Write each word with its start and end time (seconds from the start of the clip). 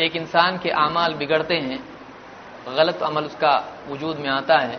एक 0.00 0.16
इंसान 0.16 0.58
के 0.58 0.70
अमाल 0.70 1.14
बिगड़ते 1.14 1.54
हैं, 1.54 1.78
गलत 2.68 3.02
अमल 3.02 3.24
उसका 3.24 3.52
वजूद 3.88 4.16
में 4.16 4.28
आता 4.28 4.58
है। 4.58 4.78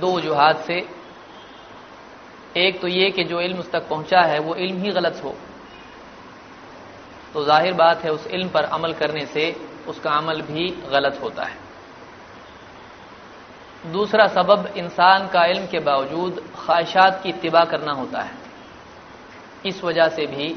दो 0.00 0.16
वजूहत 0.16 0.64
से, 0.66 0.86
एक 2.56 2.80
तो 2.80 2.88
ये 2.88 3.10
कि 3.10 3.24
जो 3.24 3.40
इल्म 3.40 3.58
उस 3.58 3.70
तक 3.70 3.88
पहुँचा 3.88 4.20
है, 4.20 4.38
वो 4.38 4.54
इल्म 4.54 4.82
ही 4.82 4.90
गलत 4.92 5.20
हो। 5.24 5.34
तो 7.34 7.44
ज़ाहिर 7.44 7.72
बात 7.74 8.04
है, 8.04 8.10
उस 8.10 8.26
इल्म 8.26 8.48
पर 8.48 8.64
अमल 8.64 8.92
करने 8.92 9.26
से 9.26 9.54
उसका 9.88 10.10
अमल 10.10 10.40
भी 10.42 10.68
गलत 10.92 11.20
होता 11.22 11.44
है। 11.44 11.64
दूसरा 13.92 14.26
सबब, 14.26 14.66
इंसान 14.76 15.28
का 15.28 15.44
इल्म 15.44 15.66
के 15.66 15.78
बावजूद 15.78 16.42
ख्वाहिशात 16.56 17.20
की 17.22 17.28
इत्तबा 17.28 17.64
करना 17.64 17.92
होता 17.92 18.22
है। 18.22 18.34
इस 19.66 19.84
वजह 19.84 20.08
से 20.08 20.26
भी 20.26 20.48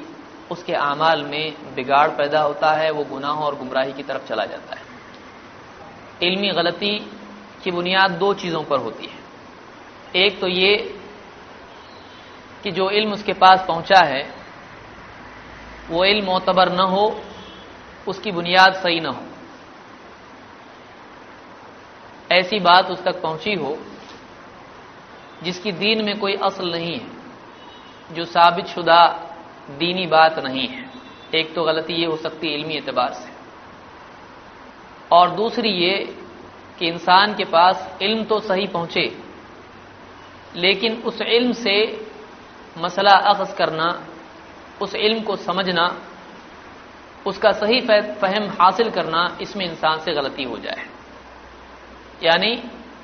उसके 0.51 0.73
अमाल 0.73 1.23
में 1.23 1.75
बिगाड़ 1.75 2.09
पैदा 2.09 2.41
होता 2.41 2.71
है, 2.71 2.91
वो 2.91 3.03
गुनाहों 3.03 3.43
और 3.43 3.55
गुमराही 3.55 3.93
की 3.93 4.03
तरफ़ 4.03 4.27
चला 4.27 4.45
जाता 4.45 4.75
है। 4.75 4.81
इल्मी 6.23 6.49
गलती 6.49 7.11
की 7.63 7.71
बुनियाद 7.71 8.11
दो 8.11 8.33
चीज़ों 8.33 8.63
पर 8.63 8.79
होती 8.79 9.05
है। 9.05 9.19
एक 10.25 10.41
तो 10.41 10.47
ये 10.47 11.01
कि 12.63 12.71
जो 12.71 12.89
इल्म 12.89 13.13
उसके 13.13 13.33
पास 13.33 13.65
पहुँचा 13.67 13.99
है, 13.99 14.33
वो 15.89 16.05
इल्म 16.05 16.25
मोतबर 16.25 16.71
न 16.71 16.79
हो, 16.79 17.21
उसकी 18.07 18.31
बुनियाद 18.31 18.73
सही 18.73 18.99
न 18.99 19.05
हो। 19.05 19.23
ऐसी 22.31 22.59
बात 22.59 22.85
उस 22.85 23.03
तक 23.03 23.21
पहुँची 23.21 23.53
हो, 23.53 23.77
जिसकी 25.43 25.71
दीन 25.71 26.05
में 26.05 26.19
कोई 26.19 26.35
असल 26.35 26.71
नहीं 26.71 26.99
है, 26.99 27.07
जो 28.11 28.25
साबित 28.25 28.65
शुदा 28.65 29.25
दीनी 29.69 30.05
बात 30.07 30.39
नहीं 30.39 30.67
है। 30.67 30.87
एक 31.35 31.53
तो 31.55 31.63
गलती 31.63 31.93
ये 31.93 32.05
हो 32.05 32.15
सकती 32.17 32.47
है 32.47 32.53
इल्मी 32.53 32.73
एतबार 32.73 33.13
से। 33.13 33.31
और 35.11 35.29
दूसरी 35.31 35.69
ये 35.69 35.97
कि 36.79 36.87
इंसान 36.87 37.33
के 37.35 37.45
पास 37.45 37.97
इल्म 38.01 38.23
तो 38.23 38.39
सही 38.39 38.67
पहुँचे, 38.67 39.11
लेकिन 40.55 41.01
उस 41.01 41.21
इल्म 41.21 41.51
से 41.53 41.75
मसला 42.77 43.15
अखज 43.31 43.53
करना, 43.53 43.87
उस 44.81 44.95
इल्म 44.95 45.21
को 45.21 45.35
समझना, 45.37 45.87
उसका 47.25 47.51
सही 47.51 47.79
फहम 47.81 48.49
हासिल 48.59 48.89
करना 48.89 49.37
इसमें 49.41 49.65
इंसान 49.65 49.99
से 49.99 50.13
गलती 50.13 50.43
हो 50.43 50.57
जाए। 50.57 50.85
यानी 52.23 52.55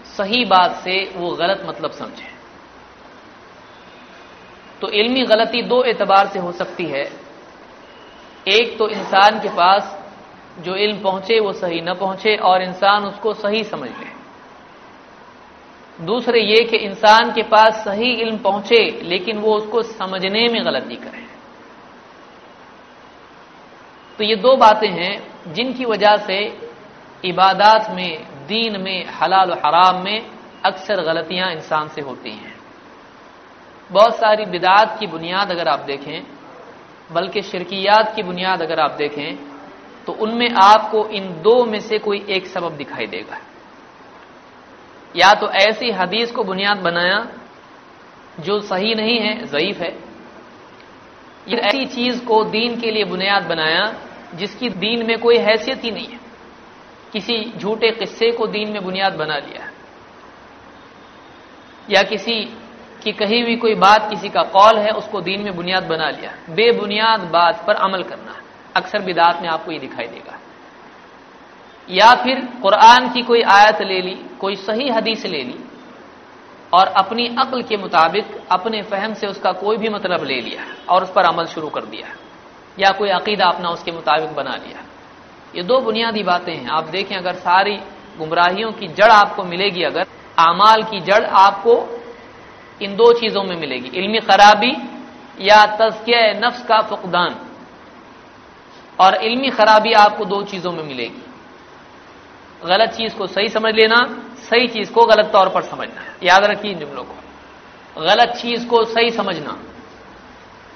सही 0.08 0.46
बात 0.46 0.76
से 0.76 1.04
वो 1.16 1.30
गलत 1.36 1.64
मतलब 1.68 1.92
समझे। 1.94 2.35
तो 4.82 4.90
इल्मी 4.90 5.22
गलती 5.22 5.62
दो 5.62 5.84
एतबार 5.84 6.28
से 6.28 6.40
हो 6.40 6.52
सकती 6.52 6.86
है। 6.86 7.04
एक 8.48 8.78
तो 8.78 8.90
इंसान 8.90 9.40
के 9.40 9.50
पास 9.50 9.98
जो 10.60 10.76
इल्म 10.76 11.00
पहुँचे, 11.00 11.40
वो 11.40 11.54
सही 11.54 11.82
न 11.82 11.94
पहुँचे 11.94 12.36
और 12.36 12.62
इंसान 12.62 13.06
उसको 13.06 13.34
सही 13.34 13.64
समझ 13.64 13.90
ले। 13.90 14.14
दूसरे 16.06 16.42
ये 16.42 16.64
कि 16.64 16.78
इंसान 16.78 17.32
के 17.34 17.44
पास 17.44 17.84
सही 17.86 18.12
इल्म 18.14 18.38
पहुँचे, 18.38 19.00
लेकिन 19.04 19.38
वो 19.38 19.56
उसको 19.56 19.82
समझने 19.84 20.48
में 20.48 20.66
गलती 20.66 20.96
करे। 20.96 21.24
तो 24.18 24.24
ये 24.24 24.36
दो 24.36 24.56
बातें 24.56 24.90
हैं 24.90 25.54
जिनकी 25.54 25.86
वजह 25.86 26.16
से 26.18 26.38
इबादात 27.26 27.92
में, 27.92 28.26
दीन 28.48 28.82
में, 28.82 29.06
हलाल 29.10 29.52
हराम 29.66 30.04
में 30.04 30.26
अक्सर 30.66 31.02
गलतियाँ 31.02 31.52
इंसान 31.52 31.88
से 31.88 32.02
होती 32.02 32.32
हैं। 32.32 32.55
बहुत 33.90 34.16
सारी 34.16 34.46
बिदात 34.46 34.98
की 35.00 35.08
बुनियाद 35.08 35.52
अगर 35.52 35.68
आप 35.68 35.80
देखें, 35.80 36.24
बल्कि 37.12 37.42
शिरकियात 37.42 38.16
की 38.16 38.24
बुनियाद 38.24 38.62
अगर 38.62 38.80
आप 38.80 38.92
देखें 38.92 39.36
तो 40.06 40.14
उनमें 40.14 40.50
आपको 40.64 41.06
इन 41.08 41.28
दो 41.42 41.64
में 41.66 41.80
से 41.80 41.98
कोई 42.00 42.26
एक 42.30 42.48
सबब 42.48 42.76
दिखाई 42.78 43.06
देगा। 43.08 43.38
या 45.16 45.34
तो 45.34 45.50
ऐसी 45.50 45.92
हदीस 45.92 46.32
को 46.32 46.44
बुनियाद 46.44 46.78
बनाया, 46.78 47.28
जो 48.40 48.60
सही 48.60 48.94
नहीं 48.96 49.20
है 49.20 49.46
ज़यीफ 49.46 49.80
है, 49.80 49.92
या 51.48 51.60
ऐसी 51.60 51.86
चीज़ 51.86 52.26
को 52.26 52.44
दीन 52.44 52.80
के 52.82 52.92
लिए 52.92 53.04
बुनियाद 53.04 53.44
बनाया, 53.44 53.86
जिसकी 54.36 54.70
दीन 54.70 55.06
में 55.08 55.18
कोई 55.20 55.38
हैसियत 55.38 55.84
ही 55.84 55.92
नहीं 55.92 56.08
है। 56.08 56.20
किसी 57.14 57.54
झूठे 57.58 57.92
किस्से 57.92 58.32
को 58.32 58.48
दीन 58.48 58.72
में 58.72 58.84
बुनियाद 58.84 59.14
बना 59.14 59.38
लिया। 59.38 59.70
या 61.90 62.04
किसी 62.04 62.36
की 63.06 63.12
कही 63.12 63.42
हुई 63.42 63.56
कोई 63.56 63.76
बात 63.76 64.10
किसी 64.10 64.30
का 64.30 64.42
कौल 64.42 64.78
है, 64.78 64.90
उसको 64.90 65.22
दीन 65.22 65.42
में 65.42 65.56
बुनियाद 65.56 65.84
बना 65.84 66.10
लिया। 66.10 66.32
बेबुनियाद 66.50 67.20
बात 67.20 67.64
पर 67.68 67.76
अमल 67.76 68.04
करना। 68.04 68.42
अक्सर 68.76 69.02
बिदात 69.02 69.42
में 69.42 69.50
आपको 69.50 69.72
ये 69.72 69.80
दिखाई 69.80 70.08
देगा। 70.08 70.40
या 71.90 72.16
फिर 72.16 72.50
कुरान 72.62 73.14
की 73.14 73.22
कोई 73.22 73.42
आयत 73.42 73.82
ले 73.82 74.02
ली, 74.02 74.26
कोई 74.40 74.56
सही 74.56 74.90
हदीस 74.90 75.26
ले 75.26 75.44
ली, 75.44 75.60
और 76.74 76.88
अपनी 76.88 77.28
अक्ल 77.28 77.62
के 77.62 77.78
मुताबिक, 77.78 78.42
अपने 78.52 78.82
फहम 78.82 79.14
से 79.14 79.28
उसका 79.28 79.52
कोई 79.52 79.78
भी 79.78 79.90
मतलब 79.90 80.24
ले 80.24 80.42
लिया, 80.42 80.94
और 80.94 81.04
उस 81.04 81.12
पर 81.12 81.24
अमल 81.24 81.46
शुरू 81.46 81.70
कर 81.70 81.86
दिया, 81.86 82.08
या 82.80 82.92
कोई 82.92 83.10
अकीदा 83.10 83.46
अपना 83.46 83.70
उसके 83.70 83.92
मुताबिक 83.92 84.36
बना 84.36 84.56
लिया। 84.56 84.80
ये 85.56 85.64
दो 85.64 85.80
बुनियादी 85.80 86.24
बातें 86.24 86.56
हैं। 86.56 86.68
आप 86.70 86.84
देखें, 86.84 87.16
अगर 87.16 87.34
सारी 87.34 87.78
गुमराहियों 88.18 88.72
की 88.72 88.88
जड़ 88.88 89.12
आपको 89.12 89.44
मिलेगी, 89.44 89.84
अगर 89.84 90.06
आमाल 90.40 90.84
की 90.84 91.00
जड़ 91.00 91.26
आपको 91.26 91.95
इन 92.82 92.96
दो 92.96 93.14
चीज़ों 93.14 93.44
में 93.44 93.56
मिलेगी। 93.56 93.90
इल्मी 93.90 94.20
खराबी 94.20 94.72
या 95.42 95.66
तस्किया 95.66 96.48
नफ्स 96.48 96.66
का 96.66 96.82
फुकदान। 96.82 97.40
और 99.00 99.16
इल्मी 99.16 99.50
खराबी 99.50 99.92
आपको 99.92 100.26
दो 100.26 100.44
चीज़ों 100.44 100.72
में 100.72 100.84
मिलेगी। 100.84 101.26
गलत 102.66 102.90
चीज़ 102.90 103.16
को 103.16 103.28
सही 103.28 103.50
समझ 103.50 103.76
लेना, 103.76 104.20
सही 104.38 104.68
चीज़ 104.68 104.92
को 104.92 105.06
गलत 105.06 105.26
तौर 105.26 105.50
पर 105.50 105.62
समझना। 105.62 106.02
याद 106.24 106.44
रखिए 106.44 106.72
इन 106.72 106.80
जुमलों 106.80 107.04
को। 107.04 107.16
गलत 108.02 108.28
चीज़ 108.28 108.68
को 108.68 108.86
सही 108.86 109.10
समझना 109.10 109.60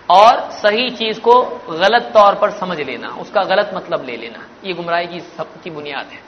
और 0.10 0.52
सही 0.52 0.90
चीज़ 0.90 1.20
को 1.20 1.42
गलत 1.70 2.02
तौर 2.02 2.36
पर 2.36 2.52
समझ 2.52 2.82
लेना। 2.82 3.08
उसका 3.08 3.44
गलत 3.44 3.72
मतलब 3.74 4.06
ले 4.06 4.18
लेना। 4.18 4.48
ये 4.66 4.74
गुमराही 4.74 5.08
की 5.08 5.20
सबकी 5.20 5.70
बुनियाद 5.70 6.06
है। 6.06 6.20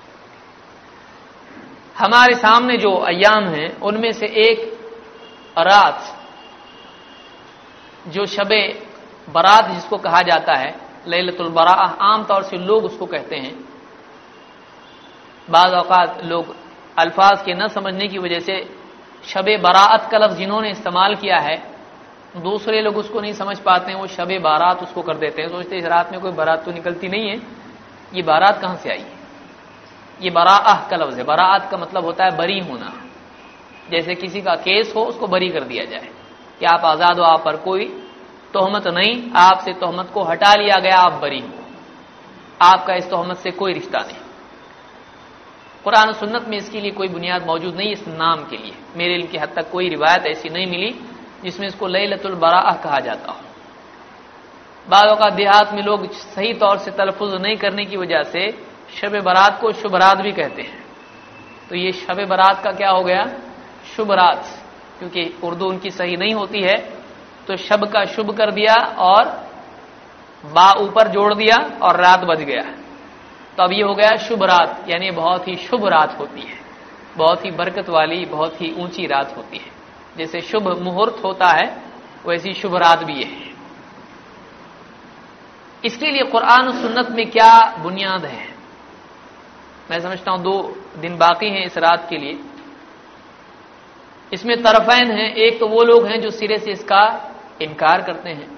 हमारे 1.97 2.35
सामने 2.35 2.77
जो 2.77 2.91
अयाम 2.91 3.43
हैं, 3.43 3.79
उनमें 3.79 4.11
से 4.11 4.25
एक 4.25 4.80
रात 5.57 6.17
जो 8.07 8.25
शबे 8.25 8.61
बारात 9.27 9.69
जिसको 9.71 9.97
कहा 9.97 10.21
जाता 10.21 10.53
है, 10.53 10.75
लैलतुल 11.07 11.49
बरा 11.49 11.71
आमतौर 12.03 12.43
से 12.43 12.57
लोग 12.57 12.85
उसको 12.85 13.05
कहते 13.05 13.35
हैं। 13.35 13.53
बाज 15.47 15.73
अवकात 15.73 16.23
लोग 16.25 16.55
अल्फाज 16.97 17.41
के 17.45 17.53
न 17.53 17.67
समझने 17.67 18.07
की 18.07 18.17
वजह 18.17 18.39
से 18.39 18.55
शब 19.23 19.45
बरात 19.61 20.09
का 20.11 20.17
लफ्ज 20.17 20.37
जिन्होंने 20.37 20.69
इस्तेमाल 20.69 21.15
किया 21.15 21.37
है, 21.37 21.57
दूसरे 22.37 22.81
लोग 22.81 22.97
उसको 22.97 23.21
नहीं 23.21 23.33
समझ 23.33 23.59
पाते 23.59 23.91
हैं 23.91 23.99
वो 23.99 24.07
शब 24.07 24.31
बारात 24.41 24.83
उसको 24.83 25.01
कर 25.01 25.17
देते 25.17 25.41
हैं। 25.41 25.49
सोचते 25.49 25.77
इस 25.77 25.85
रात 25.85 26.11
में 26.11 26.19
कोई 26.21 26.31
बारात 26.31 26.65
तो 26.65 26.71
निकलती 26.71 27.07
नहीं 27.07 27.29
है। 27.29 27.37
ये 28.13 28.21
बारात 28.21 28.61
कहाँ 28.61 28.75
से 28.75 28.89
आई? 28.89 28.97
है 28.97 29.05
ये 30.21 30.29
बराह 30.29 30.87
का 30.89 30.97
लफ्ज 30.97 31.17
है। 31.17 31.23
बरात 31.23 31.69
का 31.71 31.77
मतलब 31.77 32.05
होता 32.05 32.25
है 32.25 32.37
बरी 32.37 32.59
होना। 32.59 32.93
जैसे 33.91 34.15
किसी 34.15 34.41
का 34.41 34.55
केस 34.55 34.93
हो, 34.95 35.01
उसको 35.01 35.27
बरी 35.27 35.49
कर 35.49 35.63
दिया 35.63 35.85
जाए। 35.85 36.09
कि 36.59 36.65
आप 36.65 36.85
आज़ाद 36.85 37.17
हो, 37.17 37.23
आप 37.23 37.45
पर 37.45 37.55
कोई 37.55 37.85
तोहमत 38.53 38.87
नहीं, 38.87 39.31
आपसे 39.35 39.73
तोहमत 39.73 40.11
को 40.13 40.23
हटा 40.23 40.55
लिया 40.55 40.79
गया, 40.79 40.97
आप 40.97 41.13
बरी 41.13 41.39
हो। 41.39 41.65
आपका 42.61 42.93
इस 42.93 43.09
तोहमत 43.09 43.37
से 43.37 43.51
कोई 43.51 43.73
रिश्ता 43.73 43.99
नहीं। 43.99 44.17
कुरान 45.83 46.13
सुन्नत 46.13 46.45
में 46.47 46.57
इसके 46.57 46.81
लिए 46.81 46.91
कोई 46.91 47.07
बुनियाद 47.07 47.45
मौजूद 47.45 47.75
नहीं, 47.75 47.91
इस 47.91 48.07
नाम 48.07 48.43
के 48.43 48.57
लिए। 48.57 48.73
मेरे 48.97 49.15
इल्म 49.15 49.27
की 49.27 49.37
हद 49.37 49.49
तक 49.55 49.71
कोई 49.71 49.89
रिवायत 49.89 50.25
ऐसी 50.25 50.49
नहीं 50.49 50.67
मिली, 50.67 50.95
जिसमें 51.43 51.67
इसको 51.67 51.87
लतुल 51.87 52.35
बराह 52.35 52.75
कहा 52.75 52.99
जाता 52.99 53.31
हो। 53.31 53.37
बाद 54.89 55.19
का 55.19 55.29
देहात 55.29 55.73
में 55.73 55.83
लोग 55.83 56.11
सही 56.11 56.53
तौर 56.53 56.77
से 56.77 56.91
तलफ़ 56.91 57.23
नहीं 57.23 57.57
करने 57.57 57.85
की 57.85 57.97
वजह 57.97 58.23
से 58.23 58.65
शब 59.01 59.21
बरात 59.21 59.61
को 59.61 59.71
शुभ 59.71 59.95
रात 59.95 60.17
भी 60.17 60.31
कहते 60.31 60.61
हैं। 60.61 60.85
तो 61.69 61.75
ये 61.75 61.91
शब 61.91 62.25
बरात 62.25 62.63
का 62.63 62.71
क्या 62.71 62.89
हो 62.89 63.03
गया? 63.03 63.25
शुभ 63.95 64.11
रात 64.11 64.45
क्योंकि 64.99 65.23
उर्दू 65.43 65.65
उनकी 65.65 65.89
सही 65.91 66.17
नहीं 66.17 66.33
होती 66.33 66.61
है 66.61 66.77
तो 67.47 67.55
शब 67.57 67.85
का 67.85 68.03
शुभ 68.05 68.35
कर 68.37 68.51
दिया 68.51 68.75
और 68.99 69.29
बा 70.43 70.71
ऊपर 70.79 71.07
जोड़ 71.07 71.33
दिया 71.33 71.57
और 71.81 71.99
रात 72.01 72.19
बज 72.19 72.41
गया। 72.41 72.61
तो 73.57 73.63
अब 73.63 73.71
ये 73.71 73.81
हो 73.83 73.93
गया 73.93 74.15
शुभ 74.17 74.43
रात 74.43 74.85
यानी 74.89 75.11
बहुत 75.11 75.47
ही 75.47 75.55
शुभ 75.59 75.85
रात 75.87 76.17
होती 76.19 76.41
है। 76.41 76.59
बहुत 77.17 77.45
ही 77.45 77.51
बरकत 77.51 77.89
वाली, 77.89 78.25
बहुत 78.25 78.61
ही 78.61 78.71
ऊँची 78.73 79.05
रात 79.07 79.35
होती 79.37 79.57
है। 79.57 79.71
जैसे 80.17 80.41
शुभ 80.41 80.67
मुहूर्त 80.81 81.23
होता 81.23 81.47
है, 81.47 81.65
वैसी 82.25 82.53
शुभ 82.53 82.75
रात 82.75 83.03
भी 83.03 83.23
है। 83.23 83.49
इसके 85.83 86.11
लिए 86.11 86.23
कुरान 86.23 86.71
सुन्नत 86.81 87.09
में 87.09 87.29
क्या 87.31 87.53
बुनियाद 87.79 88.25
है? 88.25 88.47
मैं 89.91 89.99
समझता 89.99 90.31
हूँ 90.31 90.41
दो 90.41 90.55
दिन 90.97 91.17
बाकी 91.17 91.49
हैं 91.49 91.65
इस 91.65 91.77
रात 91.77 92.07
के 92.09 92.17
लिए। 92.17 92.39
इसमें 94.33 94.55
तरफैन 94.63 95.11
हैं, 95.11 95.33
एक 95.35 95.59
तो 95.59 95.67
वो 95.67 95.83
लोग 95.83 96.05
हैं 96.07 96.19
जो 96.21 96.29
सिरे 96.31 96.57
से 96.57 96.71
इसका 96.71 97.03
इनकार 97.61 98.01
करते 98.01 98.29
हैं। 98.29 98.49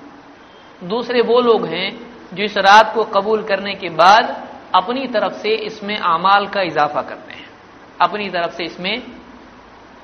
दूसरे 0.82 1.22
वो 1.22 1.40
लोग 1.42 1.66
हैं 1.66 1.90
जो 2.34 2.44
इस 2.44 2.58
रात 2.58 2.94
को 2.96 3.04
कबूल 3.04 3.44
करने 3.44 3.74
के 3.74 3.90
बाद 3.90 4.36
अपनी 4.76 5.08
तरफ़ 5.08 5.34
से 5.34 5.50
इसमें 5.50 5.98
अमाल 5.98 6.48
का 6.48 6.62
इजाफा 6.62 7.02
करते 7.02 7.34
हैं। 7.34 7.48
अपनी 8.02 8.30
तरफ़ 8.30 8.52
से 8.52 8.64
इसमें 8.64 9.02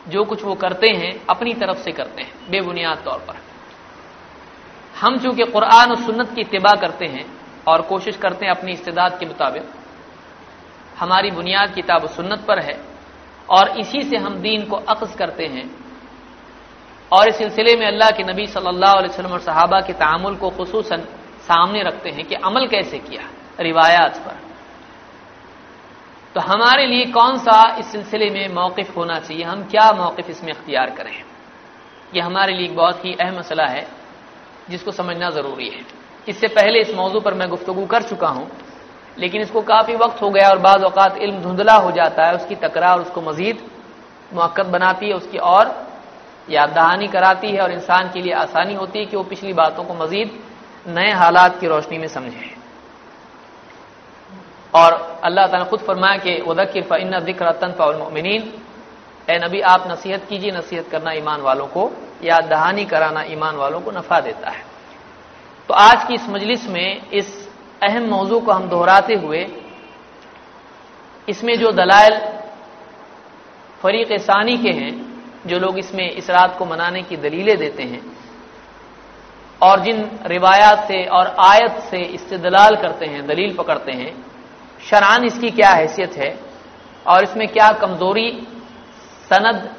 जो 0.07 0.23
कुछ 0.23 0.43
वो 0.43 0.53
करते 0.55 0.91
हैं, 0.91 1.13
अपनी 1.29 1.53
तरफ़ 1.53 1.77
से 1.77 1.91
करते 1.91 2.21
हैं, 2.21 2.31
बेबुनियाद 2.49 2.97
तौर 2.97 3.19
पर। 3.19 3.35
हम 5.01 5.17
चूँकि 5.17 5.43
कुरान 5.43 5.89
और 5.89 5.97
सुन्नत 5.97 6.33
की 6.35 6.41
इतबा 6.41 6.73
करते 6.75 7.05
हैं 7.05 7.25
और 7.67 7.81
कोशिश 7.81 8.17
करते 8.17 8.45
हैं 8.45 8.53
अपनी 8.53 8.71
इस्तेदाद 8.71 9.17
के 9.19 9.25
मुताबिक, 9.25 9.63
हमारी 10.99 11.31
बुनियाद 11.31 11.73
किताब 11.73 12.07
सुन्नत 12.07 12.45
पर 12.47 12.59
है। 12.59 12.88
और 13.49 13.79
इसी 13.79 14.03
से 14.03 14.17
हम 14.17 14.35
दीन 14.35 14.65
को 14.65 14.75
अक्स 14.75 15.15
करते 15.15 15.45
हैं। 15.45 15.69
और 17.11 17.27
इस 17.27 17.37
सिलसिले 17.37 17.75
में 17.75 17.85
अल्लाह 17.87 18.09
के 18.09 18.23
नबी 18.23 18.45
सल्लल्लाहु 18.47 18.97
अलैहि 18.97 19.13
वसल्लम 19.13 19.31
और 19.31 19.39
सहाबा 19.39 19.79
के 19.81 19.93
तामुल 19.93 20.35
को 20.35 20.49
खसूस 20.49 20.93
सामने 21.41 21.83
रखते 21.83 22.09
हैं 22.09 22.25
कि 22.25 22.35
अमल 22.35 22.67
कैसे 22.67 22.97
किया 22.99 23.23
रिवायात 23.59 24.17
पर। 24.17 24.35
तो 26.35 26.41
हमारे 26.41 26.85
लिए 26.85 27.05
कौन 27.05 27.37
सा 27.37 27.75
इस 27.79 27.91
सिलसिले 27.91 28.29
में 28.29 28.53
मौकफ 28.53 28.97
होना 28.97 29.19
चाहिए? 29.19 29.43
हम 29.43 29.63
क्या 29.63 29.91
मौकफ 29.91 30.29
इसमें 30.29 30.51
अख्तियार 30.53 30.89
करें? 30.89 31.23
यह 32.15 32.25
हमारे 32.25 32.53
लिए 32.53 32.67
बहुत 32.67 33.05
ही 33.05 33.13
अहम 33.13 33.37
मसला 33.39 33.65
है, 33.65 33.87
जिसको 34.69 34.91
समझना 34.91 35.29
ज़रूरी 35.29 35.69
है। 35.69 35.81
इससे 36.27 36.47
पहले 36.47 36.79
इस 36.79 36.93
मौजू 36.95 37.19
पर 37.19 37.33
मैं 37.33 37.49
गुफ्तगु 37.49 37.85
कर 37.85 38.01
चुका 38.01 38.27
हूँ। 38.27 38.49
लेकिन 39.17 39.41
इसको 39.41 39.61
काफ़ी 39.63 39.95
वक्त 39.95 40.21
हो 40.21 40.29
गया 40.29 40.49
और 40.49 40.57
बाद 40.59 40.83
अवत 40.83 41.17
इल्म 41.17 41.41
धुंधला 41.41 41.73
हो 41.75 41.91
जाता 41.91 42.25
है, 42.25 42.35
उसकी 42.35 42.55
तकरार, 42.57 42.99
उसको 42.99 43.21
मजीद 43.21 43.61
मक्कद 44.33 44.65
बनाती 44.67 45.07
है, 45.07 45.13
उसकी 45.13 45.37
और 45.37 45.87
याद 46.49 46.69
दहानी 46.69 47.07
कराती 47.07 47.47
है 47.47 47.61
और 47.61 47.71
इंसान 47.71 48.09
के 48.11 48.21
लिए 48.21 48.33
आसानी 48.35 48.73
होती 48.75 48.99
है 48.99 49.05
कि 49.05 49.17
वो 49.17 49.23
पिछली 49.23 49.53
बातों 49.53 49.83
को 49.83 49.93
मजीद 49.95 50.39
नए 50.87 51.11
हालात 51.13 51.59
की 51.59 51.67
रोशनी 51.67 51.97
में 51.97 52.07
समझे। 52.07 52.55
और 54.73 54.93
अल्लाह 55.23 55.47
ताला 55.47 55.63
खुद 55.65 55.79
फरमाया 55.79 56.17
कि 56.17 56.39
उदकिर 56.47 56.83
फ़िन 56.83 57.19
दिक्र 57.25 57.51
तनफ़ामिन 57.51 58.25
ए 59.27 59.37
नबी, 59.39 59.59
आप 59.61 59.83
नसीहत 59.87 60.25
कीजिए, 60.29 60.51
नसीहत 60.51 60.87
करना 60.89 61.11
ईमान 61.13 61.41
वालों 61.41 61.67
को 61.67 61.91
या 62.23 62.37
दहानी 62.49 62.85
कराना 62.85 63.21
ईमान 63.23 63.55
वालों 63.55 63.79
को 63.81 63.91
नफा 63.91 64.19
देता 64.19 64.49
है। 64.49 64.63
तो 65.69 65.73
आज 65.75 66.03
की 66.03 66.13
इस 66.13 66.29
मजलिस 66.29 66.67
में 66.69 67.09
इस 67.11 67.48
अहम 67.81 68.07
मौजू 68.09 68.39
को 68.39 68.51
हम 68.51 68.67
दोहराते 68.69 69.15
हुए, 69.15 69.45
इसमें 71.27 71.57
जो 71.59 71.71
दलाइल 71.71 72.17
फरीक 73.81 74.11
सानी 74.21 74.57
के 74.57 74.71
हैं, 74.71 74.93
जो 75.47 75.59
लोग 75.59 75.77
इसमें 75.79 76.09
इस 76.11 76.29
रात 76.29 76.57
को 76.57 76.65
मनाने 76.65 77.01
की 77.03 77.17
दलीलें 77.17 77.57
देते 77.57 77.83
हैं, 77.83 78.01
और 79.61 79.79
जिन 79.79 80.09
रिवायात 80.25 80.87
से 80.87 81.03
और 81.07 81.35
आयत 81.39 81.79
से 81.81 81.99
इस्तदलाल 81.99 82.75
करते 82.75 83.05
हैं, 83.05 83.25
दलील 83.27 83.55
पकड़ते 83.55 83.91
हैं, 83.91 84.11
शरान 84.81 85.25
इसकी 85.25 85.49
क्या 85.51 85.69
हैसियत 85.69 86.13
है, 86.13 86.37
और 87.05 87.23
इसमें 87.23 87.47
क्या 87.47 87.71
कमज़ोरी, 87.73 88.29
सनद, 89.31 89.69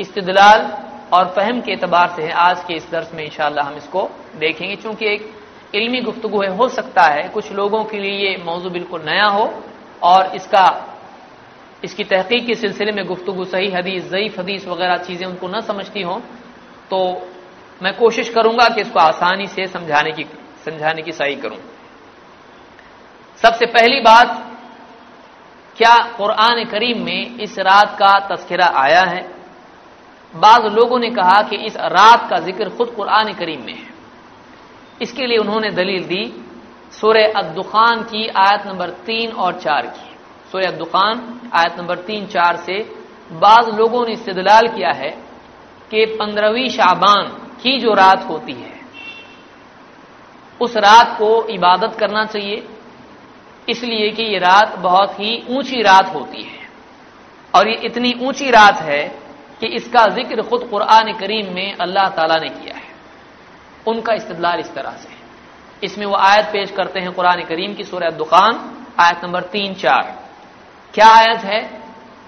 इस्तदलाल 0.00 0.70
और 1.12 1.32
फहम 1.36 1.60
के 1.60 1.72
एतबार 1.72 2.12
से 2.16 2.22
है, 2.22 2.32
आज 2.32 2.64
के 2.64 2.74
इस 2.74 2.90
दर्स 2.90 3.14
में 3.14 3.24
इंशाला 3.24 3.62
हम 3.62 3.76
इसको 3.76 4.08
देखेंगे, 4.36 4.76
चूँकि 4.76 5.06
एक 5.06 5.30
इल्मी 5.74 6.00
गुफ्तगु 6.00 6.42
है, 6.42 6.48
हो 6.48 6.68
सकता 6.70 7.02
है 7.04 7.28
कुछ 7.28 7.52
लोगों 7.52 7.84
के 7.84 7.98
लिए 7.98 8.28
ये 8.28 8.36
मौजू 8.44 8.70
बिल्कुल 8.70 9.02
नया 9.02 9.26
हो 9.26 9.44
और 10.02 10.34
इसका, 10.36 10.66
इसकी 11.84 12.04
तहकीक 12.04 12.46
के 12.46 12.54
सिलसिले 12.54 12.92
में 12.92 13.04
गुफ्तु 13.06 13.44
सही 13.46 13.70
हदीस 13.70 14.08
ज़यीफ 14.10 14.38
हदीस 14.38 14.66
वगैरह 14.68 14.96
चीज़ें 14.98 15.26
उनको 15.26 15.48
न 15.48 15.60
समझती 15.62 16.02
हों 16.02 16.18
तो 16.90 16.98
मैं 17.80 17.92
कोशिश 17.96 18.28
करूँगा 18.28 18.68
कि 18.68 18.80
इसको 18.80 18.98
आसानी 19.00 19.46
से 19.46 19.66
समझाने 19.68 20.12
की 20.12 20.24
समझाने 20.64 21.02
की 21.02 21.12
सही 21.12 21.34
करूँ। 21.36 21.58
सबसे 23.42 23.66
पहली 23.68 24.00
बात, 24.00 24.28
क्या 25.76 25.94
कुरान 26.16 26.64
करीम 26.64 27.04
में 27.04 27.38
इस 27.38 27.58
रात 27.60 27.94
का 27.98 28.18
तस्करा 28.28 28.66
आया 28.76 29.02
है? 29.02 29.20
बाज 30.34 30.64
लोगों 30.72 30.98
ने 30.98 31.10
कहा 31.10 31.40
कि 31.42 31.56
इस 31.66 31.76
रात 31.76 32.28
का 32.30 32.38
ज़िक्र 32.40 32.68
खुद 32.70 32.88
कुरान 32.90 33.32
करीम 33.34 33.64
में 33.66 33.74
है। 33.74 33.86
इसके 35.00 35.26
लिए 35.26 35.38
उन्होंने 35.38 35.70
दलील 35.72 36.04
दी 36.06 36.24
सुर 36.92 37.16
अद्दुखान 37.16 38.02
की 38.04 38.26
आयत 38.38 38.66
नंबर 38.66 38.90
तीन 39.06 39.32
और 39.32 39.58
चार 39.60 39.86
की। 39.88 40.06
सुर 40.52 40.62
अद्दुखान, 40.62 41.18
आयत 41.54 41.78
नंबर 41.78 41.96
तीन, 42.00 42.26
चार 42.26 42.56
से 42.58 42.78
बाज 43.34 43.68
लोगों 43.78 44.06
ने 44.06 44.12
इस्तदलाल 44.12 44.68
किया 44.68 44.92
है 44.92 45.10
कि 45.90 46.04
पंद्रहवीं 46.16 46.68
शाबान 46.70 47.26
की 47.62 47.78
जो 47.80 47.94
रात 47.94 48.26
होती 48.28 48.52
है, 48.52 48.72
उस 50.60 50.76
रात 50.78 51.16
को 51.18 51.30
इबादत 51.50 51.96
करना 52.00 52.24
चाहिए, 52.24 52.62
इसलिए 53.68 54.10
कि 54.10 54.22
ये 54.24 54.38
रात 54.38 54.78
बहुत 54.78 55.20
ही 55.20 55.42
ऊँची 55.50 55.82
रात 55.82 56.14
होती 56.14 56.42
है। 56.42 56.66
और 57.54 57.68
ये 57.68 57.74
इतनी 57.84 58.12
ऊँची 58.22 58.50
रात 58.50 58.80
है 58.82 59.02
कि 59.60 59.66
इसका 59.76 60.06
ज़िक्र 60.14 60.42
खुद 60.42 60.68
कुरान 60.70 61.12
करीम 61.12 61.54
में 61.54 61.76
अल्लाह 61.76 62.08
ताला 62.08 62.36
ने 62.36 62.48
किया 62.50 62.77
उनका 63.88 64.12
इस्तलाल 64.14 64.60
इस 64.60 64.72
तरह 64.74 64.96
से 65.02 65.16
इसमें 65.82 66.06
वो 66.06 66.16
आयत 66.16 66.46
पेश 66.52 66.70
करते 66.70 67.00
हैं 67.00 67.12
कुरान 67.12 67.42
करीम 67.44 67.74
की 67.74 67.84
सूरह 67.84 68.10
दुकान 68.12 68.52
आयत 69.00 69.24
नंबर 69.24 69.42
तीन 69.52 69.74
चार। 69.74 70.04
क्या 70.94 71.08
आयत 71.08 71.44
है? 71.44 71.60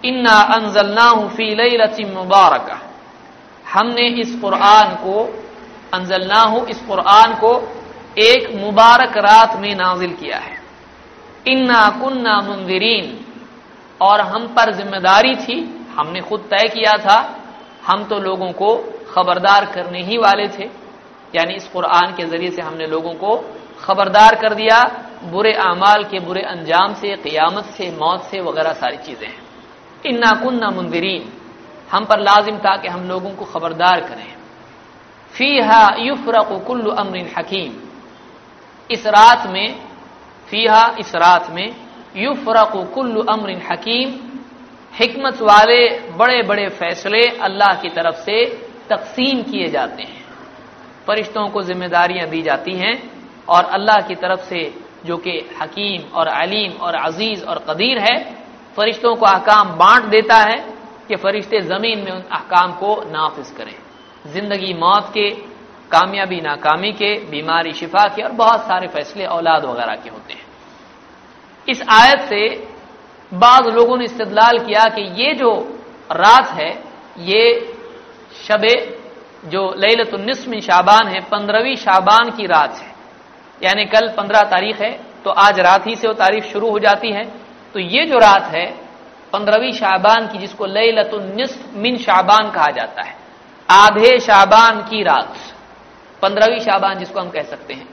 इन्ना 0.04 0.36
अनजलना 0.54 1.10
फ़ी 1.28 1.54
लची 1.54 2.04
मुबारक। 2.06 2.68
हमने 3.64 4.06
इस 4.20 4.34
कुरान 4.40 4.94
को 4.96 5.16
अनजलना 5.94 6.42
इस 6.68 6.80
कुरान 6.80 7.34
को 7.34 7.52
एक 8.18 8.54
मुबारक 8.56 9.16
रात 9.18 9.56
में 9.56 9.74
नाजिल 9.74 10.12
किया 10.12 10.38
है। 10.38 10.58
इन्ना 11.46 11.88
कुन्ना 12.00 12.40
मुंदिरीन 12.40 13.06
और 14.00 14.20
हम 14.22 14.46
पर 14.48 14.72
ज़िम्मेदारी 14.72 15.34
थी, 15.36 15.58
हमने 15.96 16.20
खुद 16.20 16.40
तय 16.50 16.68
किया 16.68 16.96
था, 16.96 17.18
हम 17.86 18.04
तो 18.04 18.18
लोगों 18.18 18.50
को 18.52 18.76
खबरदार 19.10 19.64
करने 19.64 20.02
ही 20.02 20.16
वाले 20.18 20.48
थे। 20.48 20.68
यानी 21.36 21.54
इस 21.54 21.68
कुरान 21.68 22.14
के 22.16 22.24
ज़रिए 22.24 22.50
से 22.50 22.62
हमने 22.62 22.86
लोगों 22.86 23.14
को 23.14 23.36
खबरदार 23.80 24.34
कर 24.34 24.54
दिया, 24.54 24.78
बुरे 25.24 25.52
अमाल 25.52 26.04
के 26.04 26.18
बुरे 26.18 26.42
अंजाम 26.42 26.94
से, 26.94 27.16
क़ियामत 27.16 27.64
से, 27.64 27.90
मौत 27.90 28.22
से 28.22 28.40
वगैरह 28.40 28.72
सारी 28.72 28.96
चीज़ें 28.96 29.28
हैं। 29.28 29.42
इन्ना 30.06 30.32
कुन्ना 30.42 30.70
मुंदरीन 30.70 31.32
हम 31.92 32.04
पर 32.04 32.20
लाजिम 32.20 32.58
था 32.58 32.76
कि 32.76 32.88
हम 32.88 33.08
लोगों 33.08 33.30
को 33.30 33.44
खबरदार 33.44 34.00
करें। 34.00 34.32
फीहा 35.34 35.82
युफरक 35.98 36.64
कुल्लु 36.66 36.90
अमरिन 36.90 37.28
हकीम। 37.38 37.72
इस 38.90 39.06
रात 39.06 39.46
में, 39.46 39.80
फीहा 40.48 40.96
इस 40.98 41.14
रात 41.14 41.50
में 41.50 41.68
युफरक 42.16 42.72
कुल्लु 42.94 43.22
अमरिन 43.22 43.62
हकीम। 43.70 44.18
हिकमत 44.92 45.40
वाले 45.40 45.82
बड़े 46.16 46.42
बड़े 46.42 46.68
फैसले 46.68 47.22
अल्लाह 47.40 47.80
की 47.80 47.88
तरफ़ 47.88 48.16
से 48.16 48.44
तकसीम 48.90 49.42
किए 49.42 49.66
जाते 49.66 50.02
हैं। 50.02 50.19
फरिश्तों 51.06 51.48
को 51.48 51.62
जिम्मेदारियाँ 51.62 52.28
दी 52.28 52.42
जाती 52.42 52.74
हैं 52.74 52.94
और 53.48 53.64
अल्लाह 53.76 54.06
की 54.08 54.14
तरफ़ 54.16 54.40
से 54.44 54.62
जो 55.06 55.16
कि 55.16 55.38
हकीम 55.60 56.02
और 56.14 56.26
अलीम 56.28 56.72
और 56.76 56.94
अज़ीज़ 56.96 57.44
और 57.44 57.58
कदीर 57.68 57.98
है, 58.00 58.16
फरिश्तों 58.76 59.14
को 59.16 59.26
अहकाम 59.26 59.68
बांट 59.76 60.04
देता 60.10 60.36
है 60.42 60.58
कि 61.08 61.16
फरिश्ते 61.16 61.60
ज़मीन 61.62 62.04
में 62.04 62.10
उन 62.12 62.22
अहकाम 62.22 62.72
को 62.74 62.94
नाफिज 63.12 63.50
करें। 63.50 63.74
ज़िंदगी 64.26 64.72
मौत 64.74 65.10
के, 65.14 65.28
कामयाबी, 65.90 66.40
नाकामी 66.40 66.92
के, 66.92 67.14
बीमारी, 67.30 67.72
शिफा 67.72 68.06
के 68.08 68.22
और 68.22 68.32
बहुत 68.34 68.66
सारे 68.66 68.86
फैसले 68.88 69.24
औलाद 69.28 69.64
वगैरह 69.64 69.94
के 69.94 70.10
होते 70.10 70.32
हैं। 70.34 70.44
इस 71.68 71.82
आयत 71.90 72.20
से 72.28 72.42
बाद 73.32 73.66
लोगों 73.74 73.96
ने 73.96 74.04
इस्तलाल 74.04 74.58
किया 74.58 74.84
कि 74.94 75.02
ये 75.22 75.34
जो 75.34 75.50
रात 76.12 76.48
है, 76.50 76.70
ये 77.20 77.42
शबे 78.46 78.74
जो 79.44 79.62
लैलतुलनिसमिन 79.76 80.60
शाबान 80.60 81.08
है, 81.08 81.20
पंद्रहवीं 81.22 81.76
शाबान 81.76 82.30
की 82.30 82.46
रात 82.46 82.76
है। 82.76 82.88
यानी 83.60 83.84
कल 83.84 84.08
पंद्रह 84.08 84.42
तारीख 84.42 84.80
है 84.80 84.90
तो 85.24 85.30
आज 85.30 85.60
रात 85.60 85.86
ही 85.86 85.94
से 85.96 86.08
वो 86.08 86.12
तारीख 86.14 86.44
शुरू 86.44 86.70
हो 86.70 86.78
जाती 86.78 87.12
है। 87.12 87.24
तो 87.74 87.78
ये 87.78 88.04
जो 88.04 88.18
रात 88.18 88.44
है, 88.46 88.66
पंद्रहवीं 89.32 89.72
शाबान 89.72 90.26
की, 90.26 90.38
जिसको 90.38 90.66
लैलतुलनिसफ 90.66 91.74
मिन 91.74 91.96
शाबान 91.96 92.50
कहा 92.50 92.70
जाता 92.70 93.02
है। 93.02 93.14
आधे 93.68 94.18
शाबान 94.18 94.80
की 94.80 95.02
रात। 95.02 95.34
पंद्रहवीं 96.22 96.60
शाबान 96.60 96.98
जिसको 96.98 97.20
हम 97.20 97.30
कह 97.30 97.42
सकते 97.42 97.74
हैं। 97.74 97.88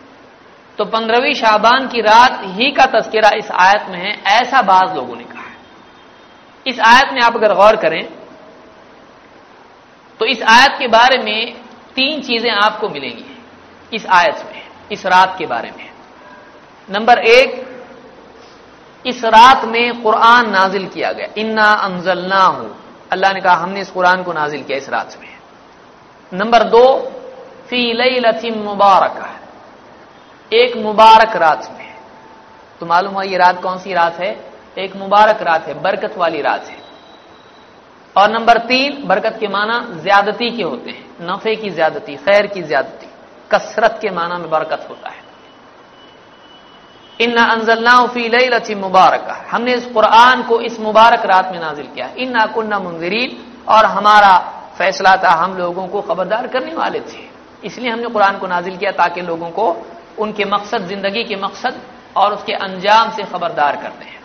तो 0.78 0.86
पंद्रहवीं 0.86 1.34
शाबान 1.34 1.88
की 1.88 2.02
रात 2.02 2.42
ही 2.46 2.72
का 2.72 2.86
तस्करा 2.90 3.30
इस 3.36 3.52
आयत 3.52 3.90
में 3.90 4.00
है, 4.00 4.14
ऐसा 4.34 4.62
बाज 4.62 4.96
लोगों 4.96 5.16
ने 5.16 5.24
कहा 5.24 5.42
है। 5.42 5.56
इस 6.66 6.80
आयत 6.80 7.14
में 7.14 7.22
आप 7.22 7.36
अगर 7.36 7.54
गौर 7.54 7.76
करें 7.76 8.04
तो 10.20 10.26
इस 10.26 10.44
आयत 10.44 10.80
के 10.80 10.88
बारे 10.88 11.18
में 11.18 11.54
तीन 11.96 12.22
चीज़ें 12.22 12.52
आपको 12.52 12.90
मिलेंगी। 12.90 13.26
इस 13.94 14.06
आयत 14.06 14.36
में, 14.36 14.62
इस 14.92 15.06
रात 15.06 15.36
के 15.38 15.46
बारे 15.46 15.72
में। 15.72 15.90
नंबर 16.90 17.18
एक, 17.18 17.68
इस 19.06 19.24
रात 19.26 19.66
में 19.66 20.02
कुरान 20.04 20.50
नाजिल 20.50 20.88
किया 20.88 21.12
गया। 21.12 21.28
इन्ना 21.38 21.66
अनजलना 21.66 22.44
हूँ 22.44 22.76
अल्लाह 23.12 23.34
ने 23.34 23.42
कहा, 23.42 23.56
हमने 23.56 23.82
इस 23.82 23.92
कुरान 23.92 24.24
को 24.24 24.34
नाजिल 24.34 24.64
किया 24.64 24.78
इस 24.78 24.90
रात 24.90 25.18
में। 25.22 25.38
नंबर 26.34 26.64
दो, 26.64 27.12
फ़ी 27.70 27.94
लई 27.94 28.20
लथिम 28.20 28.56
मुबारक। 28.56 29.40
एक 30.54 30.78
मुबारक 30.78 31.36
रात 31.36 31.76
में। 31.78 31.96
तो 32.80 32.86
मालूम 32.86 33.14
हुआ 33.14 33.24
ये 33.24 33.38
रात 33.38 33.62
कौन 33.64 33.78
सी 33.78 33.94
रात 33.94 34.16
है? 34.16 34.52
एक 34.78 34.96
मुबारक 34.96 35.42
रात 35.42 35.68
है, 35.68 35.82
बरकत 35.82 36.18
वाली 36.18 36.42
रात 36.42 36.64
है। 36.64 36.87
और 38.18 38.32
नंबर 38.32 38.58
तीन, 38.58 39.08
बरकत 39.08 39.38
के 39.40 39.48
माना 39.48 39.80
ज्यादती 40.04 40.50
के 40.50 40.64
होते 40.64 40.90
हैं। 40.90 41.06
नफे 41.22 41.56
की 41.56 41.70
ज्यादती, 41.70 42.16
खैर 42.16 42.48
की 42.48 42.62
ज्यादती, 42.62 43.08
कसरत 43.52 44.00
के 44.02 44.10
माना 44.10 44.38
में 44.38 44.50
बरकत 44.50 44.88
होता 44.90 45.10
है। 45.10 45.28
इन्ना 47.22 47.44
अनजलनाफी 47.44 48.28
लची 48.30 48.76
मुबारक। 48.76 49.48
हमने 49.52 49.74
इस 49.74 49.86
कुरान 49.86 50.44
को 50.44 50.62
इस 50.62 50.80
मुबारक 50.80 51.26
रात 51.26 51.52
में 51.52 51.60
नाजिल 51.60 51.86
किया। 51.86 52.10
इन्ना 52.18 52.46
कुन्ना 52.46 52.80
मुंजरीन 52.80 53.54
और 53.70 53.86
हमारा 53.86 54.38
फैसला 54.78 55.16
था, 55.16 55.30
हम 55.30 55.58
लोगों 55.58 55.88
को 55.88 56.02
खबरदार 56.02 56.48
करने 56.48 56.74
वाले 56.74 57.00
थे। 57.00 57.30
इसलिए 57.64 57.92
हमने 57.92 58.08
कुरान 58.08 58.38
को 58.38 58.48
नाजिल 58.48 58.78
किया 58.78 58.92
ताकि 58.92 59.22
लोगों 59.22 59.50
को 59.50 59.86
उनके 60.20 60.46
मकसद, 60.46 60.88
ज़िंदगी 60.88 61.24
के 61.24 61.36
मकसद 61.36 61.82
और 62.18 62.34
उसके 62.34 62.54
अंजाम 62.54 63.12
से 63.12 63.24
खबरदार 63.24 63.76
करते 63.76 64.06
हैं। 64.06 64.20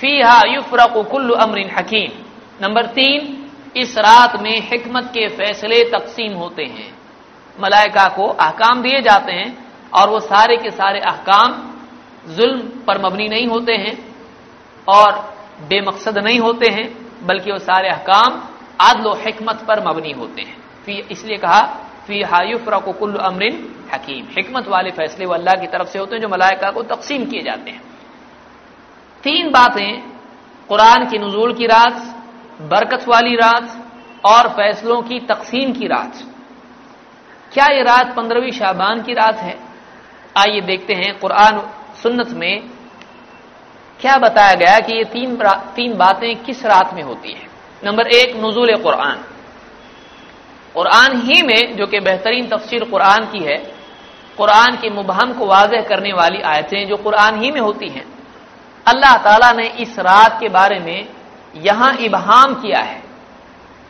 फ़ी 0.00 0.22
हा 0.22 0.42
युफरक 0.46 1.10
कुल्लु 1.10 1.34
अमरिन 1.34 1.70
हकीम। 1.78 2.23
नंबर 2.62 2.86
तीन, 2.86 3.50
इस 3.76 3.96
रात 3.98 4.40
में 4.40 4.56
हिकमत 4.62 5.04
के 5.04 5.28
फैसले 5.28 5.82
तकसीम 5.90 6.32
होते 6.32 6.64
हैं। 6.64 6.92
मलाइका 7.58 8.08
को 8.08 8.26
अहकाम 8.26 8.82
दिए 8.82 9.00
जाते 9.00 9.32
हैं 9.32 9.56
और 9.92 10.10
वो 10.10 10.20
सारे 10.20 10.56
के 10.56 10.70
सारे 10.70 11.00
अहकाम 11.00 11.52
जुल्म 12.28 12.60
पर 12.86 13.04
मबनी 13.04 13.28
नहीं 13.28 13.46
होते 13.46 13.72
हैं 13.72 13.96
और 14.88 15.12
बेमकसद 15.68 16.18
नहीं 16.18 16.38
होते 16.38 16.70
हैं, 16.70 16.86
बल्कि 17.26 17.52
वो 17.52 17.58
सारे 17.58 17.88
अहकाम 17.88 18.42
आदल 18.80 19.12
हिकमत 19.18 19.64
पर 19.68 19.86
मबनी 19.88 20.12
होते 20.12 20.42
हैं। 20.42 20.56
फिर 20.86 21.08
इसलिए 21.10 21.36
कहा, 21.36 21.60
फ़ी 22.06 22.22
हायुफ्रा 22.22 22.78
को 22.78 22.92
कुल्लु 22.92 23.18
अमरिन 23.18 23.54
हकीम। 23.94 24.26
हिकमत 24.30 24.68
वाले 24.68 24.90
फैसले 24.90 25.26
वो 25.26 25.34
अल्लाह 25.34 25.60
की 25.60 25.66
तरफ़ 25.66 25.88
से 25.88 25.98
होते 25.98 26.14
हैं 26.14 26.22
जो 26.22 26.28
मलाइका 26.28 26.70
को 26.70 26.82
तकसीम 26.84 27.24
किए 27.24 27.42
जाते 27.42 27.70
हैं। 27.70 27.82
तीन 29.24 29.50
बातें 29.50 30.02
कुरान 30.70 31.06
की 31.10 31.18
नजूल 31.18 31.52
की 31.54 31.66
रात 31.66 32.13
बरकत 32.60 33.08
वाली 33.08 33.34
रात 33.36 33.84
और 34.24 34.48
फैसलों 34.48 35.02
की 35.02 35.20
तकसीम 35.20 35.72
की 35.72 35.86
रात। 35.86 36.22
क्या 37.52 37.66
ये 37.66 37.82
रात 37.82 38.14
पंद्रहवीं 38.16 38.50
शाबान 38.50 39.02
की 39.02 39.12
रात 39.12 39.36
है? 39.36 39.58
आइए 40.38 40.60
देखते 40.60 40.94
हैं 40.94 41.18
कुरान 41.18 41.70
सुन्नत 42.02 42.28
में 42.28 42.62
क्या 44.00 44.16
बताया 44.16 44.54
गया 44.54 44.78
कि 44.78 44.92
ये 44.92 45.04
तीन 45.04 45.36
तीन 45.76 45.96
बातें 45.96 46.36
किस 46.36 46.64
रात 46.66 46.94
में 46.94 47.02
होती 47.02 47.32
हैं। 47.32 47.48
नंबर 47.84 48.06
एक, 48.06 48.36
नजूल 48.36 48.76
कुरान। 48.76 49.24
कुरान 50.74 51.20
ही 51.20 51.42
में, 51.42 51.76
जो 51.76 51.86
कि 51.86 52.00
बेहतरीन 52.00 52.46
तफसीर 52.46 52.84
कुरान 52.84 53.24
की 53.24 53.38
है, 53.38 53.56
कुरान 54.36 54.76
के 54.76 54.90
मुबहम 54.90 55.32
को 55.32 55.46
वाजह 55.46 55.80
करने 55.80 56.12
वाली 56.12 56.40
आयतें 56.42 56.88
जो 56.88 56.96
कुरान 56.96 57.38
ही 57.38 57.50
में 57.50 57.60
होती 57.60 57.88
हैं, 57.88 58.06
अल्लाह 58.86 59.16
ताला 59.16 59.52
ने 59.52 59.66
इस 59.68 59.98
रात 59.98 60.40
के 60.40 60.48
बारे 60.48 60.78
में 60.78 61.08
यहाँ 61.56 61.94
इबहाम 61.94 62.54
किया 62.54 62.80
है। 62.80 63.02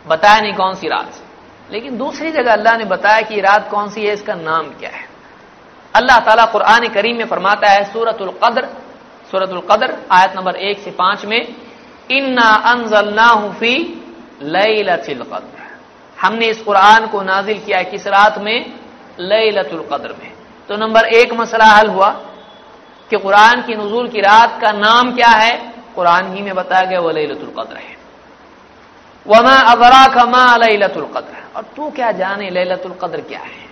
बताया 0.07 0.41
नहीं 0.41 0.55
कौन 0.55 0.75
सी 0.75 0.89
रात। 0.89 1.23
लेकिन 1.71 1.99
दूसरी 1.99 2.31
जगह 2.31 2.53
अल्लाह 2.53 2.77
ने 2.77 2.85
बताया 2.85 3.21
कि 3.21 3.41
रात 3.41 3.71
कौन 3.71 3.89
सी 3.89 4.07
है, 4.07 4.13
इसका 4.13 4.35
नाम 4.35 4.63
क्या 4.63 4.91
है। 4.91 5.09
अल्लाह 5.95 6.21
ताला 6.21 6.45
कुरान 6.45 6.89
करीम 6.89 7.17
में 7.17 7.27
फरमाता 7.27 7.69
है, 7.69 7.93
सूरतुल 7.93 8.31
कद्र 8.45 8.69
सूरतुल 9.31 9.63
कद्र, 9.71 9.97
आयत 10.13 10.37
नंबर 10.37 10.57
एक 10.57 10.79
से 10.79 10.91
पाँच 10.91 11.25
में, 11.25 11.55
इन्ना 12.11 12.49
अनजलनाफी 12.49 14.03
लैलतिल 14.43 15.23
कद्र। 15.23 15.63
हमने 16.21 16.47
इस 16.47 16.63
कुरान 16.63 17.07
को 17.07 17.23
नाजिल 17.23 17.59
किया 17.59 17.79
है 17.79 17.85
किस 17.85 18.07
रात 18.07 18.39
में? 18.39 18.79
लैलतुल 19.21 19.89
कद्र 19.93 20.15
में। 20.23 20.33
तो 20.69 20.77
नंबर 20.77 21.05
एक 21.05 21.33
मसला 21.33 21.65
हल 21.65 21.89
हुआ 21.89 22.09
कि 23.11 23.17
कुरान 23.17 23.63
की 23.63 23.75
नजूल 23.75 24.09
की 24.09 24.21
रात 24.21 24.61
का 24.61 24.73
नाम 24.73 25.15
क्या 25.15 25.29
है? 25.29 25.74
कुरान 25.95 26.37
ही 26.37 26.43
में 26.43 26.55
बताया 26.55 26.83
गया, 26.83 27.01
वो 27.01 27.11
लैलतुल 27.11 27.53
कद्र 27.59 27.77
है। 27.77 28.05
वमा 29.27 29.57
अबरा 29.57 30.07
खमा 30.07 30.57
लैलतुल 30.57 31.05
कद्र। 31.05 31.57
और 31.57 31.63
तू 31.63 31.91
क्या 31.91 32.13
जाने 32.13 32.51
लैलतुल 32.51 32.93
कद्र 32.93 33.21
क्या 33.21 33.41
है? 33.41 33.65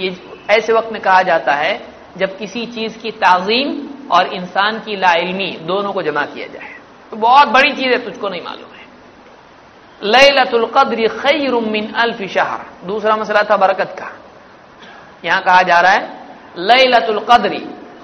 ये 0.00 0.36
ऐसे 0.50 0.72
वक्त 0.72 0.92
में 0.92 1.02
कहा 1.02 1.22
जाता 1.22 1.52
है, 1.52 1.86
जब 2.16 2.38
किसी 2.38 2.66
चीज़ 2.66 2.98
की 2.98 3.10
ताजीम 3.10 3.88
और 4.10 4.26
इंसान 4.26 4.80
की 4.80 4.96
लाइलमी 4.96 5.58
दोनों 5.60 5.92
को 5.92 6.02
जमा 6.02 6.22
किया 6.22 6.46
जाए। 6.46 6.74
तो 7.10 7.16
बहुत 7.16 7.48
बड़ी 7.48 7.72
चीज़ 7.72 7.88
है, 7.88 8.04
तुझको 8.04 8.28
नहीं 8.28 8.42
मालूम 8.42 8.74
है। 8.74 8.86
लैलतुल 10.02 10.66
कद्र 10.66 11.08
खैर 11.08 11.52
मिन 11.52 11.92
अल्फ 11.92 12.22
शहर। 12.22 12.86
दूसरा 12.86 13.16
मसला 13.16 13.42
था 13.42 13.56
बरकत 13.56 13.96
का। 13.98 14.12
यहाँ 15.24 15.42
कहा 15.42 15.62
जा 15.62 15.80
रहा 15.80 15.92
है, 15.92 16.26
लैलतुल 16.58 17.26
कद्री 17.30 17.58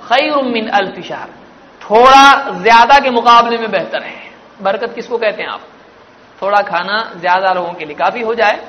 खैर 0.08 0.42
मिन 0.42 0.68
अल्फ 0.68 1.00
शहर। 1.00 1.28
थोड़ा 1.86 2.50
ज़्यादा 2.52 2.98
के 2.98 3.10
मुकाबले 3.10 3.58
में 3.58 3.70
बेहतर 3.70 4.02
है। 4.02 4.14
बरकत 4.62 4.94
किसको 4.94 5.18
कहते 5.18 5.42
हैं 5.42 5.48
आप? 5.48 5.60
थोड़ा 6.38 6.60
खाना 6.62 6.98
ज़्यादा 7.16 7.52
लोगों 7.52 7.72
के 7.72 7.84
लिए 7.84 7.94
काफ़ी 7.94 8.22
हो 8.22 8.34
जाए। 8.34 8.60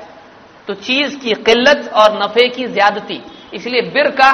तो 0.67 0.73
चीज़ 0.75 1.17
की 1.17 1.33
किल्लत 1.43 1.89
और 1.93 2.21
नफे 2.23 2.47
की 2.49 2.67
ज्यादती, 2.67 3.21
इसलिए 3.53 3.81
बिर 3.91 4.09
का 4.11 4.31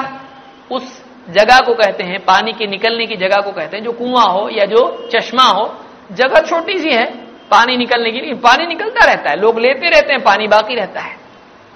उस 0.72 1.02
जगह 1.30 1.60
को 1.60 1.74
कहते 1.74 2.04
हैं, 2.04 2.20
पानी 2.26 2.54
के 2.54 2.68
निकलने 2.68 3.06
की 3.08 3.16
जगह 3.16 3.42
को 3.42 3.52
कहते 3.52 3.78
हैं, 3.78 3.84
जो 3.84 3.92
कुआँ 3.92 4.26
हो 4.28 4.48
या 4.50 4.66
जो 4.66 5.10
चश्मा 5.14 5.44
हो, 5.44 5.66
जगह 6.12 6.42
छोटी 6.42 6.78
सी 6.80 6.92
है, 6.92 7.06
पानी 7.52 7.78
निकलने 7.78 8.12
की 8.12 8.20
लिए 8.20 8.34
पानी 8.44 8.66
निकलता 8.68 9.06
रहता 9.06 9.30
है, 9.30 9.40
लोग 9.40 9.60
लेते 9.60 9.90
रहते 9.90 10.14
हैं, 10.14 10.22
पानी 10.24 10.48
बाकी 10.48 10.76
रहता 10.76 11.02
है। 11.02 11.16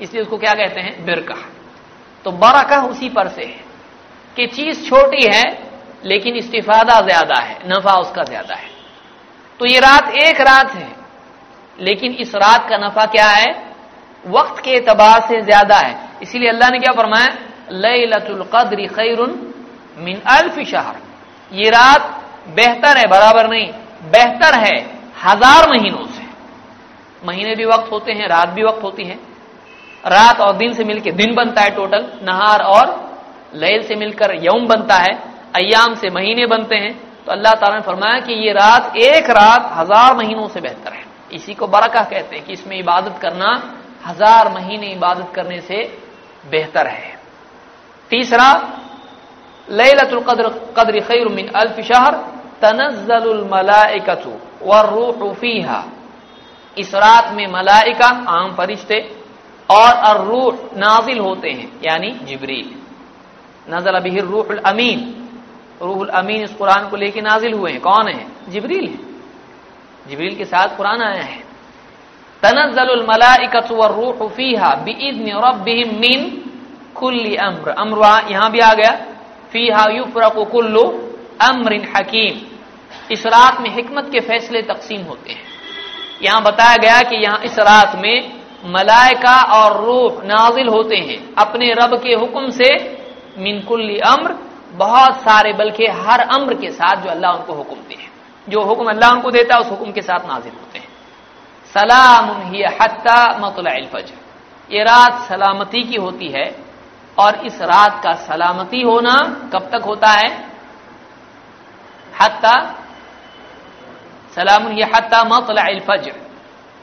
इसलिए 0.01 0.21
उसको 0.21 0.37
क्या 0.37 0.53
कहते 0.53 0.81
हैं? 0.81 1.05
बिरका 1.05 1.35
तो 2.25 2.31
बरका 2.33 2.81
उसी 2.83 3.09
पर 3.09 3.27
से 3.27 3.43
है 3.43 3.59
कि 4.37 4.47
चीज़ 4.47 4.89
छोटी 4.89 5.27
है 5.27 5.43
लेकिन 6.03 6.35
इस्तीफादा 6.35 6.99
ज़्यादा 7.01 7.35
है, 7.37 7.57
नफा 7.67 7.93
उसका 7.97 8.23
ज़्यादा 8.23 8.55
है। 8.55 8.69
तो 9.59 9.65
ये 9.65 9.79
रात 9.79 10.13
एक 10.17 10.41
रात 10.41 10.71
है, 10.71 10.89
लेकिन 11.79 12.11
इस 12.15 12.35
रात 12.37 12.69
का 12.69 12.77
नफा 12.77 13.05
क्या 13.07 13.27
है? 13.27 13.51
वक्त 14.23 14.63
के 14.63 14.71
एतबार 14.73 15.19
से 15.21 15.41
ज़्यादा 15.41 15.77
है। 15.77 15.95
इसीलिए 16.21 16.49
अल्लाह 16.49 16.69
ने 16.69 16.79
क्या 16.79 16.93
फरमाया? 16.93 17.27
लतुल 18.07 18.43
कद्र 18.53 18.87
खैर 18.89 19.21
मिन 19.97 20.21
अल्फ 20.29 20.59
शहर। 20.61 20.95
ये 21.51 21.69
रात 21.69 22.01
बेहतर 22.49 22.97
है, 22.97 23.05
बराबर 23.07 23.49
नहीं, 23.49 23.67
बेहतर 24.11 24.57
है 24.57 24.75
हज़ार 25.17 25.69
महीनों 25.69 26.05
से। 26.07 26.25
महीने 27.23 27.55
भी 27.55 27.65
वक्त 27.65 27.91
होते 27.91 28.11
हैं, 28.11 28.27
रात 28.27 28.49
भी 28.49 28.63
वक्त 28.63 28.83
होती 28.83 29.03
है। 29.03 29.15
रात 30.07 30.39
और 30.41 30.55
दिन 30.57 30.73
से 30.73 30.83
मिलकर 30.83 31.11
दिन 31.13 31.33
बनता 31.35 31.61
है 31.61 31.69
टोटल, 31.75 32.05
नहार 32.23 32.61
और 32.63 32.85
लैल 33.55 33.81
से 33.83 33.95
मिलकर 33.95 34.35
यौम 34.43 34.67
बनता 34.67 34.95
है। 34.95 35.13
अयाम 35.55 35.95
से 35.95 36.09
महीने 36.09 36.45
बनते 36.47 36.75
हैं 36.75 36.93
तो 37.25 37.31
अल्लाह 37.31 37.53
ताला 37.53 37.75
ने 37.75 37.81
फरमाया 37.81 38.19
कि 38.19 38.33
ये 38.35 38.51
रात 38.53 38.95
एक 38.97 39.29
रात 39.31 39.71
हज़ार 39.73 40.15
महीनों 40.15 40.47
से 40.47 40.61
बेहतर 40.61 40.93
है। 40.93 41.03
इसी 41.33 41.53
को 41.53 41.67
बरका 41.67 42.03
कहते 42.03 42.35
हैं 42.35 42.45
कि 42.45 42.53
इसमें 42.53 42.77
इबादत 42.77 43.17
करना 43.21 43.49
हज़ार 44.05 44.51
महीने 44.53 44.87
इबादत 44.87 45.31
करने 45.35 45.59
से 45.61 45.77
बेहतर 46.51 46.87
है। 46.87 47.15
तीसरा, 48.11 48.49
लैलतुल 49.67 50.23
कद्र 50.23 50.49
कद्र 50.77 50.99
खैर 51.01 51.27
मिन 51.29 51.47
अल्फ 51.55 51.79
शहर 51.83 52.15
तनजलुल 52.61 53.43
मलाइकतु 53.51 54.31
वरूह 54.63 55.33
फीहा। 55.33 55.83
इस 56.77 56.93
रात 56.95 57.33
में 57.33 57.47
मलाइका, 57.49 58.07
आम 58.07 58.55
फरिश्ते 58.55 58.99
और 59.69 59.93
अर्रूह 60.05 60.53
नाजिल 60.77 61.19
होते 61.19 61.49
हैं, 61.49 61.71
यानी 61.83 62.11
जिब्रील। 62.23 62.69
नजल 63.67 63.99
बिहिर 63.99 64.23
रूह 64.25 64.59
अमीन। 64.65 64.99
रूहुल 65.81 66.07
अमीन 66.09 66.43
इस 66.43 66.53
कुरान 66.53 66.87
को 66.89 66.95
लेके 66.97 67.21
नाजिल 67.21 67.53
हुए 67.53 67.71
हैं। 67.71 67.81
कौन 67.81 68.07
है? 68.07 68.25
जिबरील 68.49 68.85
है। 68.85 68.97
जिबरील 70.07 70.35
के 70.35 70.45
साथ 70.45 70.75
कुरान 70.77 71.01
आया 71.01 71.23
है। 71.23 71.39
तनजल 72.43 73.05
मलाइकत 73.09 73.71
रूह 73.71 74.27
फीहा 74.27 74.73
बिइज़्न 74.85 75.39
रब्बिहिम 75.45 75.95
मिन 75.99 76.21
कुल्ली 76.95 77.35
अम्र। 77.35 77.69
अम्र 77.69 78.31
यहाँ 78.31 78.51
भी 78.51 78.59
आ 78.59 78.73
गया। 78.73 78.91
फीहा 79.51 79.85
युफरकु 79.91 80.43
कुल्लु 80.45 80.83
अम्रिन 81.41 81.87
हकीम। 81.95 82.39
इस 83.11 83.25
रात 83.25 83.59
में 83.61 83.69
हिकमत 83.69 84.09
के 84.11 84.19
फैसले 84.19 84.61
तकसीम 84.61 85.01
होते 85.01 85.31
हैं। 85.31 85.45
यहाँ 86.23 86.41
बताया 86.43 86.75
गया 86.75 87.01
कि 87.01 87.15
यहाँ 87.15 87.39
इस 87.45 87.59
रात 87.59 87.95
में 87.95 88.37
मलाइका 88.65 89.35
और 89.53 89.85
रूह 89.85 90.21
नाजिल 90.23 90.67
होते 90.67 90.95
हैं। 90.97 91.19
अपने 91.35 91.73
रब 91.73 91.95
के 92.03 92.13
हुक्म 92.13 92.49
से 92.49 92.69
मिनकुल्ली 93.37 93.97
अम्र 94.05 94.33
बहुत 94.77 95.15
सारे, 95.21 95.53
बल्कि 95.53 95.85
हर 95.99 96.19
अम्र 96.31 96.53
के 96.55 96.71
साथ 96.71 97.01
जो 97.03 97.09
अल्लाह 97.09 97.31
उनको 97.33 97.53
हुक्म 97.53 97.75
दे 97.89 97.97
जो 98.47 98.61
हुक्म 98.63 98.89
अल्लाह 98.89 99.11
उनको 99.11 99.31
देता 99.31 99.55
है, 99.55 99.61
उस 99.61 99.69
हुक्म 99.69 99.91
के 99.91 100.01
साथ 100.01 100.27
नाजिल 100.27 100.53
होते 100.53 100.79
हैं। 100.79 100.87
सलाम 101.71 102.25
हत्ता 102.75 103.19
मतलफज 103.39 104.11
ये 104.69 104.83
रात 104.83 105.19
सलामती 105.23 105.83
की 105.83 105.95
होती 105.97 106.27
है, 106.29 106.45
और 107.17 107.45
इस 107.45 107.61
रात 107.63 108.01
का 108.03 108.13
सलामती 108.23 108.81
होना 108.81 109.15
कब 109.53 109.69
तक 109.71 109.85
होता 109.85 110.09
है? 110.11 110.29
हत्ता 112.13 112.53
सलाम 114.35 114.67
हत्ता 114.85 115.23
मतल 115.25 115.79
फजर। 115.87 116.15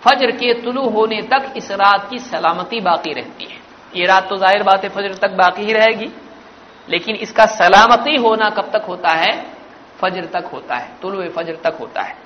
फजर 0.03 0.31
के 0.33 0.53
तुलू 0.63 0.89
होने 0.91 1.21
तक 1.25 1.53
इस 1.57 1.71
रात 1.73 2.09
की 2.11 2.19
सलामती 2.21 2.81
बाकी 2.81 3.13
रहती 3.13 3.45
है। 3.45 3.59
ये 3.93 4.07
रात 4.07 4.29
तो 4.29 4.37
ज़ाहिर 4.37 4.63
बात 4.63 4.85
है, 4.85 4.89
फजर 4.91 5.15
तक 5.17 5.37
बाकी 5.37 5.63
ही 5.63 5.73
रहेगी। 5.73 6.11
लेकिन 6.91 7.17
इसका 7.17 7.47
सलामती 7.47 8.17
होना 8.17 8.51
कब 8.51 8.71
तक 8.73 8.85
होता 8.89 9.09
है? 9.09 9.55
फजर 10.01 10.25
तक 10.25 10.51
होता 10.53 10.77
है 10.77 10.97
तुलु 11.03 11.31
फजर 11.31 11.57
तक 11.57 11.77
होता 11.81 12.03
है। 12.03 12.17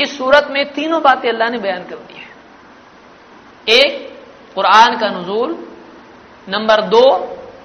इस 0.00 0.18
सूरत 0.18 0.46
में 0.50 0.72
तीनों 0.72 1.02
बातें 1.02 1.28
अल्लाह 1.28 1.48
ने 1.48 1.58
बयान 1.58 1.84
कर 1.84 1.96
दी 1.96 2.14
है। 2.14 2.28
एक, 3.78 4.18
कुरान 4.54 4.98
का 4.98 5.08
नजूल। 5.08 5.68
नंबर 6.48 6.80
दो, 6.80 7.16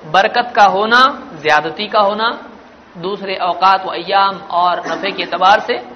बरकत 0.05 0.53
का 0.55 0.63
होना, 0.63 1.29
ज्यादती 1.41 1.87
का 1.87 1.99
होना। 1.99 2.49
दूसरे 2.97 3.35
अवकात 3.35 3.85
व 3.85 3.89
अयाम 3.89 4.35
और 4.35 4.79
नफे 4.87 5.11
के 5.11 5.23
एतबार 5.23 5.59
से। 5.59 5.87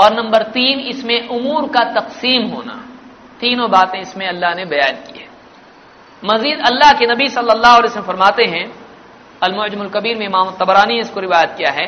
और 0.00 0.14
नंबर 0.14 0.42
तीन, 0.42 0.80
इसमें 0.80 1.28
उमूर 1.28 1.68
का 1.68 2.00
तकसीम 2.00 2.48
होना। 2.48 2.88
तीनों 3.40 3.70
बातें 3.70 4.00
इसमें 4.00 4.28
अल्लाह 4.28 4.54
ने 4.54 4.64
बयान 4.64 5.12
की 5.12 5.20
है। 5.20 5.28
मजीद 6.24 6.58
अल्लाह 6.66 6.92
के 6.92 7.06
नबी 7.06 7.28
सल्लल्लाहु 7.28 7.76
अलैहि 7.76 7.88
वसल्लम 7.88 8.06
फरमाते 8.06 8.44
हैं 8.44 8.81
अलमजमुल 9.42 9.88
कबीर 9.88 10.16
में 10.18 10.26
इमाम 10.26 10.50
तबरानी 10.58 10.98
इसको 11.00 11.20
रिवायत 11.20 11.54
किया 11.56 11.70
है 11.70 11.86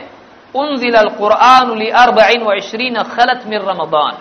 उन 0.54 0.76
जिल 0.76 0.96
कुरान 1.14 1.70
अरबन 1.94 2.42
व 2.42 2.52
इशरीन 2.54 3.02
खलत 3.06 3.46
मिर 3.46 3.62
रमदान 3.62 4.14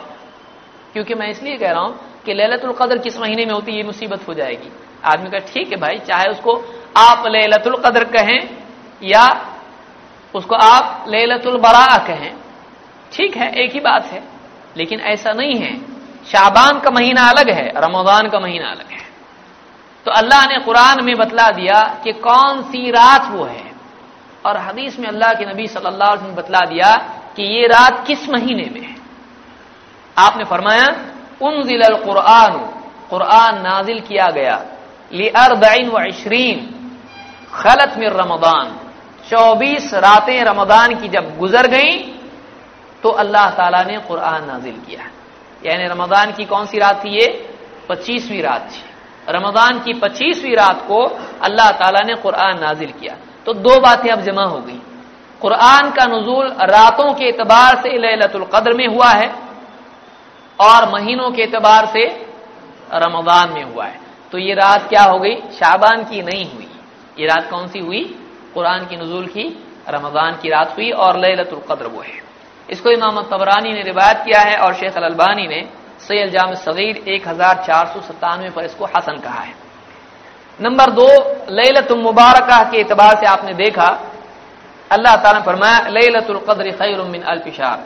क्योंकि 0.94 1.14
मैं 1.16 1.28
इसलिए 1.30 1.58
कह 1.58 1.72
रहा 1.72 1.82
हूँ 1.82 1.94
कि 2.26 2.34
ललतुल 2.34 2.74
कदर 2.74 2.98
किस 3.00 3.20
महीने 3.20 3.46
में 3.46 3.54
होती 3.54 3.72
है 3.72 3.78
ये 3.78 3.84
मुसीबत 3.84 4.28
हो 4.28 4.34
जाएगी 4.34 4.70
आदमी 5.06 5.30
का 5.30 5.40
ठीक 5.48 5.72
है 5.72 5.80
भाई 5.80 5.98
चाहे 6.08 6.28
उसको 6.30 6.54
आप 6.98 7.24
ललतुल 7.28 7.76
कदर 7.86 8.04
कहें 8.12 8.40
या 9.06 9.26
उसको 10.34 10.56
आप 10.58 11.06
ललतुल 11.10 11.58
बरा 11.60 11.98
कहें 12.08 12.32
ठीक 13.12 13.36
है 13.38 13.52
एक 13.64 13.74
ही 13.74 13.80
बात 13.82 14.06
है 14.06 14.22
लेकिन 14.78 15.00
ऐसा 15.10 15.32
नहीं 15.34 15.56
है 15.56 15.74
शाबान 16.28 16.80
का 16.80 16.92
महीना 16.92 17.28
अलग 17.30 17.50
है 17.52 17.68
रमज़ान 17.78 18.30
का 18.30 18.40
महीना 18.40 18.70
अलग 18.70 18.92
है 18.92 19.03
तो 20.06 20.12
अल्लाह 20.12 20.46
ने 20.46 20.58
कुरान 20.60 21.04
में 21.06 21.16
बतला 21.18 21.50
दिया 21.52 21.80
कि 22.04 22.12
कौन 22.22 22.62
सी 22.64 22.90
रात 22.92 23.32
वो 23.32 23.44
है। 23.46 23.72
और 24.46 24.58
हदीस 24.60 25.00
में 25.00 25.08
अल्लाह 25.08 25.34
के 25.34 25.46
नबी 25.46 25.68
सल्लल्लाहु 25.68 26.12
अलैहि 26.12 26.22
वसल्लम 26.22 26.36
बतला 26.36 26.60
दिया 26.66 26.92
कि 27.36 27.44
ये 27.46 27.68
रात 27.68 28.06
किस 28.08 28.30
महीने 28.30 28.70
में 28.74 28.82
है। 28.82 28.96
आपने 30.18 30.44
फरमाया 30.44 30.88
उन 31.42 31.64
जिल 31.64 31.84
कुरान 32.04 32.54
कुरान 33.10 33.62
नाजिल 33.62 34.00
किया 34.02 34.28
गया 34.30 34.58
लिअरबैन 35.12 35.90
व 35.90 36.04
इशरीन 36.08 36.60
खलत 37.54 37.98
में 37.98 38.08
रमदान 38.12 38.68
चौबीस 39.30 39.94
रातें 39.96 40.44
रमदान 40.44 40.96
की 41.00 41.08
जब 41.10 41.38
गुजर 41.38 41.68
गई 41.68 41.92
तो 43.04 43.10
अल्लाह 43.10 43.50
ताला 43.50 43.82
ने 43.84 43.98
कुरान 44.08 44.46
नाजिल 44.46 44.78
किया। 44.88 45.04
यानी 45.62 45.88
रमदान 45.88 46.32
की 46.32 46.46
कौन 46.46 46.66
सी 46.66 46.80
रात 46.80 47.04
थी 47.06 47.10
ये? 47.10 47.28
पच्चीसवीं 47.90 48.42
रात 48.42 48.70
थी। 48.72 48.84
रमदान 49.30 49.80
की 49.80 49.94
पच्चीसवीं 49.96 50.56
रात 50.56 50.82
को 50.88 51.00
अल्लाह 51.44 51.72
ताला 51.74 52.02
ने 52.04 52.16
कुरान 52.16 52.60
नाजिल 52.60 52.92
किया। 52.92 53.16
तो 53.46 53.54
दो 53.56 53.80
बातें 53.80 54.10
अब 54.12 54.22
जमा 54.22 54.44
हो 54.46 54.58
गई। 54.58 54.80
कुरान 55.42 55.92
का 55.92 56.06
नजूल 56.08 56.48
रातों 56.70 57.14
के 57.14 57.26
एतबार 57.26 57.82
से 57.84 57.98
लतुल 58.16 58.44
कद्र 58.54 58.74
में 58.74 58.88
हुआ 58.88 59.10
है 59.12 59.30
और 60.60 60.90
महीनों 60.90 61.30
के 61.32 61.42
एतबार 61.44 61.86
से 61.88 62.06
रमदान 62.96 63.54
में 63.54 63.64
हुआ 63.64 63.86
है। 63.86 64.00
तो 64.32 64.38
ये 64.38 64.54
रात 64.56 64.88
क्या 64.90 65.04
हो 65.04 65.18
गई? 65.20 65.36
शाबान 65.54 66.04
की 66.04 66.22
नहीं 66.24 66.46
हुई। 66.46 66.68
ये 67.20 67.28
रात 67.28 67.50
कौन 67.50 67.68
सी 67.68 67.80
हुई? 67.80 68.04
कुरान 68.54 68.86
की 68.86 68.96
नजूल 68.96 69.26
की 69.28 69.46
रमज़ान 69.90 70.38
की 70.42 70.50
रात 70.50 70.76
हुई 70.78 70.90
और 70.94 71.18
लतुल 71.20 71.62
कद्र 71.70 71.88
वो 71.88 72.02
है। 72.02 72.22
इसको 72.70 72.90
इमाम 72.92 73.22
तबरानी 73.24 73.72
ने 73.74 73.82
रिवायत 73.84 74.18
किया 74.26 74.42
है 74.42 74.58
और 74.58 74.74
शेख 74.74 74.98
अलबानी 75.00 75.48
ने 75.48 75.62
सैद 76.04 76.30
जाम 76.32 76.54
सगीर 76.58 76.98
एक 77.08 77.28
हज़ार 77.28 77.64
चार 77.68 77.86
सौ 77.88 78.00
सत्तानवे 78.02 78.50
पर 78.50 78.66
इसको 78.66 78.86
हसन 78.88 79.18
कहा 79.20 79.40
है। 79.42 79.54
नंबर 80.60 80.90
दो, 80.92 81.08
लैलतुल 81.52 82.02
मुबारक 82.02 82.72
के 82.72 82.78
एतबार 82.80 83.16
से 83.20 83.26
आपने 83.28 83.54
देखा, 83.56 83.88
अल्लाह 84.92 85.32
ने 85.34 85.42
फरमाया, 85.42 85.80
लैलतुल 85.90 86.40
कद्र 86.50 86.72
खैर 86.74 87.02
मिन 87.04 87.22
अल्फिशार 87.24 87.78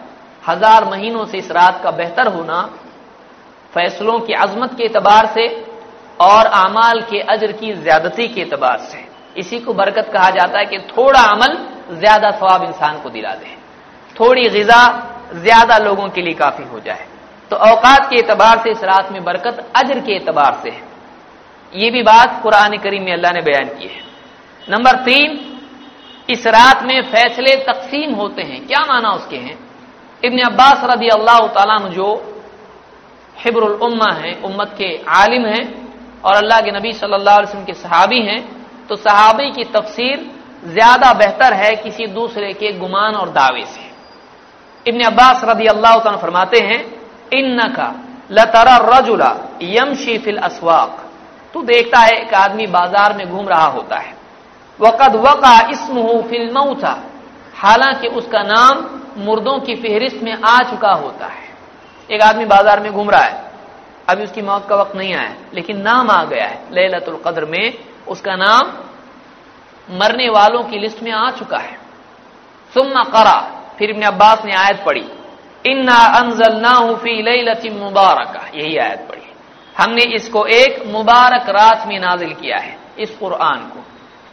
हज़ार 0.44 0.86
महीनों 0.86 1.26
से 1.26 1.38
इस 1.38 1.52
रात 1.52 1.82
का 1.84 1.92
बेहतर 1.94 2.28
होना, 2.30 2.62
फैसलों 3.74 4.20
की 4.20 4.34
अजमत 4.36 4.74
के 4.78 4.84
एतबार 4.86 5.26
से 5.34 5.48
और 6.22 6.46
अमाल 6.46 7.02
के 7.10 7.20
अजर 7.30 7.52
की 7.54 7.74
ज्यादती 7.76 8.28
के 8.28 8.42
एतबार 8.42 8.78
से। 8.82 9.06
इसी 9.38 9.60
को 9.60 9.74
बरकत 9.74 10.10
कहा 10.14 10.30
जाता 10.32 10.60
है 10.60 10.66
कि 10.66 10.78
थोड़ा 10.90 11.22
अमल 11.24 11.58
ज़्यादा 11.94 12.32
स्वाब 12.32 12.64
इंसान 12.64 13.00
को 13.02 13.10
दिला 13.10 13.34
दे। 13.34 13.56
थोड़ी 14.16 14.48
गजा 14.52 14.82
ज़्यादा 15.36 15.78
लोगों 15.80 16.08
के 16.10 16.22
लिए 16.22 16.34
काफ़ी 16.36 16.64
हो 16.66 16.80
जाए। 16.80 17.06
तो 17.52 17.56
औकात 17.58 18.10
के 18.10 18.16
एतबार 18.18 18.60
से 18.64 18.72
इस 18.72 18.84
रात 18.84 19.12
में 19.12 19.24
बरकत 19.24 19.66
अजर 19.78 20.00
के 20.00 20.16
एतबार 20.16 20.60
से 20.64 20.70
है। 20.70 20.82
ये 21.74 21.90
भी 21.92 22.02
बात 22.04 22.40
कुरान 22.44 22.78
करीम 22.78 23.04
में 23.04 23.14
अल्लाह 23.14 23.32
ने 23.34 23.42
बयान 23.42 23.70
की 23.70 23.88
है। 23.88 24.02
नंबर 24.68 24.96
तीन, 25.04 25.40
इस 26.30 26.48
रात 26.50 26.84
में 26.84 27.02
फैसले 27.04 27.56
तकसीम 27.64 28.14
होते 28.16 28.42
हैं। 28.42 28.66
क्या 28.68 28.80
माना 28.86 29.12
उसके 29.12 29.38
हैं? 29.38 29.58
इबन 30.24 30.40
अब्बास 30.42 30.82
रदी 30.84 31.08
अल्लाह 31.10 31.40
तला 31.56 31.78
जो 31.90 32.10
हिब्रुल 33.36 33.74
उम्मा 33.82 34.12
है, 34.14 34.34
उम्मत 34.44 34.74
के 34.78 34.90
आलिम 35.16 35.46
हैं 35.46 35.66
और 36.22 36.36
अल्लाह 36.36 36.62
के 36.62 36.72
नबी 36.72 36.92
सल्लल्लाहु 36.94 37.38
अलैहि 37.38 37.48
वसल्लम 37.48 37.66
के 37.66 37.74
सहाबी 37.76 38.22
हैं 38.22 38.40
तो 38.88 38.96
सहाबी 38.98 39.50
की 39.52 39.64
तफसीर 39.72 40.18
ज़्यादा 40.68 41.14
बेहतर 41.14 41.54
है 41.54 41.76
किसी 41.78 42.08
दूसरे 42.10 42.52
के 42.54 42.72
गुमान 42.74 43.16
और 43.16 43.30
दावे 43.32 43.66
से। 43.66 43.86
इबन 44.86 45.02
अब्बास 45.06 45.42
रदी 45.46 45.66
अल्लाह 45.68 45.98
फरमाते 46.18 46.60
हैं 46.62 46.80
इन 47.32 47.68
का 47.70 47.94
लतरा 48.32 48.78
रजुला 48.88 49.36
यम 49.64 49.94
फिल 49.96 50.38
असवाक। 50.40 51.04
तू 51.54 51.62
देखता 51.64 52.00
है 52.00 52.18
एक 52.18 52.34
आदमी 52.36 52.68
बाज़ार 52.68 53.14
में 53.14 53.28
घूम 53.28 53.48
रहा 53.50 53.66
होता 53.68 53.98
है। 53.98 54.16
वक़द 54.80 55.16
वका 55.18 55.60
इसमहू 55.70 56.22
फ़िल्म 56.22 56.74
था 56.76 57.02
हालाँकि 57.56 58.08
उसका 58.10 58.42
नाम 58.44 58.86
मुर्दों 59.18 59.60
की 59.60 59.76
फहरिस्त 59.76 60.24
में 60.24 60.34
आ 60.34 60.58
चुका 60.64 60.92
होता 60.94 61.28
है। 61.28 61.46
एक 62.10 62.22
आदमी 62.22 62.46
बाज़ार 62.46 62.80
में 62.80 62.92
घूम 62.92 63.10
रहा 63.10 63.22
है। 63.22 63.46
अभी 64.08 64.24
उसकी 64.24 64.42
मौत 64.42 64.68
का 64.70 64.76
वक्त 64.76 64.96
नहीं 64.96 65.14
आया, 65.14 65.34
लेकिन 65.54 65.82
नाम 65.82 66.10
आ 66.12 66.24
गया 66.26 66.46
है। 66.46 66.62
लैलतुल 66.72 67.20
कद्र 67.26 67.46
में 67.46 67.74
उसका 68.08 68.36
नाम 68.36 68.72
मरने 69.90 70.30
वालों 70.30 70.64
की 70.64 70.80
लिस्ट 70.80 71.04
में 71.04 71.12
आ 71.12 71.30
चुका 71.32 71.58
है। 71.58 71.76
सुम्मा 72.74 73.04
करा, 73.06 73.40
फिर 73.78 73.90
इब्न 73.90 74.02
अब्बास 74.04 74.46
ने 74.46 74.54
आयत 74.56 74.84
पढ़ी। 74.86 75.06
इन्ना 75.68 76.00
अनजल 76.18 76.56
ना 76.58 76.74
लती 77.44 77.70
मुबारक 77.70 78.52
यही 78.56 78.78
आयत 78.78 79.08
पढ़ी। 79.10 79.26
हमने 79.76 80.04
इसको 80.16 80.46
एक 80.46 80.86
मुबारक 80.88 81.50
रात 81.50 81.88
में 81.88 82.00
नाजिल 82.00 82.34
किया 82.34 82.58
है, 82.58 82.78
इस 83.00 83.10
कुरान 83.10 83.60
को। 83.68 83.84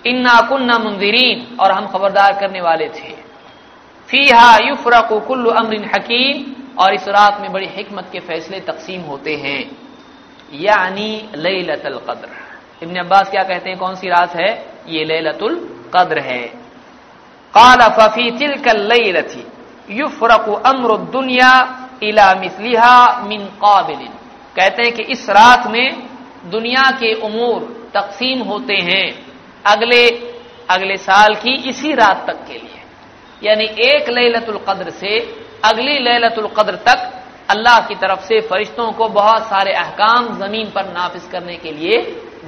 इन्ना 0.06 0.40
कुन्ना 0.48 0.78
मुंजरीन 0.78 1.56
और 1.60 1.72
हम 1.72 1.86
खबरदार 1.86 2.32
करने 2.40 2.60
वाले 2.60 2.88
थे। 2.88 3.12
फीहा 4.08 4.56
युफरक 4.58 5.08
कुल्लु 5.28 5.50
अमरिन 5.50 5.84
हकीम 5.84 6.52
और 6.78 6.94
इस 6.94 7.08
रात 7.08 7.40
में 7.40 7.52
बड़ी 7.52 7.66
हिकमत 7.66 8.08
के 8.12 8.20
फैसले 8.20 8.60
तकसीम 8.60 9.00
होते 9.00 9.34
हैं। 9.34 9.60
यानी 10.54 11.10
लतुल 11.36 11.98
कद्र। 12.08 12.28
इबन 12.82 12.96
अब्बास 12.96 13.30
क्या 13.30 13.42
कहते 13.42 13.70
हैं? 13.70 13.78
कौन 13.78 13.94
सी 13.94 14.08
रात 14.08 14.36
है? 14.36 14.50
ये 14.88 15.20
लतुल 15.20 15.54
कद्र 15.94 16.18
है। 16.18 16.42
काला 17.54 17.88
फफी 17.88 18.30
तिलकल 18.30 18.92
लथी 18.92 19.46
युफरक 19.88 20.48
अमर 20.66 20.96
दुनिया 21.12 21.52
इला 22.02 22.34
मिसलिहा 22.34 22.96
मिन 23.22 23.44
काबिलिन। 23.62 24.12
कहते 24.56 24.82
हैं 24.82 24.92
कि 24.92 25.02
इस 25.04 25.28
रात 25.30 25.66
में 25.66 25.86
दुनिया 26.50 26.90
के 27.00 27.12
उमूर 27.22 27.60
तकसीम 27.94 28.42
होते 28.42 28.74
हैं 28.82 29.06
अगले 29.64 30.06
अगले 30.70 30.96
साल 30.98 31.34
की 31.36 31.54
इसी 31.70 31.94
रात 31.94 32.24
तक 32.26 32.44
के 32.46 32.54
लिए। 32.54 32.80
यानी 33.42 33.64
एक 33.86 34.08
लैलतुल 34.10 34.58
कद्र 34.68 34.90
से 34.92 35.18
अगली 35.64 35.98
लैलतुल 36.00 36.48
कद्र 36.58 36.76
तक 36.86 37.10
अल्लाह 37.50 37.80
की 37.86 37.94
तरफ़ 37.94 38.20
से 38.24 38.40
फरिश्तों 38.42 38.90
को 38.92 39.08
बहुत 39.10 39.42
सारे 39.48 39.72
अहकाम 39.74 40.28
ज़मीन 40.38 40.70
पर 40.74 40.92
नाफिज 40.92 41.28
करने 41.32 41.56
के 41.56 41.72
लिए 41.72 41.96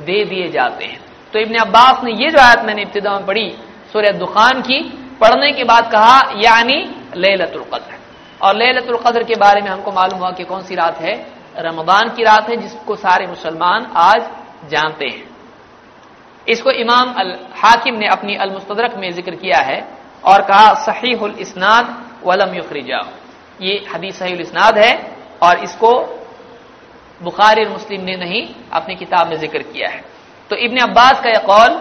दे 0.06 0.24
दिए 0.24 0.48
जाते 0.50 0.84
हैं। 0.84 1.00
तो 1.32 1.38
इबन 1.38 1.54
अब्बास 1.60 2.04
ने 2.04 2.12
ये 2.14 2.30
जो 2.30 2.40
आयत 2.40 2.64
मैंने 2.66 2.82
इब्तदा 2.82 3.12
में 3.12 3.26
पढ़ी 3.26 3.48
सूर्य 3.92 4.12
दुखान 4.14 4.60
की, 4.62 4.78
पढ़ने 5.20 5.50
के 5.52 5.64
बाद 5.64 5.90
कहा, 5.92 6.18
यानी 6.38 6.78
लैलतुल 7.16 7.64
कद्र। 7.64 7.98
और 8.40 8.56
लैलतुल 8.56 8.96
कद्र 8.98 9.22
के 9.24 9.34
बारे 9.36 9.60
में 9.62 9.70
हमको 9.70 9.92
मालूम 9.92 10.18
हुआ 10.18 10.30
कि 10.32 10.44
कौन 10.44 10.62
सी 10.62 10.74
रात 10.74 11.00
है? 11.00 11.14
रमदान 11.58 12.08
की 12.16 12.22
रात 12.24 12.48
है, 12.50 12.56
जिसको 12.56 12.96
सारे 12.96 13.26
मुसलमान 13.26 13.86
आज 13.98 14.22
जानते 14.70 15.06
हैं। 15.06 15.24
इसको 16.46 16.70
इमाम 16.72 17.12
अल 17.14 17.30
हाकिम 17.54 17.94
ने 17.96 18.06
अपनी 18.08 18.34
अल 18.36 18.50
मुस्तदरक 18.50 18.96
में 18.96 19.10
ज़िक्र 19.12 19.34
किया 19.36 19.58
है 19.60 19.78
और 20.24 20.42
कहा 20.42 20.74
सही 20.84 21.12
इसनाद 21.40 21.94
वलम 22.24 22.54
युखरिजा 22.54 23.00
ये 23.60 23.74
हदीस 23.94 24.18
सही 24.18 24.34
इसनाद 24.34 24.78
है 24.78 24.92
और 25.42 25.58
इसको 25.60 25.92
बुखारी 27.20 27.64
मुस्लिम 27.66 28.00
ने 28.02 28.16
नहीं, 28.16 28.42
अपनी 28.72 28.94
किताब 28.96 29.28
में 29.28 29.36
ज़िक्र 29.38 29.62
किया 29.64 29.88
है। 29.88 30.04
तो 30.50 30.56
इब्ने 30.56 30.80
अब्बास 30.82 31.20
का 31.20 31.30
यह 31.30 31.42
कौल 31.46 31.80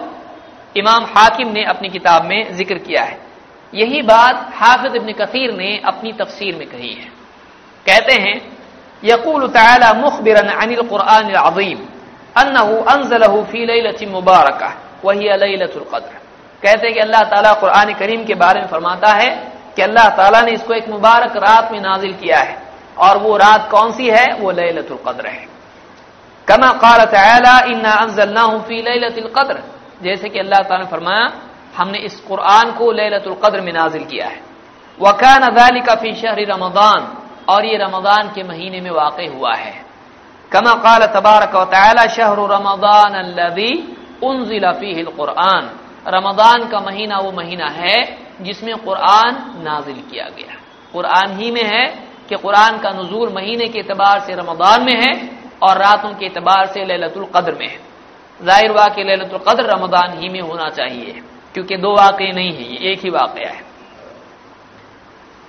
इमाम 0.75 1.03
हाकिम 1.07 1.51
ने 1.51 1.63
अपनी 1.65 1.89
किताब 1.89 2.25
में 2.25 2.53
ज़िक्र 2.53 2.77
किया 2.79 3.03
है। 3.03 3.17
यही 3.73 4.01
बात 4.03 4.35
हाफिज 4.55 4.95
इबन 4.95 5.11
कसीर 5.19 5.51
ने 5.53 5.69
अपनी 5.85 6.11
तफसीर 6.13 6.55
में 6.55 6.67
कही 6.67 6.93
है। 6.93 7.07
कहते 7.85 8.13
हैं, 8.21 8.35
यकूल 9.03 9.47
तला 9.47 9.93
मुखबिरन 9.95 10.49
अनिल 10.55 10.81
कुरान 10.81 11.31
अजीम, 11.31 11.79
अन्नहु 12.35 13.43
फ़ी 13.43 13.65
लैलतिन 13.65 14.09
मुबारका 14.09 14.73
वही 15.05 15.27
लैलतुल 15.37 15.85
कहते 15.91 16.87
हैं 16.87 16.93
कि 16.93 16.99
अल्लाह 16.99 17.23
ताला 17.23 17.53
कुरान 17.53 17.93
करीम 17.93 18.23
के 18.25 18.33
बारे 18.35 18.59
में 18.59 18.67
फरमाता 18.67 19.11
है 19.13 19.29
कि 19.75 19.81
अल्लाह 19.81 20.07
ताला 20.09 20.41
ने 20.41 20.51
इसको 20.51 20.73
एक 20.73 20.87
मुबारक 20.89 21.35
रात 21.37 21.71
में 21.71 21.79
नाजिल 21.81 22.13
किया 22.13 22.39
है। 22.39 22.57
और 22.97 23.17
वो 23.17 23.35
रात 23.37 23.69
कौन 23.71 23.91
सी 23.91 24.09
है? 24.09 24.25
वो 24.33 24.51
लैलतुल 24.51 24.97
कद्र 25.07 25.27
है। 25.27 25.45
कमा 26.47 26.69
काल 26.79 27.05
तला 27.05 27.57
इन्ना 27.65 27.91
अनजलनाहु 27.93 28.59
फ़ी 28.59 28.81
लैलतिल 28.81 29.27
जैसे 30.03 30.29
कि 30.29 30.39
अल्लाह 30.39 30.61
ताला 30.61 30.83
ने 30.83 30.89
फरमाया 30.91 31.27
हमने 31.77 31.99
इस 31.99 32.19
कुरान 32.21 32.71
को 32.71 32.91
लैलतुल 32.91 33.61
में 33.61 33.73
नाजिल 33.73 34.03
किया 34.05 34.27
है। 34.27 34.41
वकान 34.97 35.41
का 35.81 35.95
फ़ी 35.95 36.13
शहर 36.15 36.39
रमदान 36.47 37.01
और 37.49 37.65
ये 37.65 37.77
रमदान 37.77 38.31
के 38.35 38.43
महीने 38.43 38.81
में 38.81 38.91
वाक़ 38.91 39.21
हुआ 39.23 39.53
है। 39.55 39.73
कमा 40.51 40.73
काल 40.83 41.05
तबारक 41.13 41.55
शहर 42.09 42.39
रमदान 42.51 43.13
कुरान 45.09 45.69
रमदान 46.07 46.67
का 46.69 46.79
महीना 46.79 47.17
वो 47.19 47.31
महीना 47.31 47.67
है 47.71 47.97
जिसमें 48.41 48.75
कुरान 48.77 49.33
नाजिल 49.63 49.99
किया 50.11 50.27
गया। 50.29 50.53
कुरान 50.93 51.37
ही 51.37 51.51
में 51.51 51.63
है 51.65 51.85
कि 52.29 52.35
कुरान 52.35 52.77
का 52.79 52.89
नजूर 52.91 53.29
महीने 53.29 53.67
के 53.67 53.79
एतबार 53.79 54.19
से 54.19 54.33
रमदान 54.33 54.83
में 54.83 54.95
है 54.95 55.11
और 55.61 55.77
रातों 55.77 56.13
के 56.13 56.25
एतबार 56.25 56.65
से 56.67 56.85
ललतुल 56.85 57.27
में 57.53 57.67
है। 57.67 57.79
ज़ाहिर 58.39 58.71
हुआ 58.71 58.87
कि 58.87 59.03
ललतुल 59.03 59.65
रमदान 59.65 60.17
ही 60.19 60.29
में 60.29 60.41
होना 60.41 60.69
चाहिए। 60.71 61.21
क्योंकि 61.55 61.77
दो 61.77 61.95
वाक़े 61.95 62.31
नहीं 62.31 62.53
है, 62.53 62.83
ये 62.83 62.91
एक 62.91 62.99
ही 62.99 63.09
वाक़ 63.09 63.39
है। 63.39 63.65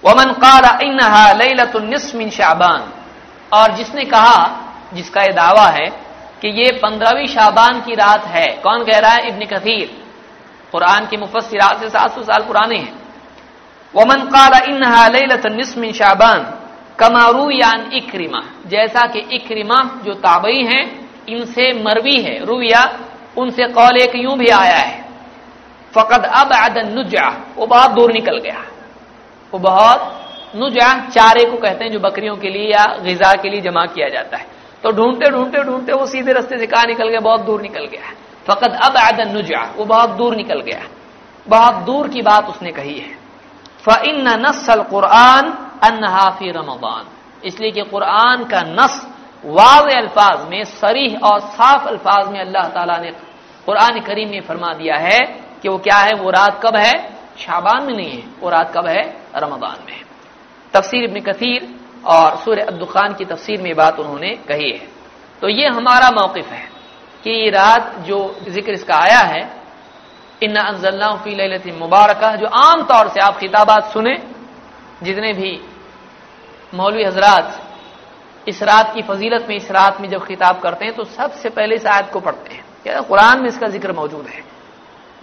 वमन 0.04 0.32
काला 0.32 0.78
इन्हा 0.82 1.32
लैलतुलनिस्मिन 1.32 2.30
शाबान। 2.30 2.92
और 3.52 3.72
जिसने 3.72 4.04
कहा, 4.04 4.60
जिसका 4.94 5.22
यह 5.22 5.32
दावा 5.32 5.66
है 5.66 5.86
कि 6.42 6.48
ये 6.48 6.72
पंद्रहवीं 6.72 7.26
शाबान 7.26 7.80
की 7.80 7.94
रात 7.94 8.24
है, 8.24 8.46
कौन 8.46 8.84
कह 8.84 8.98
रहा 8.98 9.10
है? 9.10 9.28
इब्न 9.28 9.44
कथीर 9.44 10.04
कुरान 10.72 11.06
की 11.06 11.16
मुफसरात 11.16 11.80
से 11.80 11.88
सात 11.88 12.14
सौ 12.14 12.22
साल 12.22 12.42
पुराने 12.42 12.78
हैं। 12.78 12.94
वमन 13.94 14.20
काला 14.20 14.58
इन्हा 14.58 15.08
लैलतुलनिस्मिन 15.08 15.92
शाबान। 15.92 16.58
कमारू 16.98 17.50
यान 17.50 17.90
इक्रिमा। 17.92 18.40
जैसा 18.66 19.06
कि 19.06 19.18
इक्रिमा 19.18 20.00
जो 20.04 20.14
ताबई 20.14 20.62
हैं, 20.62 21.08
इनसे 21.28 21.82
मरवी 21.82 22.20
है। 22.22 22.44
रुया, 22.44 22.98
उनसे 23.36 23.68
कौल 23.68 23.96
एक 23.96 24.12
यूँ 24.14 24.38
भी 24.38 24.48
आया 24.48 24.76
है। 24.76 25.05
फकद 25.96 26.24
अब 26.34 26.52
आदन 26.54 26.92
नुजा 26.92 27.28
वो 27.56 27.66
बहुत 27.66 27.90
दूर 27.90 28.12
निकल 28.12 28.38
गया। 28.38 28.62
वो 29.52 29.58
बहुत 29.60 30.00
नुजा 30.56 30.88
चारे 31.08 31.44
को 31.44 31.56
कहते 31.56 31.84
हैं 31.84 31.92
जो 31.92 32.00
बकरियों 32.00 32.36
के 32.36 32.50
लिए 32.50 32.70
या 32.70 32.84
गजा 33.04 33.32
के 33.42 33.48
लिए 33.50 33.60
जमा 33.60 33.84
किया 33.86 34.08
जाता 34.08 34.36
है। 34.36 34.46
तो 34.84 34.90
ढूंढते 34.92 35.30
ढूंढते 35.30 35.62
ढूंढते 35.64 35.92
वो 35.92 36.06
सीधे 36.06 36.32
रस्ते 36.32 36.58
से 36.58 36.66
कहा 36.66 36.82
निकल 36.84 37.08
गया? 37.08 37.20
बहुत 37.20 37.40
दूर 37.40 37.62
निकल 37.62 37.86
गया। 37.86 38.12
फकत 38.46 38.78
अब 38.84 38.96
आदन 38.98 39.32
नुजा 39.32 39.62
वो 39.76 39.84
बहुत 39.84 40.10
दूर 40.10 40.36
निकल 40.36 40.60
गया। 40.60 40.82
बहुत 41.46 41.74
दूर 41.84 42.08
की 42.08 42.22
बात 42.22 42.48
उसने 42.48 42.70
कही 42.72 42.98
है। 42.98 43.14
फ़िन 43.84 44.28
नसल 44.40 44.82
कुरान 44.82 45.50
अनहाफी 45.84 46.50
रमबान 46.50 47.04
इसलिए 47.44 47.70
कि 47.70 47.82
कुरान 47.82 48.44
का 48.44 48.60
नस 48.62 48.94
वाज 49.44 49.92
अल्फाज 49.94 50.48
में, 50.48 50.62
सरीह 50.64 51.18
और 51.18 51.40
साफ़ 51.40 51.86
अल्फाज 51.88 52.28
में 52.28 52.40
अल्लाह 52.40 52.68
ताला 52.68 52.96
ने 52.96 53.10
कुरान 53.66 54.00
करीम 54.00 54.30
में 54.30 54.40
फरमा 54.40 54.72
दिया 54.74 54.96
है 54.98 55.18
कि 55.66 55.70
वो 55.70 55.78
क्या 55.78 55.96
है? 55.98 56.12
वो 56.14 56.30
रात 56.30 56.60
कब 56.64 56.76
है? 56.76 56.92
शाबान 57.38 57.82
में 57.84 57.94
नहीं 57.94 58.10
है। 58.10 58.22
वो 58.40 58.50
रात 58.50 58.72
कब 58.74 58.86
है? 58.86 59.02
रमदान 59.36 59.78
में 59.86 59.98
तफसीर 60.74 61.04
इबन 61.04 61.20
कसीर 61.22 61.66
और 62.06 62.36
सूर्य 62.38 62.62
अब्दुखान 62.62 63.14
की 63.14 63.24
तफसीर 63.24 63.62
में 63.62 63.74
बात 63.76 63.98
उन्होंने 63.98 64.30
कही 64.48 64.70
है। 64.70 64.86
तो 65.42 65.48
ये 65.50 65.66
हमारा 65.68 66.10
मौकफ 66.12 66.48
है 66.48 66.62
कि 67.24 67.50
रात 67.50 67.94
जो 68.06 68.18
ज़िक्र 68.48 68.72
इसका 68.72 68.96
आया 68.96 69.20
है 69.26 69.42
इन 70.42 70.56
अनजल्लाफी 70.56 71.72
मुबारक 71.74 72.24
जो 72.38 72.46
आम 72.46 72.82
तौर 72.86 73.08
से 73.08 73.20
आप 73.20 73.38
खिताबात 73.38 73.92
सुने, 73.92 74.16
जितने 75.02 75.32
भी 75.32 75.52
मौलवी 76.72 77.04
हजरात 77.04 77.62
इस 78.46 78.62
रात 78.62 78.94
की 78.94 79.02
फजीलत 79.02 79.46
में, 79.48 79.56
इस 79.56 79.70
रात 79.72 80.00
में 80.00 80.08
जब 80.08 80.24
खिताब 80.26 80.60
करते 80.60 80.84
हैं 80.84 80.94
तो 80.94 81.04
सबसे 81.06 81.48
पहले 81.50 81.74
इस 81.74 81.86
आयत 81.86 82.10
को 82.12 82.20
पढ़ते 82.20 82.54
हैं? 82.54 82.64
कुरान 83.02 83.40
में 83.40 83.48
इसका 83.48 83.66
ज़िक्र 83.68 83.92
मौजूद 83.92 84.26
है। 84.26 84.55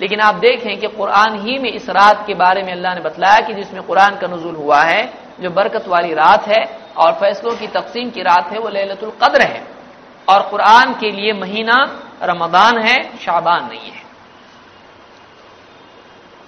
लेकिन 0.04 0.20
आप 0.20 0.36
देखें 0.36 0.80
कि 0.80 0.88
कुरान 0.88 1.48
ही 1.48 1.60
में 1.60 1.72
इस 1.72 1.90
रात 1.90 2.28
के 2.28 2.34
बारे 2.34 2.64
में 2.64 2.72
अल्लाह 2.72 2.94
ने 2.94 3.02
बतलाया 3.02 3.40
कि 3.40 3.54
जिसमें 3.54 3.84
कुरान 3.84 4.16
का 4.16 4.28
नजूल 4.28 4.56
हुआ 4.56 4.82
है, 4.82 5.14
जो 5.40 5.50
बरकत 5.50 5.88
वाली 5.88 6.14
रात 6.14 6.48
है 6.48 6.78
और 6.98 7.12
फैसलों 7.12 7.56
की 7.56 7.68
तकसीम 7.68 8.10
की 8.10 8.22
रात 8.22 8.52
है, 8.52 8.60
वो 8.60 8.70
ललतुल 8.70 9.12
कद्र 9.24 9.42
है। 9.42 9.68
और 10.30 10.42
कुरान 10.50 10.94
के 10.94 11.12
लिए 11.12 11.34
महीना 11.34 12.00
रमदान 12.24 12.78
है, 12.78 13.18
शाबान 13.18 13.70
नहीं 13.70 13.92
है। 13.92 14.04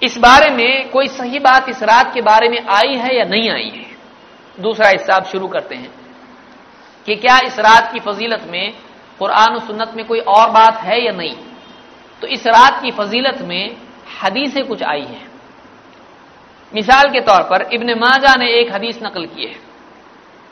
इस 0.04 0.18
बारे 0.18 0.50
में 0.50 0.90
कोई 0.90 1.08
सही 1.08 1.40
बात 1.40 1.70
इस 1.70 1.84
रात 1.84 2.14
के 2.14 2.22
बारे 2.22 2.50
में 2.50 2.60
आई 2.70 2.94
है 2.96 3.18
या 3.18 3.24
नहीं 3.24 3.50
आई 3.50 3.72
है? 3.76 3.98
दूसरा 4.60 4.90
हिस्सा 4.90 5.16
आप 5.16 5.26
शुरू 5.26 5.48
करते 5.48 5.76
हैं 5.76 5.92
कि 7.06 7.16
क्या 7.16 7.40
इस 7.44 7.60
रात 7.60 7.94
की 7.94 8.00
फजीलत 8.00 8.44
में 8.48 8.74
कुरान 9.20 9.60
सुन्नत 9.60 9.94
में 9.96 10.06
कोई 10.06 10.20
और 10.20 10.50
बात 10.50 10.78
है 10.78 11.06
या 11.06 11.12
नहीं? 11.12 11.36
तो 12.22 12.28
इस 12.28 12.48
रात 12.48 12.82
की 12.82 12.92
फजीलत 12.92 13.42
में 13.42 13.78
हदीसें 14.22 14.64
कुछ 14.68 14.84
आई 14.84 15.02
हैं। 15.04 15.28
मिसाल 16.74 17.10
के 17.10 17.20
तौर 17.22 17.42
पर 17.44 17.70
इब्न 17.74 17.98
माजा 18.00 18.34
ने 18.36 18.48
एक 18.54 18.74
हदीस 18.74 19.00
नकल 19.04 19.26
की 19.26 19.46
है। 19.46 19.56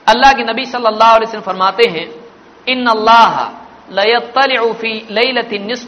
अल्लाह 0.08 0.32
के 0.34 0.43
नबी 0.43 0.65
सल्लल्लाहु 0.65 1.15
अलैहि 1.15 1.28
वसल्लम 1.28 1.43
फरमाते 1.43 1.89
हैं 1.89 2.08
इन 2.67 2.86
अल्लाह 2.88 3.34
लयतलफी 3.91 4.93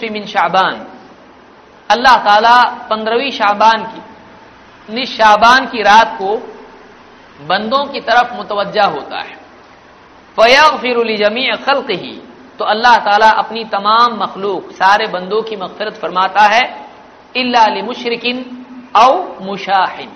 मिन 0.09 0.25
शाबान। 0.25 0.75
अल्लाह 1.89 2.15
ताला 2.25 2.57
पंद्रहवीं 2.89 3.31
शाबान 3.31 3.83
की, 3.85 4.01
निस 4.89 5.09
शाबान 5.17 5.65
की 5.65 5.81
रात 5.83 6.09
को 6.17 6.29
बंदों 7.39 7.83
की 7.85 7.99
तरफ़ 8.01 8.33
मुतवजा 8.33 8.85
होता 8.87 9.19
है। 9.19 9.35
फ़याग 10.37 10.71
फिर 10.81 10.97
जमी 11.17 11.43
खल्क 11.65 11.89
ही 11.91 12.13
तो 12.59 12.65
अल्लाह 12.65 12.95
ताला 12.95 13.29
अपनी 13.29 13.63
तमाम 13.63 14.23
मखलूक, 14.23 14.71
सारे 14.71 15.07
बंदों 15.07 15.41
की 15.41 15.55
मगफरत 15.55 15.93
फरमाता 15.93 16.41
है, 16.41 16.85
इल्ला 17.35 17.67
मुशरकिन 17.67 18.65
औ 18.95 19.23
मुशाहिन। 19.41 20.09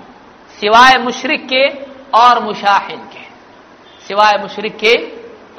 सिवाय 0.60 0.98
मुशरक 0.98 1.40
के 1.54 1.70
और 2.18 2.44
मुशाहिन 2.44 3.00
के। 3.00 3.30
सिवाय 4.08 4.38
मुशरक 4.38 4.72
के 4.72 4.94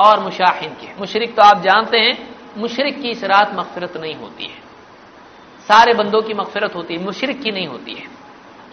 और 0.03 0.21
मुशाहिन 0.21 0.71
के। 0.71 0.87
मुशरक 1.01 1.35
तो 1.37 1.43
आप 1.43 1.63
जानते 1.63 1.99
हैं, 1.99 2.37
मुशरक 2.57 2.95
की 2.95 3.09
इस 3.09 3.25
रात 3.25 3.55
मगफरत 3.55 3.97
नहीं 3.97 4.15
होती 4.15 4.45
है। 4.45 4.71
सारे 5.69 5.95
बंदों 5.95 6.23
की 6.23 6.35
मगफरत 6.35 6.75
होती 6.75 6.95
है, 6.95 7.05
मुशरक 7.05 7.37
की 7.37 7.51
नहीं 7.51 7.67
होती 7.67 7.93
है। 7.93 8.05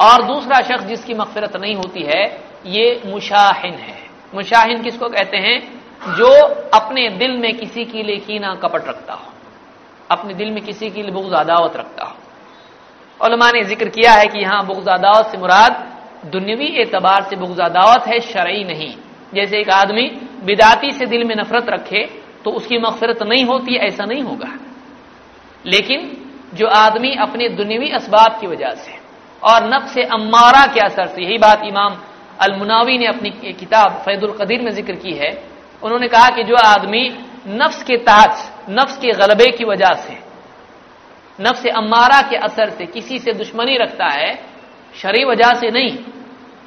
और 0.02 0.24
दूसरा 0.24 0.62
शख्स 0.62 0.84
जिसकी 0.86 1.14
मगफरत 1.14 1.56
नहीं 1.56 1.76
होती 1.76 2.02
है, 2.02 2.44
ये 2.66 3.02
मुशाहिन 3.06 3.74
है। 3.74 4.04
मुशाहिन 4.36 4.84
किसको 4.84 5.10
कहते 5.10 5.38
हैं? 5.38 5.77
जो 6.02 6.30
अपने 6.74 7.08
दिल 7.18 7.38
में 7.38 7.54
किसी 7.56 7.86
के 7.86 8.04
लिए 8.04 8.18
कीना 8.18 8.54
कपट 8.58 8.88
रखता 8.88 9.14
हो, 9.14 9.32
अपने 10.10 10.34
दिल 10.34 10.52
में 10.52 10.64
किसी 10.64 10.90
के 10.90 11.02
लिए 11.02 11.12
बुग्ज 11.12 11.34
अदावत 11.36 11.78
रखता 11.78 12.06
हो। 12.06 12.16
उलमा 13.20 13.50
ने 13.52 13.64
ज़िक्र 13.66 13.90
किया 13.90 14.12
है 14.14 14.26
कि 14.28 14.40
यहाँ 14.40 14.66
बुग्ज 14.66 14.88
अदावत 14.90 15.28
से 15.28 15.38
मुराद 15.38 15.86
दुनियावी 16.28 16.68
एतबार 16.82 17.24
से 17.24 17.36
बुग्ज 17.36 17.60
अदावत 17.62 18.08
है, 18.08 18.20
शरई 18.22 18.64
नहीं। 18.64 18.94
जैसे 19.34 19.60
एक 19.60 19.70
आदमी 19.72 20.04
बिदाती 20.46 20.92
से 20.92 21.06
दिल 21.06 21.24
में 21.24 21.36
नफरत 21.36 21.70
रखे 21.70 22.04
तो 22.44 22.52
उसकी 22.52 22.78
मकफरत 22.80 23.24
नहीं 23.24 23.46
होती, 23.46 23.76
ऐसा 23.78 24.06
नहीं 24.06 24.24
होगा। 24.24 24.52
लेकिन 25.66 26.12
जो 26.54 26.68
आदमी 26.68 27.12
अपने 27.20 27.50
दुनियावी 27.52 27.88
इसबाब 27.96 28.40
की 28.40 28.48
वजह 28.48 28.74
से 28.76 28.94
और 29.42 29.66
नफ 29.66 29.88
से 29.88 30.04
अम्मारा 30.04 30.66
के 30.66 30.80
असर 30.82 31.08
से, 31.08 31.22
यही 31.22 31.38
बात 31.38 31.64
इमाम 31.66 31.98
अलमुनावी 32.42 32.98
ने 32.98 33.06
अपनी 33.08 33.30
किताब 33.54 34.02
फैदुल 34.06 34.32
कदीर 34.40 34.62
में 34.62 34.72
ज़िक्र 34.72 34.96
की 34.96 35.14
है 35.14 35.32
उन्होंने 35.84 36.08
कहा 36.08 36.30
कि 36.30 36.44
जो 36.44 36.56
आदमी 36.56 37.18
नफ्स 37.48 37.84
के 37.84 37.98
तहत 37.98 38.66
नफ्स 38.70 38.98
के 38.98 39.12
गलबे 39.12 39.52
की 39.52 39.64
वजह 39.64 39.94
से, 39.94 40.18
नफ्स 41.40 41.66
अम्मारा 41.66 42.22
के 42.22 42.36
असर 42.36 42.70
से 42.70 42.86
किसी 42.86 43.20
से 43.20 43.34
दुश्मनी 43.34 43.78
रखता 43.78 44.08
है, 44.08 44.40
शरी 44.96 45.24
वजह 45.26 45.54
से 45.54 45.70
नहीं। 45.70 45.98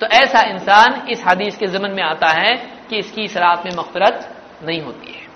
तो 0.01 0.07
ऐसा 0.07 0.41
इंसान 0.41 1.07
इस 1.09 1.25
हदीस 1.29 1.59
के 1.59 1.67
जमन 1.67 1.91
में 1.91 2.03
आता 2.03 2.29
है 2.29 2.55
कि 2.91 2.97
इसकी 2.97 3.23
इस 3.23 3.37
रात 3.37 3.65
में 3.67 3.73
मफफरत 3.79 4.37
नहीं 4.65 4.81
होती 4.81 5.13
है। 5.13 5.29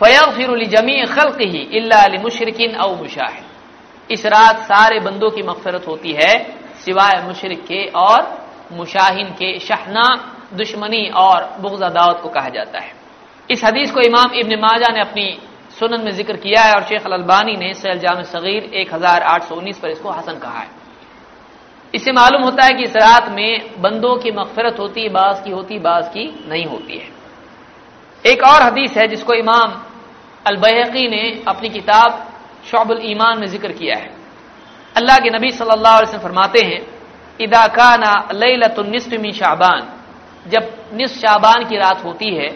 फया 0.00 0.20
फिर 0.32 0.64
जमी 0.64 1.04
खल्क 1.04 1.40
ही 1.40 1.58
इल्ला 1.58 2.06
मुशरकिन 2.22 2.74
अव 2.74 2.94
मुशाहिद। 2.94 4.12
इस 4.12 4.26
रात 4.26 4.58
सारे 4.58 5.00
बंदों 5.00 5.30
की 5.30 5.42
मफफरत 5.42 5.86
होती 5.88 6.12
है, 6.12 6.32
सिवाय 6.76 7.22
मुशरक 7.22 7.58
के 7.58 7.86
और 7.86 8.48
मुशाहिन 8.72 9.26
के 9.26 9.58
शहना 9.58 10.33
दुश्मनी 10.52 11.08
और 11.16 11.48
बुगजा 11.60 11.88
दावत 11.90 12.20
को 12.22 12.28
कहा 12.30 12.48
जाता 12.50 12.78
है। 12.78 12.92
इस 13.48 13.64
हदीस 13.64 13.90
को 13.92 14.00
इमाम 14.02 14.34
इबन 14.34 14.58
माजा 14.60 14.92
ने 14.94 15.00
अपनी 15.00 15.26
सुनन 15.78 16.00
में 16.00 16.10
ज़िक्र 16.12 16.36
किया 16.38 16.62
है 16.62 16.72
और 16.74 16.82
शेख 16.84 17.06
अलबानी 17.08 17.56
ने 17.56 17.72
सैल 17.74 17.98
जाम 17.98 18.22
सगीर 18.24 18.62
एक 18.74 18.94
हज़ार 18.94 19.22
आठ 19.24 19.42
सौ 19.44 19.54
उन्नीस 19.54 19.78
पर 19.78 19.88
इसको 19.90 20.10
हसन 20.10 20.38
कहा 20.38 20.58
है। 20.58 20.68
इससे 21.94 22.12
मालूम 22.12 22.42
होता 22.42 22.64
है 22.64 22.72
कि 22.74 22.84
इस 22.84 22.96
रात 22.96 23.28
में 23.30 23.80
बंदों 23.82 24.16
की 24.16 24.30
मफफरत 24.32 24.78
होती 24.78 25.08
बास 25.10 25.42
की 25.42 25.50
होती 25.50 25.78
बास 25.80 26.08
की 26.08 26.24
नहीं 26.48 26.64
होती 26.66 26.98
है। 26.98 27.08
एक 28.24 28.42
और 28.44 28.62
हदीस 28.62 28.96
है 28.96 29.06
जिसको 29.08 29.34
इमाम 29.34 29.80
अलबहकी 30.44 31.08
ने 31.08 31.22
अपनी 31.48 31.68
किताब 31.70 32.22
शौबुल 32.66 33.00
ईमान 33.04 33.38
में 33.40 33.46
ज़िक्र 33.48 33.72
किया 33.72 33.96
है। 33.96 34.10
अल्लाह 34.96 35.18
के 35.18 35.30
नबी 35.30 35.50
सल्लल्लाहु 35.52 35.96
अलैहि 35.96 36.08
वसल्लम 36.08 36.22
फरमाते 36.22 36.60
हैं, 36.60 36.80
इदा 37.40 37.66
काना 37.68 38.12
लैलतुन्निस्फ 38.34 39.10
शाबान। 39.34 39.80
जब 40.46 40.72
निस 40.92 41.18
शाबान 41.20 41.64
की 41.64 41.76
रात 41.76 42.04
होती 42.04 42.34
है 42.34 42.48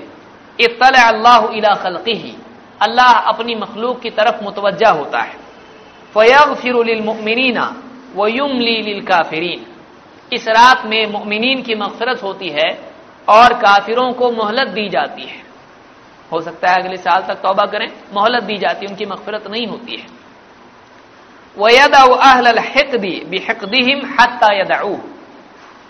इतल 0.60 0.94
अल्लाह 1.02 1.46
इला 1.54 1.74
खलकी 1.74 2.36
अल्लाह 2.82 3.12
अपनी 3.28 3.54
मखलूक 3.54 4.00
की 4.00 4.10
तरफ़ 4.10 4.44
मुतवजा 4.44 4.90
होता 4.90 5.20
है। 5.20 5.34
फ़यग 6.14 6.54
फिरमिना 6.54 7.64
वयुमली 8.16 9.00
काफिरीन। 9.00 9.66
इस 10.32 10.48
रात 10.48 10.84
में 10.86 11.12
मुमिनीन 11.12 11.62
की 11.62 11.74
मफफरत 11.74 12.22
होती 12.22 12.48
है 12.48 12.68
और 13.28 13.52
काफिरों 13.54 14.12
को 14.12 14.30
मोहलत 14.30 14.68
दी 14.68 14.88
जाती 14.88 15.22
है। 15.22 15.42
हो 16.32 16.40
सकता 16.40 16.70
है 16.70 16.82
अगले 16.82 16.96
साल 16.96 17.22
तक 17.22 17.40
तौबा 17.42 17.64
करें, 17.64 17.88
मोहलत 18.14 18.42
दी 18.42 18.56
जाती 18.56 18.86
है, 18.86 18.90
उनकी 18.92 19.06
मफफरत 19.06 19.46
नहीं 19.46 19.66
होती 19.66 19.96
है। 19.96 20.06
वयद 21.56 21.94
अहलकदी 21.94 23.14
हत्ता 24.10 24.52
यदाऊ 24.52 24.96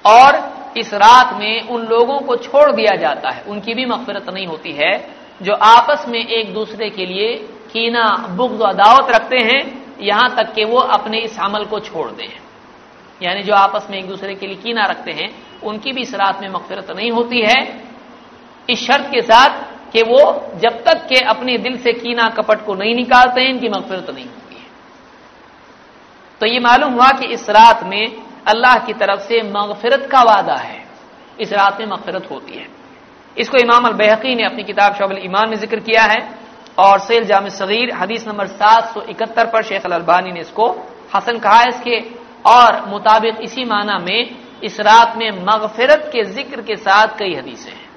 और 0.05 0.37
इस 0.77 0.95
रात 0.95 1.35
में 1.35 1.69
उन 1.69 1.83
लोगों 1.83 2.19
को 2.19 2.37
छोड़ 2.37 2.73
दिया 2.73 2.97
जाता 2.97 3.31
है। 3.31 3.43
उनकी 3.43 3.75
भी 3.75 3.85
मफफरत 3.85 4.31
नहीं 4.31 4.47
होती 4.47 4.73
है। 4.73 5.19
जो 5.43 5.55
आपस 5.55 6.05
में 6.09 6.27
एक 6.27 6.55
दूसरे 6.55 6.91
के 6.91 7.07
लिए 7.07 7.37
कीना 7.73 8.27
बुग्ज 8.31 8.63
अदावत 8.63 9.11
रखते 9.11 9.37
हैं, 9.37 9.85
यहाँ 10.01 10.37
तक 10.37 10.55
कि 10.55 10.65
वो 10.65 10.79
अपने 10.79 11.19
इस 11.19 11.41
अमल 11.41 11.65
को 11.65 11.81
छोड़ 11.81 12.11
दें। 12.11 12.29
यानी 13.23 13.43
जो 13.43 13.55
आपस 13.55 13.87
में 13.91 13.99
एक 13.99 14.09
दूसरे 14.09 14.35
के 14.35 14.47
लिए 14.47 14.57
कीना 14.57 14.85
रखते 14.85 15.13
हैं, 15.13 15.61
उनकी 15.63 15.93
भी 15.93 16.01
इस 16.01 16.15
रात 16.15 16.41
में 16.41 16.49
मफफरत 16.49 16.91
नहीं 16.91 17.11
होती 17.11 17.41
है। 17.41 17.85
इस 18.71 18.87
शर्त 18.87 19.07
के 19.07 19.23
साथ 19.23 19.65
कि 19.93 20.03
वो 20.03 20.53
जब 20.55 20.85
तक 20.85 21.07
के 21.09 21.21
अपने 21.21 21.59
दिल 21.59 21.79
से 21.79 21.93
कीना 21.93 22.29
कपट 22.29 22.67
को 22.67 22.75
नहीं 22.75 22.95
निकालते 22.95 23.41
हैं, 23.41 23.49
इनकी 23.49 23.69
मफफरत 23.69 24.11
नहीं 24.11 24.25
होती 24.25 24.55
है। 24.55 24.67
तो 26.41 26.47
ये 26.47 26.59
मालूम 26.59 26.93
हुआ 26.93 27.09
कि 27.09 27.27
इस 27.27 27.51
रात 27.51 27.85
में 27.85 28.28
अल्लाह 28.47 28.79
की 28.87 28.93
तरफ़ 28.95 29.21
से 29.23 29.43
मगफरत 29.45 30.09
का 30.13 30.23
वादा 30.25 30.57
है। 30.57 30.83
इस 31.39 31.53
रात 31.53 31.81
में 31.81 31.87
मगफरत 31.87 32.31
होती 32.31 32.59
है। 32.59 32.67
इसको 33.37 33.57
इमाम 33.59 33.85
अल 33.85 33.93
बेहकी 33.95 34.35
ने 34.35 34.45
अपनी 34.45 34.63
किताब 34.65 34.95
शोबल 34.95 35.19
ईमान 35.25 35.49
में 35.49 35.57
ज़िक्र 35.57 35.81
किया 35.81 36.03
है 36.05 36.21
और 36.79 36.99
सेल 37.01 37.25
जाम 37.25 37.49
सगीर 37.51 37.95
हदीस 37.95 38.27
नंबर 38.29 38.47
सात 38.49 38.93
सौ 38.95 39.01
इकहत्तर 39.03 39.47
पर 39.47 39.63
शेख 39.63 39.87
अलबानी 39.87 40.33
ने 40.33 40.41
इसको 40.41 40.71
हसन 41.15 41.39
कहा 41.39 41.59
है 41.59 41.69
इसके। 41.69 41.99
और 42.47 42.85
मुताबिक 42.89 43.41
इसी 43.43 43.65
माना 43.65 43.99
में 43.99 44.37
इस 44.65 44.81
रात 44.81 45.17
में 45.17 45.31
मगफरत 45.45 46.09
के 46.13 46.23
ज़िक्र 46.27 46.63
के 46.63 46.77
साथ 46.79 47.19
कई 47.19 47.35
हदीसें 47.35 47.73
हैं। 47.73 47.89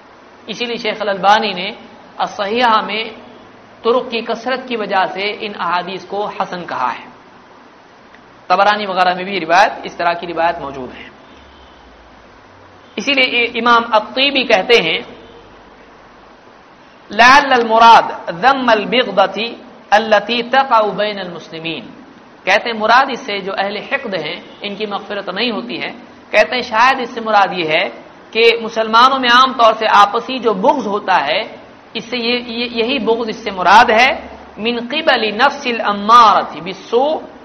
इसीलिए 0.47 0.77
शेख 0.77 1.01
अलबानी 1.01 1.53
ने 1.53 1.69
असहिया 2.19 2.75
में 2.81 3.11
तुरुक 3.83 4.09
की 4.09 4.21
कसरत 4.21 4.65
की 4.69 4.75
वजह 4.75 5.05
से 5.05 5.29
इन 5.45 5.53
अहादीस 5.55 6.05
को 6.05 6.25
हसन 6.41 6.65
कहा 6.65 6.89
है। 6.89 7.05
तबरानी 8.51 8.85
वगैरह 8.85 9.15
में 9.15 9.25
भी 9.25 9.39
रिवायत 9.39 9.85
इस 9.85 9.97
तरह 9.97 10.13
की 10.13 10.25
रिवायत 10.27 10.61
मौजूद 10.61 10.89
है। 10.91 11.09
इसीलिए 12.97 13.43
इमाम 13.57 13.83
अकीबी 13.93 14.43
कहते 14.45 14.77
हैं, 14.79 14.99
लाल 17.09 17.63
मुराद 17.67 18.07
जम 18.41 18.71
अलबिगती 18.71 19.47
अल्लती 19.93 20.41
तकाउबैन 20.49 21.19
मुस्लिमीन। 21.31 21.83
कहते 22.45 22.69
हैं, 22.69 22.77
मुराद 22.77 23.09
इससे 23.11 23.39
जो 23.39 23.51
अहल 23.53 23.77
हिकद 23.83 24.15
हैं, 24.15 24.35
इनकी 24.63 24.85
मफफरत 24.85 25.29
नहीं 25.29 25.51
होती 25.51 25.77
है। 25.77 25.89
कहते 26.31 26.55
हैं, 26.55 26.63
शायद 26.63 26.99
इससे 26.99 27.21
मुराद 27.21 27.53
ये 27.53 27.65
है 27.67 27.83
कि 28.33 28.43
मुसलमानों 28.61 29.19
में 29.19 29.29
आमतौर 29.31 29.73
से 29.73 29.85
आपसी 29.93 30.37
जो 30.39 30.53
बुग्ज 30.55 30.87
होता 30.87 31.15
है, 31.21 31.41
इससे 31.95 32.17
यही 32.17 32.99
बुग्ज 32.99 33.29
इससे 33.29 33.51
मुराद 33.51 33.91
है, 33.91 34.09
मिन 34.59 34.79
क़िबल 34.87 35.21
नफ्सिल 35.35 35.79
अम्मारती, 35.81 36.61
बिस्सो 36.61 37.03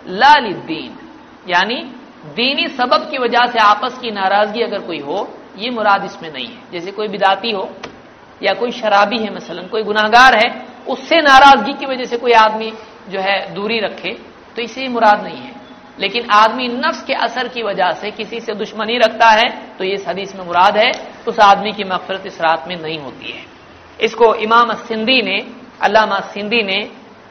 लालिद्दीन 0.08 0.98
यानी 1.48 1.82
दीनी 2.36 2.66
सबब 2.68 3.08
की 3.10 3.18
वजह 3.18 3.46
से 3.46 3.58
आपस 3.60 3.98
की 3.98 4.10
नाराज़गी 4.10 4.62
अगर 4.62 4.80
कोई 4.80 4.98
हो, 5.00 5.28
ये 5.58 5.70
मुराद 5.70 6.04
इसमें 6.04 6.32
नहीं 6.32 6.46
है। 6.46 6.62
जैसे 6.72 6.90
कोई 6.92 7.08
बिदाती 7.08 7.50
हो, 7.50 7.68
या 8.40 8.52
कोई 8.52 8.70
शराबी 8.72 9.18
है 9.18 9.34
मसलन, 9.34 9.66
कोई 9.66 9.82
गुनाहगार 9.82 10.34
है, 10.36 10.48
उससे 10.88 11.20
नाराज़गी 11.22 11.72
की 11.72 11.86
वजह 11.86 12.04
से 12.04 12.16
कोई 12.16 12.32
आदमी 12.34 12.72
जो 13.10 13.20
है 13.20 13.54
दूरी 13.54 13.78
रखे 13.80 14.12
तो 14.56 14.62
इसे 14.62 14.88
मुराद 14.88 15.22
नहीं 15.22 15.36
है। 15.38 15.54
लेकिन 15.98 16.28
आदमी 16.32 16.66
नफ्स 16.68 17.02
के 17.02 17.14
असर 17.16 17.48
की 17.48 17.62
वजह 17.62 17.90
से 17.92 18.10
किसी 18.10 18.40
से 18.40 18.54
दुश्मनी 18.54 18.96
रखता 18.98 19.28
है 19.30 19.48
तो 19.78 19.84
ये 19.84 19.96
हदीस 20.08 20.34
में 20.36 20.44
मुराद 20.44 20.76
है, 20.76 20.90
उस 21.28 21.38
आदमी 21.40 21.72
की 21.72 21.84
मफफरत 21.84 22.26
इस 22.26 22.40
रात 22.40 22.68
में 22.68 22.76
नहीं 22.76 22.98
होती 22.98 23.32
है। 23.32 23.44
इसको 24.00 24.34
इमाम 24.36 24.72
सिंधी 24.82 25.20
ने, 25.22 25.38
अल्लामा 25.82 26.18
सिंधी 26.32 26.62
ने 26.62 26.78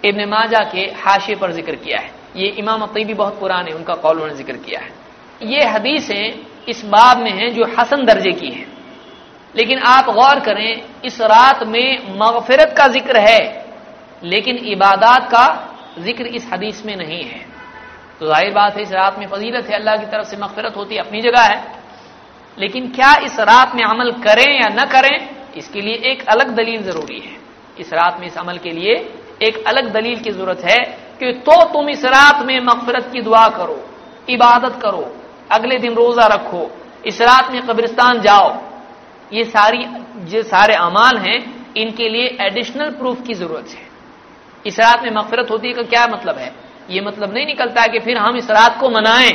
इबन 0.05 0.29
माजा 0.29 0.63
के 0.71 0.81
हाशिए 0.97 1.35
पर 1.35 1.51
ज़िक्र 1.51 1.75
किया 1.75 1.99
है। 1.99 2.11
ये 2.35 2.47
इमाम 2.59 2.85
तयबी 2.87 3.13
बहुत 3.13 3.39
पुराने 3.39 3.71
उनका 3.71 3.93
कौल 3.95 4.13
उन्होंने 4.13 4.35
ज़िक्र 4.35 4.57
किया 4.59 4.79
है। 4.79 4.91
ये 5.43 5.65
हदीसें 5.67 6.67
इस 6.69 6.83
बाब 6.85 7.17
में 7.17 7.31
हैं 7.31 7.53
जो 7.53 7.65
हसन 7.77 8.05
दर्जे 8.05 8.31
की 8.31 8.49
हैं। 8.49 8.67
लेकिन 9.55 9.79
आप 9.87 10.05
गौर 10.11 10.39
करें, 10.39 11.01
इस 11.05 11.21
रात 11.23 11.63
में 11.65 12.17
मगफरत 12.19 12.73
का 12.77 12.87
ज़िक्र 12.87 13.19
है, 13.19 13.41
लेकिन 14.23 14.57
इबादत 14.67 15.29
का 15.31 15.45
ज़िक्र 15.99 16.25
इस 16.27 16.49
हदीस 16.53 16.85
में 16.85 16.95
नहीं 16.95 17.23
है। 17.23 17.39
तो 18.19 18.27
ज़ाहिर 18.27 18.53
बात 18.53 18.75
है, 18.77 18.83
इस 18.83 18.91
रात 18.91 19.19
में 19.19 19.27
फजीलत 19.27 19.69
है, 19.69 19.75
अल्लाह 19.75 19.95
की 19.97 20.05
तरफ़ 20.05 20.27
से 20.27 20.37
मगफरत 20.37 20.75
होती 20.75 20.97
अपनी 20.97 21.21
जगह 21.21 21.41
है। 21.43 21.63
लेकिन 22.57 22.91
क्या 22.91 23.13
इस 23.25 23.39
रात 23.41 23.75
में 23.75 23.83
अमल 23.83 24.11
करें 24.23 24.49
या 24.53 24.67
न 24.71 24.85
करें, 24.85 25.15
इसके 25.57 25.81
लिए 25.81 26.11
एक 26.11 26.27
अलग 26.27 26.55
दलील 26.55 26.83
ज़रूरी 26.83 27.19
है। 27.19 27.35
इस 27.79 27.93
रात 27.93 28.19
में 28.19 28.27
इस 28.27 28.37
अमल 28.37 28.57
के 28.57 28.71
लिए 28.71 28.93
एक 29.43 29.63
अलग 29.67 29.91
दलील 29.93 30.19
की 30.19 30.31
ज़रूरत 30.31 30.63
है 30.63 30.77
कि 31.19 31.31
तो 31.45 31.63
तुम 31.63 31.89
इस 31.89 32.05
रात 32.05 32.45
में 32.45 32.59
मगफरत 32.59 33.09
की 33.13 33.21
दुआ 33.21 33.47
करो, 33.47 33.79
इबादत 34.29 34.79
करो, 34.81 35.15
अगले 35.51 35.77
दिन 35.77 35.93
रोजा 35.93 36.27
रखो, 36.27 36.69
इस 37.05 37.21
रात 37.21 37.51
में 37.51 37.61
कब्रिस्तान 37.61 38.21
जाओ। 38.21 38.49
ये 39.33 39.43
सारी 39.43 39.85
जो 40.25 40.43
सारे 40.43 40.73
अमाल 40.73 41.17
हैं, 41.17 41.73
इनके 41.77 42.09
लिए 42.09 42.37
एडिशनल 42.41 42.89
प्रूफ 42.89 43.21
की 43.27 43.33
ज़रूरत 43.33 43.69
है। 43.69 43.87
इस 44.65 44.79
रात 44.79 45.03
में 45.03 45.11
मफरत 45.11 45.51
होती 45.51 45.67
है 45.67 45.73
का 45.73 45.81
क्या 45.81 46.07
मतलब 46.07 46.37
है? 46.37 46.53
ये 46.89 47.01
मतलब 47.01 47.33
नहीं 47.33 47.45
निकलता 47.45 47.87
कि 47.87 47.99
फिर 47.99 48.17
हम 48.17 48.35
इस 48.35 48.49
रात 48.51 48.79
को 48.79 48.89
मनाएँ 48.89 49.31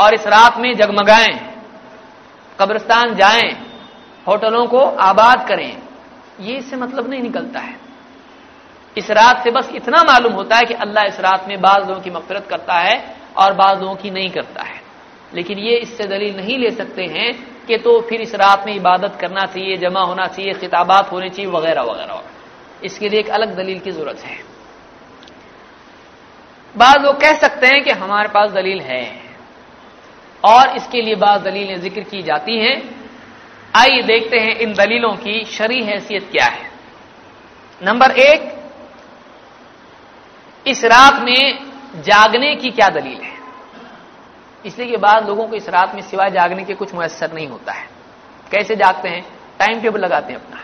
और 0.00 0.14
इस 0.14 0.26
रात 0.26 0.58
में 0.58 0.74
जगमगाएँ, 0.76 1.34
कब्रिस्तान 2.60 3.14
जाएँ, 3.14 3.50
होटलों 4.28 4.66
को 4.66 4.78
आबाद 4.78 5.48
करें। 5.48 5.82
ये 6.40 6.56
इससे 6.56 6.76
मतलब 6.76 7.10
नहीं 7.10 7.22
निकलता 7.22 7.60
है। 7.60 7.89
इस 8.96 9.10
रात 9.10 9.42
से 9.44 9.50
बस 9.50 9.68
इतना 9.74 10.02
मालूम 10.04 10.32
होता 10.32 10.56
है 10.56 10.64
कि 10.64 10.74
अल्लाह 10.76 11.04
इस 11.04 11.20
रात 11.20 11.48
में 11.48 11.60
बाज 11.60 11.88
लोगों 11.88 12.00
की 12.00 12.10
मफरत 12.10 12.46
करता 12.50 12.78
है 12.78 12.96
और 13.36 13.52
बाज 13.54 13.80
लोगों 13.80 13.94
की 13.96 14.10
नहीं 14.10 14.30
करता 14.30 14.62
है। 14.62 14.80
लेकिन 15.32 15.58
ये 15.58 15.76
इससे 15.78 16.06
दलील 16.06 16.36
नहीं 16.36 16.58
ले 16.58 16.70
सकते 16.72 17.04
हैं 17.06 17.32
कि 17.66 17.76
तो 17.78 18.00
फिर 18.00 18.20
इस 18.20 18.34
रात 18.34 18.66
में 18.66 18.74
इबादत 18.74 19.16
करना 19.20 19.44
चाहिए, 19.46 19.76
जमा 19.76 20.00
होना 20.00 20.26
चाहिए, 20.26 20.52
खिताबात 20.54 21.12
होने 21.12 21.28
चाहिए, 21.28 21.50
वगैरह 21.50 21.82
वगैरह। 21.82 22.22
इसके 22.84 23.08
लिए 23.08 23.20
एक 23.20 23.28
अलग 23.30 23.56
दलील 23.56 23.78
की 23.78 23.90
ज़रूरत 23.90 24.22
है। 24.24 24.38
बाद 26.74 27.02
लोग 27.02 27.20
कह 27.20 27.38
सकते 27.38 27.66
हैं 27.66 27.82
कि 27.84 27.90
हमारे 27.92 28.28
पास 28.28 28.50
दलील 28.50 28.80
है 28.82 29.04
और 30.44 30.76
इसके 30.76 31.02
लिए 31.02 31.14
बाद 31.16 31.42
दलीलें 31.42 31.80
ज़िक्र 31.80 32.00
की 32.02 32.22
जाती 32.22 32.58
हैं। 32.58 32.76
आइए 33.74 34.02
देखते 34.04 34.38
हैं 34.38 34.54
इन 34.56 34.72
दलीलों 34.74 35.12
की 35.16 35.44
शरी 35.48 35.82
हैसियत 35.84 36.30
क्या 36.32 36.46
है। 36.46 36.68
नंबर 37.80 38.10
एक 38.20 38.59
इस 40.70 40.84
रात 40.84 41.22
में 41.22 41.58
जागने 42.02 42.54
की 42.56 42.70
क्या 42.70 42.88
दलील 42.88 43.20
है? 43.20 43.34
इसलिए 44.66 44.90
कि 44.90 44.96
बाद 44.96 45.28
लोगों 45.28 45.46
को 45.46 45.54
इस 45.54 45.68
रात 45.68 45.94
में 45.94 46.02
सिवाय 46.02 46.30
जागने 46.30 46.64
के 46.64 46.74
कुछ 46.74 46.94
मैसर 46.94 47.32
नहीं 47.32 47.48
होता 47.48 47.72
है। 47.72 47.88
कैसे 48.50 48.76
जागते 48.76 49.08
हैं? 49.08 49.22
टाइम 49.58 49.80
टेबल 49.80 50.00
लगाते 50.00 50.32
हैं 50.32 50.40
अपना। 50.40 50.60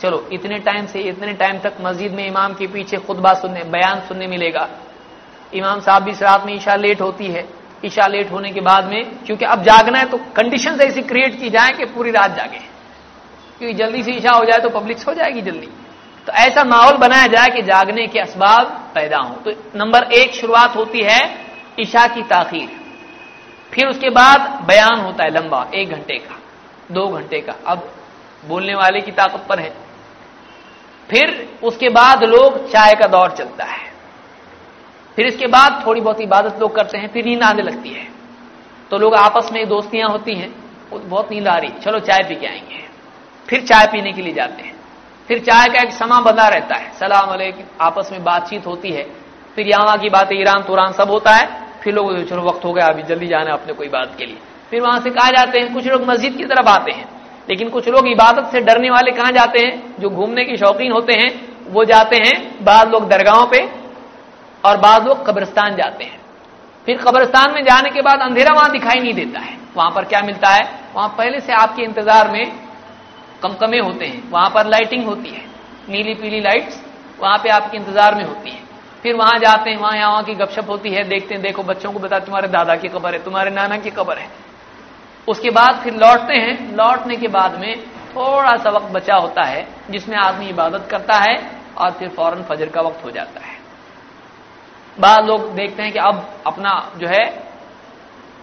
चलो, 0.00 0.28
इतने 0.32 0.58
टाइम 0.58 0.86
से, 0.86 0.98
इतने 0.98 1.32
टाइम 1.32 1.58
तक 1.58 1.72
मस्जिद 1.80 2.12
में 2.12 2.26
इमाम 2.26 2.54
के 2.54 2.66
पीछे 2.66 2.96
खुतबा 2.96 3.34
सुनने, 3.34 3.64
बयान 3.64 4.00
सुनने 4.00 4.26
मिलेगा। 4.26 4.68
इमाम 5.54 5.80
साहब 5.80 6.02
भी 6.02 6.10
इस 6.10 6.22
रात 6.22 6.46
में 6.46 6.54
ईशा 6.54 6.74
लेट 6.74 7.00
होती 7.00 7.26
है। 7.26 7.48
ईशा 7.84 8.06
लेट 8.06 8.32
होने 8.32 8.50
के 8.50 8.60
बाद 8.60 8.84
में, 8.84 9.24
क्योंकि 9.24 9.44
अब 9.44 9.62
जागना 9.62 9.98
है 9.98 10.04
तो 10.04 10.16
कंडीशन 10.16 10.80
ऐसी 10.80 11.02
क्रिएट 11.02 11.40
की 11.40 11.50
जाए 11.50 11.70
कि 11.70 11.84
पूरी 11.84 12.10
रात 12.10 12.30
जागे। 12.30 12.60
क्योंकि 13.58 13.74
जल्दी 13.74 14.02
से 14.02 14.12
ईशा 14.12 14.30
हो 14.30 14.44
जाए 14.44 14.58
तो 14.58 14.68
पब्लिक 14.68 14.98
सो 14.98 15.14
जाएगी 15.14 15.40
जल्दी। 15.40 15.68
तो 16.26 16.32
ऐसा 16.32 16.64
माहौल 16.64 16.96
बनाया 16.96 17.26
जाए 17.26 17.48
कि 17.48 17.62
जागने 17.62 18.06
के 18.06 18.18
असबाब 18.18 18.66
पैदा 18.94 19.18
हो। 19.18 19.34
तो 19.36 19.52
नंबर 19.76 20.12
एक 20.12 20.34
शुरुआत 20.34 20.76
होती 20.76 21.00
है 21.00 21.20
ईशा 21.80 22.06
की 22.06 22.22
ताखीर। 22.22 22.68
फिर 23.72 23.86
उसके 23.86 24.10
बाद 24.10 24.40
बयान 24.64 25.00
होता 25.00 25.24
है 25.24 25.30
लंबा, 25.30 25.66
एक 25.74 25.90
घंटे 25.90 26.18
का, 26.18 26.38
दो 26.92 27.08
घंटे 27.08 27.40
का। 27.40 27.54
अब 27.66 27.92
बोलने 28.46 28.74
वाले 28.74 29.00
की 29.00 29.12
ताकत 29.12 29.46
पर 29.48 29.58
है। 29.58 29.72
फिर 31.10 31.58
उसके 31.62 31.88
बाद 31.88 32.24
लोग 32.24 32.70
चाय 32.70 32.92
का 32.92 33.06
दौर 33.06 33.30
चलता 33.30 33.64
है। 33.64 33.92
फिर 35.16 35.26
इसके 35.26 35.46
बाद 35.46 35.82
थोड़ी 35.86 36.00
बहुत 36.00 36.20
इबादत 36.20 36.60
लोग 36.60 36.74
करते 36.76 36.98
हैं, 36.98 37.12
फिर 37.12 37.24
नींद 37.24 37.42
आने 37.42 37.62
लगती 37.62 37.88
है। 37.88 38.08
तो 38.90 38.98
लोग 38.98 39.14
आपस 39.14 39.50
में 39.52 39.66
दोस्तियाँ 39.68 40.08
होती 40.08 40.34
हैं 40.34 40.52
बहुत 40.92 41.30
नींद 41.32 41.48
आ 41.48 41.56
रही 41.56 41.70
चलो 41.80 41.98
चाय 41.98 42.22
पी 42.22 42.34
के 42.34 42.46
आएँगे। 42.46 42.82
फिर 43.48 43.62
चाय 43.62 43.86
पीने 43.86 44.12
के 44.12 44.22
लिए 44.22 44.34
जाते 44.34 44.62
हैं। 44.62 44.73
फिर 45.28 45.38
चाय 45.38 45.68
का 45.68 45.82
एक 45.82 45.92
समा 45.92 46.20
बंधा 46.20 46.48
रहता 46.48 46.76
है। 46.76 46.92
सलाम 46.92 47.30
आपस 47.80 48.08
में 48.12 48.24
बातचीत 48.24 48.66
होती 48.66 48.90
है। 48.90 49.06
फिर 49.56 49.66
यहाँ 49.68 49.98
की 49.98 50.08
बातें 50.08 50.36
ईरान, 50.36 50.62
तुरान 50.62 50.92
सब 50.92 51.10
होता 51.10 51.30
है। 51.30 51.48
फिर 51.82 51.94
लोग 51.94 52.28
चलो, 52.28 52.42
वक्त 52.42 52.64
हो 52.64 52.72
गया, 52.72 52.86
अभी 52.86 53.02
जल्दी 53.02 53.26
जाना 53.26 53.52
अपने 53.52 53.72
कोई 53.72 53.88
बात 53.88 54.14
के 54.18 54.26
लिए। 54.26 54.36
फिर 54.70 54.80
वहाँ 54.80 55.00
से 55.00 55.10
कहा 55.10 55.30
जाते 55.30 55.58
हैं? 55.58 55.74
कुछ 55.74 55.86
लोग 55.86 56.04
मस्जिद 56.04 56.36
की 56.36 56.44
तरफ़ 56.44 56.68
आते 56.68 56.92
हैं। 56.92 57.08
लेकिन 57.48 57.68
कुछ 57.68 57.88
लोग 57.88 58.08
इबादत 58.08 58.50
से 58.52 58.60
डरने 58.60 58.90
वाले 58.90 59.10
कहाँ 59.10 59.32
जाते 59.32 59.58
हैं? 59.58 59.94
जो 60.00 60.10
घूमने 60.10 60.44
के 60.44 60.56
शौकीन 60.56 60.92
होते 60.92 61.12
हैं, 61.12 61.30
वो 61.68 61.84
जाते 61.84 62.16
हैं 62.16 62.64
बाद 62.64 62.90
लोग 62.90 63.08
दरगाहों 63.08 63.46
पे 63.46 63.60
और 64.64 64.76
बाद 64.76 65.06
लोग 65.06 65.26
कब्रिस्तान 65.26 65.76
जाते 65.76 66.04
हैं। 66.04 66.20
फिर 66.86 66.98
कब्रिस्तान 66.98 67.52
में 67.54 67.62
जाने 67.64 67.90
के 67.90 68.02
बाद 68.02 68.20
अंधेरा 68.20 68.54
वहाँ 68.54 68.70
दिखाई 68.70 69.00
नहीं 69.00 69.14
देता 69.14 69.40
है। 69.40 69.56
वहाँ 69.76 69.90
पर 69.90 70.04
क्या 70.04 70.20
मिलता 70.22 70.48
है? 70.48 70.68
वहाँ 70.94 71.08
पहले 71.08 71.40
से 71.40 71.52
आपके 71.52 71.82
इंतज़ार 71.82 72.30
में 72.30 72.63
कमकमे 73.44 73.78
होते 73.78 74.06
हैं, 74.06 74.30
वहाँ 74.30 74.50
पर 74.50 74.66
लाइटिंग 74.66 75.04
होती 75.04 75.30
है 75.30 75.42
नीली 75.88 76.14
पीली 76.14 76.40
लाइट्स 76.40 76.82
वहाँ 77.20 77.38
पे 77.38 77.48
आपके 77.50 77.76
इंतज़ार 77.76 78.14
में 78.14 78.24
होती 78.24 78.50
है। 78.50 78.62
फिर 79.02 79.16
वहाँ 79.16 79.38
जाते 79.38 79.70
हैं, 79.70 79.76
वहाँ 79.76 79.96
यहाँ 79.96 80.22
की 80.24 80.34
गपशप 80.34 80.70
होती 80.70 80.90
है, 80.90 81.02
देखते 81.04 81.34
हैं, 81.34 81.42
देखो 81.42 81.62
बच्चों 81.62 81.92
को 81.92 81.98
बता 81.98 82.18
तुम्हारे 82.18 82.48
दादा 82.48 82.76
की 82.76 82.88
खबर 82.88 83.12
है, 83.12 83.22
तुम्हारे 83.24 83.50
नाना 83.50 83.76
की 83.76 83.90
खबर 83.90 84.18
है। 84.18 84.28
उसके 85.28 85.50
बाद 85.50 85.80
फिर 85.82 85.94
लौटते 85.94 86.34
हैं, 86.34 86.74
लौटने 86.76 87.16
के 87.16 87.28
बाद 87.28 87.58
में 87.60 87.84
थोड़ा 88.16 88.56
सा 88.56 88.70
वक्त 88.70 88.92
बचा 88.92 89.16
होता 89.16 89.42
है, 89.42 89.66
जिसमें 89.90 90.16
आदमी 90.16 90.48
इबादत 90.48 90.88
करता 90.90 91.18
है 91.18 91.36
और 91.76 91.90
फिर 91.90 92.08
फ़ौरन 92.08 92.42
फजर 92.42 92.68
का 92.68 92.80
वक्त 92.80 93.04
हो 93.04 93.10
जाता 93.10 93.40
है। 93.40 93.56
बाद 94.98 95.26
लोग 95.26 95.54
देखते 95.54 95.82
हैं 95.82 95.92
कि 95.92 95.98
अब 95.98 96.28
अपना 96.46 96.72
जो 96.96 97.06
है, 97.06 97.24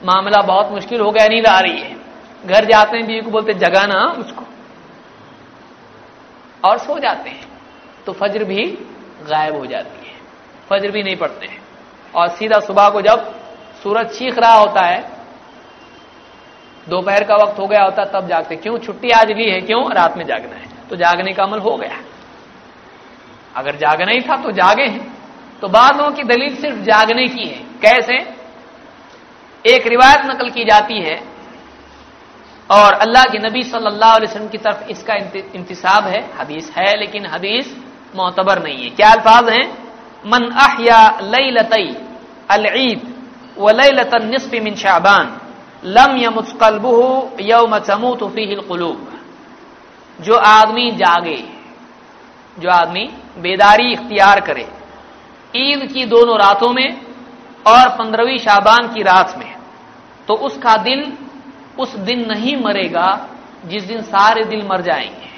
मामला 0.05 0.41
बहुत 0.41 0.71
मुश्किल 0.71 1.01
हो 1.01 1.11
गया, 1.11 1.27
नींद 1.27 1.47
आ 1.47 1.59
रही 1.59 1.79
है। 1.79 1.95
घर 2.45 2.65
जाते 2.65 2.97
हैं, 2.97 3.05
बीवी 3.07 3.21
को 3.21 3.31
बोलते 3.31 3.53
जगाना 3.53 4.01
उसको। 4.19 4.45
और 6.65 6.77
सो 6.77 6.99
जाते 6.99 7.29
हैं। 7.29 7.47
तो 8.05 8.13
फज्र 8.13 8.43
भी 8.43 8.65
गायब 9.29 9.55
हो 9.55 9.65
जाती 9.65 10.07
है। 10.07 10.13
फज्र 10.69 10.91
भी 10.91 11.03
नहीं 11.03 11.15
पड़ते 11.15 11.45
हैं। 11.45 11.61
और 12.15 12.27
सीधा 12.27 12.59
सुबह 12.59 12.89
को 12.89 13.01
जब 13.01 13.39
सूरज 13.83 14.17
चीख 14.17 14.39
रहा 14.39 14.53
होता 14.53 14.85
है, 14.85 15.11
दोपहर 16.89 17.23
का 17.23 17.35
वक्त 17.35 17.59
हो 17.59 17.67
गया 17.67 17.83
होता, 17.83 18.05
तब 18.05 18.27
जागते। 18.27 18.55
क्यों? 18.55 18.77
छुट्टी 18.77 19.09
आज 19.09 19.31
ली 19.31 19.49
है, 19.49 19.61
क्यों? 19.61 19.91
रात 19.91 20.17
में 20.17 20.25
जागना 20.25 20.55
है। 20.55 20.65
तो 20.89 20.95
जागने 20.95 21.33
का 21.33 21.43
अमल 21.43 21.59
हो 21.59 21.77
गया। 21.77 22.01
अगर 23.55 23.75
जागना 23.75 24.11
ही 24.11 24.21
था 24.21 24.37
तो 24.37 24.51
जागे 24.51 24.83
हैं। 24.83 25.17
तो 25.61 25.67
बाद 25.67 25.97
लोगों 25.97 26.11
की 26.11 26.23
दलील 26.23 26.55
सिर्फ़ 26.55 26.77
जागने 26.77 27.27
की 27.27 27.45
है। 27.45 27.57
कैसे? 27.57 28.13
एक 29.65 29.87
रिवायत 29.87 30.19
नकल 30.25 30.49
की 30.49 30.63
जाती 30.63 31.01
है 31.01 31.30
और 32.71 32.93
अल्लाह 32.95 33.23
के 33.31 33.39
नबी 33.39 33.63
सल्लल्लाहु 33.63 34.15
अलैहि 34.15 34.31
वसल्लम 34.31 34.49
की 34.49 34.57
तरफ़ 34.57 34.89
इसका 34.91 35.13
इंतसाब 35.55 36.03
है। 36.05 36.19
हदीस 36.39 36.71
है, 36.77 36.95
लेकिन 36.97 37.25
हदीस 37.25 37.75
मोतबर 38.15 38.63
नहीं 38.63 38.83
है। 38.83 38.89
क्या 38.91 39.09
अल्फाज 39.11 39.49
हैं? 39.49 39.65
मन 40.25 40.43
अहया 40.59 41.01
लई 41.23 41.51
लतई 41.51 41.95
अल 42.49 42.65
ईद 42.77 43.01
व 43.57 43.69
लई 43.71 43.91
लतन 43.91 44.27
निसफ 44.27 44.53
मिन 44.63 44.75
शाबान 44.75 45.37
लम 45.87 46.17
यमुस्कलबुहु 46.17 47.41
यौम 47.41 47.77
तमूत 47.81 48.23
फीहिल 48.35 48.61
कुलूब। 48.61 49.07
जो 50.19 50.35
आदमी 50.37 50.89
जागे, 50.93 51.39
जो 52.57 52.69
आदमी 52.71 53.05
बेदारी 53.37 53.91
इख्तियार 53.93 54.39
करे, 54.41 54.67
ईद 55.53 55.85
की 55.93 56.05
दोनों 56.05 56.37
रातों 56.39 56.71
में 56.73 56.89
और 57.65 57.89
पंद्रहवीं 57.97 58.37
शाबान 58.39 58.87
की 58.93 59.03
रात 59.03 59.37
में 59.37 59.53
तो 60.27 60.33
उसका 60.45 60.75
दिल 60.79 61.01
उस 61.77 61.95
दिन 61.97 62.25
नहीं 62.27 62.55
मरेगा 62.57 63.07
जिस 63.65 63.83
दिन 63.83 64.01
सारे 64.03 64.43
दिल 64.45 64.67
मर 64.67 64.81
जाएँगे। 64.81 65.29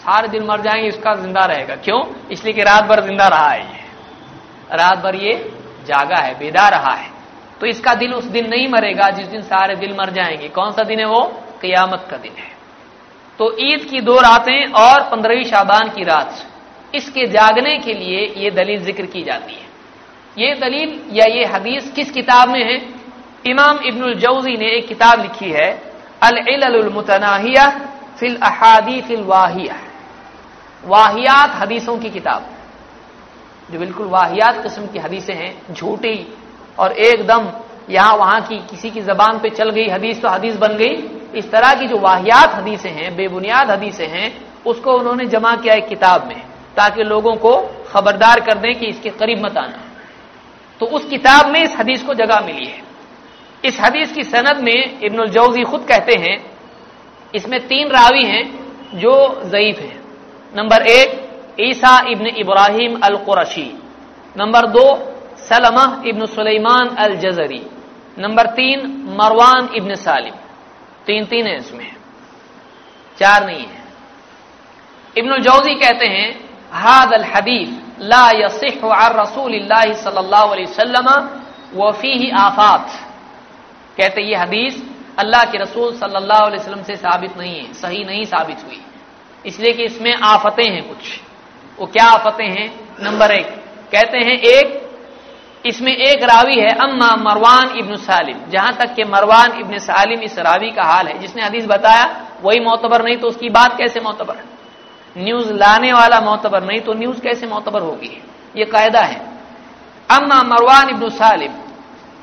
सारे 0.00 0.28
दिल 0.28 0.44
मर 0.44 0.60
जाएँगे 0.60 0.88
इसका 0.88 1.14
ज़िंदा 1.14 1.44
रहेगा। 1.44 1.74
क्यों? 1.76 2.02
इसलिए 2.30 2.52
कि 2.54 2.62
रात 2.62 2.84
भर 2.84 3.00
ज़िंदा 3.00 3.26
रहा 3.28 3.48
है 3.48 3.60
ये। 3.60 4.76
रात 4.76 4.98
भर 4.98 5.16
ये 5.16 5.32
जागा 5.86 6.16
है 6.16 6.34
बेदा 6.38 6.68
रहा 6.68 6.92
है। 6.92 7.08
तो 7.60 7.66
इसका 7.66 7.94
दिल 7.94 8.14
उस 8.14 8.24
दिन 8.26 8.48
नहीं 8.48 8.68
मरेगा 8.68 9.10
जिस 9.10 9.26
दिन 9.26 9.42
सारे 9.42 9.76
दिल 9.76 9.94
मर 9.94 10.10
जाएँगे। 10.10 10.48
कौन 10.48 10.70
सा 10.72 10.82
दिन 10.82 10.98
है 10.98 11.06
वो? 11.06 11.22
कयामत 11.62 12.06
का 12.10 12.16
दिन 12.16 12.32
है। 12.38 12.48
तो 13.38 13.54
ईद 13.60 13.84
की 13.90 14.00
दो 14.00 14.16
रातें 14.16 14.72
और 14.74 15.02
पंद्रहवीं 15.02 15.44
शाबान 15.44 15.88
की 15.88 16.04
रात, 16.04 16.46
इसके 16.94 17.26
जागने 17.26 17.76
के 17.78 17.92
लिए 17.94 18.24
ये 18.36 18.50
दलील 18.50 18.82
ज़िक्र 18.84 19.06
की 19.06 19.22
जाती 19.22 19.54
है। 19.54 19.68
ये 20.36 20.54
दलील 20.54 21.00
या 21.12 21.26
ये 21.26 21.44
हदीस 21.46 21.90
किस 21.92 22.10
किताब 22.10 22.48
में 22.48 22.62
है? 22.62 22.78
इमाम 23.44 23.78
इब्नुल 23.84 24.14
जौजी 24.14 24.56
ने 24.56 24.66
एक 24.68 24.88
किताब 24.88 25.20
लिखी 25.22 25.50
है 25.50 25.70
अलमुतनाहिया 26.22 27.68
फिल 28.18 28.36
अहादी 28.38 29.00
फिल 29.00 29.22
वाहिया। 29.24 29.76
वाहियात 30.84 31.54
हदीसों 31.54 31.96
की 31.98 32.10
किताब, 32.10 32.44
जो 33.70 33.78
बिल्कुल 33.78 34.06
वाहियात 34.08 34.62
किस्म 34.62 34.86
की 34.86 34.98
हदीसें 34.98 35.34
हैं, 35.34 35.52
झूठी 35.72 36.26
और 36.78 36.92
एकदम 36.92 37.50
यहाँ 37.90 38.16
वहाँ 38.16 38.40
की 38.40 38.58
किसी 38.70 38.90
की 38.90 39.00
जबान 39.02 39.38
पे 39.38 39.50
चल 39.50 39.70
गई 39.70 39.88
हदीस 39.88 40.20
तो 40.22 40.28
हदीस 40.28 40.56
बन 40.56 40.76
गई। 40.76 40.94
इस 41.34 41.50
तरह 41.50 41.74
की 41.74 41.86
जो 41.86 41.98
वाहियात 41.98 42.54
हदीसें 42.54 42.90
हैं, 42.90 43.16
बेबुनियाद 43.16 43.70
हदीसें 43.70 44.06
हैं, 44.08 44.32
उसको 44.66 44.92
उन्होंने 44.92 45.24
जमा 45.26 45.54
किया 45.56 45.74
एक 45.74 45.88
किताब 45.88 46.26
में, 46.28 46.40
ताकि 46.76 47.02
लोगों 47.04 47.34
को 47.36 47.56
खबरदार 47.88 48.40
कर 48.40 48.58
दें 48.58 48.74
कि 48.74 48.86
इसके 48.86 49.10
करीब 49.10 49.44
मत 49.44 49.56
आना। 49.58 49.82
तो 50.80 50.86
उस 50.86 51.04
किताब 51.04 51.46
में 51.46 51.62
इस 51.62 51.76
हदीस 51.78 52.02
को 52.02 52.14
जगह 52.14 52.40
मिली 52.40 52.66
है। 52.66 52.82
इस 53.64 53.80
हदीस 53.80 54.12
की 54.12 54.22
सनद 54.22 54.60
में 54.60 55.00
इब्नुल 55.00 55.28
जौजी 55.28 55.62
खुद 55.62 55.84
कहते 55.88 56.14
हैं, 56.20 56.36
इसमें 57.34 57.60
तीन 57.68 57.88
रावी 57.88 58.24
हैं 58.24 58.44
जो 58.94 59.14
जयीफ 59.44 59.78
हैं। 59.78 59.98
नंबर 60.54 60.82
एक, 60.82 61.10
ईसा 61.60 61.98
इब्न 62.08 62.26
इब्राहिम 62.36 62.98
अल 63.00 63.16
कुरशी 63.16 63.70
नंबर 64.36 64.66
दो, 64.66 64.86
Salama 65.48 65.84
ibn 66.06 66.26
Sulaiman 66.26 66.88
al 66.96 67.14
Jazari 67.16 67.62
number 68.18 68.46
तीन, 68.50 68.80
मरवान 69.20 69.68
इब्न 69.74 69.94
सालिम। 69.96 70.34
तीन 71.06 71.24
तीन 71.24 71.46
है 71.46 71.56
इसमें। 71.56 71.90
चार 73.18 73.46
नहीं 73.46 73.64
है। 73.64 73.82
इब्न 75.16 75.40
जौजी 75.42 75.74
कहते 75.74 76.06
हैं 76.06 76.28
हाद 76.72 77.12
अल 77.12 77.24
हदीस 77.26 77.70
ला 78.02 78.24
यसिह 78.36 78.80
रसूल 79.12 79.52
सल्लल्लाहु 79.94 80.48
अलैहि 80.48 80.66
वसल्लम 80.66 81.08
वफी 81.74 82.30
आफात। 82.38 82.86
कहते 83.98 84.22
ये 84.22 84.36
हदीस 84.36 84.82
अल्लाह 85.18 85.44
के 85.44 85.58
रसूल 85.58 85.94
सल्लल्लाहु 85.94 86.46
अलैहि 86.46 86.62
वसल्लम 86.62 86.82
से 86.82 86.96
साबित 86.96 87.38
नहीं 87.38 87.54
है, 87.60 87.72
सही 87.72 88.04
नहीं 88.04 88.24
साबित 88.24 88.64
हुई। 88.66 88.80
इसलिए 89.46 89.72
कि 89.72 89.84
इसमें 89.84 90.14
आफतें 90.14 90.70
हैं 90.70 90.88
कुछ। 90.88 91.20
वो 91.78 91.86
क्या 91.86 92.04
आफतें 92.04 92.48
हैं? 92.48 92.68
नंबर 93.02 93.30
एक, 93.30 93.46
कहते 93.92 94.18
हैं 94.18 94.38
एक, 94.38 94.90
इसमें 95.66 95.92
एक 95.92 96.22
रावी 96.22 96.60
है, 96.60 96.72
अम्मा 96.74 97.16
मरवान 97.16 97.78
इब्न 97.78 97.96
सालिम। 97.96 98.38
जहाँ 98.50 98.72
तक 98.72 98.94
कि 98.94 99.04
मरवान 99.04 99.58
इब्न 99.60 99.78
सालिम 99.78 100.20
इस 100.20 100.38
रावी 100.38 100.70
का 100.70 100.82
हाल 100.82 101.06
है। 101.06 101.18
जिसने 101.18 101.42
हदीस 101.42 101.66
बताया, 101.66 102.04
वही 102.42 102.60
मोतबर 102.60 103.04
नहीं 103.04 103.16
तो 103.16 103.28
उसकी 103.28 103.48
बात 103.48 103.78
कैसे 103.78 104.00
मोतबर? 104.00 104.36
न्यूज़ 105.18 105.52
लाने 105.52 105.92
वाला 105.92 106.20
मोतबर 106.20 106.62
नहीं 106.62 106.80
तो 106.80 106.92
न्यूज़ 106.94 107.20
कैसे 107.20 107.46
मोतबर 107.46 107.82
होगी? 107.82 108.22
ये 108.56 108.64
कायदा 108.64 109.00
है। 109.00 109.20
अम्मा 110.10 110.42
मरवान 110.42 110.88
इब्न 110.88 111.08
सालिम 111.08 111.52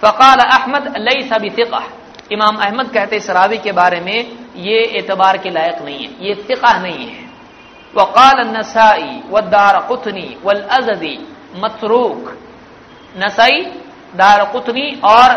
फ़काल 0.02 0.40
अहमद 0.42 0.94
लई 1.00 1.22
सभी 1.30 1.50
फ़िका 1.52 1.84
इमाम 2.32 2.56
अहमद 2.58 2.90
कहते 2.94 3.16
इस 3.16 3.30
रावी 3.30 3.58
के 3.58 3.72
बारे 3.72 4.00
में, 4.00 4.38
ये 4.58 4.80
एतबार 5.00 5.38
के 5.38 5.50
लायक 5.50 5.82
नहीं 5.82 6.00
है, 6.00 6.12
ये 6.22 6.34
फ़िका 6.38 6.78
नहीं 6.78 7.08
है। 7.08 7.26
वक़ाल 7.94 8.42
नसाई 8.48 9.22
वदार 9.30 9.80
कुतनी 9.88 10.36
वल 10.44 10.62
अजदी 10.72 11.18
मतरूक। 11.56 12.34
नसई, 13.16 13.62
दार 14.16 14.44
कुतनी 14.52 14.90
और 15.06 15.36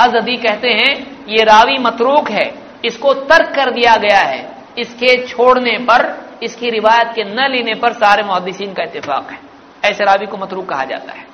अजदी 0.00 0.36
कहते 0.36 0.68
हैं, 0.70 0.94
ये 1.28 1.44
रावी 1.44 1.78
मतरूक 1.78 2.30
है। 2.30 2.46
इसको 2.84 3.14
तर्क 3.14 3.54
कर 3.54 3.70
दिया 3.70 3.96
गया 3.96 4.20
है। 4.20 4.40
इसके 4.78 5.16
छोड़ने 5.26 5.78
पर, 5.80 6.14
इसकी 6.42 6.70
रिवायत 6.70 7.12
के 7.14 7.24
न 7.24 7.48
लेने 7.50 7.74
पर 7.74 7.92
सारे 7.94 8.22
मुहदसिन 8.22 8.72
का 8.72 8.82
इतफाक 8.84 9.30
है। 9.30 9.38
ऐसे 9.84 10.04
रावी 10.04 10.26
को 10.26 10.36
मतरूक 10.36 10.68
कहा 10.68 10.84
जाता 10.84 11.12
है। 11.12 11.26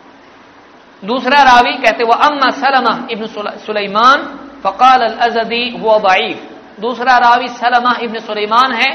दूसरा 1.05 1.43
रावी 1.43 1.73
कहते 1.79 2.05
वह 2.05 2.25
अम्मा 2.27 2.51
सलमा 2.53 2.95
इब्न 3.11 3.27
सुलेमान, 3.59 4.19
फ़काल 4.63 5.03
अजदी 5.21 5.65
वो 5.79 5.99
वाइफ 6.01 6.51
दूसरा 6.81 7.17
रावी 7.19 7.49
सलमा 7.51 7.95
इब्न 8.03 8.19
सुलेमान 8.21 8.73
है, 8.73 8.91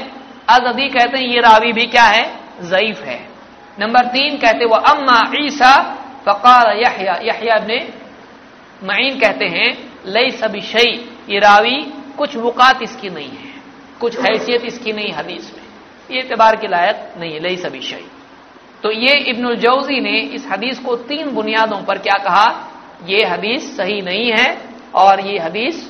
अजदी 0.48 0.88
कहते 0.88 1.18
हैं, 1.18 1.26
ये 1.26 1.40
रावी 1.40 1.72
भी 1.72 1.86
क्या 1.86 2.04
है? 2.04 2.24
जईफ 2.62 3.02
है। 3.02 3.18
नंबर 3.78 4.06
तीन 4.08 4.36
कहते 4.38 4.64
वह 4.64 4.78
अम्मा 4.90 5.20
ईसा, 5.38 5.72
फ़काल 6.24 6.76
यहया। 6.78 7.14
यहया 7.24 7.56
इब्न 7.56 7.78
मईन 8.82 9.18
कहते 9.20 9.44
हैं 9.46 9.70
लई 10.06 10.30
सभी 10.32 10.60
शई। 10.62 10.92
ये 11.28 11.38
रावी 11.38 11.76
कुछ 12.18 12.36
वक़ात 12.38 12.82
इसकी 12.82 13.08
नहीं 13.10 13.30
है, 13.30 13.52
कुछ 14.00 14.18
हैसियत 14.20 14.64
इसकी 14.64 14.92
नहीं 14.92 15.12
हदीस 15.12 15.52
में। 15.54 15.64
ये 16.10 16.20
एतबार 16.20 16.56
के 16.56 16.68
लायक 16.68 17.14
नहीं 17.18 17.32
है 17.32 17.40
लई 17.40 17.56
सभी 17.58 17.80
शई। 17.82 18.06
तो 18.82 18.90
ये 18.92 19.14
इब्नुल 19.30 19.56
जौजी 19.56 20.00
ने 20.00 20.18
इस 20.34 20.46
हदीस 20.52 20.78
को 20.78 20.96
तीन 20.96 21.30
बुनियादों 21.30 21.82
पर 21.82 21.98
क्या 21.98 22.16
कहा? 22.18 22.46
ये 23.06 23.24
हदीस 23.26 23.76
सही 23.76 24.00
नहीं 24.02 24.30
है 24.32 24.48
और 24.94 25.20
ये 25.20 25.38
हदीस 25.38 25.88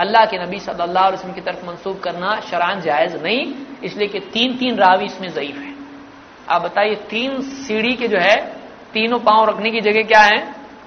अल्लाह 0.00 0.24
के 0.24 0.38
नबी 0.38 0.58
सल्लल्लाहु 0.58 1.06
अलैहि 1.06 1.16
वसल्लम 1.16 1.34
की 1.34 1.40
तरफ़ 1.40 1.66
मंसूब 1.66 1.98
करना 2.00 2.40
शरान 2.40 2.80
जायज़ 2.80 3.16
नहीं, 3.16 3.42
इसलिए 3.84 4.08
कि 4.08 4.20
तीन 4.32 4.56
तीन 4.56 4.76
रावी 4.76 5.04
इसमें 5.04 5.28
ज़यीफ 5.28 5.56
है। 5.56 5.74
आप 6.48 6.62
बताइए, 6.62 6.94
तीन 6.94 7.40
सीढ़ी 7.40 7.92
के 7.92 8.08
जो 8.08 8.18
है, 8.18 8.36
तीनों 8.92 9.18
पाँव 9.18 9.48
रखने 9.48 9.70
की 9.70 9.80
जगह 9.80 10.02
क्या 10.02 10.22
है? 10.22 10.38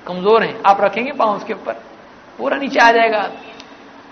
कमज़ोर 0.07 0.43
है। 0.43 0.61
आप 0.65 0.81
रखेंगे 0.81 1.11
पाँव 1.11 1.35
उसके 1.35 1.53
ऊपर? 1.53 1.73
पूरा 2.39 2.57
नीचे 2.57 2.79
आ 2.79 2.91
जाएगा। 2.91 3.21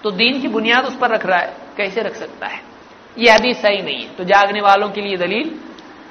तो 0.03 0.11
दीन 0.11 0.41
की 0.41 0.47
बुनियाद 0.47 0.85
उस 0.85 0.95
पर 0.95 1.09
रख 1.09 1.25
रहा 1.25 1.39
है। 1.39 1.53
कैसे 1.77 2.01
रख 2.01 2.15
सकता 2.15 2.47
है? 2.47 2.61
यह 3.17 3.35
हदीस 3.35 3.61
सही 3.61 3.81
नहीं 3.81 4.03
है। 4.03 4.15
तो 4.15 4.23
जागने 4.23 4.61
वालों 4.61 4.89
के 4.89 5.01
लिए 5.01 5.17
दलील 5.17 5.49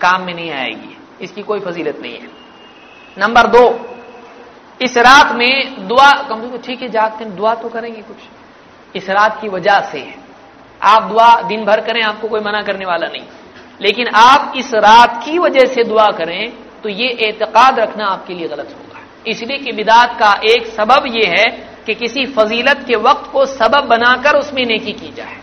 काम 0.03 0.22
में 0.22 0.34
नहीं 0.34 0.50
आएगी। 0.53 0.96
इसकी 1.20 1.42
कोई 1.42 1.61
फजीलत 1.61 1.98
नहीं 2.03 2.12
है। 2.12 2.28
नंबर 3.18 3.46
दो, 3.48 3.64
इस 4.80 4.96
रात 4.98 5.34
में 5.34 5.86
दुआ 5.88 6.11
कम 6.28 6.40
से 6.42 6.48
कम 6.48 6.59
ठीक 6.59 6.82
है, 6.82 6.88
जागते 6.88 7.24
दुआ 7.24 7.55
तो 7.55 7.68
करेंगे 7.68 8.00
कुछ। 8.03 8.96
इस 8.96 9.11
रात 9.11 9.40
की 9.40 9.48
वजह 9.48 9.80
से 9.92 10.03
आप 10.80 11.03
दुआ 11.03 11.30
दिन 11.42 11.64
भर 11.64 11.80
करें, 11.80 12.03
आपको 12.03 12.28
कोई 12.28 12.40
मना 12.40 12.62
करने 12.62 12.86
वाला 12.86 13.07
नहीं। 13.07 13.26
लेकिन 13.80 14.09
आप 14.09 14.53
इस 14.57 14.74
रात 14.76 15.22
की 15.24 15.38
वजह 15.38 15.66
से 15.66 15.84
दुआ 15.84 16.07
करें 16.09 16.53
तो 16.82 16.88
ये 16.88 17.09
एतकाद 17.20 17.78
रखना 17.78 18.07
आपके 18.07 18.34
लिए 18.34 18.48
गलत 18.48 18.74
होगा। 18.78 19.00
इसलिए 19.26 19.59
कि 19.59 19.72
बिदात 19.72 20.18
का 20.18 20.32
एक 20.44 20.66
सबब 20.66 21.07
यह 21.07 21.30
है 21.30 21.46
कि 21.86 21.94
किसी 21.94 22.24
फजीलत 22.26 22.84
के 22.88 22.96
वक्त 22.98 23.30
को 23.32 23.44
सबब 23.46 23.86
बनाकर 23.86 24.38
उसमें 24.38 24.64
नेकी 24.66 24.92
की 24.92 25.12
जाए। 25.12 25.36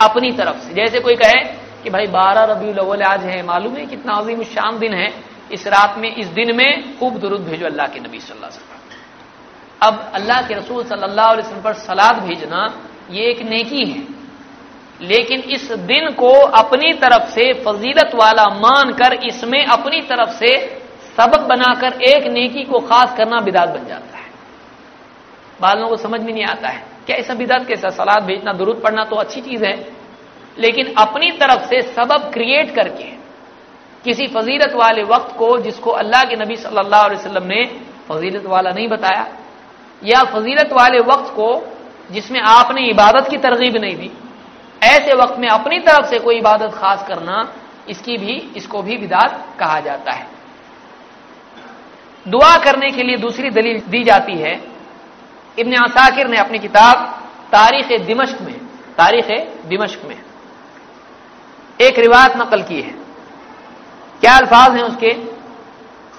अपनी 0.00 0.30
तरफ़ 0.32 0.58
से, 0.58 0.72
जैसे 0.74 1.00
कोई 1.00 1.14
कहे 1.14 1.40
कि 1.86 1.90
भाई 1.90 2.06
बारह 2.06 2.44
रबी 2.44 2.78
अव्वल 2.78 3.02
आज 3.02 3.24
है। 3.24 3.42
मालूम 3.42 3.76
है 3.76 3.86
कितना 3.86 4.12
अजीम 4.12 4.42
शाम 4.42 4.78
दिन 4.78 4.94
है। 4.94 5.24
इस 5.52 5.66
रात 5.66 5.98
में, 5.98 6.16
इस 6.16 6.26
दिन 6.26 6.56
में 6.56 6.98
खूब 6.98 7.18
दुरुद 7.18 7.40
भेजो 7.40 7.66
अल्लाह 7.66 7.86
के 7.86 8.00
नबी 8.00 8.18
वसल्लम। 8.18 8.48
अब 9.82 10.10
अल्लाह 10.14 10.42
के 10.42 10.54
रसूल 10.54 10.84
सल्लल्लाहु 10.84 11.62
पर 11.62 11.72
सलाद 11.72 12.22
भेजना, 12.22 12.80
ये 13.10 13.24
एक 13.24 13.42
नेकी 13.42 13.84
है। 13.84 14.02
लेकिन 15.00 15.40
इस 15.40 15.72
दिन 15.72 16.10
को 16.10 16.32
अपनी 16.46 16.92
तरफ़ 16.92 17.30
से 17.30 17.52
फजीलत 17.52 18.10
वाला 18.14 18.44
मानकर 18.44 19.12
इसमें 19.12 19.66
अपनी 19.66 20.00
तरफ़ 20.00 20.30
से 20.30 20.80
सबक 21.16 21.40
बनाकर 21.40 22.02
एक 22.02 22.26
नेकी 22.26 22.64
को 22.64 22.78
खास 22.78 23.16
करना 23.16 23.40
बिदात 23.40 23.68
बन 23.68 23.86
जाता 23.86 24.18
है। 24.18 24.26
बालों 25.60 25.88
को 25.88 25.96
समझ 25.96 26.20
में 26.20 26.32
नहीं 26.32 26.44
आता 26.44 26.68
है। 26.68 26.86
क्या 27.06 27.16
ऐसा 27.16 27.34
बिदात 27.34 27.66
कैसा 27.66 27.88
सलाद 27.88 28.22
भेजना, 28.22 28.52
दुरुद 28.52 28.80
पढ़ना 28.84 29.04
तो 29.04 29.16
अच्छी 29.16 29.40
चीज़ 29.40 29.64
है। 29.64 29.95
लेकिन 30.58 30.94
अपनी 30.98 31.30
तरफ़ 31.32 31.68
से 31.68 31.80
सबब 31.84 32.30
क्रिएट 32.34 32.74
करके, 32.74 33.08
किसी 34.04 34.26
फजीलत 34.28 34.72
वाले 34.74 35.02
वक्त 35.04 35.36
को 35.38 35.56
जिसको 35.60 35.90
अल्लाह 35.92 36.24
के 36.24 36.36
नबी 36.36 36.56
सल्लल्लाहु 36.56 37.04
अलैहि 37.04 37.20
वसल्लम 37.20 37.46
ने 37.46 37.64
फजीलत 38.08 38.46
वाला 38.46 38.70
नहीं 38.70 38.88
बताया, 38.88 39.26
या 40.02 40.22
फजीलत 40.26 40.72
वाले 40.72 41.00
वक्त 41.04 41.32
को 41.34 41.48
जिसमें 42.10 42.40
आपने 42.42 42.86
इबादत 42.88 43.28
की 43.30 43.36
तरगीब 43.38 43.76
नहीं 43.76 43.96
दी, 43.96 44.10
ऐसे 44.82 45.14
वक्त 45.14 45.38
में 45.38 45.48
अपनी 45.50 45.78
तरफ़ 45.80 46.06
से 46.06 46.18
कोई 46.18 46.36
इबादत 46.38 46.74
खास 46.74 47.06
करना, 47.08 47.36
इसकी 47.88 48.16
भी, 48.18 48.34
इसको 48.56 48.82
भी 48.82 48.96
विदात 48.96 49.44
कहा 49.58 49.80
जाता 49.80 50.12
है। 50.12 50.26
दुआ 52.26 52.56
करने 52.64 52.90
के 52.90 53.02
लिए 53.02 53.16
दूसरी 53.18 53.50
दलील 53.50 53.80
दी 53.88 54.02
जाती 54.04 54.36
है, 54.36 54.54
इब्न 55.56 55.76
आसाकिर 55.78 56.28
ने 56.28 56.38
अपनी 56.38 56.58
किताब 56.58 57.04
तारीख 57.52 58.00
दिमश्क 58.06 58.40
में, 58.42 58.54
तारीख 58.98 59.28
दिमश्क 59.66 60.04
में 60.04 60.16
एक 61.80 61.98
रिवायत 61.98 62.36
नकल 62.36 62.62
की 62.62 62.80
है। 62.80 62.94
क्या 64.20 64.36
अल्फाज 64.36 64.76
हैं 64.76 64.82
उसके? 64.82 65.12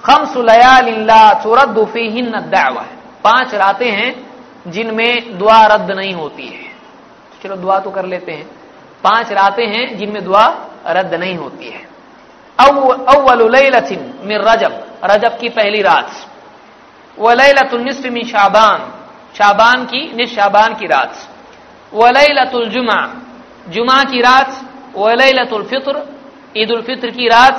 खम 0.04 0.24
सुलयाल्ला 0.24 1.42
सूरत 1.42 1.68
दुफी 1.68 2.22
दावा 2.22 2.82
है। 2.82 2.96
पाँच 3.24 3.54
रातें 3.54 3.90
हैं 3.90 4.10
जिनमें 4.66 5.38
दुआ 5.38 5.66
रद्द 5.66 5.90
नहीं 5.90 6.12
होती 6.14 6.46
है। 6.46 6.62
चलो 7.42 7.56
दुआ 7.56 7.78
तो 7.78 7.90
कर 7.90 8.04
लेते 8.04 8.32
हैं। 8.32 8.46
पाँच 9.04 9.32
रातें 9.32 9.66
हैं 9.66 9.96
जिनमें 9.98 10.24
दुआ 10.24 10.46
रद्द 10.86 11.14
नहीं 11.14 11.36
होती 11.36 11.66
है। 11.66 11.88
अव्वलचिन 12.58 14.14
मिर 14.22 14.40
रजब। 14.40 14.84
रजब 15.04 15.38
की 15.38 15.48
पहली 15.48 15.82
रात। 15.82 16.10
वलैलतुलनिसफ 17.18 18.06
मिन 18.06 18.24
शाबान। 18.24 18.78
शाबान 19.34 19.84
की 19.84 20.12
निस 20.16 20.34
शाबान 20.34 20.74
की 20.74 20.86
रात। 20.86 21.14
वलैलतुल 21.94 22.68
जुमा। 22.68 23.00
जुमा 23.68 24.02
की 24.04 24.20
रात 24.20 24.67
वलैलतुल 24.96 25.62
फित्र 25.62 26.02
ईद 26.56 26.70
उल 26.70 26.82
फित्र 26.82 27.10
की 27.10 27.28
रात 27.28 27.56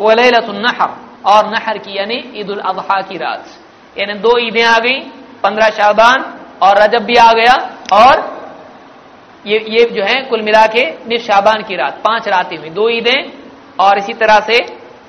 वलैलतुल 0.00 0.56
नहर, 0.56 0.90
और 1.26 1.46
नहर 1.46 1.78
की 1.78 1.98
यानी 1.98 2.32
ईद 2.34 2.50
उल 2.50 2.58
अजहा 2.58 3.00
की 3.00 3.16
रात। 3.16 3.44
यानी 3.96 4.14
दो 4.14 4.38
ईदें 4.38 4.64
आ 4.64 4.78
गई, 4.78 4.98
पंद्रह 5.42 5.68
शाबान, 5.68 6.20
और 6.62 6.78
रजब 6.78 7.04
भी 7.04 7.16
आ 7.16 7.32
गया, 7.32 7.54
और 7.92 8.30
ये 9.46 9.58
ये 9.68 9.84
जो 9.84 10.02
है, 10.02 10.22
कुल 10.22 10.42
मिला 10.42 10.66
के 10.66 10.82
निस 11.08 11.26
शाबान 11.26 11.62
की 11.62 11.76
रात, 11.76 12.00
पाँच 12.04 12.28
रातें 12.28 12.56
हुई। 12.56 12.70
दो 12.70 12.88
ईदें, 12.88 13.32
और 13.80 13.98
इसी 13.98 14.12
तरह 14.12 14.40
से 14.40 14.58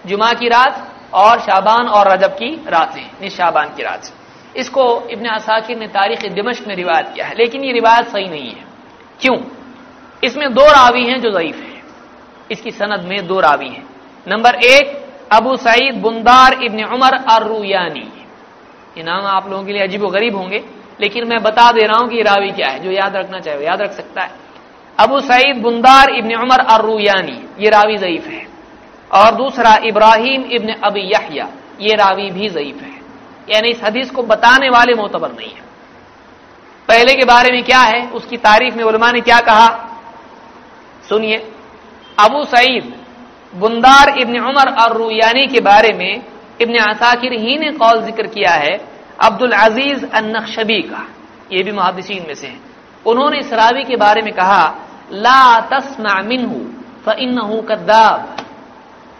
जुमा 0.05 0.31
की 0.33 0.47
रात, 0.47 0.89
और 1.13 1.39
शाबान 1.39 1.87
और 1.87 2.11
रजब 2.11 2.31
की 2.31 2.49
रातें, 2.67 3.09
निस 3.21 3.37
शाबान 3.37 3.73
की 3.75 3.83
रात। 3.83 4.11
इसको 4.57 5.07
इब्न 5.09 5.25
असाकिर 5.25 5.77
ने 5.77 5.87
तारीख 5.87 6.25
दिमश्क 6.31 6.67
में 6.67 6.75
रिवायत 6.75 7.11
किया 7.13 7.25
है, 7.25 7.35
लेकिन 7.37 7.63
ये 7.63 7.71
रिवायत 7.71 8.07
सही 8.07 8.27
नहीं 8.29 8.49
है। 8.49 8.65
क्यों? 9.21 9.37
इसमें 10.23 10.53
दो 10.53 10.61
रावी 10.61 11.03
हैं 11.03 11.21
जो 11.21 11.31
ज़यीफ 11.31 11.55
है। 11.55 11.83
इसकी 12.51 12.71
सनद 12.71 13.05
में 13.09 13.27
दो 13.27 13.39
रावी 13.39 13.69
हैं। 13.69 13.85
नंबर 14.27 14.55
एक, 14.55 15.07
अबू 15.33 15.55
सईद 15.55 15.95
बुंदार 15.95 16.53
इब्न 16.63 16.83
उमर 16.83 17.13
अर्रुयानी। 17.13 18.11
ये 18.97 19.03
नाम 19.03 19.25
आप 19.25 19.49
लोगों 19.49 19.63
के 19.63 19.71
लिए 19.73 19.83
अजीब 19.83 20.05
गरीब 20.05 20.35
होंगे, 20.35 20.63
लेकिन 21.01 21.27
मैं 21.27 21.43
बता 21.43 21.71
दे 21.71 21.81
रहा 21.81 21.99
हूँ 21.99 22.09
कि 22.09 22.21
रावी 22.21 22.51
क्या 22.51 22.67
है, 22.67 22.79
जो 22.79 22.91
याद 22.91 23.15
रखना 23.15 23.39
चाहे, 23.39 23.65
याद 23.65 23.81
रख 23.81 23.91
सकता 23.91 24.21
है। 24.21 24.31
अबू 24.99 25.19
सईद 25.19 25.61
बुंदार 25.61 26.09
इब्न 26.09 26.35
उमर 26.35 26.59
अर्रुयानी, 26.59 27.47
ये 27.59 27.69
रावी 27.69 27.97
ज़यीफ 27.97 28.27
है। 28.27 28.47
और 29.11 29.35
दूसरा, 29.35 29.75
इब्राहिम 29.83 30.43
इब्न 30.43 30.73
अबी 30.73 31.01
यहिया, 31.01 31.49
ये 31.81 31.95
रावी 31.95 32.31
भी 32.31 32.49
ज़यीफ 32.49 32.81
है। 32.81 32.93
यानी 33.49 33.69
इस 33.69 33.83
हदीस 33.83 34.11
को 34.11 34.23
बताने 34.23 34.69
वाले 34.69 34.93
मोतबर 34.93 35.31
नहीं 35.31 35.49
है। 35.49 35.61
पहले 36.87 37.13
के 37.13 37.25
बारे 37.25 37.51
में 37.51 37.63
क्या 37.63 37.79
है, 37.79 38.09
उसकी 38.09 38.37
तारीफ़ 38.37 38.75
में 38.75 38.83
उलमा 38.83 39.11
ने 39.11 39.21
क्या 39.21 39.39
कहा? 39.39 39.92
सुनिए, 41.09 41.37
अबू 42.19 42.43
सईद, 42.43 42.99
बुंदार 43.55 44.17
इब्न 44.17 44.39
उमर 44.39 44.81
और 44.81 44.97
रूयानी 44.97 45.47
के 45.47 45.59
बारे 45.59 45.93
में 45.93 46.23
इब्न 46.61 46.75
असाकिर 46.75 47.33
ही 47.33 47.57
ने 47.57 47.71
कौल 47.71 48.01
ज़िक्र 48.01 48.27
किया 48.27 48.51
है, 48.51 48.89
अब्दुल 49.21 49.51
अज़ीज़ 49.51 50.05
अन्नशबी 50.05 50.81
का। 50.81 51.07
ये 51.51 51.63
भी 51.63 51.71
मुहदसिन 51.71 52.25
में 52.27 52.33
से 52.33 52.47
है। 52.47 52.59
उन्होंने 53.05 53.39
इस 53.39 53.53
रावी 53.53 53.83
के 53.83 53.95
बारे 53.95 54.21
में 54.21 54.33
कहा, 54.33 54.75
ला 55.11 55.59
तस्मा 55.59 56.21
मिनहू 56.21 56.59
फ़िन्नहू 57.05 57.61
कद्दाब। 57.61 58.37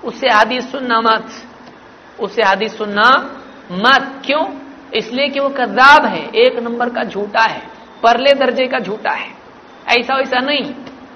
उससे 0.04 0.28
हदीस 0.30 0.72
सुनना 0.72 1.02
मत। 1.02 1.30
उससे 2.20 2.44
हदीस 2.44 2.78
सुनना 2.78 3.40
मत। 3.72 4.22
क्यों? 4.26 4.46
इसलिए 4.94 5.28
कि 5.28 5.40
वो 5.40 5.50
कद्दाब 5.50 6.06
है, 6.06 6.30
एक 6.30 6.60
नंबर 6.60 6.90
का 6.90 7.04
झूठा 7.04 7.42
है, 7.42 7.62
परले 8.04 8.34
दर्जे 8.34 8.68
का 8.68 8.80
झूठा 8.80 9.12
है। 9.12 9.30
ऐसा 9.90 10.16
वैसा 10.16 10.40
नहीं। 10.40 10.74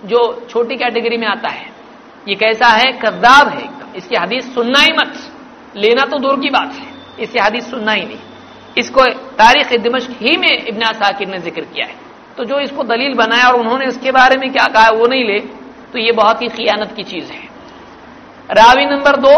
जो 0.08 0.47
छोटी 0.49 0.76
कैटेगरी 0.76 1.18
में 1.18 1.28
आता 1.28 1.49
है, 1.49 1.66
ये 2.28 2.36
कैसा 2.36 2.68
है? 2.68 2.91
कद्दाब 2.93 3.47
है 3.49 3.70
इसकी 3.95 4.16
हदीस 4.16 4.53
सुनना 4.53 4.80
ही 4.80 4.91
मत। 4.91 5.14
लेना 5.76 6.05
तो 6.05 6.18
दूर 6.20 6.39
की 6.39 6.49
बात 6.49 6.74
है। 6.74 6.86
इसकी 7.20 7.39
हदीस 7.39 7.70
सुनना 7.72 7.91
ही 7.91 8.05
नहीं। 8.05 8.20
इसको 8.78 9.05
तारीख 9.36 9.74
दिमश्क 9.82 10.10
ही 10.22 10.36
में 10.38 10.66
इब्न 10.68 10.91
साकिर 10.93 11.28
ने 11.28 11.39
ज़िक्र 11.39 11.62
किया 11.64 11.86
है। 11.86 11.95
तो 12.38 12.43
जो 12.43 12.60
इसको 12.60 12.84
दलील 12.84 13.14
बनाया 13.14 13.47
और 13.47 13.60
उन्होंने 13.60 13.86
इसके 13.86 14.12
बारे 14.12 14.38
में 14.38 14.51
क्या 14.51 14.66
कहा, 14.66 14.89
वो 14.89 15.08
नहीं 15.08 15.24
ले 15.24 15.39
तो 15.88 15.99
ये 15.99 16.12
बहुत 16.12 16.41
ही 16.41 16.47
खियानत 16.47 16.93
की 16.95 17.03
चीज़ 17.03 17.32
है। 17.32 17.43
रावी 18.51 18.86
नंबर 18.86 19.16
दो, 19.18 19.36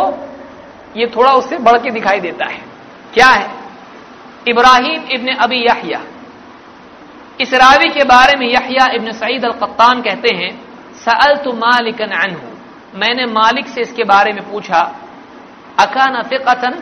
ये 0.98 1.08
थोड़ा 1.08 1.32
उससे 1.34 1.58
बढ़ 1.58 1.78
के 1.78 1.92
दिखाई 1.92 2.20
देता 2.20 2.46
है। 2.46 2.62
क्या 3.14 3.28
है? 3.28 3.50
इब्राहिम 4.48 5.04
इब्न 5.12 5.34
अबी 5.36 5.66
याहिया। 5.66 6.02
इस 7.40 7.54
रावी 7.54 7.90
के 7.90 8.04
बारे 8.04 8.36
में 8.38 8.48
यहिया 8.48 8.88
इब्न 8.94 9.12
सईद 9.14 9.46
अल 9.46 9.52
कत्तान 9.60 10.02
कहते 10.02 10.36
हैं 10.36 10.52
सल 10.96 11.36
तो 11.36 11.52
मालिकन 11.56 12.12
अनहू। 12.18 12.48
मैंने 12.96 13.26
मालिक 13.28 13.68
से 13.68 13.82
इसके 13.82 14.04
बारे 14.04 14.32
में 14.34 14.42
पूछा, 14.52 14.80
अकान 15.80 16.22
फिकतन? 16.24 16.74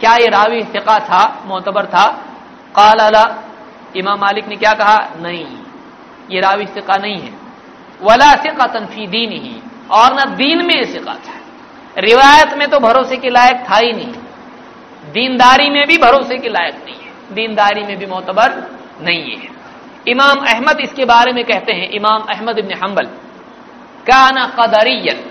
क्या 0.00 0.14
ये 0.14 0.28
रावी 0.28 0.62
फिका 0.64 0.98
था, 1.00 1.22
मोतबर 1.46 1.86
था? 1.86 2.06
काल 2.74 2.98
अला 2.98 3.24
इमाम 3.96 4.18
मालिक 4.20 4.48
ने 4.48 4.56
क्या 4.56 4.72
कहा? 4.72 4.98
नहीं, 5.18 5.46
ये 6.30 6.40
रावी 6.40 6.66
फिका 6.66 6.96
नहीं 6.96 7.20
है। 7.20 7.32
वला 8.02 8.34
फिकतन 8.34 8.86
फ़ी 8.86 9.06
दीन 9.06 9.32
ही 9.32 9.60
और 9.90 10.14
न 10.14 10.34
दीन 10.34 10.64
में 10.66 10.84
सिका 10.84 11.14
था। 11.16 11.38
रिवायत 11.98 12.54
में 12.58 12.68
तो 12.70 12.78
भरोसे 12.80 13.16
के 13.16 13.30
लायक 13.30 13.64
था 13.70 13.76
ही 13.76 13.92
नहीं। 13.92 14.12
दीनदारी 15.12 15.68
में 15.70 15.86
भी 15.86 15.98
भरोसे 15.98 16.38
के 16.38 16.48
लायक 16.48 16.74
नहीं 16.84 16.96
है। 16.96 17.34
दीनदारी 17.34 17.82
में 17.82 17.96
भी 17.98 18.06
मोतबर 18.06 18.52
नहीं 19.00 19.36
है। 19.36 19.48
इमाम 20.08 20.38
अहमद 20.38 20.80
इसके 20.80 21.04
बारे 21.04 21.32
में 21.32 21.44
कहते 21.44 21.72
हैं, 21.72 21.88
इमाम 21.88 22.22
अहमद 22.22 22.58
इबन 22.58 22.74
हम्बल 22.84 23.06
काना 24.06 24.44
कदरियन 24.60 25.24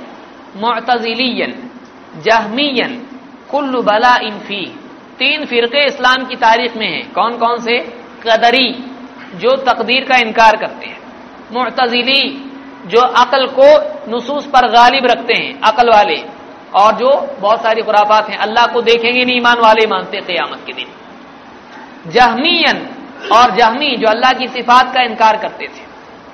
मोतजिलियन 0.55 1.51
जहमीयन, 2.21 2.91
कुल्लु 3.51 3.81
बला 3.81 4.15
इनफी 4.15 4.65
तीन 5.19 5.45
फिरके 5.45 5.85
इस्लाम 5.85 6.25
की 6.25 6.35
तारीख 6.35 6.77
में 6.77 6.87
है। 6.87 7.01
कौन 7.03 7.37
कौन 7.37 7.57
से? 7.57 7.77
कदरी, 8.27 8.69
जो 9.35 9.55
तकदीर 9.55 10.03
का 10.03 10.15
इनकार 10.15 10.57
करते 10.57 10.85
हैं। 10.85 10.97
मुतजिली 11.51 12.21
जो 12.85 13.01
अकल 13.01 13.45
को 13.59 13.67
नसूस 14.15 14.45
पर 14.45 14.67
गालिब 14.67 15.05
रखते 15.05 15.33
हैं, 15.33 15.61
अकल 15.61 15.89
वाले। 15.89 16.17
और 16.73 16.93
जो 16.93 17.37
बहुत 17.39 17.63
सारी 17.63 17.81
खुराफात 17.81 18.29
हैं, 18.29 18.37
अल्लाह 18.37 18.65
को 18.65 18.81
देखेंगे 18.81 19.25
नहीं, 19.25 19.37
ईमान 19.37 19.59
वाले 19.59 19.87
मानते 19.87 20.21
क़यामत 20.21 20.59
के 20.67 20.73
दिन। 20.73 20.87
जहमीयन 22.11 22.87
और 23.31 23.55
जहमी, 23.55 23.95
जो 23.95 24.07
अल्लाह 24.07 24.31
की 24.31 24.47
सिफात 24.47 24.93
का 24.93 25.01
इनकार 25.01 25.37
करते 25.37 25.65
थे। 25.65 25.81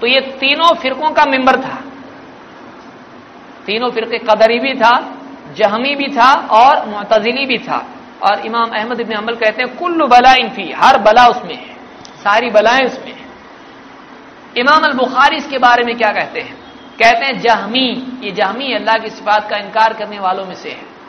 तो 0.01 0.07
ये 0.07 0.19
तीनों 0.19 0.73
फिरकों 0.75 1.09
का 1.09 1.25
मेंबर 1.25 1.59
था। 1.59 1.83
तीनों 3.65 3.89
फिरके 3.91 4.17
कदरी 4.17 4.59
भी 4.59 4.73
था, 4.73 5.15
जहमी 5.57 5.95
भी 5.95 6.07
था 6.07 6.33
और 6.33 6.85
मुतजिली 6.85 7.45
भी 7.45 7.57
था। 7.57 7.85
और 8.23 8.39
इमाम 8.39 8.69
अहमद 8.69 8.99
इबन 8.99 9.13
अमल 9.13 9.35
कहते 9.35 9.63
हैं, 9.63 9.77
कुल्लु 9.77 10.07
बला 10.07 10.33
इनफी 10.33 10.71
हर 10.71 10.97
बला 10.97 11.27
उसमें 11.27 11.55
है। 11.55 11.75
सारी 12.23 12.49
बलाएँ 12.49 12.85
उसमें 12.85 13.13
है। 13.13 13.25
इमाम 14.57 14.83
अल 14.83 14.93
बुखारी 14.93 15.35
इसके 15.35 15.57
बारे 15.57 15.83
में 15.83 15.97
क्या 15.97 16.11
कहते 16.11 16.39
हैं? 16.39 16.55
कहते 16.99 17.25
हैं, 17.25 17.39
जहमी, 17.39 18.07
ये 18.23 18.31
जहमी 18.31 18.73
अल्लाह 18.73 18.95
की 18.95 19.09
सिफात 19.09 19.49
का 19.49 19.57
इनकार 19.57 19.93
करने 19.93 20.19
वालों 20.19 20.45
में 20.45 20.55
से 20.55 20.69
है। 20.69 20.99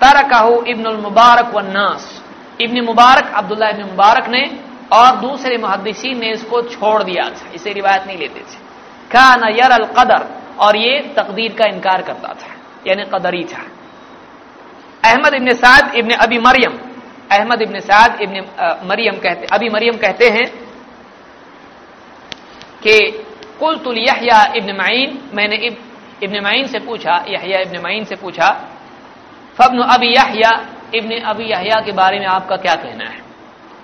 तरकाहू 0.00 0.62
इब्न 0.62 0.88
मुबारक 0.88 1.54
वन्नास 1.54 2.22
इब्न 2.60 2.80
मुबारक 2.80 3.32
अब्दुल्ला 3.34 3.68
इब्न 3.68 3.82
मुबारक 3.82 4.28
ने 4.28 4.60
और 4.92 5.16
दूसरे 5.20 5.56
मुहदसिन 5.58 6.18
ने 6.20 6.30
इसको 6.32 6.62
छोड़ 6.68 7.02
दिया 7.02 7.24
था 7.30 7.50
इसे 7.54 7.72
रिवायत 7.72 8.06
नहीं 8.06 8.18
लेते 8.18 8.40
थे। 8.40 8.58
खाना 9.10 9.48
यर 9.50 9.70
अल 9.72 9.84
कदर 9.98 10.26
और 10.58 10.76
ये 10.76 10.98
तकदीर 11.16 11.52
का 11.52 11.66
इनकार 11.66 12.02
करता 12.02 12.32
था 12.34 12.50
यानी 12.86 13.04
कदरी 13.14 13.44
था। 13.44 13.62
अहमद 15.02 15.34
इब्न 15.34 15.54
साद 15.56 15.94
इब्न 15.96 16.14
अबी 16.16 16.38
मरियम 16.38 16.78
अहमद 17.32 17.62
इब्न 17.62 17.80
साद 17.80 18.20
इब्न 18.22 18.44
मरियम 18.84 19.16
कहते 19.18 19.46
अबी 19.54 19.68
मरियम 19.68 19.96
कहते 19.96 20.28
हैं 20.30 20.46
कि 22.82 22.94
कुल 23.60 23.76
तुल 23.78 23.98
यहिया 23.98 24.44
इब्न 24.56 24.76
माइन 24.76 25.18
मैंने 25.34 25.56
इब, 25.56 25.76
इब्न 26.22 26.42
माइन 26.44 26.66
से 26.66 26.78
पूछा 26.78 27.24
यहिया 27.28 27.60
इब्न 27.60 27.82
माइन 27.82 28.04
से 28.04 28.16
पूछा 28.16 28.48
फबन 29.56 29.78
अबी 29.88 30.08
यहिया 30.08 30.50
इब्न 30.94 31.20
अबी 31.24 31.44
यहिया 31.44 31.80
के 31.80 31.92
बारे 31.92 32.18
में 32.18 32.26
आपका 32.26 32.56
क्या 32.56 32.74
कहना 32.74 33.04
है? 33.04 33.20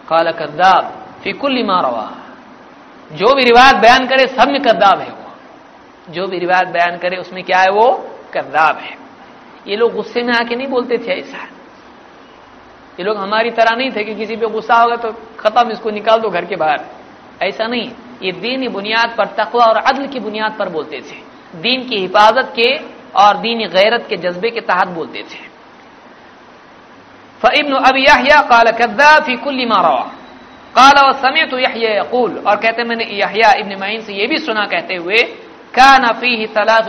काला 0.08 0.30
कद्दाब 0.32 0.84
फिकुल 0.84 1.22
फिकुल्ली 1.24 1.62
मारवा 1.62 2.06
जो 3.10 3.34
भी 3.34 3.44
रिवायत 3.44 3.76
बयान 3.76 4.06
करे 4.06 4.26
सब 4.28 4.48
में 4.48 4.60
कद्दाब 4.62 5.00
है 5.00 5.10
वो 5.10 6.12
जो 6.12 6.26
भी 6.26 6.38
रिवायत 6.38 6.68
बयान 6.68 6.96
करे 6.98 7.16
उसमें 7.16 7.42
क्या 7.44 7.60
है 7.60 7.70
वो 7.70 7.86
कद्दाब 8.34 8.76
है 8.78 8.96
ये 9.66 9.76
लोग 9.76 9.94
गुस्से 9.94 10.22
में 10.22 10.32
आके 10.34 10.56
नहीं 10.56 10.68
बोलते 10.68 10.98
थे 10.98 11.12
ऐसा 11.12 11.44
ये 12.98 13.04
लोग 13.04 13.16
हमारी 13.16 13.50
तरह 13.50 13.76
नहीं 13.76 13.90
थे 13.90 14.04
कि 14.04 14.14
किसी 14.14 14.36
पे 14.36 14.46
गुस्सा 14.48 14.76
होगा 14.76 14.96
तो 14.96 15.12
खत्म 15.38 15.70
इसको 15.70 15.90
निकाल 15.90 16.20
दो 16.20 16.30
घर 16.30 16.44
के 16.44 16.56
बाहर 16.56 16.84
ऐसा 17.42 17.66
नहीं 17.66 17.90
ये 18.22 18.32
दीन 18.34 18.68
बुनियाद 18.72 19.14
पर 19.18 19.26
तकवा 19.38 19.64
और 19.64 19.76
अदल 19.84 20.06
की 20.06 20.20
बुनियाद 20.20 20.56
पर 20.58 20.68
बोलते 20.68 21.00
थे 21.00 21.20
दीन 21.58 21.88
की 21.88 21.96
हिफाजत 21.96 22.52
के 22.56 22.70
और 23.16 23.36
दीन 23.38 23.66
गैरत 23.68 24.06
के 24.08 24.16
जज्बे 24.18 24.50
के 24.50 24.60
तहत 24.62 24.88
बोलते 24.94 25.22
थे 25.24 25.47
फ़िब्न 27.42 27.74
अब 27.82 27.96
यहिया 27.98 28.40
काल 28.44 28.70
कद्दा 28.78 29.18
फ़ी 29.20 29.36
कुल्ली 29.38 29.66
मारवा 29.66 30.00
काला 30.74 31.02
और 31.02 31.12
समय 31.18 31.44
तो 31.46 31.58
यहिया 31.58 31.90
यकूल 31.92 32.36
और 32.40 32.56
कहते 32.56 32.84
मैंने 32.84 33.04
यहिया 33.14 33.52
इब्न 33.60 33.76
मईन 33.80 34.00
से 34.02 34.14
ये 34.14 34.26
भी 34.26 34.38
सुना 34.38 34.64
कहते 34.66 34.94
हुए 34.96 35.22
का 35.74 35.90
नफी 35.98 36.34
ही 36.36 36.46
तलात 36.54 36.88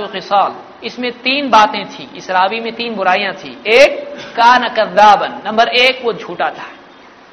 इसमें 0.83 1.11
तीन 1.19 1.49
बातें 1.49 1.85
थी 1.87 2.09
इस 2.17 2.29
रावी 2.31 2.59
में 2.59 2.71
तीन 2.75 2.95
बुराइयाँ 2.95 3.33
थी 3.35 3.51
एक 3.71 3.97
का 4.35 4.51
न 4.57 4.67
कद्दाबन 4.77 5.41
नंबर 5.45 5.67
एक 5.77 6.01
वो 6.05 6.13
झूठा 6.13 6.49
था 6.51 6.67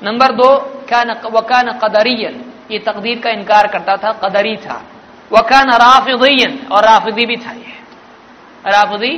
नंबर 0.03 0.33
दो 0.35 0.49
क्या 0.89 1.03
न 1.05 1.15
वका 1.33 1.61
न 1.63 1.79
कदरियन 1.83 2.45
ये 2.71 2.79
तकदीर 2.81 3.21
का 3.21 3.31
इनकार 3.31 3.67
करता 3.69 3.97
था 3.97 4.13
कदरी 4.25 4.57
था 4.59 4.83
वकान 5.31 5.71
राफिदीन 5.77 6.59
और 6.73 6.85
राफिदी 6.85 7.27
भी 7.27 7.37
था 7.37 7.53
ये 7.55 8.71
राफिदी 8.73 9.13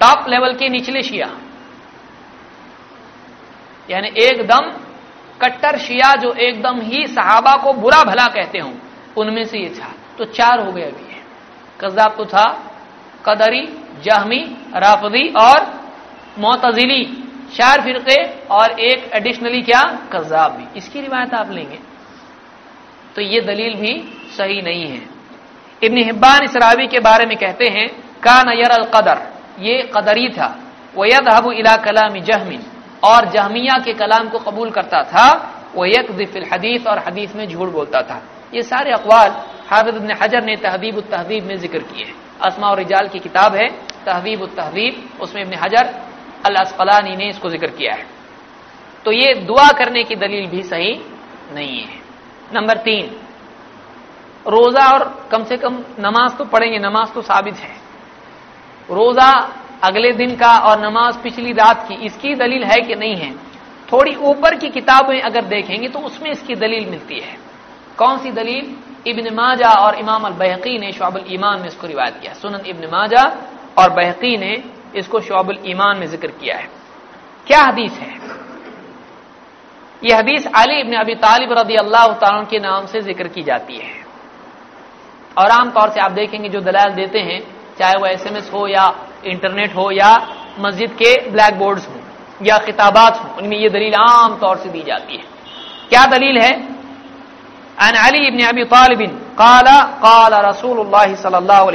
टॉप 0.00 0.28
लेवल 0.28 0.54
के 0.54 0.68
निचले 0.68 1.02
शिया 1.02 1.28
यानी 3.90 4.08
एकदम 4.08 4.70
कट्टर, 5.42 5.78
शिया 5.78 6.14
जो 6.16 6.32
एकदम 6.32 6.80
ही 6.80 7.06
सहाबा 7.06 7.54
को 7.54 7.72
बुरा 7.72 8.02
भला 8.04 8.26
कहते 8.26 8.58
हों, 8.58 8.72
उनमें 9.16 9.44
से 9.44 9.58
ये 9.58 9.68
था। 9.68 9.94
तो 10.18 10.24
चार 10.24 10.60
हो 10.60 10.72
गए 10.72 10.82
अभी 10.82 11.08
कजाब 11.80 12.14
तो 12.16 12.24
था, 12.24 12.44
कदरी, 13.26 13.62
जहमी, 14.04 14.56
राफदी 14.76 15.28
और 15.28 15.66
मोतजिली। 16.38 17.24
चार 17.56 17.80
फिरके 17.80 18.22
और 18.46 18.80
एक 18.80 19.10
एडिशनली 19.14 19.62
क्या? 19.62 19.82
कजाब 20.12 20.52
भी। 20.52 20.78
इसकी 20.78 21.00
रिवायत 21.00 21.34
आप 21.34 21.50
लेंगे। 21.50 21.78
तो 23.14 23.22
ये 23.22 23.40
दलील 23.40 23.74
भी 23.74 23.92
सही 24.38 24.62
नहीं 24.62 24.86
है। 24.86 25.02
इब्न 25.82 25.98
हिब्बान 25.98 26.44
इस 26.44 26.56
रावी 26.56 26.86
के 26.86 27.00
बारे 27.00 27.26
में 27.26 27.36
कहते 27.36 27.68
हैं 27.68 27.88
का 28.20 28.42
नयर 28.42 28.70
अल 28.70 28.84
कदर। 28.84 29.18
ये 29.58 29.90
कदरी 29.96 30.28
था। 30.28 30.58
वयद 30.96 31.28
हबू 31.28 31.52
इला 31.52 31.76
कलाम 31.76 32.18
जहमिन। 32.18 32.62
और 33.02 33.28
जहमिया 33.30 33.78
के 33.78 33.92
कलाम 33.94 34.28
को 34.28 34.38
कबूल 34.40 34.70
करता 34.70 35.02
था 35.04 35.26
वह 35.74 36.02
दिफिल 36.10 36.44
हदीस 36.52 36.86
और 36.86 36.98
हदीस 36.98 37.34
में 37.36 37.46
झूठ 37.48 37.68
बोलता 37.70 38.00
था। 38.02 38.20
ये 38.54 38.62
सारे 38.64 38.92
अकवाल 38.92 39.30
हाफिज 39.68 39.96
इब्न 39.96 40.16
हजर 40.22 40.44
ने 40.44 40.56
तहदीब 40.58 41.00
तहदीब 41.10 41.44
में 41.44 41.56
ज़िक्र 41.56 41.78
किए 41.80 42.04
हैं। 42.04 42.14
असमा 42.40 42.68
और 42.68 42.78
रिजाल 42.78 43.08
की 43.08 43.18
किताब 43.18 43.54
है 43.54 43.68
तहदीब 44.06 44.44
तहदीब 44.56 45.20
उसमें 45.20 45.42
इब्न 45.42 45.54
हजर 45.56 45.94
अल 46.46 46.56
ने 47.08 47.28
इसको 47.28 47.48
ज़िक्र 47.48 47.66
किया 47.68 47.94
है। 47.94 48.06
तो 49.04 49.12
ये 49.12 49.34
दुआ 49.46 49.70
करने 49.78 50.02
की 50.04 50.16
दलील 50.16 50.46
भी 50.46 50.62
सही 50.64 50.92
नहीं 51.54 51.80
है। 51.80 52.00
नंबर 52.54 52.76
तीन, 52.78 53.06
रोजा 54.46 54.86
और 54.88 55.04
कम 55.30 55.44
से 55.44 55.56
कम 55.56 55.74
नमाज़ 55.98 56.36
तो 56.36 56.44
पढ़ेंगे, 56.46 56.78
नमाज़ 56.78 57.12
तो 57.12 57.22
साबित 57.22 57.56
है। 57.56 57.74
रोजा 58.88 59.30
अगले 59.82 60.12
दिन 60.12 60.34
का 60.36 60.52
और 60.60 60.80
नमाज़ 60.80 61.18
पिछली 61.18 61.52
रात 61.52 61.86
की, 61.88 61.94
इसकी 61.96 62.34
दलील 62.34 62.64
है 62.64 62.80
कि 62.80 62.94
नहीं 62.94 63.16
है? 63.16 63.30
थोड़ी 63.92 64.14
ऊपर 64.14 64.54
की 64.54 64.68
किताबें 64.70 65.20
अगर 65.20 65.44
देखेंगे 65.46 65.88
तो 65.88 65.98
उसमें 66.00 66.30
इसकी 66.30 66.54
दलील 66.56 66.88
मिलती 66.90 67.20
है। 67.20 67.36
कौन 67.98 68.18
सी 68.18 68.30
दलील? 68.32 68.74
इब्न 69.06 69.34
माजा 69.34 69.70
और 69.76 69.94
इमाम 69.96 70.24
अल 70.24 70.32
बहकी 70.34 70.78
ने 70.78 70.90
शोबुल 70.92 71.24
ईमान 71.28 71.60
में 71.60 71.66
इसको 71.68 71.86
रिवायत 71.86 72.18
किया। 72.22 72.32
सुनन 72.34 72.66
इब्न 72.66 72.88
माजा 72.92 73.22
और 73.78 73.90
बहकी 73.92 74.36
ने 74.36 74.52
इसको 74.96 75.20
शोबुल 75.20 75.58
ईमान 75.66 75.98
में 75.98 76.06
ज़िक्र 76.06 76.28
किया 76.30 76.56
है। 76.56 76.68
क्या 77.46 77.62
हदीस 77.62 77.92
है? 77.92 78.12
यह 80.02 80.18
हदीस 80.18 80.46
अली 80.56 80.80
इबन 80.80 80.92
अबी 80.94 81.14
तालिब 81.16 81.52
रदी 81.52 81.76
अल्लाह 81.76 82.42
के 82.44 82.58
नाम 82.58 82.86
से 82.86 83.00
ज़िक्र 83.00 83.28
की 83.28 83.42
जाती 83.42 83.76
है। 83.76 83.92
और 85.38 85.50
आमतौर 85.52 85.90
से 85.90 86.00
आप 86.00 86.10
देखेंगे 86.12 86.48
जो 86.48 86.60
दलाल 86.60 86.92
देते 86.94 87.18
हैं, 87.20 87.40
चाहे 87.78 87.94
वह 87.94 88.10
एस 88.10 88.26
एम 88.26 88.36
एस 88.36 88.50
हो 88.52 88.66
या 88.68 88.86
इंटरनेट 89.24 89.74
हो 89.76 89.90
या 89.90 90.10
मस्जिद 90.60 90.90
के 90.92 91.12
ब्लैक 91.30 91.58
बोर्ड्स 91.58 91.86
हो 91.88 91.94
या 92.42 92.56
किताबात 92.58 93.14
हो, 93.14 93.28
उनमें 93.38 93.56
यह 93.56 93.68
दलील 93.68 93.94
आम 93.94 94.38
से 94.42 94.68
दी 94.68 94.82
जाती 94.82 95.16
है। 95.16 95.24
क्या 95.88 96.04
दलील 96.06 96.38
है? 96.38 96.52
अन 97.78 97.94
अली 97.98 98.26
इबन 98.26 98.40
अबी 98.44 98.64
तालिबिन 98.66 99.10
काला 99.38 99.78
काला 100.04 100.38
रसूल 100.40 100.78
सल्लल्लाहु 101.16 101.68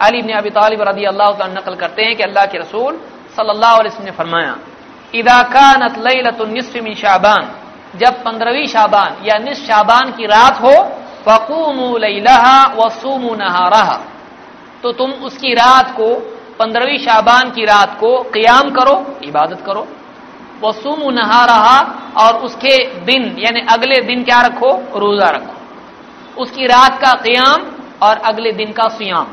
अली 0.00 0.18
इबन 0.18 0.32
अबी 0.32 0.50
तालिब 0.50 0.82
रदी 0.82 1.04
अल्लाह 1.04 1.46
नकल 1.48 1.74
करते 1.74 2.02
हैं 2.02 2.16
कि 2.16 2.22
अल्लाह 2.22 2.44
के 2.46 2.58
रसूल 2.58 3.00
सल्लल्लाहु 3.36 4.04
ने 4.04 4.10
फरमाया 4.10 4.56
इदाकानत 5.14 5.98
लैलतुन्निस्फि 5.98 6.94
शाबान। 6.94 7.44
जब 7.96 8.22
पंद्रहवीं 8.24 8.66
शाबान 8.66 9.16
या 9.24 9.38
निस 9.38 9.66
शाबान 9.66 10.12
की 10.12 10.26
रात 10.26 10.60
हो, 10.62 10.74
फकूमू 11.26 11.96
लैलहा 11.98 12.56
वसूमू 12.76 13.34
नहारहा। 13.34 13.98
तो 14.82 14.92
तुम 14.92 15.10
उसकी 15.26 15.52
रात 15.54 15.90
को 15.90 16.08
पंद्रहवीं 16.58 16.98
शाबान 16.98 17.50
की 17.50 17.64
रात 17.64 18.00
को 18.00 18.22
क्याम 18.22 18.70
करो, 18.70 19.18
इबादत 19.24 19.62
करो। 19.66 19.88
वसूमू 20.64 21.10
नहा 21.10 21.44
रहा 21.44 22.02
और 22.18 22.38
उसके 22.38 23.00
दिन, 23.00 23.36
यानी 23.38 23.60
अगले 23.60 24.00
दिन 24.00 24.24
क्या 24.24 24.40
रखो? 24.40 24.98
रोजा 24.98 25.28
रखो। 25.28 25.54
उसकी 26.42 26.66
रात 26.66 27.02
का 27.02 27.12
क्याम 27.12 27.62
और 28.02 28.16
अगले 28.16 28.52
दिन 28.52 28.72
का 28.72 28.88
सियाम। 28.88 29.26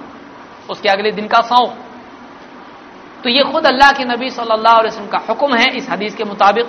उसके 0.69 0.89
अगले 0.89 1.11
दिन 1.11 1.28
का 1.28 1.41
सौ। 1.41 1.74
तो 3.24 3.30
ये 3.30 3.43
खुद 3.43 3.65
अल्लाह 3.65 3.91
के 3.91 4.03
नबी 4.03 4.30
सल्लल्लाहु 4.30 4.78
अलैहि 4.78 4.88
वसल्लम 4.88 5.07
का 5.07 5.17
हुक्म 5.17 5.55
है 5.55 5.78
इस 5.78 5.89
हदीस 5.89 6.15
के 6.15 6.24
मुताबिक। 6.24 6.65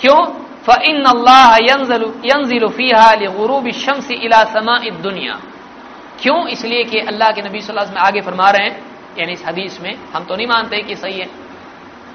क्यों? 0.00 0.26
फ़िन 0.66 1.04
अल्लाहूब 1.04 3.70
शम्स 3.70 4.10
इला 4.10 4.44
समा 4.44 4.78
दुनिया। 4.78 5.40
क्यों? 6.22 6.48
इसलिए 6.48 6.84
कि 6.84 6.98
अल्लाह 6.98 7.30
के 7.30 7.42
नबी 7.42 7.60
सल्लल्लाहु 7.60 7.86
अलैहि 7.86 7.90
वसल्लम 7.90 8.06
आगे 8.06 8.20
फरमा 8.20 8.50
रहे 8.50 8.68
हैं। 8.68 8.95
यानी 9.18 9.32
इस 9.32 9.44
हदीस 9.46 9.80
में, 9.80 9.94
हम 10.14 10.24
तो 10.24 10.36
नहीं 10.36 10.46
मानते 10.46 10.82
कि 10.82 10.96
सही 10.96 11.18
है। 11.20 11.28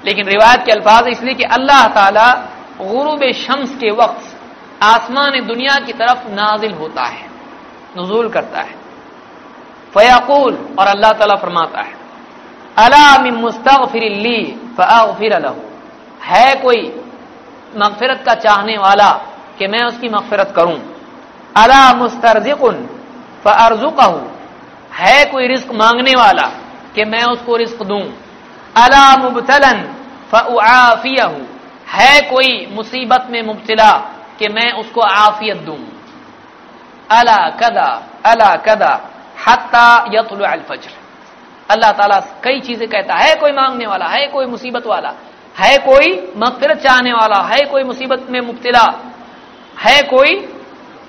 लेकिन 0.04 0.26
रिवायत 0.26 0.64
के 0.66 0.72
अल्फाज 0.72 1.08
इसलिए 1.08 1.34
कि 1.34 1.44
अल्लाह 1.52 1.86
ताला 1.94 2.28
गुरूब 2.80 3.22
शम्स 3.36 3.74
के 3.76 3.90
वक्त 3.92 4.38
आसमान 4.84 5.40
दुनिया 5.46 5.74
की 5.86 5.92
तरफ़ 5.94 6.28
नाजिल 6.30 6.72
होता 6.74 7.02
है, 7.04 7.26
नजूल 7.98 8.28
करता 8.28 8.60
है। 8.60 8.74
फयाकूल, 9.94 10.54
और 10.78 10.86
अल्लाह 10.86 11.12
ताला 11.12 11.34
फरमाता 11.36 11.80
है, 11.80 11.94
अला 12.78 13.06
मुस्तफिर 13.32 14.04
फ़िर 15.18 15.32
है 16.22 16.54
कोई 16.54 16.80
मगफिरत 17.76 18.22
का 18.26 18.34
चाहने 18.36 18.76
वाला 18.78 19.10
कि 19.58 19.66
मैं 19.66 19.82
उसकी 19.84 20.08
मगफिरत 20.08 20.52
करूँ? 20.56 20.78
अला 21.56 21.92
मुस्तरजिकुन 21.94 22.76
फ़र्जुकहू 23.44 24.20
है 24.94 25.24
कोई 25.24 25.46
रिस्क 25.46 25.72
मांगने 25.74 26.14
वाला 26.16 26.46
कि 26.94 27.04
मैं 27.04 27.24
उसको 27.24 27.56
रिस्क 27.56 27.82
दूँ। 27.82 28.02
अला 28.76 29.04
मुबतलन 29.16 29.78
फ़ाफियाहू 30.30 31.40
है 31.88 32.20
कोई 32.30 32.66
मुसीबत 32.72 33.26
में 33.30 33.42
मुबतला 33.42 33.90
कि 34.38 34.48
मैं 34.48 34.70
उसको 34.72 35.00
आफियत 35.00 35.56
दूँ? 35.58 35.78
अला 37.10 37.38
कदा 37.60 37.88
अला 38.26 38.54
कदा, 38.66 38.92
हत्ता 39.46 39.86
यतुल 40.14 40.46
फजर 40.68 41.00
अल्लाह 41.70 41.90
ताला 41.92 42.18
कई 42.44 42.60
चीज़ें 42.60 42.88
कहता, 42.88 43.14
है 43.14 43.34
कोई 43.34 43.52
मांगने 43.52 43.86
वाला, 43.86 44.06
है 44.06 44.26
कोई 44.26 44.46
मुसीबत 44.46 44.86
वाला, 44.86 45.12
है 45.56 45.76
कोई 45.78 46.08
मगफिरत 46.36 46.78
चाहने 46.78 47.12
वाला, 47.12 47.40
है 47.44 47.64
कोई 47.66 47.82
मुसीबत 47.82 48.26
में 48.30 48.40
मुबतला, 48.40 48.84
है 49.80 50.02
कोई 50.02 50.34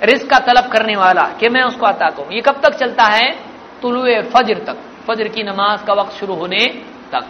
रिस्क 0.04 0.30
का 0.30 0.40
तलब 0.40 0.70
करने 0.72 0.96
वाला 0.96 1.24
कि 1.40 1.50
मैं 1.50 1.64
उसको 1.64 1.86
आता 1.86 2.10
करूँ? 2.10 2.32
ये 2.34 2.42
कब 2.42 2.60
तक 2.64 2.74
चलता 2.76 3.04
है? 3.06 3.30
तुलु 3.82 4.02
फजर 4.32 4.58
तक। 4.68 4.78
फजर 5.08 5.28
की 5.28 5.44
नमाज़ 5.44 5.86
का 5.86 5.94
वक्त 5.94 6.14
शुरू 6.14 6.36
होने 6.36 6.66
तक। 7.12 7.26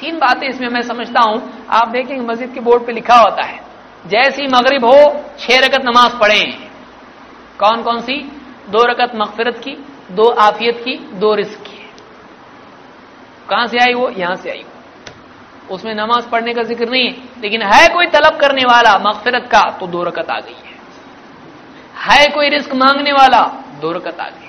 तीन 0.00 0.18
बातें 0.18 0.46
इसमें 0.48 0.68
मैं 0.68 0.82
समझता 0.82 1.20
हूँ। 1.20 1.66
आप 1.70 1.88
देखेंगे 1.88 2.24
मस्जिद 2.24 2.52
के 2.54 2.60
बोर्ड 2.60 2.86
पे 2.86 2.92
लिखा 2.92 3.14
होता 3.16 3.44
है, 3.44 3.60
जैसी 4.04 4.46
मगरिब 4.48 4.84
हो, 4.84 4.98
छह 5.38 5.58
रकत 5.58 5.84
नमाज़ 5.84 6.18
पढ़े। 6.18 6.42
कौन 7.60 7.82
कौन 7.82 8.00
सी? 8.00 8.18
दो 8.70 8.84
रकत 8.84 9.12
मगफिरत 9.16 9.58
की, 9.58 9.76
दो 10.10 10.28
आफियत 10.40 10.80
की, 10.84 10.96
दो 11.14 11.34
रिस्क 11.34 11.60
की। 11.60 11.78
कहाँ 13.48 13.66
से 13.66 13.78
आई 13.78 13.94
वो? 13.94 14.08
यहाँ 14.10 14.36
से 14.36 14.50
आई 14.50 14.58
वो। 14.58 15.74
उसमें 15.74 15.94
नमाज़ 15.94 16.28
पढ़ने 16.28 16.52
का 16.54 16.62
ज़िक्र 16.62 16.88
नहीं 16.88 17.04
है, 17.04 17.14
लेकिन 17.40 17.62
है 17.64 17.88
कोई 17.88 18.06
तलब 18.08 18.38
करने 18.40 18.62
वाला 18.64 18.96
मगफिरत 19.00 19.48
का 19.52 19.62
तो 19.80 19.86
दो 19.86 20.02
रकत 20.02 20.30
आ 20.30 20.38
गई 20.40 20.56
है। 20.56 20.76
है 22.06 22.26
कोई 22.28 22.48
रिस्क 22.48 22.74
मांगने 22.76 23.12
वाला, 23.12 23.42
दो 23.80 23.92
रकत 23.92 24.20
आ 24.20 24.24
गई 24.26 24.47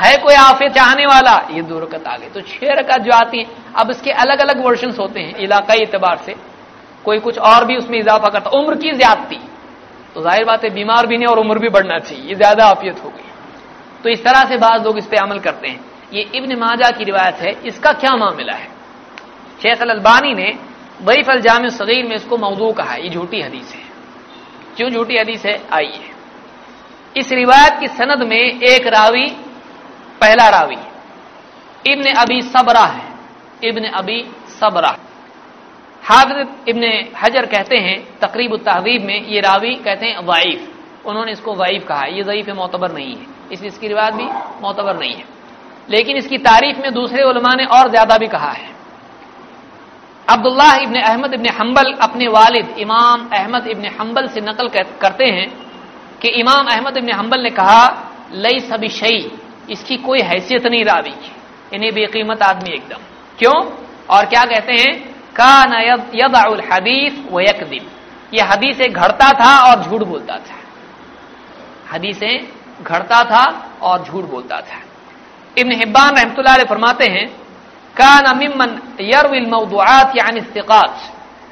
है 0.00 0.16
कोई 0.16 0.34
आफे 0.36 0.68
चाहने 0.70 1.06
वाला? 1.06 1.34
ये 1.50 1.62
दो 1.62 1.78
रकत 1.78 2.06
आ 2.06 2.16
गई 2.16 2.28
तो 2.28 2.40
छह 2.42 2.72
रकत 2.74 3.00
जो 3.00 3.12
आती 3.14 3.38
है, 3.38 3.46
अब 3.76 3.90
इसके 3.90 4.10
अलग 4.12 4.40
अलग 4.40 4.64
वर्षन 4.64 4.94
होते 4.98 5.20
हैं 5.20 5.36
इलाकाई 5.38 5.78
एतबार 5.80 6.16
से। 6.18 6.34
कोई 7.04 7.18
कुछ 7.20 7.38
और 7.40 7.64
भी 7.64 7.76
उसमें 7.76 7.98
इजाफा 7.98 8.28
करता, 8.28 8.50
उम्र 8.50 8.74
की 8.76 8.92
ज्यादती। 8.92 9.38
तो 10.14 10.22
ज़ाहिर 10.22 10.44
बात 10.44 10.64
है, 10.64 10.70
बीमार 10.70 11.06
भी 11.06 11.16
नहीं 11.16 11.28
और 11.28 11.38
उम्र 11.38 11.58
भी 11.58 11.68
बढ़ना 11.68 11.98
चाहिए। 11.98 12.24
ये 12.24 12.34
ज़्यादा 12.34 12.66
आफियत 12.66 13.04
हो 13.04 13.08
गई। 13.10 13.28
तो 14.02 14.08
इस 14.08 14.24
तरह 14.24 14.44
से 14.44 14.56
बाज 14.58 14.84
लोग 14.84 14.98
इस 14.98 15.06
पर 15.06 15.16
अमल 15.18 15.38
करते 15.40 15.68
हैं। 15.68 15.80
ये 16.12 16.22
इब्न 16.34 16.58
माजा 16.58 16.90
की 16.90 17.04
रिवायत 17.04 17.36
है, 17.36 17.50
इसका 17.64 17.92
क्या 17.94 18.14
मामला 18.16 18.54
है? 18.54 18.68
शेख 19.62 19.82
अलबानी 19.82 20.34
ने 20.34 20.52
अल 21.00 21.40
जाम 21.40 21.68
सगीर 21.70 22.06
में 22.06 22.14
इसको 22.16 22.36
मौजू 22.38 22.70
कहा 22.72 22.94
ये 22.94 23.08
झूठी 23.08 23.40
हदीस 23.42 23.74
है। 23.74 23.82
क्यों 24.76 24.88
झूठी 24.90 25.16
हदीस 25.16 25.44
है? 25.46 25.54
आइए। 25.72 26.10
इस 27.14 27.32
रिवायत 27.32 27.78
की 27.80 27.88
सनद 27.88 28.22
में 28.22 28.38
एक 28.38 28.86
रावी 28.88 29.26
पहला 30.20 30.48
रावी। 30.50 30.76
इब्न 31.84 32.12
अबी 32.16 32.40
सबरा 32.44 32.84
है। 32.86 33.04
इब्न 33.62 33.84
अबी 33.92 34.18
सबरा। 34.60 34.96
हाफिज 36.02 36.68
इब्न 36.68 36.84
हजर 37.16 37.46
कहते 37.46 37.76
हैं, 37.76 37.98
तकरीब 38.20 38.56
तहवीब 38.58 39.02
में 39.04 39.26
ये 39.26 39.40
रावी 39.40 39.74
कहते 39.76 40.06
हैं 40.06 40.24
वाइफ। 40.26 41.06
उन्होंने 41.06 41.32
इसको 41.32 41.54
वाइफ 41.54 41.86
कहा 41.88 42.04
ये 42.06 42.22
ज़यीफ 42.22 42.48
मोतबर 42.56 42.92
नहीं 42.92 43.14
है। 43.16 43.26
इसलिए 43.52 43.68
इसकी 43.68 43.88
रिवायत 43.88 44.14
भी 44.14 44.24
मोतबर 44.62 44.96
नहीं 44.96 45.14
है। 45.14 45.24
लेकिन 45.88 46.16
इसकी 46.16 46.38
तारीफ़ 46.40 46.78
में 46.80 46.92
दूसरे 46.94 47.22
उलमा 47.24 47.54
ने 47.54 47.64
और 47.66 47.88
ज़्यादा 47.90 48.16
भी 48.18 48.28
कहा 48.28 48.50
है। 48.50 48.68
Abdullah 50.28 50.74
ibn 50.76 51.00
Ahmad 51.00 51.34
ibn 51.34 51.48
Hanbal 51.50 51.92
अपने 52.02 52.26
वालिद 52.28 52.74
इमाम 52.78 53.28
अहमद 53.32 53.66
इबन 53.66 53.86
हम्बल 53.98 54.26
से 54.28 54.40
नकल 54.40 54.68
करते 55.00 55.24
हैं 55.26 55.48
कि 56.20 56.28
इमाम 56.40 56.66
अहमद 56.66 56.96
इबन 56.96 57.12
हम्बल 57.12 57.40
ने 57.40 57.50
कहा 57.52 57.82
लई 58.34 58.58
सभी 58.62 58.88
शई। 58.90 59.18
इसकी 59.70 59.96
कोई 59.96 60.20
हैसियत 60.20 60.66
नहीं 60.66 60.84
रावी 60.84 61.10
की 61.10 61.32
इन्हें 61.74 61.92
बेकीमत 61.94 62.42
आदमी 62.42 62.70
एकदम। 62.70 63.02
क्यों? 63.38 63.58
और 64.10 64.26
क्या 64.26 64.44
कहते 64.44 64.72
हैं? 64.72 65.10
का 65.34 65.64
नयद 65.64 66.00
हदीस 66.72 67.24
व 67.32 67.40
यकदिम 67.40 67.84
यह 68.34 68.50
हदीसें 68.52 68.92
घड़ता 68.92 69.28
था 69.32 69.52
और 69.60 69.82
झूठ 69.82 70.02
बोलता 70.02 70.36
था। 70.36 70.58
हदीसें 71.92 72.46
घड़ता 72.82 73.22
था 73.24 73.44
और 73.82 74.02
झूठ 74.04 74.24
बोलता 74.24 74.60
था। 74.60 74.80
इब्न 75.56 75.72
हिब्बान 75.72 76.16
रहमतुल्लाह 76.16 76.56
फरमाते 76.64 77.04
हैं, 77.04 77.28
कान 77.96 78.36
मिमन 78.38 78.78
यरविल 79.00 79.46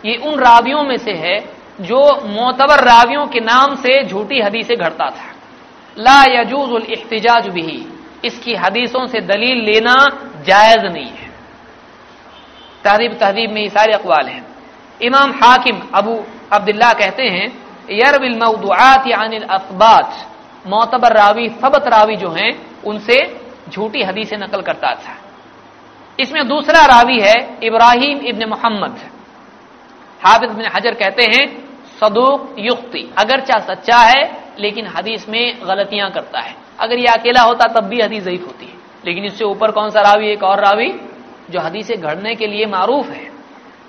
ये 0.05 0.16
उन 0.16 0.39
रावियों 0.39 0.83
में 0.83 0.97
से 0.97 1.12
है 1.12 1.39
जो 1.81 2.01
मोतबर 2.27 2.85
रावियों 2.85 3.27
के 3.27 3.41
नाम 3.41 3.75
से 3.75 4.03
झूठी 4.05 4.41
हदीसें 4.41 4.77
घड़ता 4.77 5.09
था। 5.11 5.33
ला 5.97 6.23
यजूज 6.31 6.71
उल 6.71 6.83
इख्तिजाज 6.83 7.49
भी 7.49 7.87
इसकी 8.25 8.55
हदीसों 8.55 9.07
से 9.07 9.21
दलील 9.21 9.64
लेना 9.64 9.95
जायज़ 10.43 10.87
नहीं 10.87 11.11
है। 11.11 11.29
तहरीब 12.85 13.12
तहरीब 13.12 13.51
में 13.51 13.62
ये 13.62 13.69
सारे 13.69 13.93
अकवाल 13.93 14.29
हैं। 14.29 14.47
इमाम 15.03 15.31
हाकिम 15.31 15.81
अबू 15.95 16.25
अब्दुल्ला 16.53 16.93
कहते 16.93 17.23
हैं, 17.23 17.47
यरविल 17.91 18.39
मौदुआत 18.39 19.07
यानी 19.07 19.37
अखबात 19.37 20.29
मोतबर 20.66 21.12
रावी 21.12 21.49
सबत 21.49 21.87
रावी 21.87 22.16
जो 22.16 22.31
हैं, 22.31 22.83
उनसे 22.83 23.41
झूठी 23.69 24.03
हदीसें 24.03 24.37
नकल 24.39 24.61
करता 24.61 24.95
था। 24.95 25.16
इसमें 26.21 26.49
दूसरा 26.49 26.87
रावी 26.87 27.21
है, 27.21 27.59
इब्राहिम 27.62 28.19
इब्न 28.19 28.49
मोहम्मद। 28.49 28.99
हाफिज 30.27 30.51
बिन 30.51 30.66
हजर 30.77 30.95
कहते 30.95 31.23
हैं, 31.23 31.69
सदूक 32.01 32.57
युक्ति 32.59 33.14
अगरचा 33.19 33.59
सच्चा 33.59 33.97
है, 33.97 34.45
लेकिन 34.59 34.87
हदीस 34.87 35.29
में 35.29 35.59
गलतियाँ 35.69 36.11
करता 36.11 36.41
है। 36.41 36.68
अगर 36.81 36.99
यह 36.99 37.12
अकेला 37.12 37.43
होता, 37.43 37.66
तब 37.66 37.85
भी 37.85 38.01
हदीस 38.01 38.24
जयीफ 38.24 38.47
होती 38.47 38.66
है। 38.66 38.72
लेकिन 39.05 39.24
इससे 39.24 39.45
ऊपर 39.45 39.70
कौन 39.70 39.91
सा 39.91 40.01
रावी 40.01 40.29
एक 40.29 40.43
और 40.43 40.61
रावी, 40.61 40.93
जो 41.51 41.61
हदीसें 41.61 42.01
घड़ने 42.01 42.35
के 42.35 42.47
लिए 42.47 42.66
मारूफ 42.66 43.11
है। 43.11 43.31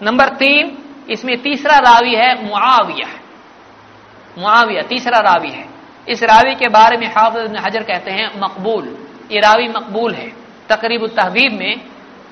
नंबर 0.02 0.30
तीन, 0.30 0.78
इसमें 1.10 1.42
तीसरा 1.42 1.78
रावी 1.78 2.16
है 2.16 2.46
मुआविया 2.46 3.08
मुआविया, 4.38 4.82
तीसरा 4.82 5.20
रावी 5.20 5.50
है। 5.50 5.66
इस 6.10 6.24
रावी 6.24 6.56
के 6.56 6.68
बारे 6.68 6.98
में 6.98 7.08
हाफिज 7.08 7.56
हजर 7.56 7.84
कहते 7.84 8.12
हैं, 8.12 8.42
मकबूल। 8.42 8.98
ये 9.32 9.40
रावी 9.40 9.68
मकबूल 9.68 10.14
है। 10.14 10.34
तकरीब 10.70 11.08
तहवीब 11.08 11.54
में 11.54 11.76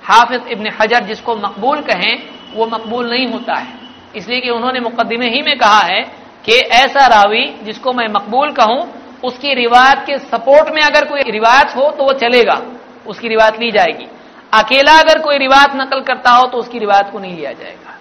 हाफिज 0.03 0.47
इबन 0.47 0.71
हजर 0.81 1.03
जिसको 1.03 1.35
मकबूल 1.35 1.81
कहें, 1.81 2.17
वो 2.53 2.65
मकबूल 2.65 3.09
नहीं 3.09 3.27
होता 3.27 3.55
है। 3.55 3.73
इसलिए 4.15 4.39
कि 4.41 4.49
उन्होंने 4.49 4.79
मुकदमे 4.79 5.29
ही 5.29 5.41
में 5.41 5.57
कहा 5.57 5.79
है 5.79 6.01
कि 6.45 6.51
ऐसा 6.51 7.07
रावी 7.07 7.55
जिसको 7.63 7.93
मैं 7.93 8.07
मकबूल 8.07 8.51
कहूँ 8.51 9.06
उसकी 9.23 9.53
रिवायत 9.53 10.03
के 10.07 10.17
सपोर्ट 10.19 10.73
में 10.73 10.81
अगर 10.81 11.05
कोई 11.05 11.31
रिवायत 11.31 11.75
हो 11.75 11.89
तो 11.91 12.03
वो 12.03 12.13
चलेगा, 12.13 12.61
उसकी 13.07 13.27
रिवायत 13.27 13.59
ली 13.59 13.71
जाएगी। 13.71 14.07
अकेला 14.53 14.97
अगर 14.99 15.19
कोई 15.19 15.37
रिवायत 15.37 15.75
नकल 15.75 16.01
करता 16.01 16.31
हो 16.31 16.47
तो 16.47 16.57
उसकी 16.57 16.79
रिवायत 16.79 17.09
को 17.11 17.19
नहीं 17.19 17.35
लिया 17.35 17.51
जाएगा। 17.51 17.95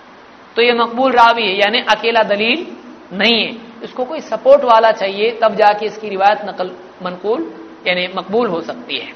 तो 0.57 0.63
ये 0.63 0.73
मकबूल 0.73 1.13
रावी 1.13 1.43
है, 1.43 1.55
यानी 1.55 1.79
अकेला 1.91 2.23
दलील 2.23 2.67
नहीं 3.13 3.45
है। 3.45 3.55
इसको 3.85 4.05
कोई 4.05 4.21
सपोर्ट 4.21 4.65
वाला 4.65 4.91
चाहिए, 4.93 5.31
तब 5.43 5.55
जाके 5.55 5.87
इसकी 5.87 6.09
रिवायत 6.09 6.45
नकल 6.45 6.71
मनकूल, 7.05 7.51
यानी 7.87 8.09
मकबूल 8.17 8.47
हो 8.49 8.61
सकती 8.61 8.99
है। 8.99 9.13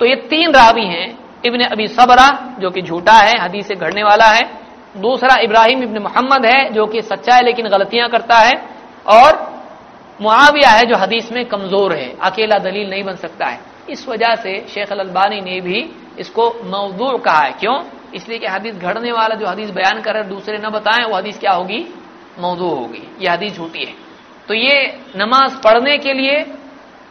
तो 0.00 0.06
ये 0.06 0.14
तीन 0.30 0.52
रावी 0.52 0.86
हैं, 0.86 1.18
इब्न 1.46 1.64
अबी 1.64 1.86
सबरा, 1.88 2.28
जो 2.58 2.70
कि 2.70 2.82
झूठा 2.82 3.12
है, 3.12 3.38
हदीस 3.38 3.68
से 3.68 3.74
घड़ने 3.74 4.02
वाला 4.02 4.26
है। 4.26 4.44
दूसरा 4.98 5.36
इब्राहिम 5.40 5.82
इब्न 5.82 6.02
मोहम्मद 6.02 6.46
है, 6.46 6.72
जो 6.72 6.86
कि 6.86 7.02
सच्चा 7.02 7.34
है 7.34 7.44
लेकिन 7.44 7.68
गलतियाँ 7.68 8.08
करता 8.08 8.38
है। 8.38 8.54
और 9.08 9.55
मुआविया 10.20 10.70
है 10.70 10.86
जो 10.86 10.96
हदीस 10.96 11.32
में 11.32 11.44
कमज़ोर 11.44 11.92
है, 11.92 12.16
अकेला 12.22 12.58
दलील 12.58 12.90
नहीं 12.90 13.04
बन 13.04 13.16
सकता 13.16 13.46
है। 13.46 13.60
इस 13.90 14.08
वजह 14.08 14.34
से 14.34 14.66
शेख 14.68 14.92
अलबानी 14.92 15.40
ने 15.40 15.60
भी 15.60 15.90
इसको 16.18 16.60
मौदू 16.64 17.18
कहा 17.18 17.38
है। 17.38 17.52
क्यों? 17.52 17.84
इसलिए 18.14 18.38
कि 18.38 18.46
हदीस 18.46 18.74
घड़ने 18.74 19.12
वाला 19.12 19.34
जो 19.34 19.46
हदीस 19.46 19.70
बयान 19.70 20.00
कर 20.00 20.22
दूसरे 20.22 20.58
न 20.58 20.70
बताएँ, 20.70 21.04
वो 21.04 21.16
हदीस 21.16 21.38
क्या 21.38 21.52
होगी? 21.52 21.94
मौजू 22.38 22.68
होगी। 22.68 23.02
यह 23.20 23.32
हदीस 23.32 23.56
झूठी 23.56 23.84
है। 23.84 23.94
तो 24.48 24.54
ये 24.54 24.98
नमाज़ 25.16 25.56
पढ़ने 25.56 25.98
के 25.98 26.12
लिए 26.12 26.46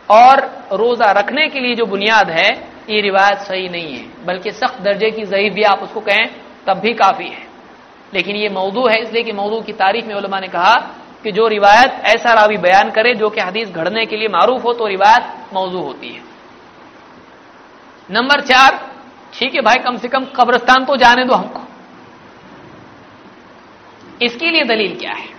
और 0.09 0.39
रोजा 0.73 1.11
रखने 1.11 1.47
के 1.47 1.59
लिए 1.59 1.75
जो 1.75 1.85
बुनियाद 1.85 2.29
है, 2.29 2.49
ये 2.89 3.01
रिवायत 3.01 3.37
सही 3.37 3.69
नहीं 3.69 3.93
है। 3.93 4.25
बल्कि 4.25 4.51
सख्त 4.51 4.81
दर्जे 4.81 5.11
की 5.11 5.25
जयीफ 5.25 5.53
भी 5.53 5.63
आप 5.63 5.79
उसको 5.79 5.99
कहें, 5.99 6.27
तब 6.67 6.73
भी 6.73 6.93
काफ़ी 6.93 7.27
है। 7.27 7.47
लेकिन 8.13 8.35
ये 8.35 8.49
मौजू 8.49 8.87
है, 8.87 9.01
इसलिए 9.01 9.23
कि 9.23 9.31
मौजू 9.31 9.61
की 9.61 9.73
तारीफ़ 9.73 10.05
में 10.05 10.15
उलमा 10.15 10.39
ने 10.39 10.47
कहा 10.47 10.95
कि 11.25 11.31
जो 11.31 11.47
रिवायत 11.49 11.91
ऐसा 12.05 12.33
रावी 12.33 12.57
बयान 12.59 12.91
करे 12.91 13.13
जो 13.15 13.29
कि 13.29 13.41
हदीस 13.41 13.69
घड़ने 13.71 14.05
के 14.05 14.17
लिए 14.17 14.27
मारूफ 14.29 14.63
हो 14.63 14.73
तो 14.73 14.87
रिवायत 14.87 15.53
मौजू 15.53 15.79
होती 15.79 16.09
है। 16.09 16.21
नंबर 18.09 18.41
चार, 18.43 18.71
ठीक 19.33 19.55
है 19.55 19.61
भाई, 19.61 19.77
कम 19.77 19.97
से 19.97 20.07
कम 20.07 20.25
कब्रस्तान 20.35 20.85
तो 20.85 20.95
जाने 20.95 21.23
दो 21.25 21.33
हमको। 21.33 21.61
इसके 24.21 24.49
लिए 24.51 24.63
दलील 24.65 24.95
क्या 24.99 25.13
है? 25.13 25.29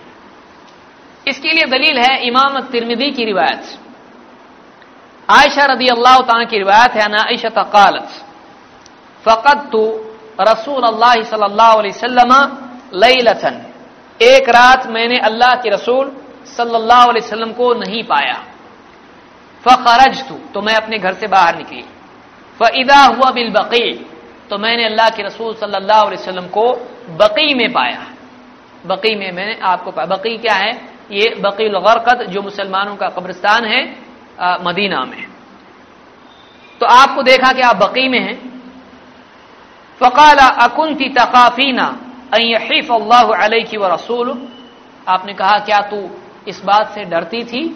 इसके 1.25 1.49
लिए 1.49 1.65
दलील 1.67 1.97
है 1.99 2.27
इमाम 2.27 2.59
तिरमिदी 2.71 3.09
की 3.11 3.25
रिवायत। 3.25 3.63
आयशा 5.29 5.65
रदी 5.65 5.87
अल्लाह 5.89 6.19
तला 6.21 6.43
की 6.43 6.57
रिवायत 6.57 6.91
है 6.93 7.07
ना 7.07 7.23
आयशा 7.23 7.49
तकालत 7.53 8.09
फ़कत 9.23 9.69
तो 9.71 9.83
रसूल 10.41 10.83
अल्लाह 10.83 11.11
अलैहि 11.11 11.89
वसल्लम 11.89 12.31
लैलतन। 12.95 13.55
एक 14.19 14.49
रात 14.49 14.87
मैंने 14.87 15.17
अल्लाह 15.21 15.53
के 15.61 15.69
रसूल 15.69 16.11
सल्लल्लाहु 16.47 17.09
अलैहि 17.09 17.25
वसल्लम 17.25 17.51
को 17.53 17.73
नहीं 17.75 18.03
पाया। 18.03 18.37
फ़खरज 19.63 20.27
तू 20.27 20.35
तो 20.53 20.61
मैं 20.61 20.75
अपने 20.75 20.97
घर 20.97 21.13
से 21.13 21.27
बाहर 21.27 21.57
निकली। 21.57 21.83
फ़िदा 22.59 22.99
हुआ 23.05 23.31
बिल 23.31 23.49
बकी 23.51 23.93
तो 24.49 24.57
मैंने 24.57 24.85
अल्लाह 24.85 25.09
के 25.09 25.23
रसूल 25.23 25.53
सल्लल्लाहु 25.55 26.05
अलैहि 26.07 26.21
वसल्लम 26.21 26.47
को 26.47 26.65
बकी 27.19 27.53
में 27.53 27.71
पाया। 27.73 28.05
बकी 28.85 29.15
में 29.15 29.31
मैंने 29.31 29.57
आपको 29.63 29.91
पाया 29.91 30.07
बकी 30.07 30.37
क्या 30.37 30.53
है? 30.55 30.71
ये 31.11 31.29
बकील 31.41 31.77
गरकत 31.79 32.25
जो 32.29 32.41
मुसलमानों 32.41 32.95
का 32.95 33.07
कब्रिस्तान 33.09 33.65
है 33.65 33.81
आ, 34.39 34.57
मदीना 34.63 35.03
में। 35.05 35.23
तो 36.81 36.85
आपको 36.85 37.21
देखा 37.23 37.51
कि 37.53 37.61
आप 37.61 37.75
बकी 37.77 38.07
में 38.09 38.19
हैं। 38.19 38.37
फ़काला 40.01 40.47
अकुंती 40.65 41.09
तकाफीना 41.09 41.87
अहिफ 42.33 42.91
अल्लाह 42.91 43.63
की 43.63 43.77
व 43.77 43.85
रसूल 43.85 44.47
आपने 45.07 45.33
कहा, 45.33 45.57
क्या 45.59 45.79
तू 45.79 46.09
इस 46.47 46.61
बात 46.65 46.91
से 46.91 47.03
डरती 47.05 47.43
थी 47.43 47.67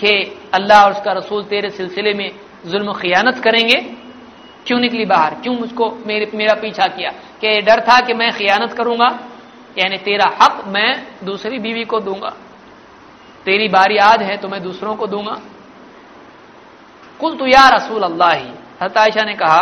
कि 0.00 0.40
अल्लाह 0.54 0.84
और 0.84 0.90
उसका 0.92 1.12
रसूल 1.12 1.44
तेरे 1.44 1.70
सिलसिले 1.70 2.14
में 2.14 2.30
जुल्म 2.66 2.92
खियानत 2.92 3.38
करेंगे? 3.38 3.76
क्यों 4.66 4.78
निकली 4.80 5.04
बाहर? 5.04 5.34
क्यों 5.34 5.54
मुझको 5.54 5.90
मेरे, 6.06 6.30
मेरा 6.34 6.54
पीछा 6.54 6.86
किया? 6.86 7.10
कि 7.10 7.60
डर 7.60 7.80
था 7.80 8.00
कि 8.00 8.14
मैं 8.14 8.30
खियानत 8.32 8.72
करूँगा? 8.72 9.08
यानी 9.78 9.98
तेरा 9.98 10.24
हक 10.42 10.64
मैं 10.66 11.06
दूसरी 11.24 11.58
बीवी 11.58 11.84
को 11.84 12.00
दूँगा। 12.00 12.34
तेरी 13.44 13.68
बारी 13.68 13.96
आज 13.96 14.22
है 14.22 14.36
तो 14.36 14.48
मैं 14.48 14.62
दूसरों 14.62 14.94
को 14.94 15.06
दूँगा। 15.06 15.40
कुल 17.20 17.36
तो 17.36 17.46
या 17.46 17.68
रसूल 17.68 18.02
अल्लाह 18.02 18.32
ही 18.32 18.50
हतायशा 18.82 19.24
ने 19.24 19.34
कहा 19.34 19.60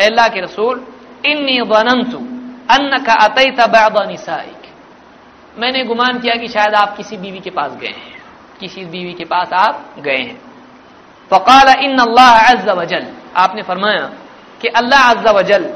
अल्लाह 0.00 0.28
के 0.28 0.40
रसूल, 0.40 0.86
इन्नी 1.26 1.60
वनंतु 1.60 2.33
अन्न 2.70 2.98
का 2.98 3.14
अतई 3.14 3.50
तबानिसाइक 3.50 4.62
मैंने 5.58 5.84
गुमान 5.84 6.18
किया 6.18 6.34
कि 6.34 6.48
शायद 6.48 6.74
आप 6.74 6.96
किसी 6.96 7.16
बीवी 7.16 7.38
के 7.38 7.50
पास 7.50 7.72
गए 7.72 7.88
हैं। 7.88 8.22
किसी 8.60 8.84
बीवी 8.84 9.12
के 9.12 9.24
पास 9.24 9.52
आप 9.52 9.94
गए 9.98 10.16
हैं। 10.16 10.40
फ़काल 11.30 11.68
इन 11.84 11.98
अल्लाह 11.98 12.50
अज्जा 12.52 12.72
वजल। 12.72 13.06
आपने 13.36 13.62
फरमाया 13.62 14.06
कि 14.62 14.68
अल्लाह 14.68 15.10
अज्जा 15.10 15.30
वजल 15.30 15.74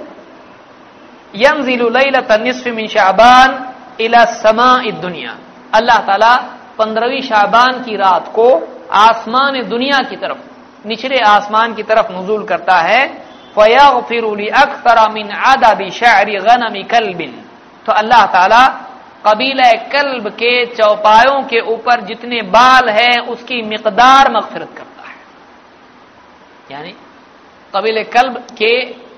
यमजिलतनिसमिन 1.35 2.87
शाबान 2.87 3.75
इला 4.01 4.25
समा 4.25 4.83
दुनिया। 5.01 5.37
अल्लाह 5.75 5.99
ताला 5.99 6.35
पंद्रहवीं 6.79 7.21
शाबान 7.21 7.83
की 7.83 7.97
रात 7.97 8.33
को 8.35 8.49
आसमान 8.93 9.63
दुनिया 9.69 9.99
की 10.03 10.17
तरफ़, 10.17 10.39
निचले 10.87 11.19
आसमान 11.19 11.75
की 11.75 11.83
तरफ़ 11.83 12.13
नजूल 12.13 12.45
करता 12.45 12.77
है। 12.77 13.28
अख्तर 13.57 14.99
आदादी 15.47 15.91
शायरी 15.91 16.37
गनमी 16.41 16.83
कलबिन 16.85 17.33
तो 17.87 17.93
अल्लाह 17.93 18.27
ताला 18.27 18.63
कबील 19.27 19.61
कल्ब 19.93 20.29
के 20.33 20.53
चौपायों 20.67 21.43
के 21.43 21.61
ऊपर 21.61 22.01
जितने 22.01 22.43
बाल 22.49 22.89
है, 22.89 23.19
उसकी 23.19 23.63
मकदार 23.63 24.31
मगफरत 24.33 24.71
करता 24.77 25.03
है। 25.03 25.17
यानी 26.71 26.95
कबील 27.75 28.03
कल्ब 28.05 28.37
के 28.53 28.73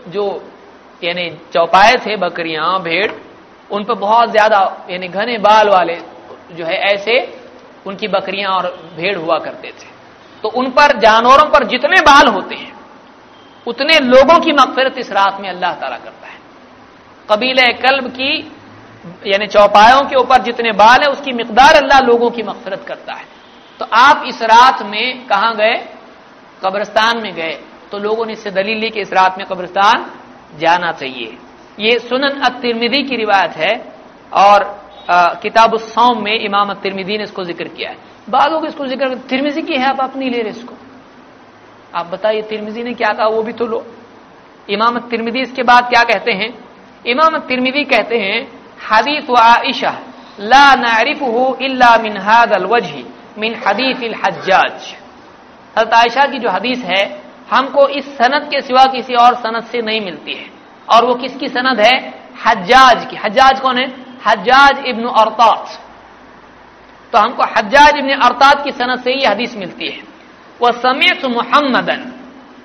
जो, 0.08 0.24
यानी 1.02 1.30
चौपाए 1.52 1.96
थे, 1.96 2.16
बकरियाँ, 2.16 2.80
भेड़, 2.82 3.10
उन 3.70 3.84
पर 3.84 3.94
बहुत 3.96 4.30
ज़्यादा, 4.30 4.86
यानी 4.90 5.08
घने 5.08 5.38
बाल 5.38 5.68
वाले 5.68 5.98
जो 6.52 6.64
है, 6.64 6.76
ऐसे 6.94 7.14
उनकी 7.86 8.08
बकरियाँ 8.08 8.52
और 8.52 8.66
भेड़ 8.96 9.16
हुआ 9.18 9.38
करते 9.38 9.68
थे। 9.70 9.88
तो 10.42 10.48
उन 10.50 10.70
पर, 10.70 10.98
जानवरों 10.98 11.46
पर 11.50 11.64
जितने 11.68 12.00
बाल 12.00 12.26
होते 12.28 12.54
हैं 12.54 12.72
उतने 13.66 13.98
लोगों 14.00 14.38
की 14.40 14.52
मगफरत 14.52 14.98
इस 14.98 15.10
रात 15.12 15.40
में 15.40 15.48
अल्लाह 15.48 15.72
ताला 15.74 15.96
करता 15.98 16.26
है। 16.26 16.38
कबील 17.28 17.58
कल्ब 17.78 18.08
की, 18.10 18.32
यानी 19.26 19.46
चौपायों 19.48 20.00
के 20.02 20.16
ऊपर 20.16 20.42
जितने 20.42 20.72
बाल 20.74 21.02
है, 21.02 21.08
उसकी 21.08 21.32
मकदार 21.34 21.74
अल्लाह 21.76 22.00
लोगों 22.02 22.30
की 22.30 22.42
मगफरत 22.42 22.84
करता 22.88 23.12
है। 23.12 23.24
तो 23.80 23.86
आप 23.86 24.24
इस 24.26 24.42
रात 24.44 24.82
में 24.84 25.26
कहा 25.26 25.52
गए? 25.54 25.76
कब्रस्तान 26.62 27.22
में 27.22 27.32
गए। 27.34 27.58
तो 27.90 27.98
लोगों 27.98 28.26
ने 28.26 28.32
इससे 28.32 28.50
दलील 28.52 28.78
ली 28.78 28.90
कि 28.90 29.00
इस 29.00 29.12
रात 29.12 29.38
में 29.38 29.46
कब्रस्तान 29.46 30.04
जाना 30.58 30.90
चाहिए। 30.92 31.36
ये 31.78 31.98
सुनन 32.00 32.44
तिरमिदी 32.60 33.02
की 33.02 33.16
रिवायत 33.16 33.56
है 33.56 33.72
और 34.34 34.64
किताब 35.42 35.76
सौम 35.78 36.22
में 36.24 36.34
इमाम 36.34 36.72
तिरमिदी 36.74 37.16
ने 37.18 37.24
इसको 37.24 37.44
ज़िक्र 37.44 37.68
किया 37.68 37.90
है। 37.90 37.96
बाद 38.28 38.52
लोग 38.52 38.66
इसको 38.66 38.86
ज़िक्र 38.86 39.14
तिरमिजी 39.28 39.62
की 39.62 39.74
है, 39.74 39.86
आप 39.86 40.00
अपनी 40.02 40.28
ले 40.30 40.42
रहे 40.42 40.50
इसको। 40.50 40.74
आप 41.94 42.06
बताइए, 42.06 42.42
तिरमिजी 42.42 42.82
ने 42.82 42.94
क्या 42.94 43.12
कहा? 43.12 43.26
वो 43.26 43.42
भी 43.42 43.52
तो 43.52 43.66
लो। 43.66 43.86
इमाम 44.70 44.98
तिरमिदी 44.98 45.40
इसके 45.40 45.62
बाद 45.62 45.88
क्या 45.88 46.02
कहते 46.04 46.32
हैं? 46.32 46.52
इमाम 47.06 47.38
तिरमिदी 47.38 47.84
कहते 47.84 48.18
हैं 48.18 48.40
हदीस 48.90 49.30
व 49.30 49.36
आयशा, 49.36 49.98
ला 50.40 50.74
नारिफ 50.74 51.22
इल्ला 51.62 51.96
मिन 51.96 52.16
हादल 52.16 52.64
वजही, 52.64 53.04
मिन 53.38 53.54
हदीस 53.66 54.14
हज्जाज। 54.26 54.94
हज़रत 55.78 55.94
आयशा 55.94 56.26
की 56.26 56.38
जो 56.38 56.50
हदीस 56.50 56.84
है, 56.84 57.22
हमको 57.50 57.88
इस 57.88 58.16
सनद 58.18 58.48
के 58.50 58.60
सिवा 58.60 58.84
किसी 58.84 59.14
और 59.14 59.34
सनद 59.34 59.64
से 59.64 59.82
नहीं 59.82 60.00
मिलती 60.00 60.34
है। 60.34 60.46
और 60.88 61.04
वो 61.04 61.14
किसकी 61.14 61.48
सनद 61.48 61.80
है? 61.80 61.96
हज्जाज 62.46 63.06
की। 63.10 63.16
हज्जाज 63.16 63.60
कौन 63.60 63.78
है? 63.78 63.86
हज्जाज 64.26 64.84
इब्न 64.86 65.08
अरतात। 65.08 65.78
तो 67.12 67.18
हमको 67.18 67.42
हज्जाज 67.42 67.96
इब्न 67.96 68.14
अरतात 68.14 68.64
की 68.64 68.70
सनद 68.70 69.00
से 69.00 69.12
ही 69.12 69.24
हदीस 69.24 69.56
मिलती 69.56 69.88
है। 69.88 70.09
वह 70.62 70.70
समेत 70.70 71.24
मोहम्मदन 71.26 72.12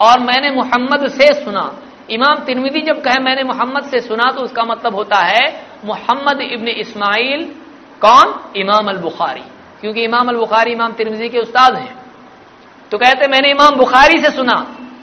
और 0.01 0.19
मैंने 0.19 0.49
मोहम्मद 0.51 1.07
से 1.07 1.33
सुना। 1.33 1.65
इमाम 2.09 2.43
तिरमिदी 2.45 2.81
जब 2.81 3.01
कहे 3.01 3.19
मैंने 3.19 3.43
मोहम्मद 3.43 3.83
से 3.83 3.99
सुना 3.99 4.31
तो 4.31 4.41
उसका 4.41 4.63
मतलब 4.63 4.95
होता 4.95 5.17
है 5.17 5.45
मोहम्मद 5.85 6.41
इब्न 6.41 6.67
इस्माइल 6.67 7.45
कौन? 8.01 8.33
इमाम 8.55 8.89
अल 8.89 8.97
बुखारी 8.97 9.43
क्योंकि 9.81 10.03
इमाम 10.03 10.29
अल 10.29 10.35
बुखारी 10.35 10.71
इमाम 10.71 10.91
तिरमिदी 10.91 11.29
के 11.29 11.39
उस्ताद 11.39 11.75
हैं। 11.75 11.95
तो 12.91 12.97
कहते, 12.97 13.27
मैंने 13.27 13.51
इमाम 13.51 13.75
बुखारी 13.75 14.17
से 14.17 14.29
सुना। 14.29 14.53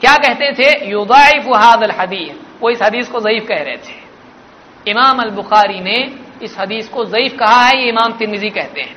क्या 0.01 0.15
कहते 0.15 0.51
थे? 0.51 0.89
युदाइफ 0.89 1.47
हाद 1.55 1.83
अल 1.83 1.91
हदीस 1.91 2.35
वो 2.61 2.69
इस 2.69 2.81
हदीस 2.81 3.07
को 3.09 3.19
जयीफ 3.19 3.47
कह 3.47 3.63
रहे 3.63 3.77
थे। 3.77 4.91
इमाम 4.91 5.19
अल 5.19 5.29
बुखारी 5.29 5.79
ने 5.79 5.97
इस 6.43 6.55
हदीस 6.59 6.89
को 6.89 7.05
जयीफ 7.05 7.37
कहा 7.39 7.63
है, 7.65 7.81
ये 7.81 7.89
इमाम 7.89 8.11
तिरमिजी 8.11 8.49
कहते 8.49 8.81
हैं। 8.81 8.95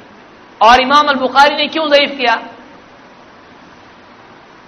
और 0.61 0.80
इमाम 0.80 1.09
अल 1.09 1.14
बुखारी 1.14 1.57
ने 1.57 1.66
क्यों 1.66 1.88
जयीफ 1.88 2.16
किया? 2.18 2.34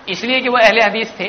इसलिए 0.09 0.41
कि 0.41 0.49
वो 0.49 0.59
अहले 0.59 0.83
हदीस 0.83 1.15
थे। 1.21 1.29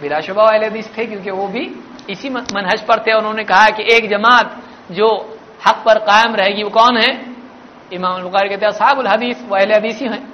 बिलाशुबा 0.00 0.44
अहले 0.44 0.66
हदीस 0.66 0.98
थे 0.98 1.04
क्योंकि 1.06 1.30
वो 1.30 1.46
भी 1.46 1.70
इसी 2.10 2.28
मनहज 2.30 2.80
पर 2.82 3.04
थे 3.06 3.12
उन्होंने 3.12 3.44
कहा 3.44 3.66
कि 3.66 3.82
एक 3.96 4.08
जमात 4.08 4.62
जो 4.90 5.38
हक 5.68 5.82
पर 5.86 5.98
कायम 5.98 6.34
रहेगी, 6.34 6.62
वो 6.62 6.70
कौन 6.70 6.96
है? 6.96 7.26
इमाम 7.92 8.22
बुखारी 8.22 8.48
कहते 8.48 8.66
हैं 8.66 8.72
साहबुल 8.72 9.06
हदीस, 9.06 9.44
वो 9.48 9.56
अहले 9.56 9.74
हदीस 9.74 10.00
ही 10.00 10.06
हैं। 10.06 10.28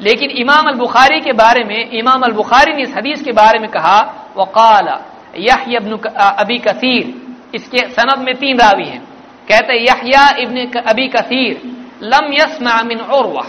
लेकिन 0.00 0.30
इमाम 0.30 0.68
अल 0.68 0.74
बुखारी 0.74 1.20
के 1.20 1.32
बारे 1.32 1.64
में, 1.64 1.90
इमाम 1.90 2.22
अल 2.22 2.32
बुखारी 2.32 2.72
ने 2.72 2.82
इस 2.82 2.94
हदीस 2.96 3.22
के 3.22 3.32
बारे 3.32 3.58
में 3.58 3.70
कहा, 3.70 3.98
वकाल 4.36 4.88
यह 5.36 5.78
अबी 6.18 6.58
कसीर। 6.58 7.14
इसके 7.54 7.78
सनद 7.78 8.18
में 8.18 8.34
तीन 8.34 8.58
रावी 8.58 8.84
हैं। 8.84 9.02
कहते 9.48 9.74
यहया 9.80 10.36
इब्न 10.38 10.80
अबी 10.80 11.08
कसीर, 11.08 11.60
लम 12.02 12.32
यस्मा 12.32 12.82
मिन 12.82 13.00
उर्वा। 13.00 13.46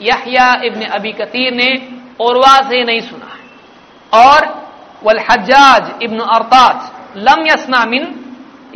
यहया 0.00 0.54
इब्न 0.64 0.86
अबी 0.86 1.12
कसीर 1.12 1.52
ने 1.52 2.03
उर्वा 2.20 2.56
से 2.68 2.84
नहीं 2.84 3.00
सुना 3.00 3.30
और 4.24 4.46
वल 5.04 5.20
हज्जाज 5.30 6.02
इब्न 6.02 6.18
अरतात 6.18 6.92
लम 7.16 7.46
यस्मा 7.46 7.84
मिन 7.84 8.04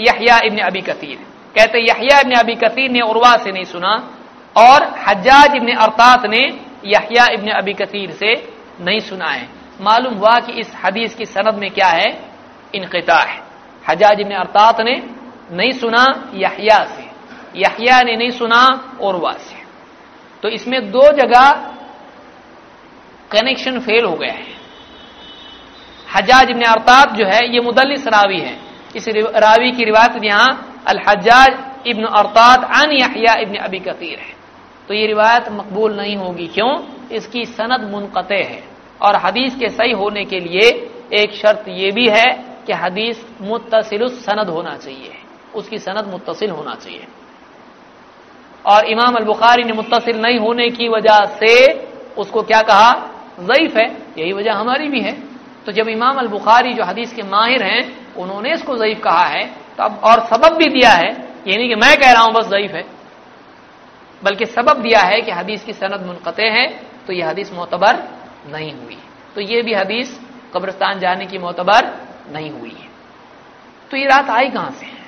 यहया 0.00 0.38
इब्न 0.44 0.58
अबी 0.58 0.80
कसीर 0.80 1.18
कहते 1.56 1.78
यहया 1.78 2.20
इब्न 2.20 2.32
अबी 2.32 2.54
कसीर 2.54 2.90
ने 2.90 3.00
उर्वा 3.00 3.36
से 3.36 3.52
नहीं 3.52 3.64
सुना। 3.64 4.10
और 4.56 4.94
हज्जाज 5.08 5.56
इब्न 5.56 5.74
अरतात 5.74 6.26
ने 6.26 6.58
यहया 6.84 7.26
इब्न 7.32 7.50
अबी 7.50 7.72
कसीर 7.72 8.10
से 8.10 8.54
नहीं 8.80 9.00
सुना 9.00 9.26
है। 9.26 9.48
मालूम 9.80 10.14
हुआ 10.14 10.38
कि 10.38 10.52
इस 10.52 10.72
हदीस 10.84 11.14
की 11.14 11.24
सनद 11.24 11.54
में 11.54 11.70
क्या 11.70 11.86
है? 11.86 12.30
इनकता 12.74 13.18
है। 13.18 13.40
हजाज 13.90 14.20
इब्न 14.20 14.34
अरतात 14.34 14.80
ने 14.80 15.02
नहीं 15.52 15.70
सुना 15.72 16.30
यहया 16.34 16.84
से। 16.84 17.02
यहया 17.56 18.02
ने 18.02 18.16
नहीं 18.16 18.30
सुना 18.30 18.94
उर्वा 19.00 19.32
से। 19.32 19.56
तो 20.42 20.48
इसमें 20.48 20.90
दो 20.90 21.12
जगह 21.12 21.74
कनेक्शन 23.32 23.78
फेल 23.80 24.04
हो 24.04 24.12
गया 24.12 24.32
है। 24.32 24.58
हजाज 26.16 26.50
इबन 26.50 26.62
अरताब 26.62 27.16
जो 27.16 27.26
है, 27.26 27.54
ये 27.54 27.60
मुदलिस 27.60 28.06
रावी 28.06 28.40
है। 28.40 28.58
इस 28.96 29.08
रावी 29.36 29.72
की 29.72 29.84
रिवायत 29.84 30.24
यहाँ 30.24 30.82
अल 30.86 31.00
हजाज 31.08 31.72
इब्न 31.86 32.04
अरताद 32.04 32.64
अन 32.64 32.92
यहिया 32.92 33.34
इब्न 33.34 33.56
अबी 33.56 33.78
कतीर 33.78 34.18
है। 34.18 34.34
तो 34.88 34.94
ये 34.94 35.06
रिवायत 35.06 35.48
मकबूल 35.48 35.96
नहीं 35.96 36.16
होगी। 36.16 36.46
क्यों? 36.46 36.82
इसकी 37.12 37.44
सनद 37.44 37.90
मुनक़ 37.90 38.32
है। 38.32 38.64
और 39.02 39.16
हदीस 39.16 39.54
के 39.54 39.68
सही 39.68 39.92
होने 39.92 40.24
के 40.24 40.40
लिए 40.40 40.90
एक 41.12 41.34
शर्त 41.34 41.64
यह 41.68 41.92
भी 41.92 42.06
है 42.06 42.32
कि 42.66 42.72
हदीस 42.72 43.26
मुतसिल 43.40 44.08
सनद 44.08 44.48
होना 44.48 44.76
चाहिए। 44.76 45.12
उसकी 45.54 45.78
सनद 45.78 46.06
मुतसिल 46.06 46.50
होना 46.50 46.74
चाहिए। 46.74 47.06
और 48.66 48.84
इमाम 48.84 49.14
अल 49.14 49.24
बुखारी 49.24 49.64
ने 49.64 49.72
मुतसिल 49.72 50.20
नहीं 50.20 50.38
होने 50.38 50.68
की 50.68 50.88
वजह 50.88 51.24
से 51.24 51.74
उसको 52.18 52.42
क्या 52.42 52.62
कहा? 52.62 53.17
जयीफ 53.40 53.76
है, 53.76 53.86
यही 54.18 54.32
वजह 54.32 54.54
हमारी 54.54 54.88
भी 54.88 55.00
है। 55.00 55.12
तो 55.66 55.72
जब 55.72 55.88
इमाम 55.88 56.18
अल 56.18 56.28
बुखारी 56.28 56.72
जो 56.74 56.84
हदीस 56.84 57.12
के 57.14 57.22
माहिर 57.24 57.62
हैं, 57.62 58.14
उन्होंने 58.16 58.52
इसको 58.54 58.76
जयीफ 58.76 59.00
कहा 59.04 59.24
है 59.26 59.44
तो 59.76 59.82
अब 59.84 60.00
और 60.04 60.20
सबब 60.26 60.56
भी 60.56 60.68
दिया 60.70 60.90
है 60.92 61.10
ये 61.46 61.56
नहीं 61.56 61.68
कि 61.68 61.74
मैं 61.76 61.96
कह 61.96 62.12
रहा 62.12 62.22
हूँ 62.22 62.32
बस 62.34 62.46
जयीफ 62.46 62.72
है। 62.72 62.84
बल्कि 64.22 64.46
सबब 64.46 64.80
दिया 64.82 65.00
है 65.00 65.20
कि 65.20 65.30
हदीस 65.30 65.64
की 65.64 65.72
सनद 65.72 66.06
मुनक़ 66.06 66.40
है 66.40 66.66
तो 67.06 67.12
यह 67.12 67.28
हदीस 67.28 67.52
मोतबर 67.52 68.02
नहीं 68.48 68.72
हुई। 68.74 68.98
तो 69.34 69.40
ये 69.40 69.62
भी 69.62 69.74
हदीस 69.74 70.18
कब्रस्तान 70.54 70.98
जाने 70.98 71.26
की 71.26 71.38
मोतबर 71.38 71.86
नहीं 72.32 72.50
हुई 72.50 72.70
है। 72.70 72.88
तो 73.90 73.96
ये 73.96 74.06
रात 74.06 74.30
आई 74.30 74.48
कहाँ 74.50 74.70
से? 74.70 74.86
है 74.86 75.06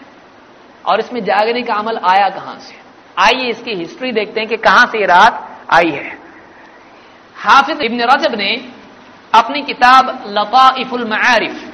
और 0.85 1.01
इसमें 1.01 1.23
जागने 1.25 1.63
का 1.63 1.75
अमल 1.75 1.99
आया 2.05 2.29
कहाँ 2.29 2.59
से? 2.59 2.75
आइए 3.17 3.49
इसकी 3.49 3.75
हिस्ट्री 3.75 4.13
देखते 4.13 4.41
हैं 4.41 4.49
कि 4.49 4.57
कहाँ 4.59 4.87
से 4.87 4.99
ये 4.99 5.07
रात 5.07 5.67
आई 5.73 5.91
है। 5.91 6.19
हाफिज 7.41 7.81
इब्न 7.83 8.01
रजब 8.05 8.35
ने 8.35 8.51
अपनी 9.33 9.63
किताब 9.63 10.25
लताइफुल 10.29 11.05
मारिफ 11.09 11.67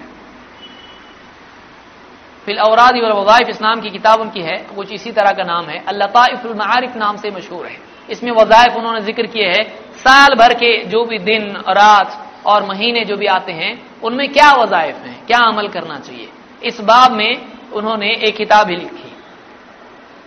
फिल 2.46 2.58
औराद 2.60 2.96
वज़ाइफ 2.96 3.48
इस्लाम 3.48 3.80
की 3.80 3.90
किताब 3.90 4.20
उनकी 4.20 4.40
है, 4.40 4.56
कुछ 4.76 4.90
इसी 4.92 5.10
तरह 5.12 5.30
का 5.30 5.42
नाम 5.44 5.64
है। 5.66 5.78
अल्लाफुल 5.84 6.54
मारिफ 6.56 6.96
नाम 6.96 7.16
से 7.16 7.30
मशहूर 7.30 7.66
है। 7.66 7.76
इसमें 8.08 8.30
वज़ाइफ 8.32 8.76
उन्होंने 8.76 9.00
ज़िक्र 9.00 9.26
किए 9.26 9.46
हैं, 9.46 9.64
साल 9.96 10.34
भर 10.34 10.54
के 10.54 10.70
जो 10.84 11.04
भी 11.04 11.18
दिन, 11.20 11.42
रात 11.70 12.44
और 12.46 12.66
महीने 12.66 13.04
जो 13.04 13.16
भी 13.16 13.26
आते 13.28 13.52
हैं, 13.52 13.72
उनमें 14.02 14.28
क्या 14.32 14.50
वज़ाइफ 14.52 14.96
हैं, 14.96 15.16
क्या 15.26 15.38
अमल 15.44 15.68
करना 15.68 15.98
चाहिए? 15.98 16.28
इस 16.62 16.80
बाब 16.82 17.12
में 17.12 17.32
उन्होंने 17.72 18.12
एक 18.18 18.36
किताब 18.36 18.68
ही 18.70 18.76
लिखी। 18.76 19.12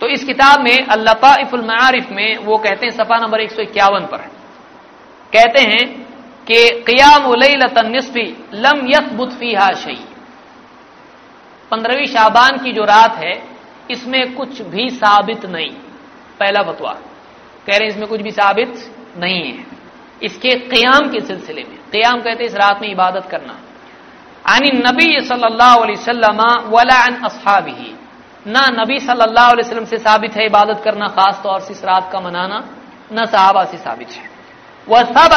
तो 0.00 0.06
इस 0.08 0.24
किताब 0.24 0.60
में 0.60 0.86
अल्लाफुल 0.88 1.64
मारिफ 1.64 2.10
में 2.10 2.36
वो 2.38 2.58
कहते 2.58 2.86
हैं, 2.86 2.92
सफ़ा 2.94 3.18
नंबर 3.18 3.40
एक 3.40 3.50
सौ 3.50 3.62
इक्यावन 3.62 4.06
पर 4.06 4.28
कहते 5.32 5.60
हैं 5.62 5.84
कि 6.44 6.82
क़ियाम 6.86 7.32
लतनस्फी 7.34 8.24
लम 8.54 8.86
यथ 8.86 9.38
फीहा 9.38 9.68
शई 9.74 9.98
पंद्रहवीं 11.70 12.06
शाबान 12.06 12.56
की 12.58 12.72
जो 12.72 12.84
रात 12.84 13.16
है, 13.16 13.32
इसमें 13.90 14.34
कुछ 14.34 14.62
भी 14.62 14.88
साबित 14.90 15.44
नहीं। 15.46 15.70
पहला 16.40 16.62
फतवा। 16.62 16.92
कह 17.66 17.76
रहे 17.76 17.78
हैं, 17.78 17.88
इसमें 17.88 18.08
कुछ 18.08 18.20
भी 18.20 18.30
साबित 18.30 18.72
नहीं 19.18 19.42
है। 19.44 19.64
इसके 20.22 20.54
क्याम 20.68 21.10
के 21.10 21.20
सिलसिले 21.20 21.62
में। 21.62 21.76
क्याम 21.92 22.20
कहते 22.20 22.42
हैं, 22.42 22.50
इस 22.50 22.54
रात 22.54 22.80
में 22.82 22.88
इबादत 22.88 23.28
करना। 23.30 23.58
आनी 24.46 24.70
नबी 24.70 25.20
सल्लल्लाहु 25.20 25.80
अलैहि 25.80 25.98
वसल्लम 25.98 26.40
वला 26.68 26.98
अन 27.04 27.14
ना 28.46 28.66
नबी 28.72 28.98
सल्लल्लाहु 28.98 29.84
से 29.84 29.98
साबित 29.98 30.36
है 30.36 30.46
इबादत 30.46 30.80
करना 30.84 31.06
खास 31.08 31.40
तौर 31.42 31.60
से 31.60 31.72
इस 31.72 31.84
रात 31.84 32.10
का 32.12 32.20
मनाना। 32.20 32.64
न 33.12 33.24
साहबा 33.26 33.64
से 33.64 33.76
साबित 33.76 34.08
है। 34.08 34.39
वह 34.90 35.02
सब 35.02 35.32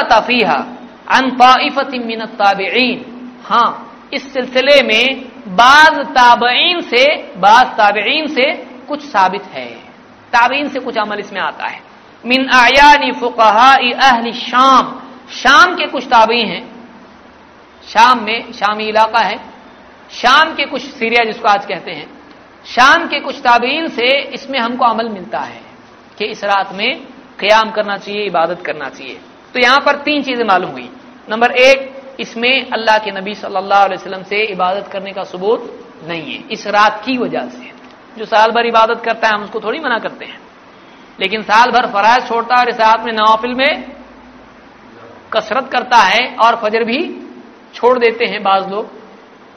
अन 1.10 1.30
ताइफत 1.30 1.92
ताबेन 2.40 3.06
हाँ 3.46 3.90
इस 4.14 4.34
सिलसिले 4.34 4.82
में 4.84 5.32
बाज 5.48 6.06
ताबईन 6.06 6.82
से, 6.82 7.16
बाज 7.38 7.66
ताबईन 7.66 8.28
से 8.28 8.54
कुछ 8.88 9.02
साबित 9.02 9.44
है। 9.44 9.66
ताबीन 10.34 10.68
से 10.68 10.80
कुछ 10.80 10.98
अमल 10.98 11.20
इसमें 11.20 11.42
आता 11.42 11.68
है। 11.68 11.82
मिन 12.26 12.50
आयानी 12.50 13.12
फुकहा 13.12 13.74
अहल 13.74 14.32
शाम। 14.32 15.02
शाम 15.32 15.76
के 15.76 15.88
कुछ 15.88 16.06
ताबी 16.06 16.42
हैं। 16.42 16.86
शाम 17.88 18.24
में, 18.24 18.52
शामी 18.52 18.84
इलाका 18.84 19.20
है। 19.20 19.38
शाम 20.12 20.56
के 20.56 20.66
कुछ 20.66 20.82
सीरिया 20.82 21.26
जिसको 21.26 21.48
आज 21.48 21.66
कहते 21.66 21.92
हैं। 21.92 22.08
शाम 22.66 23.08
के 23.08 23.20
कुछ 23.20 23.40
ताबीन 23.40 23.88
से 23.88 24.22
इसमें 24.22 24.60
हमको 24.60 24.86
अमल 24.86 25.10
मिलता 25.10 25.40
है 25.40 25.62
कि 26.18 26.26
इस 26.26 26.44
रात 26.44 26.74
में 26.74 27.02
क्याम 27.40 27.72
करना 27.72 27.98
चाहिए, 27.98 28.24
इबादत 28.24 28.62
करना 28.66 28.90
चाहिए। 28.90 29.20
तो 29.54 29.60
यहाँ 29.60 29.80
पर 29.80 29.96
तीन 30.02 30.24
चीज़ें 30.24 30.46
मालूम 30.46 30.72
हुई। 30.72 30.90
नंबर 31.30 31.52
एक, 31.52 32.16
इसमें 32.20 32.72
अल्लाह 32.72 32.98
के 32.98 33.12
नबी 33.12 33.34
सल्लल्लाहु 33.36 33.84
अलैहि 33.84 34.02
वसल्लम 34.02 34.24
से 34.24 34.42
इबादत 34.44 34.88
करने 34.88 35.12
का 35.12 35.24
सबूत 35.24 35.62
नहीं 36.08 36.34
है। 36.34 36.44
इस 36.52 36.68
रात 36.68 37.02
की 37.06 37.18
वजह 37.18 37.48
से। 37.50 37.72
जो 38.18 38.26
साल 38.26 38.52
भर 38.52 38.66
इबादत 38.66 39.02
करता 39.06 39.28
है, 39.28 39.34
हम 39.34 39.44
उसको 39.44 39.60
थोड़ी 39.60 39.80
मना 39.80 39.98
करते 40.00 40.26
हैं। 40.26 40.40
लेकिन 41.20 41.42
साल 41.42 41.72
भर 41.72 41.88
फराज 41.88 42.28
छोड़ता 42.28 42.56
है 42.56 42.62
और 42.62 42.70
इस 42.70 42.80
रात 42.80 43.06
में 43.06 43.12
नवाफिल 43.14 43.54
में 43.54 43.92
कसरत 45.34 45.70
करता 45.72 45.98
है 45.98 46.36
और 46.36 46.56
फजर 46.56 46.84
भी 46.84 47.00
छोड़ 47.74 47.98
देते 48.00 48.26
हैं 48.26 48.42
बाज 48.44 48.70
लोग। 48.72 48.92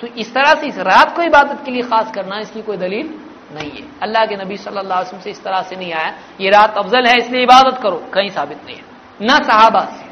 तो 0.01 0.07
इस 0.07 0.33
तरह 0.35 0.55
से 0.55 0.67
इस 0.67 0.79
रात 0.79 1.15
को 1.17 1.23
इबादत 1.23 1.63
के 1.65 1.71
लिए 1.71 1.83
खास 1.83 2.11
करना 2.15 2.39
इसकी 2.39 2.63
कोई 2.63 2.77
दलील 2.77 3.09
नहीं 3.55 3.71
है। 3.71 3.85
अल्लाह 4.03 4.27
के 4.27 4.37
नबी 4.37 4.57
सल्लल्लाहु 4.57 5.21
से 5.21 5.31
इस 5.31 5.43
तरह 5.45 5.63
से 5.63 5.77
नहीं 5.77 5.93
आया। 5.93 6.15
ये 6.41 6.51
रात 6.51 6.77
अफजल 6.79 7.07
है, 7.07 7.17
इसलिए 7.19 7.43
इबादत 7.43 7.81
करो। 7.83 8.03
कहीं 8.15 8.31
साबित 8.31 8.65
नहीं 8.67 8.77
है। 8.77 8.96
न 9.23 9.39
साहबा 9.43 9.81
से। 9.87 10.05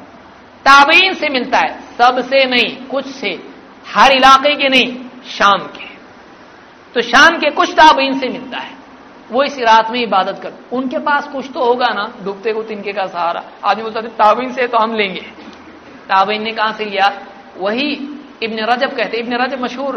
ताबीन 0.67 1.15
से 1.15 1.29
मिलता 1.29 1.59
है, 1.59 1.81
सबसे 1.99 2.45
नहीं, 2.45 2.77
कुछ 2.87 3.07
से। 3.07 3.31
हर 3.87 4.13
इलाके 4.13 4.55
के 4.55 4.69
नहीं, 4.69 4.95
शाम 5.29 5.67
के। 5.69 5.93
तो 6.95 7.03
शाम 7.03 7.39
के 7.39 7.51
कुछ 7.51 7.73
ताबीन 7.73 8.19
से 8.19 8.29
मिलता 8.29 8.59
है। 8.59 8.73
वो 9.31 9.43
इस 9.43 9.59
रात 9.59 9.91
में 9.91 10.01
इबादत 10.01 10.41
कर। 10.43 10.53
उनके 10.73 10.99
पास 10.99 11.27
कुछ 11.29 11.51
तो 11.51 11.65
होगा 11.65 11.87
ना, 11.89 12.13
डूबते 12.23 12.53
को 12.53 12.63
तिनके 12.63 12.93
का 12.93 13.07
सहारा। 13.07 13.43
आदमी 13.65 13.83
बोलता 13.83 14.03
थे 14.03 14.09
ताबीन 14.15 14.53
से 14.53 14.67
तो 14.67 14.79
हम 14.79 14.95
लेंगे। 14.95 15.21
ताबीन 16.09 16.43
ने 16.43 16.51
कहा 16.51 16.73
से 16.73 16.85
लिया, 16.85 17.07
वही 17.59 17.89
इब्न 18.43 18.65
रजब 18.65 18.97
कहते 18.97 19.17
इब्न 19.17 19.37
रजब 19.37 19.61
मशहूर 19.61 19.95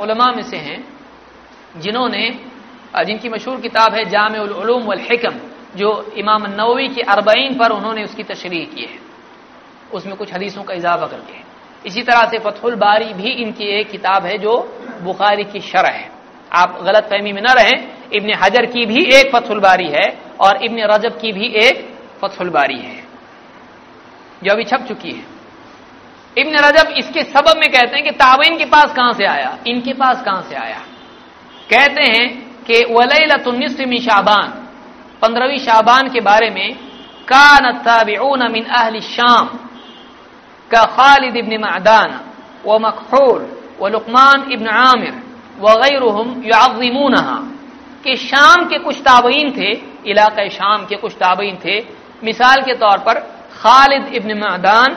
उलमा 0.00 0.30
में 0.32 0.42
से 0.42 0.56
हैं, 0.58 0.84
जिन्होंने 1.76 2.28
जिनकी 2.98 3.28
मशहूर 3.28 3.60
किताब 3.60 3.94
है 3.94 4.04
जाम 4.04 4.34
उलूम 4.34 4.82
वल 4.82 4.98
जो 5.76 6.12
इमाम 6.16 6.46
नववी 6.46 6.88
की 6.88 7.00
अरबईन 7.00 7.58
पर 7.58 7.70
उन्होंने 7.70 8.04
उसकी 8.04 8.22
तशरी 8.22 8.60
की 8.60 8.82
है। 8.82 8.98
उसमें 9.94 10.16
कुछ 10.16 10.34
हदीसों 10.34 10.62
का 10.62 10.74
इजाफा 10.74 11.06
करके 11.06 11.48
इसी 11.86 12.02
तरह 12.02 12.26
से 12.30 12.38
फतहुल 12.38 12.74
बारी 12.74 13.14
भी 13.14 13.30
इनकी 13.30 13.64
एक 13.64 13.90
किताब 13.90 14.26
है 14.26 14.38
जो 14.38 14.82
बुखारी 15.02 15.44
की 15.44 15.60
शरह 15.60 15.88
है। 15.88 16.10
आप 16.52 16.82
गलत 16.82 17.04
फहमी 17.04 17.32
में 17.32 17.42
न 17.42 17.44
रहें, 17.44 17.94
इब्न 18.12 18.32
हजर 18.44 18.66
की 18.66 18.86
भी 18.86 19.04
एक 19.04 19.36
फतहुल 19.36 19.60
बारी 19.60 19.88
है 19.88 20.20
और 20.40 20.64
इब्न 20.64 20.78
रजब 20.80 21.20
की 21.20 21.32
भी 21.32 21.46
एक 21.46 21.98
फतहुल 22.20 22.50
बारी 22.50 22.78
है। 22.78 23.04
जो 24.44 24.52
अभी 24.52 24.64
छप 24.64 24.84
चुकी 24.88 25.10
है। 25.10 25.24
इब्न 26.38 26.56
रजब 26.56 26.90
इसके 26.90 27.22
सबब 27.22 27.56
में 27.56 27.72
कहते 27.72 27.96
हैं 27.96 28.04
कि 28.04 28.10
ताबीन 28.10 28.58
के 28.58 28.64
पास 28.64 28.94
कहाँ 28.94 29.12
से 29.12 29.24
आया? 29.24 29.58
इनके 29.66 29.92
पास 29.92 30.22
कहाँ 30.22 30.42
से 30.42 30.54
आया? 30.54 30.78
कहते 31.74 32.02
हैं 32.02 32.56
कि 32.64 32.84
वलतुन्निसमी 32.84 33.98
शाबान। 33.98 34.67
पंद्रहवीं 35.22 35.58
शाबान 35.58 36.08
के 36.08 36.20
बारे 36.20 36.50
में 36.50 36.74
का 37.30 37.58
नबिन 37.58 38.52
मिन 38.52 38.64
अहल 38.64 39.00
शाम, 39.00 39.46
का 40.70 40.82
खालिद 40.84 41.36
इबन 41.36 41.54
मदान 41.56 42.20
व 42.66 42.78
मखूल 42.78 43.40
व 43.80 43.88
लुकमान 43.88 44.52
इब्न 44.52 44.68
आमिर 44.68 45.14
वगैरहम 45.60 46.42
याजिमूनहा 46.44 47.38
कि 48.04 48.16
शाम 48.16 48.64
के 48.64 48.78
कुछ 48.78 49.00
ताबईन 49.00 49.50
थे, 49.50 49.70
इलाक़ 50.06 50.48
शाम 50.48 50.86
के 50.86 50.96
कुछ 50.96 51.12
ताबईन 51.12 51.58
थे। 51.64 51.76
मिसाल 52.24 52.62
के 52.62 52.74
तौर 52.74 52.98
पर, 52.98 53.14
खालिद 53.62 54.14
इबन 54.14 54.38
मदान 54.38 54.90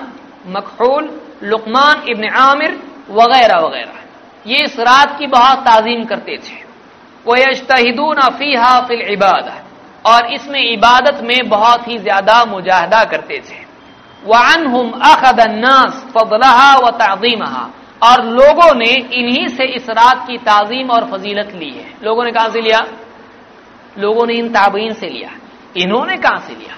मखूल 0.48 1.22
लुकमान 1.44 2.04
इबन 2.10 2.30
आमिर, 2.30 2.72
वगैरह 3.10 3.60
वगैरह। 3.60 3.98
ये 4.48 4.64
इस 4.64 4.80
रात 4.80 5.18
की 5.20 5.28
बहुत 5.28 5.60
ताजीम 5.60 6.06
करते 6.06 6.38
थे। 6.38 6.64
वह 7.26 7.40
यजतहिदून 7.40 8.20
फ़ीहा 8.30 8.80
फिल 8.82 9.02
इबादत। 9.02 9.61
और 10.06 10.32
इसमें 10.34 10.62
इबादत 10.62 11.20
में 11.24 11.50
बहुत 11.50 11.88
ही 11.88 11.98
ज़्यादा 11.98 12.44
मुजाहदा 12.46 13.04
करते 13.04 13.38
थे। 13.40 13.60
वन 14.24 14.66
हम 14.68 14.92
अखदन्नास 15.06 16.04
फजलहा 16.16 16.74
व 16.76 16.90
ताजीमहा 16.98 17.70
और 18.02 18.24
लोगों 18.26 18.74
ने 18.76 18.92
इन्हीं 19.14 19.48
से 19.48 19.66
इस 19.66 19.90
रात 19.90 20.26
की 20.28 20.38
ताजीम 20.40 20.90
और 20.90 21.06
फजीलत 21.12 21.54
ली 21.56 21.70
है। 21.70 21.88
लोगों 22.04 22.24
ने 22.26 22.32
कहा 22.32 22.50
से 22.50 22.62
लिया? 22.62 22.80
लोगों 23.98 24.26
ने 24.28 24.34
इन 24.34 24.50
ताबीन 24.50 24.94
से 24.94 25.10
लिया। 25.10 25.30
इन्होंने 25.78 26.18
कहाँ 26.18 26.40
से 26.40 26.54
लिया? 26.54 26.76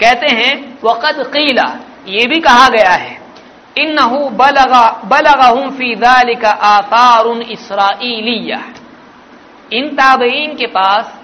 कहते 0.00 0.34
हैं, 0.34 0.78
वक़द 0.84 1.22
कीला, 1.26 1.66
ये 2.08 2.26
भी 2.26 2.40
कहा 2.40 2.68
गया 2.68 2.92
है 2.92 3.20
इन 3.76 3.96
बलगा, 4.32 4.88
बलगहुम 5.04 5.70
फ़ी 5.70 5.94
का 6.36 6.50
आसार 6.50 7.26
इसराइलिया। 7.42 8.58
इन 9.72 9.88
ताबईन 9.96 10.54
के 10.56 10.66
पास 10.68 11.18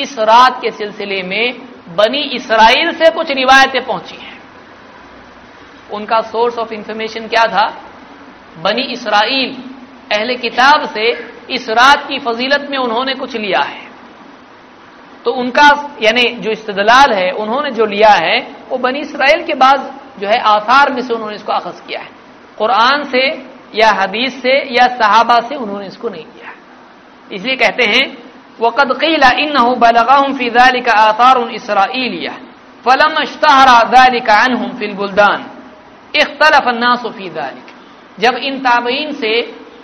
इस 0.00 0.18
रात 0.18 0.60
के 0.62 0.70
सिलसिले 0.70 1.22
में 1.22 1.60
बनी 1.96 2.18
इसराइल 2.18 2.92
से 2.92 3.10
कुछ 3.10 3.30
रिवायतें 3.30 3.84
पहुँची 3.84 4.16
हैं। 4.16 4.38
उनका 5.92 6.20
सोर्स 6.20 6.58
ऑफ़ 6.58 6.72
इंफॉर्मेशन 6.72 7.28
क्या 7.28 7.42
था? 7.42 7.66
बनी 8.58 8.82
इसराइल, 8.82 9.56
अहले 10.12 10.34
किताब 10.34 10.88
से 10.88 11.10
इस 11.50 11.68
रात 11.68 12.08
की 12.08 12.18
फजीलत 12.18 12.68
में 12.70 12.78
उन्होंने 12.78 13.14
कुछ 13.14 13.36
लिया 13.36 13.60
है। 13.60 13.84
तो 15.24 15.32
उनका, 15.32 15.96
यानी 16.02 16.22
जो 16.22 16.50
इस्तदलाल 16.50 17.12
है, 17.12 17.30
उन्होंने 17.30 17.70
जो 17.70 17.86
लिया 17.86 18.10
है, 18.10 18.38
वो 18.68 18.78
बनी 18.78 18.98
इसराइल 18.98 19.44
के 19.44 19.54
बाद 19.54 20.00
जो 20.18 20.28
है 20.28 20.38
आसार 20.38 20.92
में 20.92 21.02
से 21.02 21.14
उन्होंने 21.14 21.36
इसको 21.36 21.52
अखज 21.52 21.80
किया 21.80 22.00
है। 22.00 22.08
कुरान 22.58 23.04
से, 23.04 23.26
या 23.74 23.90
हदीस 23.90 24.42
से, 24.42 24.74
या 24.74 24.86
सहाबा 24.96 25.40
से 25.40 25.54
उन्होंने 25.54 25.86
इसको 25.86 26.08
नहीं 26.08 26.24
किया 26.24 26.52
इसलिए 27.32 27.56
कहते 27.56 27.84
हैं 27.84 28.25
वक़द 28.58 28.92
कीला 29.00 29.30
इन 29.38 29.56
बलगाहम 29.76 30.36
फ़िज़ाल 30.36 30.80
का 30.80 30.92
आसार 31.00 31.38
इसराइलिया 31.52 32.32
फलम 32.84 33.14
अश्तहरा 33.20 33.78
दालिका 33.90 34.34
अनहुम 34.42 34.70
फिल 34.78 34.94
इख्तलफ 36.14 36.68
अन्नास 36.68 37.02
दालिक 37.34 37.74
जब 38.18 38.36
इन 38.42 38.58
ताबईन 38.60 39.12
से 39.14 39.32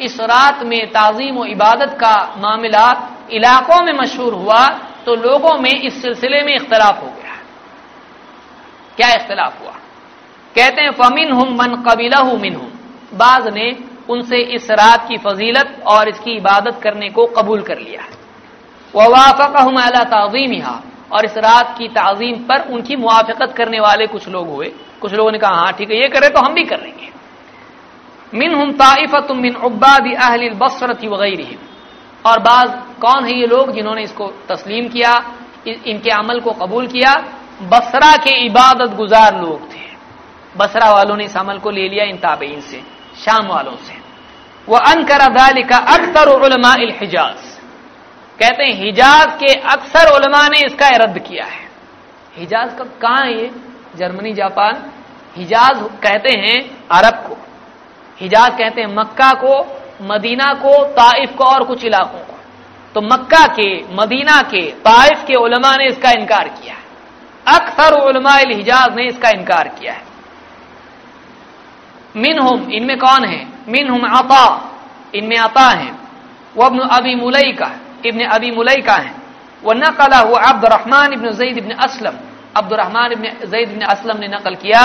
इस 0.00 0.20
रात 0.22 0.62
में 0.64 0.80
ताजीम 0.90 1.38
व 1.38 1.44
इबादत 1.48 1.96
का 2.00 2.14
मामला 2.38 2.86
इलाकों 3.30 3.80
में 3.82 3.92
मशहूर 3.94 4.34
हुआ 4.34 4.66
तो 5.04 5.14
लोगों 5.18 5.56
में 5.58 5.70
इस 5.72 6.00
सिलसिले 6.02 6.42
में 6.42 6.54
इख्तलाफ 6.54 7.02
हो 7.02 7.08
गया 7.08 7.36
क्या 8.98 9.08
इख्तलाफ 9.14 9.60
हुआ 9.60 9.76
कहते 10.54 10.82
हैं 10.82 10.90
फमिन 10.94 11.32
हम 11.32 11.54
मन 11.56 11.76
कबीला 11.82 12.22
मिन 12.38 12.56
हम 12.56 12.72
बाज 13.14 13.52
ने 13.54 13.70
उनसे 14.10 14.38
इस 14.56 14.70
रात 14.72 15.06
की 15.08 15.16
फजीलत 15.20 15.82
और 15.86 16.08
इसकी 16.08 16.32
इबादत 16.32 16.80
करने 16.82 17.08
को 17.10 17.26
कबूल 17.36 17.62
कर 17.62 17.78
लिया 17.78 18.02
ववाफ़ 18.94 19.42
हम 19.58 19.76
अला 19.78 20.80
और 21.12 21.24
इस 21.24 21.36
रात 21.38 21.74
की 21.78 21.88
ताजीम 21.90 22.36
पर 22.44 22.68
उनकी 22.72 22.96
मुआफ़त 22.96 23.52
करने 23.56 23.80
वाले 23.80 24.06
कुछ 24.06 24.28
लोग 24.28 24.48
हुए। 24.48 24.66
कुछ 25.00 25.12
लोगों 25.14 25.32
ने 25.32 25.38
कहा 25.38 25.54
हाँ 25.54 25.72
ठीक 25.72 25.90
है, 25.90 25.96
ये 25.96 26.08
करे 26.08 26.28
तो 26.28 26.40
हम 26.40 26.54
भी 26.54 26.64
कर 26.64 26.80
लेंगे 26.80 27.10
मिन 28.32 28.54
हम 28.54 28.72
ताइफत 28.74 29.30
मिन 29.32 29.54
उब्बाद 29.64 30.06
अहल 30.08 30.48
बसरत 30.56 31.04
वगैरह 31.06 32.30
और 32.30 32.38
बाज, 32.40 32.68
कौन 33.00 33.24
है 33.24 33.38
ये 33.40 33.46
लोग 33.46 33.72
जिन्होंने 33.72 34.02
इसको 34.02 34.26
तस्लीम 34.48 34.88
किया 34.88 35.12
इनके 35.66 36.10
अमल 36.10 36.40
को 36.40 36.52
कबूल 36.52 36.86
किया? 36.86 37.12
बसरा 37.62 38.16
के 38.16 38.34
इबादत 38.46 38.94
गुजार 38.96 39.40
लोग 39.40 39.68
थे। 39.70 39.84
बसरा 40.54 40.90
वालों 40.92 41.16
ने 41.16 41.24
इस 41.24 41.36
अमल 41.36 41.58
को 41.58 41.70
ले 41.70 41.88
लिया 41.88 42.04
इन 42.04 42.16
ताबेइन 42.16 42.60
से, 42.60 42.80
शाम 43.16 43.46
वालों 43.46 43.76
से। 43.78 43.94
वह 44.68 44.78
अनकर 44.86 45.26
दाल 45.32 45.62
का 45.62 45.76
अक्सर 45.94 46.28
हिजाज। 47.00 47.51
कहते 48.42 48.64
हैं, 48.64 48.84
हिजाज 48.84 49.38
के 49.42 49.54
अक्सर 49.54 50.12
उलमा 50.14 50.48
ने 50.48 50.66
इसका 50.66 50.88
रद्द 50.88 51.18
किया 51.18 51.44
है। 51.44 51.70
हिजाज 52.36 52.74
का 52.74 52.84
कहाँ 52.84 53.26
है 53.26 53.38
ये? 53.38 53.50
Germany, 53.96 54.32
Japan. 54.32 54.90
हिजाज 55.36 55.76
कहते 55.82 56.38
हैं, 56.38 56.88
अरब 56.90 57.14
को। 57.14 57.36
हिजाज 58.20 58.52
कहते 58.58 58.80
हैं, 58.80 58.88
मक्का 58.88 59.30
को, 59.30 59.82
मदीना 60.02 60.54
को, 60.54 60.84
ताइफ 60.84 61.30
को 61.38 61.44
और 61.44 61.64
कुछ 61.64 61.84
इलाकों 61.84 62.18
को। 62.18 62.38
तो 62.94 63.00
मक्का 63.00 63.46
के, 63.46 63.82
मदीना 63.94 64.42
के, 64.42 64.70
ताइफ 64.70 65.24
के 65.26 65.34
उलमा 65.34 65.76
ने 65.76 65.84
इसका 65.86 66.10
इनकार 66.10 66.48
किया 66.48 66.74
है। 66.74 66.82
अक्सर 67.58 67.94
उलमा 67.94 68.34
हिजाज 68.36 68.96
ने 68.96 69.06
इसका 69.06 69.28
इनकार 69.28 69.68
किया 69.68 69.92
है। 69.92 70.02
मिन 72.16 72.38
हम 72.38 72.70
इनमें 72.72 72.98
कौन 72.98 73.24
है? 73.24 73.46
मिन 73.68 73.90
हम 73.90 74.16
आता, 74.16 74.72
इनमें 75.14 75.36
आता 75.36 75.68
है। 75.68 75.92
वह 76.56 76.88
अभी 76.88 77.14
मुलई 77.14 77.52
का 77.52 77.70
इबन 78.04 78.20
अबी 78.26 78.50
मुलई 78.50 78.80
का 78.82 78.96
है। 78.96 79.12
वह 79.62 79.74
नकला 79.76 80.18
हुआ 80.20 80.40
अब्दुलरहमान 80.50 81.12
इबन 81.12 81.30
जईद 81.32 81.58
इबन 81.58 81.72
असलम। 81.78 82.14
अब्दुलरहमान 82.56 83.12
इबन 83.12 83.26
जईद 83.50 83.68
इबन 83.70 83.82
असलम 83.86 84.16
ने 84.18 84.28
नकल 84.28 84.54
किया 84.62 84.82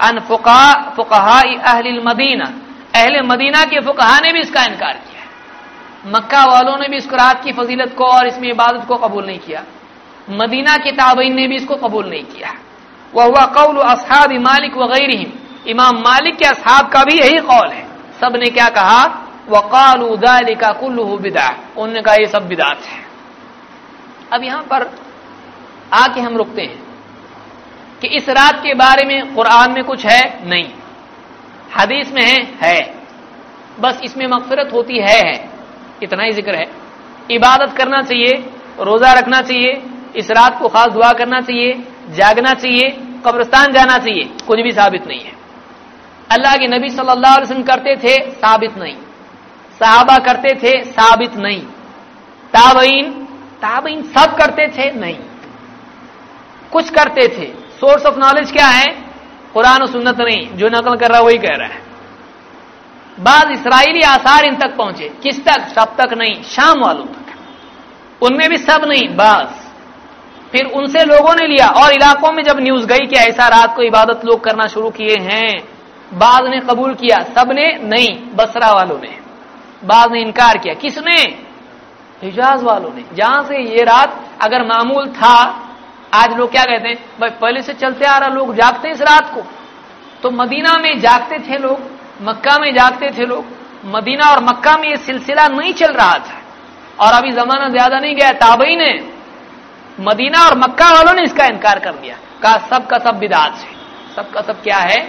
अन 0.00 0.18
फुका 0.28 0.62
फुकहा 0.96 1.40
अहल 1.64 2.00
मदीना। 2.04 2.46
अहल 2.94 3.22
मदीना 3.24 3.64
के 3.64 3.80
फुकहा 3.80 4.18
ने 4.20 4.32
भी 4.32 4.40
इसका 4.40 4.64
इनकार 4.64 4.94
किया 4.98 5.20
मक्का 6.06 6.44
वालों 6.44 6.76
ने 6.78 6.88
भी 6.88 6.96
इस 6.96 7.06
रात 7.12 7.42
की 7.44 7.52
फजीलत 7.52 7.94
को 7.98 8.04
और 8.06 8.26
इसमें 8.26 8.48
इबादत 8.50 8.86
को 8.88 8.96
कबूल 8.98 9.26
नहीं 9.26 9.38
किया। 9.38 9.62
मदीना 10.30 10.76
के 10.76 10.90
ताबईन 10.92 11.34
ने 11.34 11.46
भी 11.46 11.56
इसको 11.56 11.74
कबूल 11.76 12.08
नहीं 12.08 12.24
किया। 12.24 12.50
वह 13.12 13.24
हुआ 13.24 13.44
कौल 13.54 13.76
असहाब 13.84 14.32
मालिक 14.40 14.76
वगैरह 14.76 15.70
इमाम 15.70 15.96
मालिक 16.00 16.36
के 16.36 16.44
असहाब 16.46 16.88
का 16.88 17.02
भी 17.04 17.18
यही 17.18 17.38
कौल 17.42 17.68
है। 17.68 17.84
सबने 18.20 18.50
क्या 18.50 18.68
कहा? 18.70 19.00
वकाल 19.50 20.02
उदाली 20.02 20.54
का 20.54 20.72
कुल्लू 20.72 21.16
बिदा। 21.16 21.48
उन्होंने 21.76 22.02
कहा 22.02 22.14
ये 22.14 22.26
सब 22.26 22.48
बिदात 22.48 22.82
है। 22.82 23.04
अब 24.32 24.44
यहाँ 24.44 24.62
पर 24.62 24.90
आके 25.94 26.20
हम 26.20 26.36
रुकते 26.36 26.62
हैं 26.62 26.82
कि 28.00 28.08
इस 28.08 28.28
रात 28.28 28.54
के 28.54 28.74
बारे 28.74 29.06
में 29.06 29.34
कुरान 29.34 29.72
में 29.72 29.84
कुछ 29.84 30.06
है 30.06 30.48
नहीं। 30.48 30.68
हदीस 31.78 32.12
में 32.12 32.22
है 32.22 32.42
है। 32.62 32.94
बस 33.80 34.00
इसमें 34.04 34.26
मकफरत 34.26 34.72
होती 34.72 34.98
है 34.98 35.18
है। 35.26 35.50
इतना 36.02 36.22
ही 36.22 36.32
ज़िक्र 36.32 36.54
है। 36.54 36.66
इबादत 37.30 37.76
करना 37.76 38.02
चाहिए, 38.02 38.32
रोजा 38.80 39.12
रखना 39.12 39.40
चाहिए, 39.40 39.82
इस 40.16 40.30
रात 40.30 40.58
को 40.58 40.68
खास 40.68 40.92
दुआ 40.92 41.12
करना 41.12 41.40
चाहिए, 41.40 41.84
जागना 42.10 42.54
चाहिए, 42.54 42.88
कब्रस्तान 43.26 43.72
जाना 43.72 43.98
चाहिए, 43.98 44.24
कुछ 44.46 44.60
भी 44.60 44.70
साबित 44.70 45.06
नहीं 45.06 45.20
है। 45.20 45.32
अल्लाह 46.30 46.56
के 46.56 46.66
नबी 46.68 46.88
सल्लल्लाहु 46.88 47.34
अलैहि 47.34 47.42
वसल्लम 47.42 47.62
करते 47.62 47.96
थे, 47.96 48.30
साबित 48.30 48.78
नहीं। 48.78 48.96
साहबा 49.78 50.16
करते 50.16 50.54
थे, 50.54 50.84
साबित 50.84 51.36
नहीं। 51.36 51.60
ताबईन 52.56 53.12
ताबईन 53.62 54.02
सब 54.02 54.36
करते 54.36 54.68
थे, 54.68 54.92
नहीं। 54.92 55.18
कुछ 56.72 56.90
करते 56.90 57.28
थे। 57.28 57.62
सोर्स 57.80 58.06
ऑफ़ 58.06 58.16
नॉलेज 58.16 58.52
क्या 58.52 58.66
है? 58.66 58.86
कुरान 59.54 59.86
सुन्नत 59.86 60.20
नहीं। 60.20 60.56
जो 60.56 60.68
नकल 60.68 60.96
कर 60.96 61.08
रहा 61.08 61.18
है, 61.18 61.24
वही 61.24 61.38
कह 61.38 61.48
रहा 61.48 61.68
है। 61.68 61.82
बाद 63.20 63.50
इसराइली 63.50 64.02
आसार 64.02 64.44
इन 64.44 64.56
तक 64.56 64.76
पहुँचे। 64.76 65.08
किस 65.22 65.44
तक? 65.44 65.60
सब 65.60 65.96
तक 65.96 66.12
नहीं। 66.12 66.42
शाम 66.42 66.80
वालों 66.80 67.04
तक। 67.04 67.24
उनमें 68.22 68.48
भी 68.48 68.56
सब 68.56 68.80
नहीं। 68.88 69.08
बस। 69.08 69.72
फिर 70.52 70.66
उनसे 70.66 71.04
लोगों 71.04 71.34
ने 71.34 71.46
लिया। 71.46 71.66
और 71.66 71.92
इलाकों 71.92 72.32
में 72.32 72.42
जब 72.42 72.56
न्यूज़ 72.60 72.86
गई 72.86 73.06
कि 73.06 73.16
ऐसा 73.16 73.48
रात 73.48 73.76
को 73.76 73.82
इबादत 73.82 74.20
लोग 74.24 74.44
करना 74.44 74.66
शुरू 74.66 74.90
किए 74.90 75.16
हैं, 75.20 75.68
बाद 76.14 76.44
ने 76.44 76.60
कबूल 76.60 76.94
किया। 76.94 77.22
सबने 77.22 77.78
नहीं। 77.82 78.36
बसरा 78.36 78.72
वालों 78.72 78.98
ने। 78.98 79.21
बाद 79.84 80.12
ने 80.12 80.20
इनकार 80.20 80.58
किया। 80.58 80.74
किसने? 80.74 81.16
हिजाज 82.22 82.62
वालों 82.62 82.90
ने। 82.94 83.04
जहाँ 83.14 83.42
से 83.42 83.58
ये 83.58 83.84
रात 83.84 84.20
अगर 84.42 84.66
मामूल 84.66 85.08
था, 85.08 85.34
आज 86.14 86.36
लोग 86.36 86.50
क्या 86.50 86.64
कहते 86.64 86.88
हैं? 86.88 86.96
भाई, 87.20 87.30
पहले 87.30 87.62
से 87.62 87.74
चलते 87.74 88.04
आ 88.04 88.18
रहा 88.18 88.28
लोग 88.28 88.54
जागते 88.54 88.90
इस 88.90 89.00
रात 89.00 89.34
को। 89.34 89.42
तो 90.22 90.30
मदीना 90.30 90.76
में 90.78 91.00
जागते 91.00 91.38
थे 91.38 91.58
लोग, 91.58 91.80
मक्का 92.22 92.58
में 92.58 92.72
जागते 92.74 93.10
थे 93.18 93.26
लोग। 93.26 93.44
मदीना 93.86 94.30
और 94.30 94.42
मक्का 94.44 94.76
में 94.76 94.88
ये 94.88 94.96
सिलसिला 94.96 95.46
नहीं 95.48 95.72
चल 95.72 95.92
रहा 95.92 96.18
था। 96.18 96.40
और 97.00 97.12
अभी 97.12 97.30
जमाना 97.30 97.68
ज़्यादा 97.68 97.98
नहीं 97.98 98.14
गया 98.16 98.32
ताबई 98.32 98.76
ने 98.76 98.92
मदीना 100.00 100.44
और 100.46 100.58
मक्का 100.58 100.92
वालों 100.92 101.14
ने 101.14 101.22
इसका 101.22 101.44
इनकार 101.44 101.78
कर 101.78 101.92
दिया। 101.92 102.16
कहा 102.42 102.56
सब 102.68 102.86
का 102.86 102.98
सब 102.98 103.18
बिदात 103.18 103.56
है। 103.56 103.74
सब 104.16 104.30
का 104.30 104.40
सब 104.40 104.62
क्या 104.62 104.78
है? 104.78 105.00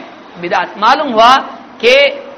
बिदात। 0.42 0.78
मालूम 0.78 1.12
हुआ 1.14 1.36
कि 1.82 1.94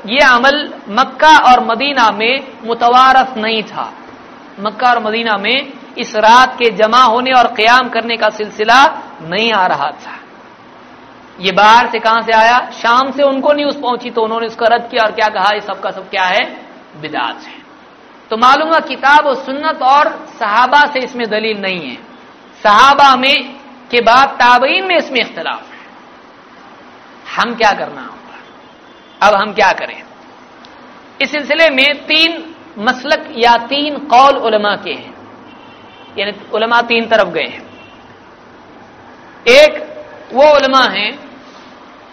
ये 0.05 0.19
अमल 0.19 0.57
मक्का 0.89 1.37
और 1.49 1.63
मदीना 1.65 2.09
में 2.11 2.47
मुतवारस 2.65 3.37
नहीं 3.37 3.61
था। 3.63 3.91
मक्का 4.59 4.89
और 4.89 5.03
मदीना 5.03 5.37
में 5.37 5.73
इस 5.97 6.15
रात 6.15 6.55
के 6.55 6.69
जमा 6.71 7.03
होने 7.03 7.31
और 7.31 7.47
क्याम 7.55 7.89
करने 7.89 8.17
का 8.17 8.29
सिलसिला 8.29 8.83
नहीं 9.21 9.51
आ 9.53 9.65
रहा 9.67 9.89
था। 10.03 10.17
ये 11.39 11.51
बाहर 11.51 11.89
से 11.89 11.99
कहाँ 11.99 12.21
से 12.21 12.31
आया? 12.31 12.59
शाम 12.73 13.11
से 13.11 13.23
उनको 13.23 13.53
न्यूज़ 13.53 13.77
पहुँची 13.81 14.09
तो 14.09 14.21
उन्होंने 14.21 14.47
उसका 14.47 14.67
रद्द 14.67 14.89
किया 14.91 15.03
और 15.03 15.11
क्या 15.11 15.27
कहा? 15.29 15.53
ये 15.53 15.61
सबका 15.61 15.91
सब 15.91 16.09
क्या 16.09 16.23
है? 16.23 16.43
बिदात 17.01 17.41
है। 17.43 17.63
तो 18.31 18.37
मालूम 18.37 18.73
है 18.73 18.79
किताब 18.79 19.25
और 19.25 19.35
सुन्नत 19.35 19.81
और 19.81 20.09
सहाबा 20.39 20.81
से 20.85 20.99
इसमें 20.99 21.29
दलील 21.29 21.61
नहीं 21.61 21.89
है। 21.89 21.95
सहाबा 22.63 23.15
में 23.15 23.55
के 23.91 24.01
बाद 24.01 24.29
ताबईन 24.29 24.87
में 24.87 24.95
इसमें 24.97 25.19
इख्तलाफ 25.19 25.71
है। 25.71 25.83
हम 27.35 27.55
क्या 27.55 27.71
करना 27.71 28.01
होगा 28.01 28.24
अब 29.23 29.33
हम 29.33 29.53
क्या 29.53 29.71
करें? 29.71 30.03
इस 31.21 31.31
सिलसिले 31.31 31.69
में 31.69 32.05
तीन 32.05 32.55
मसलक 32.79 33.33
या 33.37 33.57
तीन 33.57 33.97
कौल 33.97 34.37
उलमा 34.37 34.75
के 34.75 34.91
हैं। 34.91 35.15
यानी 36.17 36.31
उलमा 36.53 36.81
तीन 36.81 37.07
तरफ़ 37.07 37.27
गए 37.27 37.43
हैं। 37.43 37.65
एक, 39.47 39.95
वो 40.33 40.55
उलमा 40.55 40.83
हैं, 40.83 41.19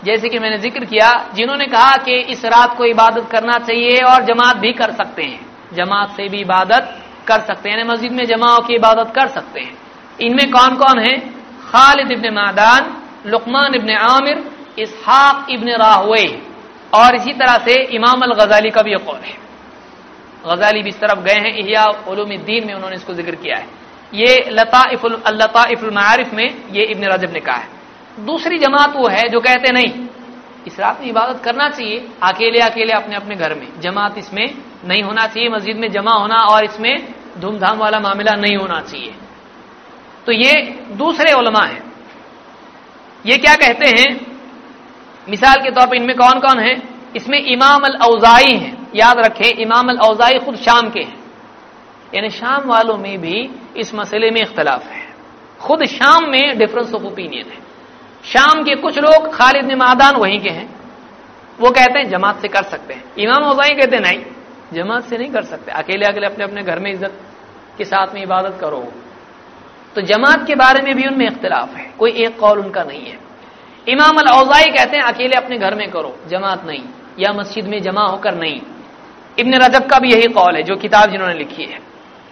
जैसे 0.05 0.29
कि 0.29 0.39
मैंने 0.39 0.59
ज़िक्र 0.59 0.85
किया, 0.85 1.31
जिन्होंने 1.35 1.67
कहा 1.67 1.97
कि 1.97 2.17
इस 2.17 2.45
रात 2.45 2.77
को 2.77 2.85
इबादत 2.85 3.29
करना 3.31 3.59
चाहिए 3.59 3.99
और 3.99 4.23
जमात 4.23 4.57
भी 4.57 4.73
कर 4.73 4.93
सकते 4.93 5.23
हैं। 5.23 5.47
जमात 5.73 6.11
से 6.11 6.29
भी 6.29 6.41
इबादत 6.41 6.99
कर 7.29 7.41
सकते 7.41 7.71
हैं। 7.71 7.85
मस्जिद 7.85 8.13
में 8.13 8.25
जमाओं 8.25 8.61
की 8.61 8.75
इबादत 8.75 9.13
कर 9.15 9.27
सकते 9.27 9.61
हैं। 9.61 9.79
इनमें 10.21 10.51
कौन 10.51 10.77
कौन 10.77 10.99
है? 10.99 11.19
Khalid 11.63 12.11
ibn 12.11 12.35
Madan, 12.35 13.03
Luqman 13.27 13.75
ibn 13.75 13.91
Amir, 13.91 14.51
Ishaq 14.79 15.47
ibn 15.51 15.69
Rahawayh. 15.69 16.52
और 16.93 17.15
इसी 17.15 17.33
तरह 17.33 17.57
से 17.65 17.75
इमाम 17.97 18.21
अल 18.21 18.33
गजाली 18.35 18.71
का 18.71 18.83
भी 18.83 18.95
कौल 18.95 19.21
है। 19.21 19.37
गजाली 20.47 20.83
भी 20.83 20.89
इस 20.89 21.01
तरफ़ 21.01 21.21
गए 21.21 21.39
हैं 21.41 21.53
उलूमुद्दीन 22.09 22.67
में 22.67 22.75
उन्होंने 22.75 22.97
इसको 22.97 23.15
ज़िक्र 23.15 23.35
किया 23.35 23.57
है। 23.57 23.67
ये 24.13 24.33
मारिफ 25.93 26.33
में 26.35 26.49
ये 26.73 26.83
इब्न 26.85 27.05
रजब 27.07 27.33
ने 27.33 27.41
कहा 27.41 27.57
है। 27.57 27.69
दूसरी 28.19 28.59
जमात 28.59 28.97
वो 28.97 29.09
है 29.09 29.29
जो 29.29 29.41
कहते 29.41 29.73
नहीं, 29.73 30.07
इस 30.67 30.81
रात 30.81 31.01
में 31.01 31.09
इबादत 31.09 31.43
करना 31.45 31.69
चाहिए, 31.69 31.99
अकेले 32.23 32.59
अकेले 32.61 32.93
अपने 32.93 33.17
अपने 33.17 33.35
घर 33.35 33.55
में। 33.55 33.67
जमात 33.81 34.19
इसमें 34.19 34.47
नहीं 34.85 35.03
होना 35.03 35.27
चाहिए, 35.27 35.49
मस्जिद 35.49 35.77
में 35.77 35.91
जमा 35.91 36.13
होना 36.13 36.37
और 36.47 36.65
इसमें 36.65 37.15
धूमधाम 37.41 37.79
वाला 37.79 38.01
मामला 38.01 38.35
नहीं 38.35 38.57
होना 38.57 38.81
चाहिए। 38.81 39.15
तो 40.27 40.33
ये 40.33 40.53
दूसरे 40.93 41.33
उलमा 41.33 41.65
हैं। 41.65 41.83
ये 43.25 43.37
क्या 43.39 43.55
कहते 43.55 43.87
हैं? 43.89 44.09
मिसाल 45.29 45.63
के 45.63 45.71
तौर 45.71 45.87
पर 45.87 45.97
इनमें 45.97 46.17
कौन 46.17 46.41
कौन 46.41 46.59
है? 46.59 46.83
इसमें 47.17 47.39
इमाम 47.39 47.85
अल 47.85 47.97
औजाई 47.97 48.57
हैं। 48.57 48.89
याद 48.95 49.19
रखें, 49.19 49.51
इमाम 49.51 49.89
अल 49.89 49.99
औजाई 49.99 50.39
खुद 50.39 50.57
शाम 50.57 50.91
के 50.91 51.01
हैं। 51.01 51.21
यानी 52.15 52.31
शाम 52.31 52.69
वालों 52.69 52.97
में 52.99 53.21
भी 53.21 53.51
इस 53.77 53.95
मसले 53.95 54.31
में 54.31 54.41
इख्तलाफ 54.41 54.87
है। 54.87 55.03
खुद 55.61 55.85
शाम 55.85 56.31
में 56.31 56.59
डिफरेंस 56.59 56.95
ऑफ़ 56.95 57.03
ओपिनियन 57.03 57.47
है। 57.47 57.59
शाम 58.25 58.63
के 58.63 58.75
कुछ 58.75 58.99
लोग 58.99 59.35
खालिद 59.35 59.73
मादान 59.73 60.17
वहीं 60.17 60.41
के 60.41 60.49
हैं। 60.49 60.69
वो 61.61 61.71
कहते 61.71 61.99
हैं, 61.99 62.09
जमात 62.11 62.41
से 62.41 62.49
कर 62.49 62.63
सकते 62.63 62.95
हैं। 62.95 63.05
इमाम 63.19 63.43
औजाई 63.43 63.71
कहते 63.71 63.97
हैं, 63.97 64.03
नहीं, 64.03 64.25
जमात 64.75 65.05
से 65.05 65.19
नहीं 65.19 65.31
कर 65.31 65.43
सकते। 65.43 65.73
अकेले 65.73 66.07
अकेले 66.07 66.27
अपने 66.27 66.45
अपने 66.45 66.63
घर 66.63 66.79
में 66.79 66.91
इज़्ज़त 66.93 67.21
के 67.79 67.85
साथ 67.85 68.15
में 68.15 68.23
इबादत 68.23 68.59
करो। 68.61 68.93
तो 69.95 70.01
जमात 70.01 70.47
के 70.47 70.55
बारे 70.55 70.83
में 70.83 70.95
भी 70.97 71.07
उनमें 71.07 71.27
इख्तलाफ 71.27 71.75
है। 71.75 71.91
कोई 71.99 72.11
एक 72.11 72.39
कौल 72.39 72.59
उनका 72.59 72.83
नहीं 72.83 73.07
है। 73.07 73.32
इमाम 73.89 74.17
अल 74.17 74.29
औजाई 74.29 74.65
कहते 74.65 74.97
हैं, 74.97 75.05
अकेले 75.05 75.37
अपने 75.37 75.59
घर 75.59 75.75
में 75.75 75.91
करो, 75.91 76.17
जमात 76.29 76.65
नहीं, 76.67 76.83
या 77.19 77.33
मस्जिद 77.33 77.67
में 77.67 77.83
जमा 77.83 78.03
होकर 78.03 78.35
नहीं। 78.35 78.61
इब्न 79.39 79.55
रजब 79.55 79.87
का 79.87 79.99
भी 79.99 80.13
यही 80.13 80.27
कौल 80.27 80.57
है, 80.57 80.63
जो 80.63 80.77
किताब 80.77 81.11
जिन्होंने 81.11 81.35
लिखी 81.35 81.63
है। 81.63 81.79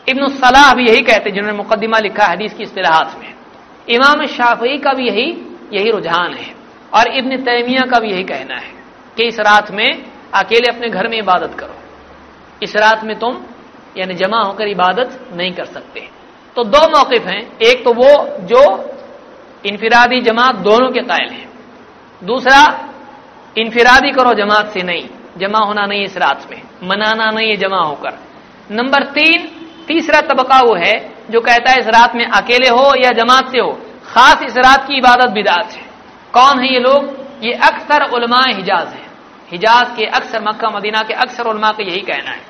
इब्न 0.08 0.28
सलाह 0.28 0.74
भी 0.74 0.86
यही 0.88 1.00
कहते 1.00 1.28
हैं, 1.30 1.34
जिन्होंने 1.34 1.56
मुकदमा 1.56 1.98
लिखा 1.98 2.26
हदीस 2.26 2.54
की 2.54 2.62
इस्तेलाहात 2.62 3.16
में। 3.20 3.34
इमाम 3.88 4.26
शाफी 4.26 4.78
का 4.78 4.92
भी 4.92 5.08
यही 5.08 5.26
यही 5.72 5.90
रुझान 5.90 6.32
है, 6.32 6.54
और 6.94 7.08
इब्न 7.08 7.36
तैमिया 7.36 7.82
का 7.82 7.98
भी 8.00 8.10
यही 8.10 8.24
कहना 8.24 8.54
है 8.54 8.72
कि 9.16 9.26
इस 9.26 9.40
रात 9.40 9.70
में 9.70 10.04
अकेले 10.34 10.74
अपने 10.74 10.88
घर 10.88 11.08
में 11.08 11.18
इबादत 11.18 11.54
करो। 11.54 11.74
इस 12.62 12.76
रात 12.76 13.04
में 13.04 13.18
तुम, 13.18 13.42
यानी 13.96 14.14
जमा 14.14 14.40
होकर 14.42 14.68
इबादत 14.68 15.28
नहीं 15.32 15.52
कर 15.52 15.64
सकते। 15.64 16.08
तो 16.56 16.64
दो 16.64 16.78
मौकफ 16.88 17.26
हैं, 17.26 17.58
एक 17.58 17.84
तो 17.84 17.92
वो 17.92 18.10
जो 18.40 18.62
इनफिरादी 19.66 20.20
जमात 20.20 20.54
दोनों 20.54 20.90
के 20.90 21.00
कायल 21.00 21.30
हैं। 21.30 21.48
दूसरा, 22.24 22.88
इनफिरादी 23.58 24.10
करो 24.10 24.34
जमात 24.34 24.70
से 24.70 24.82
नहीं, 24.82 25.08
जमा 25.38 25.58
होना 25.58 25.86
नहीं 25.86 26.04
इस 26.04 26.16
रात 26.16 26.48
में, 26.50 26.62
मनाना 26.84 27.30
नहीं 27.30 27.50
है 27.50 27.56
जमा 27.56 27.78
होकर। 27.78 28.18
नंबर 28.70 29.02
तीन, 29.02 29.48
तीसरा 29.86 30.20
तबका 30.20 30.58
वो 30.58 30.74
है 30.74 31.12
जो 31.30 31.40
कहता 31.40 31.70
है 31.70 31.78
इस 31.78 31.86
रात 31.86 32.14
में 32.14 32.24
अकेले 32.24 32.68
हो 32.68 32.94
या 33.04 33.12
जमात 33.12 33.52
से 33.52 33.58
हो, 33.58 33.72
खास 34.06 34.42
इस 34.42 34.56
रात 34.56 34.88
की 34.88 34.96
इबादत 34.96 35.30
बिदात 35.30 35.72
है। 35.72 35.82
कौन 36.32 36.60
है 36.60 36.72
ये 36.72 36.80
लोग? 36.80 37.20
ये 37.42 37.52
अक्सर 37.52 38.02
उलमा 38.10 38.40
हिजाज 38.48 38.88
है। 38.88 39.10
हिजाज 39.50 39.96
के 39.96 40.04
अक्सर 40.04 40.42
मक्का, 40.42 40.68
मदीना 40.68 41.02
के 41.02 41.14
अक्सर 41.14 41.46
उलमा 41.46 41.68
का 41.68 41.82
यही 41.82 42.00
कहना 42.00 42.30
है। 42.30 42.40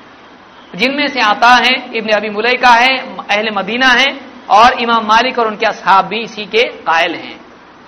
जिनमें 0.75 1.07
से 1.07 1.21
आता 1.21 1.47
है, 1.47 1.97
इब्न 1.97 2.09
अबी 2.09 2.29
मुलई 2.29 2.53
का 2.53 2.69
है, 2.69 2.97
अहल 3.17 3.49
मदीना 3.57 3.87
है 3.87 4.30
और 4.49 4.79
इमाम 4.79 5.05
मालिक 5.05 5.39
और 5.39 5.47
उनके 5.47 5.65
असहाब 5.65 6.05
भी 6.05 6.19
इसी 6.19 6.45
के 6.45 6.63
कायल 6.81 7.15
हैं। 7.15 7.39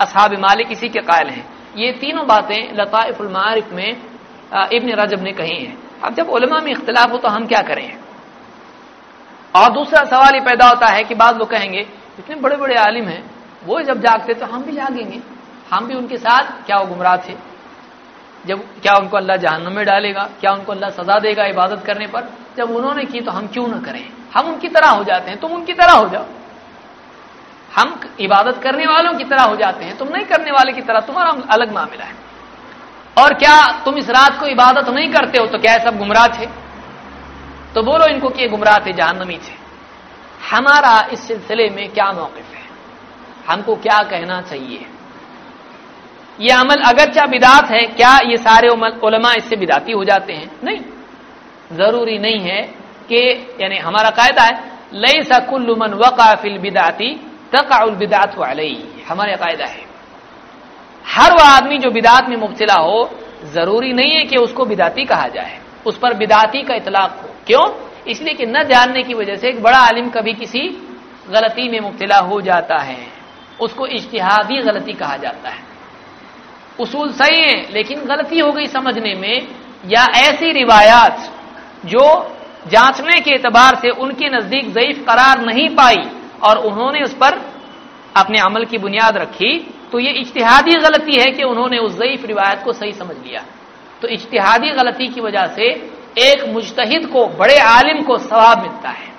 असहाब 0.01 0.33
मालिक 0.39 0.71
इसी 0.71 0.89
के 0.89 0.99
कायल 1.01 1.29
हैं। 1.29 1.45
ये 1.77 1.91
तीनों 1.91 2.25
बातें 2.27 2.73
लताफ़ुलमारिफ 2.75 3.71
में 3.73 3.89
इब्न 4.73 4.93
रजब 4.93 5.23
ने 5.23 5.31
कही 5.31 5.57
हैं। 5.57 5.77
अब 6.03 6.13
जब 6.13 6.29
उलमा 6.29 6.59
में 6.59 6.71
इख्तलाफ 6.71 7.11
हो 7.11 7.17
तो 7.17 7.27
हम 7.27 7.45
क्या 7.47 7.61
करें? 7.61 7.97
और 9.55 9.71
दूसरा 9.71 10.03
सवाल 10.03 10.35
ये 10.35 10.41
पैदा 10.41 10.67
होता 10.67 10.87
है 10.87 11.03
कि 11.03 11.15
बाद 11.15 11.37
लोग 11.37 11.49
कहेंगे, 11.49 11.79
इतने 12.19 12.35
बड़े 12.35 12.57
बड़े 12.57 12.75
आलिम 12.75 13.07
हैं, 13.07 13.23
वो 13.65 13.81
जब 13.81 14.01
जागते 14.01 14.33
तो 14.33 14.45
हम 14.45 14.63
भी 14.63 14.71
जागेंगे। 14.71 15.19
हम 15.73 15.87
भी 15.87 15.95
उनके 15.95 16.17
साथ 16.17 16.65
क्या 16.65 16.77
वो 16.77 16.85
गुमराह 16.85 17.17
थे? 17.17 17.35
जब 18.45 18.63
क्या 18.81 18.95
उनको 18.95 19.17
अल्लाह 19.17 19.37
जहन्नम 19.37 19.73
में 19.73 19.85
डालेगा? 19.85 20.23
क्या 20.41 20.51
उनको 20.51 20.71
अल्लाह 20.71 20.89
सजा 20.91 21.19
देगा 21.19 21.45
इबादत 21.45 21.83
करने 21.85 22.07
पर? 22.07 22.29
जब 22.57 22.71
उन्होंने 22.71 23.05
की 23.05 23.21
तो 23.21 23.31
हम 23.31 23.47
क्यों 23.47 23.67
ना 23.67 23.79
करें? 23.79 24.05
हम 24.35 24.47
उनकी 24.47 24.67
तरह 24.67 24.89
हो 24.89 25.03
जाते 25.03 25.31
हैं, 25.31 25.39
तुम 25.39 25.51
उनकी 25.51 25.73
तरह 25.73 25.93
हो 25.93 26.07
जाओ। 26.09 26.25
हम 27.79 27.99
इबादत 28.19 28.61
करने 28.63 28.85
वालों 28.85 29.13
की 29.13 29.23
तरह 29.23 29.43
हो 29.43 29.55
जाते 29.55 29.85
हैं, 29.85 29.97
तुम 29.97 30.07
नहीं 30.07 30.25
करने 30.25 30.51
वाले 30.51 30.71
की 30.71 30.81
तरह, 30.81 30.99
तुम्हारा 30.99 31.31
अलग 31.49 31.73
मामला 31.73 32.05
है। 32.05 32.15
और 33.17 33.33
क्या 33.33 33.81
तुम 33.85 33.97
इस 33.97 34.09
रात 34.09 34.39
को 34.39 34.45
इबादत 34.45 34.89
नहीं 34.89 35.09
करते 35.09 35.37
हो 35.37 35.45
तो 35.45 35.57
क्या 35.57 35.77
सब 35.77 35.97
गुमराह 35.97 36.27
थे? 36.27 36.45
तो 37.75 37.81
बोलो 37.83 38.05
इनको 38.05 38.29
कि 38.29 38.47
गुमराह 38.47 38.79
थे 38.79 38.93
जहानमी 38.93 39.37
थे। 39.37 39.63
हमारा 40.51 41.07
इस 41.13 41.27
सिलसिले 41.27 41.69
में 41.69 41.89
क्या 41.89 42.11
मौकफ 42.11 42.55
है? 42.55 42.63
हमको 43.49 43.75
क्या 43.75 44.03
कहना 44.03 44.41
चाहिए? 44.41 44.85
ये 46.39 46.49
अमल 46.49 46.81
अगरचा 46.81 47.25
बिदात 47.25 47.69
है, 47.71 47.79
क्या 47.79 48.17
ये 48.25 48.37
सारे 48.37 48.67
उलमा 48.67 49.33
इससे 49.33 49.55
बिदाती 49.55 49.91
हो 49.91 50.03
जाते 50.03 50.33
हैं? 50.33 50.51
नहीं। 50.63 50.79
ज़रूरी 51.77 52.17
नहीं 52.17 52.39
है 52.39 52.61
कि, 53.09 53.55
यानी 53.61 53.77
हमारा 53.77 54.09
कायदा 54.09 54.43
है 54.43 54.71
लई 54.93 55.21
सकुल्लुमन 55.21 55.93
वकाफिल 55.93 56.57
बिदाती 56.57 57.32
तकाउल 57.55 57.95
बिदात 57.95 58.37
वाली 58.37 59.03
हमारा 59.07 59.35
कायदा 59.35 59.65
है। 59.65 59.85
हर 61.07 61.31
वह 61.31 61.49
आदमी 61.49 61.77
जो 61.77 61.91
बिदात 61.91 62.29
में 62.29 62.37
मुबतला 62.37 62.73
हो, 62.73 63.19
ज़रूरी 63.43 63.93
नहीं 63.93 64.11
है 64.11 64.23
कि 64.23 64.37
उसको 64.37 64.65
बिदाती 64.65 65.05
कहा 65.05 65.27
जाए। 65.27 65.59
उस 65.85 65.97
पर 65.97 66.13
बिदाती 66.13 66.61
का 66.61 66.75
इतलाक 66.75 67.19
हो। 67.23 67.29
क्यों? 67.47 67.89
इसलिए 68.07 68.33
कि 68.33 68.45
न 68.45 68.63
जानने 68.63 69.03
की 69.03 69.13
वजह 69.13 69.35
से 69.35 69.49
एक 69.49 69.63
बड़ा 69.63 69.77
आलिम 69.77 70.09
कभी 70.09 70.33
किसी 70.33 70.87
गलती 71.29 71.69
में 71.69 71.79
मुबतला 71.79 72.17
हो 72.17 72.41
जाता 72.41 72.77
है। 72.77 73.07
उसको 73.61 73.87
इश्तिहादी 73.87 74.57
गलती 74.57 74.93
कहा 74.93 75.17
जाता 75.17 75.49
है। 75.49 75.63
उसूल 76.79 77.11
सही 77.11 77.41
है, 77.41 77.73
लेकिन 77.73 77.99
गलती 77.99 78.39
हो 78.39 78.51
गई 78.51 78.67
समझने 78.67 79.13
में, 79.13 79.47
या 79.85 80.01
ऐसी 80.01 80.51
रिवायात 80.51 81.31
जो 81.85 82.35
जांचने 82.67 83.19
के 83.19 83.31
एतबार 83.31 83.75
से 83.75 83.89
उनके 83.89 84.29
नज़दीक 84.29 84.73
जयीफ 84.73 85.05
करार 85.07 85.41
नहीं 85.41 85.69
पाई 85.69 86.09
और 86.43 86.57
उन्होंने 86.59 87.01
उस 87.01 87.13
पर 87.13 87.41
अपने 88.17 88.39
अमल 88.39 88.65
की 88.65 88.77
बुनियाद 88.77 89.17
रखी 89.17 89.53
तो 89.91 89.99
ये 89.99 90.11
इश्तिहादी 90.11 90.75
गलती 90.79 91.19
है 91.19 91.31
कि 91.31 91.43
उन्होंने 91.43 91.77
उस 91.77 91.97
जयीफ 91.97 92.25
रिवायत 92.25 92.61
को 92.65 92.73
सही 92.73 92.91
समझ 92.93 93.15
लिया। 93.17 93.43
तो 94.01 94.07
इश्तिहादी 94.09 94.69
गलती 94.71 95.07
की 95.07 95.21
वजह 95.21 95.47
से 95.47 95.65
एक 96.19 96.47
मुश्तहिद 96.49 97.05
को, 97.07 97.25
बड़े 97.29 97.57
आलिम 97.59 98.01
को 98.01 98.17
सवाब 98.19 98.61
मिलता 98.61 98.89
है। 98.89 99.11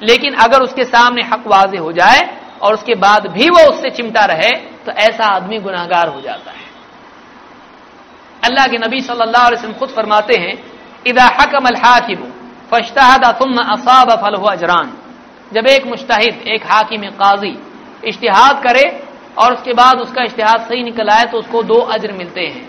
लेकिन 0.00 0.34
अगर 0.34 0.62
उसके 0.62 0.84
सामने 0.84 1.22
हक 1.22 1.46
वाजे 1.46 1.78
हो 1.78 1.92
जाए 1.92 2.20
और 2.62 2.74
उसके 2.74 2.94
बाद 2.96 3.26
भी 3.26 3.48
वो 3.50 3.68
उससे 3.70 3.90
चिमटा 3.90 4.24
रहे 4.24 4.50
तो 4.86 4.92
ऐसा 4.92 5.26
आदमी 5.26 5.58
गुनाहगार 5.58 6.08
हो 6.08 6.20
जाता 6.20 6.50
है। 6.50 6.66
अल्लाह 8.42 8.66
के 8.66 8.78
नबी 8.78 9.00
सल्लल्लाहु 9.00 9.46
अलैहि 9.46 9.72
खुद 9.72 9.88
फरमाते 9.88 10.36
हैं 10.36 10.54
इदा 11.06 11.24
हकम 11.40 11.66
अल 11.66 11.76
हाकिम 11.76 12.20
फश्तहदा 12.72 13.32
तुम 13.32 13.56
असाब 13.68 14.10
फल 14.22 14.34
अजरान। 14.50 14.92
जब 15.52 15.66
एक 15.68 15.86
मुश्ताहिद, 15.86 16.34
एक 16.46 16.62
हाकिम 16.66 17.02
काजी 17.12 17.56
इश्तिहाद 18.04 18.62
करे 18.62 18.84
और 19.38 19.52
उसके 19.54 19.72
बाद 19.74 20.00
उसका 20.00 20.24
इश्तिहाद 20.24 20.60
सही 20.62 20.82
निकल 20.82 21.08
आए 21.08 21.24
तो 21.24 21.38
उसको 21.38 21.62
दो 21.64 21.78
अजर 21.94 22.12
मिलते 22.14 22.40
हैं। 22.42 22.68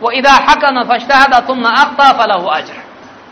वो 0.00 0.10
इदा 0.12 0.32
हकम 0.42 0.82
फश्तहदा 0.84 1.38
तुम 1.46 1.64
अख्ता 1.66 2.10
फलह 2.18 2.48
अजर। 2.52 2.82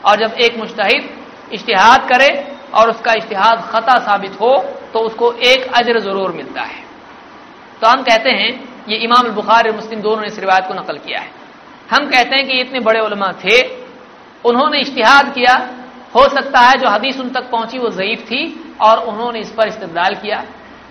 और 0.04 0.18
जब 0.18 0.36
एक 0.40 0.58
मुश्ताहिद 0.58 1.08
इश्तिहाद 1.52 2.08
करे 2.08 2.30
और 2.74 2.90
उसका 2.90 3.12
इश्तिहाद 3.14 3.68
खता 3.70 3.98
साबित 4.00 4.40
हो 4.40 4.56
तो 4.92 4.98
उसको 5.00 5.32
एक 5.44 5.72
अजर 5.74 5.98
ज़रूर 6.00 6.32
मिलता 6.32 6.62
है। 6.62 6.84
तो 7.80 7.86
हम 7.86 8.02
कहते 8.02 8.30
हैं, 8.30 8.50
ये 8.88 8.96
इमाम 8.98 9.28
बुखार 9.30 9.70
मुस्लिम 9.72 10.00
दोनों 10.00 10.20
ने 10.20 10.26
इस 10.26 10.38
रिवायत 10.38 10.64
को 10.68 10.74
नकल 10.74 10.98
किया 10.98 11.20
है। 11.20 11.30
हम 11.90 12.06
कहते 12.06 12.36
हैं 12.36 12.46
कि 12.46 12.60
इतने 12.60 12.80
बड़े 12.80 13.00
उलमा 13.00 13.32
थे, 13.44 13.56
उन्होंने 14.44 14.78
इश्तिहाद 14.80 15.32
किया 15.34 15.54
हो 16.16 16.28
सकता 16.28 16.60
है 16.60 16.78
जो 16.78 16.88
हदीस 16.88 17.18
उन 17.20 17.28
तक 17.30 17.50
पहुँची 17.50 17.78
वो 17.78 17.88
ज़यीफ 17.90 18.20
थी 18.22 18.42
और 18.80 18.98
उन्होंने 19.04 19.38
इस 19.38 19.50
पर 19.50 19.68
इस्तेदाल 19.68 20.14
किया। 20.14 20.42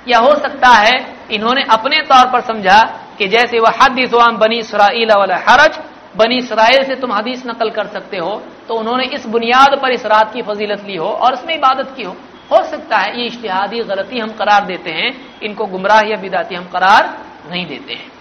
या 0.07 0.17
हो 0.19 0.33
सकता 0.35 0.69
है 0.69 0.95
इन्होंने 1.31 1.61
अपने 1.71 2.01
तौर 2.03 2.25
पर 2.31 2.41
समझा 2.43 2.79
कि 3.17 3.27
जैसे 3.27 3.59
वह 3.59 3.73
हदीस 3.81 4.13
बनी 4.13 4.57
इसराइल 4.59 5.11
वाला 5.11 5.37
हरज, 5.47 5.79
बनी 6.15 6.37
इसराइल 6.37 6.83
से 6.83 6.95
तुम 6.95 7.11
हदीस 7.13 7.45
नकल 7.47 7.69
कर 7.69 7.87
सकते 7.87 8.17
हो। 8.17 8.41
तो 8.67 8.75
उन्होंने 8.75 9.03
इस 9.15 9.25
बुनियाद 9.27 9.79
पर 9.81 9.91
इस 9.91 10.05
रात 10.05 10.33
की 10.33 10.41
फजीलत 10.41 10.83
ली 10.87 10.95
हो 10.95 11.07
और 11.07 11.33
इसमें 11.33 11.55
इबादत 11.55 11.93
की 11.95 12.03
हो। 12.03 12.15
हो 12.51 12.63
सकता 12.63 12.97
है 12.97 13.19
ये 13.19 13.25
इश्तिहादी 13.25 13.79
गलती 13.83 14.19
हम 14.19 14.31
करार 14.31 14.65
देते 14.65 14.91
हैं, 14.91 15.09
इनको 15.43 15.65
गुमराह 15.65 16.01
या 16.01 16.17
बिदाती 16.17 16.55
हम 16.55 16.65
करार 16.65 17.03
नहीं 17.51 17.65
देते 17.67 17.93
हैं। 17.93 18.11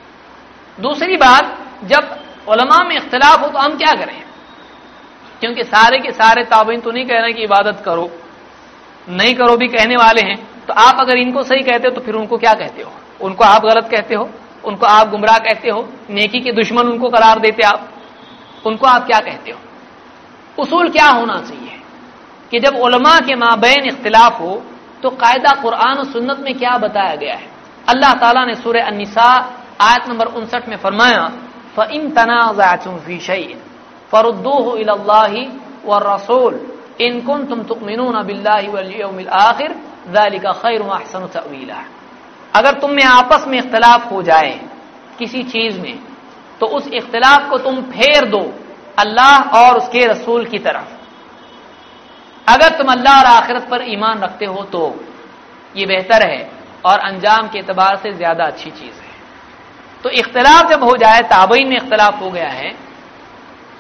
दूसरी 0.78 1.16
बात, 1.16 1.56
जब 1.84 2.16
उलमा 2.48 2.78
में 2.84 2.96
इख्तलाफ 2.96 3.40
हो 3.40 3.48
तो 3.48 3.58
हम 3.58 3.76
क्या 3.76 3.92
करें? 3.94 4.22
क्योंकि 5.44 5.64
सारे 5.64 5.98
के 6.00 6.10
सारे 6.12 6.42
ताबीन 6.48 6.80
तो 6.80 6.90
नहीं 6.90 7.04
कह 7.06 7.20
रहे 7.20 7.32
कि 7.32 7.42
इबादत 7.44 7.82
करो, 7.84 8.10
नहीं 9.08 9.34
करो 9.34 9.56
भी 9.56 9.66
कहने 9.68 9.96
वाले 9.96 10.22
हैं 10.26 10.36
तो 10.66 10.72
आप 10.72 11.00
अगर 11.00 11.16
इनको 11.18 11.42
सही 11.42 11.62
कहते 11.62 11.88
हो 11.88 11.94
तो 11.94 12.00
फिर 12.00 12.14
उनको 12.14 12.36
क्या 12.38 12.52
कहते 12.54 12.82
हो? 12.82 12.92
उनको 13.20 13.44
आप 13.44 13.64
गलत 13.64 13.88
कहते 13.90 14.14
हो? 14.14 14.28
उनको 14.64 14.86
आप 14.86 15.10
गुमराह 15.10 15.38
कहते 15.38 15.70
हो? 15.70 15.80
नेकी 16.10 16.40
के 16.40 16.52
दुश्मन 16.52 16.88
उनको 16.88 17.08
करार 17.10 17.38
देते 17.40 17.62
आप? 17.62 17.88
उनको 18.66 18.86
आप 18.86 19.06
क्या 19.06 19.18
कहते 19.20 19.50
हो? 19.50 19.58
उसूल 20.58 20.88
क्या 20.88 21.08
होना 21.08 21.36
चाहिए? 21.40 21.80
कि 22.50 22.60
जब 22.60 22.76
उलमा 22.80 23.18
के 23.26 23.34
माबेन 23.34 23.88
इख्तिलाफ 23.88 24.40
हो 24.40 24.62
तो 25.02 25.10
कायदा 25.20 25.52
कुरान 25.62 25.98
और 25.98 26.04
सुन्नत 26.12 26.40
में 26.40 26.54
क्या 26.58 26.76
बताया 26.78 27.14
गया 27.16 27.34
है? 27.34 27.46
अल्लाह 27.88 28.12
ताला 28.20 28.44
ने 28.44 28.54
सूर्य 28.54 28.80
अनिसा 28.80 29.28
आयत 29.82 30.08
नंबर 30.08 30.26
उनसठ 30.40 30.68
में 30.68 30.76
फरमाया 30.76 31.28
फ़िन 31.76 32.10
तनाज़ातुम 32.16 32.98
फ़ी 33.04 33.18
शैइन 33.20 33.60
फरुद्दूहु 34.14 34.76
इलल्लाहि 34.78 35.42
व 35.86 35.98
रसूल 36.04 36.60
इन 37.00 37.20
कुन 37.20 37.44
तुम 37.46 37.62
तुमिनून 37.64 38.22
बिल्लाहि 38.26 38.68
वल 38.68 38.92
यौमिल 38.94 39.28
आखिर 39.40 39.72
खैर 40.54 40.82
अहसन 40.84 41.26
तवीला 41.34 41.82
अगर 42.52 42.78
तुम 42.80 42.90
में 42.92 43.04
आपस 43.04 43.44
में 43.48 43.58
इख्तलाफ 43.58 44.10
हो 44.12 44.22
जाए 44.22 44.58
किसी 45.18 45.42
चीज़ 45.44 45.80
में 45.80 45.98
तो 46.60 46.66
उस 46.68 46.86
इख्तलाफ 46.94 47.48
को 47.50 47.58
तुम 47.58 47.80
फेर 47.92 48.24
दो 48.30 48.42
अल्लाह 48.98 49.56
और 49.58 49.76
उसके 49.78 50.04
रसूल 50.06 50.44
की 50.46 50.58
तरफ़ 50.60 50.92
अगर 52.46 52.76
तुम 52.78 52.92
अल्लाह 52.92 53.18
और 53.18 53.26
आखिरत 53.26 53.66
पर 53.70 53.82
ईमान 53.88 54.20
रखते 54.20 54.44
हो 54.46 54.62
तो 54.72 54.82
ये 55.74 55.86
बेहतर 55.86 56.26
है 56.26 56.42
और 56.86 56.98
अंजाम 57.02 57.48
के 57.48 57.58
एतबार 57.58 57.96
से 57.96 58.12
ज़्यादा 58.12 58.44
अच्छी 58.44 58.70
चीज़ 58.70 58.96
है 58.96 59.12
तो 60.04 60.10
इख्तलाफ 60.12 60.70
जब 60.70 60.82
हो 60.84 60.96
जाए 60.96 61.20
ताबईन 61.28 61.68
में 61.68 61.76
इख्तलाफ 61.76 62.20
हो 62.22 62.30
गया 62.30 62.48
है 62.50 62.74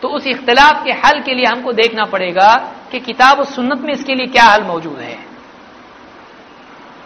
तो 0.04 0.08
उस 0.10 0.26
इख्तलाफ 0.26 0.82
के 0.84 0.92
हल 0.94 1.20
के 1.20 1.34
लिए 1.34 1.46
हमको 1.46 1.72
देखना 1.72 2.04
पड़ेगा 2.06 2.48
कि 2.90 2.98
किताब 3.00 3.42
सुन्नत 3.46 3.80
में 3.80 3.92
इसके 3.92 4.14
लिए 4.14 4.26
क्या 4.28 4.44
हल 4.44 4.62
मौजूद 4.62 4.98
है। 5.00 5.16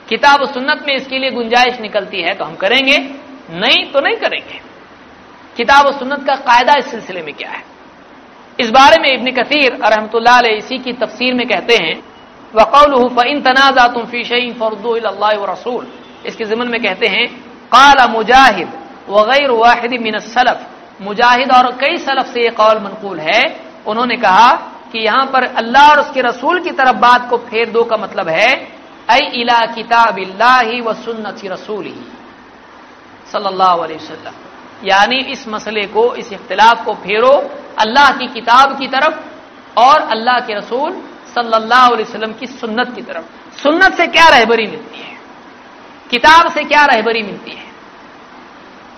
किताब 0.08 0.44
सुन्नत 0.52 0.82
में 0.86 0.94
इसके 0.94 1.18
लिए 1.18 1.30
गुंजाइश 1.30 1.78
निकलती 1.80 2.22
है 2.22 2.32
तो 2.34 2.44
हम 2.44 2.54
करेंगे, 2.56 2.96
नहीं 3.54 3.84
तो 3.92 4.00
नहीं 4.00 4.16
करेंगे। 4.16 4.60
किताब 5.56 5.86
और 5.86 5.92
सुन्नत 5.92 6.24
का 6.26 6.34
कायदा 6.42 6.74
इस 6.78 6.90
सिलसिले 6.90 7.22
में 7.22 7.34
क्या 7.34 7.50
है? 7.50 7.62
इस 8.58 8.70
बारे 8.70 8.96
में 9.02 9.08
इबन 9.10 9.30
कसीर 9.32 9.76
रहमतुल्लाह 9.84 10.40
इसी 10.48 10.78
की 10.78 10.92
तफसीर 10.94 11.34
में 11.34 11.46
कहते 11.48 11.76
हैं 11.76 11.94
वकौल 12.54 12.96
फ़िन 13.10 13.40
तनाज़ा 13.42 13.86
तुम 13.88 14.04
फ़ी 14.06 14.24
शईन 14.24 14.52
फ़रदू 14.54 14.94
रसूल। 15.44 15.86
इसके 16.26 16.44
ज़मन 16.46 16.68
में 16.68 16.82
कहते 16.82 17.06
हैं, 17.06 17.26
काला 17.70 18.06
मुजाहिद 18.08 18.68
वगैर 19.10 19.50
वाहिद 19.52 20.00
मिन 20.02 20.18
सलफ। 20.26 20.66
मुजाहिद 21.00 21.52
और 21.52 21.70
कई 21.80 21.96
सलफ 21.98 22.32
से 22.32 22.44
यह 22.44 22.50
कौल 22.52 22.78
मनकूल 22.80 23.18
है। 23.20 23.42
उन्होंने 23.86 24.16
कहा 24.16 24.50
कि 24.92 24.98
यहाँ 24.98 25.26
पर 25.32 25.44
अल्लाह 25.56 25.90
और 25.90 26.00
उसके 26.00 26.20
रसूल 26.22 26.60
की 26.60 26.70
तरफ़ 26.72 26.96
बात 26.98 27.28
को 27.30 27.36
फेर 27.48 27.70
दो 27.70 27.84
का 27.84 27.96
मतलब 27.96 28.28
है 28.28 28.52
अ 29.10 29.16
इला 29.34 29.60
किताब 29.74 30.18
व 30.86 30.92
सुन्नत 30.94 31.40
रसूल 31.46 31.84
ही 31.84 31.94
सल्लल्लाहु 33.32 33.78
अलैहि 33.78 33.96
वसल्लम। 33.96 34.34
यानी 34.84 35.18
इस 35.32 35.46
मसले 35.48 35.84
को, 35.86 36.14
इस 36.14 36.32
इख्तिलाफ 36.32 36.84
को 36.84 36.92
फेरो 36.96 37.32
अल्लाह 37.78 38.10
की 38.18 38.26
किताब 38.28 38.78
की 38.78 38.86
तरफ़ 38.88 39.14
और 39.80 40.00
अल्लाह 40.10 40.38
के 40.40 40.54
रसूल 40.54 40.92
सल्लल्लाहु 41.34 41.92
अलैहि 41.92 42.08
वसल्लम 42.08 42.32
की 42.32 42.46
सुन्नत 42.48 42.94
की 42.94 43.02
तरफ़। 43.02 43.24
सुन्नत 43.62 43.94
से 43.94 44.06
क्या 44.06 44.28
रहबरी 44.28 44.66
मिलती 44.66 45.00
है? 45.00 45.16
किताब 46.10 46.50
से 46.52 46.64
क्या 46.64 46.84
रहबरी 46.84 47.22
मिलती 47.22 47.50
है? 47.50 47.66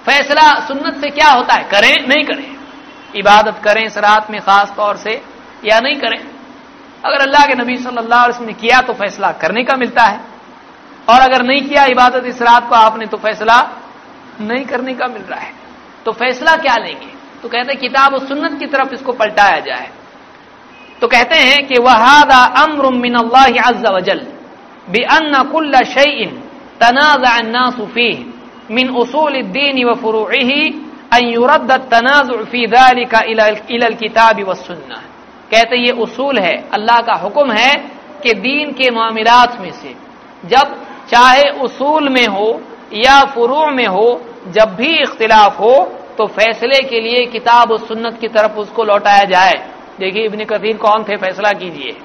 फैसला 0.05 0.49
सुन्नत 0.69 1.01
से 1.01 1.11
क्या 1.11 1.29
होता 1.29 1.55
है? 1.55 1.65
करें, 1.65 2.09
नहीं 2.09 2.25
करें। 2.25 2.57
इबादत 3.17 3.61
करें 3.65 3.85
इस 3.85 3.99
रात 3.99 4.31
में 4.31 4.41
खास 4.41 4.73
तौर 4.77 4.97
से, 4.97 5.23
या 5.65 5.81
नहीं 5.81 5.95
करें। 5.95 6.19
अगर 7.05 7.21
अल्लाह 7.21 7.47
के 7.47 7.55
नबी 7.55 7.77
सल्लल्लाहु 7.77 8.25
अलैहि 8.25 8.29
वसल्लम 8.29 8.47
ने 8.47 8.53
किया 8.53 8.81
तो 8.81 8.93
फैसला 8.93 9.33
करने 9.33 9.65
का 9.65 9.77
मिलता 9.77 10.03
है। 10.03 10.21
और 11.09 11.21
अगर 11.21 11.43
नहीं 11.43 11.63
किया 11.63 11.85
इबादत 11.85 12.25
इस 12.27 12.43
रात 12.43 12.69
को 12.69 12.75
आपने 12.75 13.07
तो 13.07 13.17
फैसला 13.17 13.57
नहीं 14.41 14.65
करने 14.65 14.95
का 14.95 15.07
मिल 15.07 15.23
रहा 15.23 15.41
है। 15.41 15.53
तो 16.05 16.13
फैसला 16.13 16.57
क्या 16.57 16.75
लेंगे? 16.77 17.13
तो 17.43 17.49
कहते 17.49 17.73
हैं, 17.73 17.81
किताब 17.81 18.15
और 18.15 18.27
सुन्नत 18.27 18.59
की 18.59 18.67
तरफ़ 18.67 18.95
इसको 18.95 19.13
पलटाया 19.13 19.59
जाए। 19.61 19.91
तो 21.01 21.09
कहते 21.09 21.37
हैं 21.37 21.67
कि 21.67 21.75
वहादा 21.81 22.45
अम्र 22.63 22.89
मिन 22.89 23.15
अल्लाह 23.15 23.95
वजल 23.95 24.27
बे 24.91 25.03
अन्न 25.05 25.43
कुल्ल 25.43 25.85
शैइन 25.85 26.31
तनाज़ 26.81 27.83
फीह। 27.87 28.30
दीन 28.71 29.85
व 29.85 29.95
फुरूही 29.95 30.63
अन 31.13 31.27
युरद 31.27 31.73
तनाज़ 31.91 32.31
फ़ी 32.45 32.67
दालिका 32.67 33.21
इलल 33.71 33.95
किताब 33.95 34.41
व 34.41 34.55
सुन्ना 34.57 35.03
कहते 35.51 35.77
ये 35.77 35.93
उसूल 35.93 36.39
है, 36.39 36.55
अल्लाह 36.75 37.01
का 37.01 37.15
हुक्म 37.15 37.53
है 37.53 37.75
कि 38.23 38.33
दीन 38.37 38.73
के 38.73 38.91
मामलात 38.91 39.61
में 39.61 39.71
से 39.73 39.95
जब 40.45 40.77
चाहे 41.11 41.49
उसूल 41.61 42.09
में 42.09 42.27
हो 42.27 42.61
या 42.95 43.19
फुरू 43.25 43.67
में 43.69 43.87
हो, 43.87 44.21
जब 44.49 44.75
भी 44.77 44.93
इख्तिलाफ 44.99 45.59
हो 45.61 45.75
तो 46.19 46.27
फैसले 46.29 46.79
के 46.89 47.01
लिए 47.01 47.25
किताब 47.27 47.71
और 47.73 47.79
सुन्नत 47.79 48.19
की 48.21 48.29
तरफ़ 48.29 48.59
उसको 48.59 48.85
लौटाया 48.85 49.25
जाए। 49.25 49.55
देखिए, 50.01 50.25
इबन 50.25 50.45
कसीर 50.45 50.77
कौन 50.77 51.05
थे? 51.05 51.17
फैसला 51.17 51.53
कीजिए। 51.53 51.97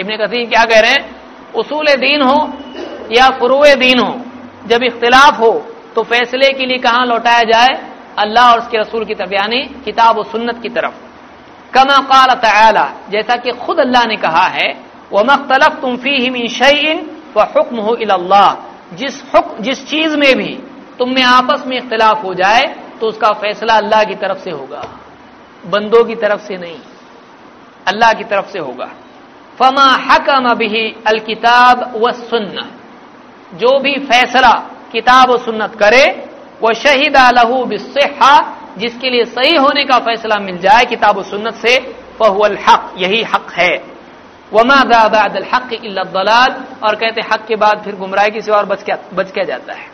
इबन 0.00 0.16
कसीर 0.16 0.48
क्या 0.48 0.64
कह 0.64 0.80
रहे 0.80 0.90
हैं? 0.90 1.04
उसूल 1.54 1.86
दीन 1.96 2.22
हो 2.22 2.38
या 3.12 3.28
फुरुए 3.38 3.74
दीन 3.76 3.98
हो? 3.98 4.12
जब 4.66 4.82
इख्तिलाफ 4.84 5.38
हो 5.40 5.52
तो 5.94 6.02
फैसले 6.04 6.52
के 6.52 6.66
लिए 6.66 6.78
कहाँ 6.78 7.06
लौटाया 7.06 7.42
जाए? 7.44 7.78
अल्लाह 8.18 8.50
और 8.52 8.58
उसके 8.58 8.78
रसूल 8.78 9.04
की 9.04 9.14
तरफ़, 9.14 9.32
यानी 9.32 9.60
किताब 9.84 10.18
और 10.18 10.24
सुन्नत 10.26 10.60
की 10.62 10.68
तरफ़। 10.70 10.94
कमा 11.72 11.96
काल 12.06 12.34
तला 12.36 12.86
जैसा 13.10 13.36
कि 13.36 13.50
खुद 13.58 13.78
अल्लाह 13.80 14.06
ने 14.06 14.16
कहा 14.18 14.46
है 14.48 14.68
वह 15.12 15.22
मख्तलफ 15.24 15.80
तुम 15.80 15.96
फ़ी 15.96 16.16
हिम 16.16 16.46
शईन 16.48 16.98
व 17.36 17.40
हुक्म 17.56 17.76
हो 17.78 17.94
अल्लाह 17.96 18.48
जिस 18.96 19.22
हुक्म 19.34 19.62
जिस 19.62 19.86
चीज़ 19.88 20.16
में 20.16 20.34
भी 20.36 20.52
तुम 20.98 21.14
में 21.14 21.22
आपस 21.24 21.64
में 21.66 21.76
इख्तलाफ 21.76 22.24
हो 22.24 22.34
जाए 22.34 22.64
तो 23.00 23.06
उसका 23.06 23.30
फैसला 23.40 23.74
अल्लाह 23.76 24.02
की 24.04 24.14
तरफ़ 24.16 24.38
से 24.38 24.50
होगा। 24.50 24.82
बंदों 25.64 26.04
की 26.04 26.14
तरफ़ 26.16 26.40
से 26.40 26.56
नहीं, 26.56 26.78
अल्लाह 27.86 28.12
की 28.12 28.24
तरफ़ 28.24 28.48
से 28.48 28.58
होगा। 28.58 28.88
फमा 29.58 29.88
हकम 30.06 30.52
बिही 30.54 30.84
अल 31.06 31.18
किताब 31.20 31.92
व 31.96 32.10
सुन्ना 32.12 32.68
जो 33.54 33.78
भी 33.78 33.94
फैसला 33.94 34.52
किताब 34.92 35.30
व 35.30 35.38
सुन्नत 35.38 35.74
करे, 35.74 36.28
वह 36.62 36.72
शहीद 36.72 37.16
लहू 37.16 37.64
बिस्हा 37.64 38.56
जिसके 38.78 39.10
लिए 39.10 39.24
सही 39.24 39.56
होने 39.56 39.84
का 39.84 39.98
फैसला 39.98 40.36
मिल 40.36 40.58
जाए 40.58 40.84
किताब 40.84 41.18
व 41.18 41.22
सुन्नत 41.22 41.54
से 41.54 41.94
फहुअल 42.18 42.58
हक, 42.68 42.94
यही 42.98 43.22
हक 43.22 43.52
है। 43.52 43.84
वमा 44.52 44.84
दादल 44.84 45.46
हक 45.54 45.70
दलाल, 46.14 46.64
और 46.82 46.96
कहते 46.96 47.20
हक 47.32 47.46
के 47.46 47.56
बाद 47.56 47.82
फिर 47.84 47.94
गुमराह 47.94 48.28
की 48.28 48.40
से 48.40 48.52
और 48.52 48.66
बच 48.66 48.82
क्या 48.82 48.98
बच 49.14 49.30
क्या 49.30 49.44
जाता 49.44 49.72
है? 49.72 49.86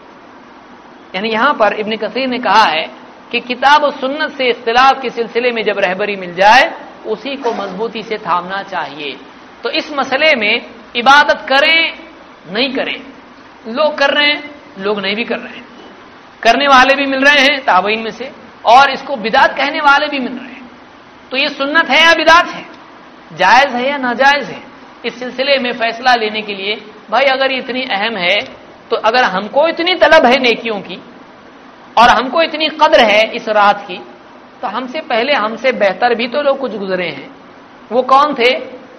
यानी 1.14 1.28
यहाँ 1.28 1.54
पर 1.54 1.72
इबन 1.72 1.96
कसीर 1.96 2.28
ने 2.28 2.38
कहा 2.38 2.64
है 2.64 2.90
कि 3.30 3.40
किताब 3.40 3.92
सुन्नत 4.00 4.30
से 4.30 4.48
इख्तलाफ 4.48 5.02
के 5.02 5.10
सिलसिले 5.10 5.52
में 5.52 5.62
जब 5.62 5.78
रहबरी 5.78 6.16
मिल 6.16 6.34
जाए, 6.34 6.74
उसी 7.06 7.36
को 7.36 7.52
मजबूती 7.52 8.02
से 8.02 8.16
थामना 8.16 8.62
चाहिए। 8.62 9.16
तो 9.62 9.70
इस 9.70 9.92
मसले 9.92 10.36
में 10.36 10.66
इबादत 10.96 11.46
करें, 11.48 11.98
नहीं 12.52 12.70
करें। 12.70 13.15
लोग 13.68 13.96
कर 13.98 14.10
रहे 14.10 14.26
हैं, 14.26 14.42
लोग 14.78 15.00
नहीं 15.00 15.14
भी 15.16 15.24
कर 15.24 15.38
रहे 15.38 15.56
हैं। 15.56 15.64
करने 16.42 16.66
वाले 16.66 16.94
भी 16.94 17.06
मिल 17.06 17.24
रहे 17.24 17.40
हैं, 17.40 17.58
ताबईन 17.64 18.02
में 18.02 18.10
से, 18.10 18.30
और 18.64 18.90
इसको 18.90 19.16
बिदात 19.16 19.56
कहने 19.56 19.80
वाले 19.80 20.06
भी 20.08 20.18
मिल 20.18 20.32
रहे 20.32 20.52
हैं। 20.52 20.70
तो 21.32 21.36
ये 21.36 21.48
सुन्नत 21.50 21.90
है 21.90 22.02
या 22.02 22.12
बिदात 22.14 22.48
है? 22.48 22.64
जायज़ 23.32 23.74
है 23.76 23.88
या 23.88 23.96
नाजायज 23.98 24.44
है? 24.44 24.62
इस 25.04 25.18
सिलसिले 25.18 25.58
में 25.58 25.72
फैसला 25.74 26.14
लेने 26.14 26.42
के 26.42 26.54
लिए, 26.54 26.74
भाई 27.10 27.24
अगर 27.28 27.52
इतनी 27.52 27.82
अहम 27.90 28.16
है 28.16 28.38
तो 28.90 28.96
अगर 28.98 29.24
हमको 29.24 29.66
इतनी 29.68 29.94
तलब 29.96 30.26
है 30.26 30.38
नेकियों 30.40 30.80
की, 30.80 31.00
और 31.96 32.08
हमको 32.10 32.42
इतनी 32.42 32.68
कदर 32.72 33.00
है 33.02 33.22
इस 33.34 33.48
रात 33.50 33.80
की 33.88 33.98
तो 34.62 34.68
हमसे 34.68 35.00
पहले 35.02 35.32
हमसे 35.34 35.72
बेहतर 35.74 36.14
भी 36.14 36.26
तो 36.28 36.42
लोग 36.42 36.58
कुछ 36.58 36.76
गुजरे 36.76 37.08
हैं। 37.08 37.28
वो 37.92 38.02
कौन 38.04 38.34
थे? 38.34 38.50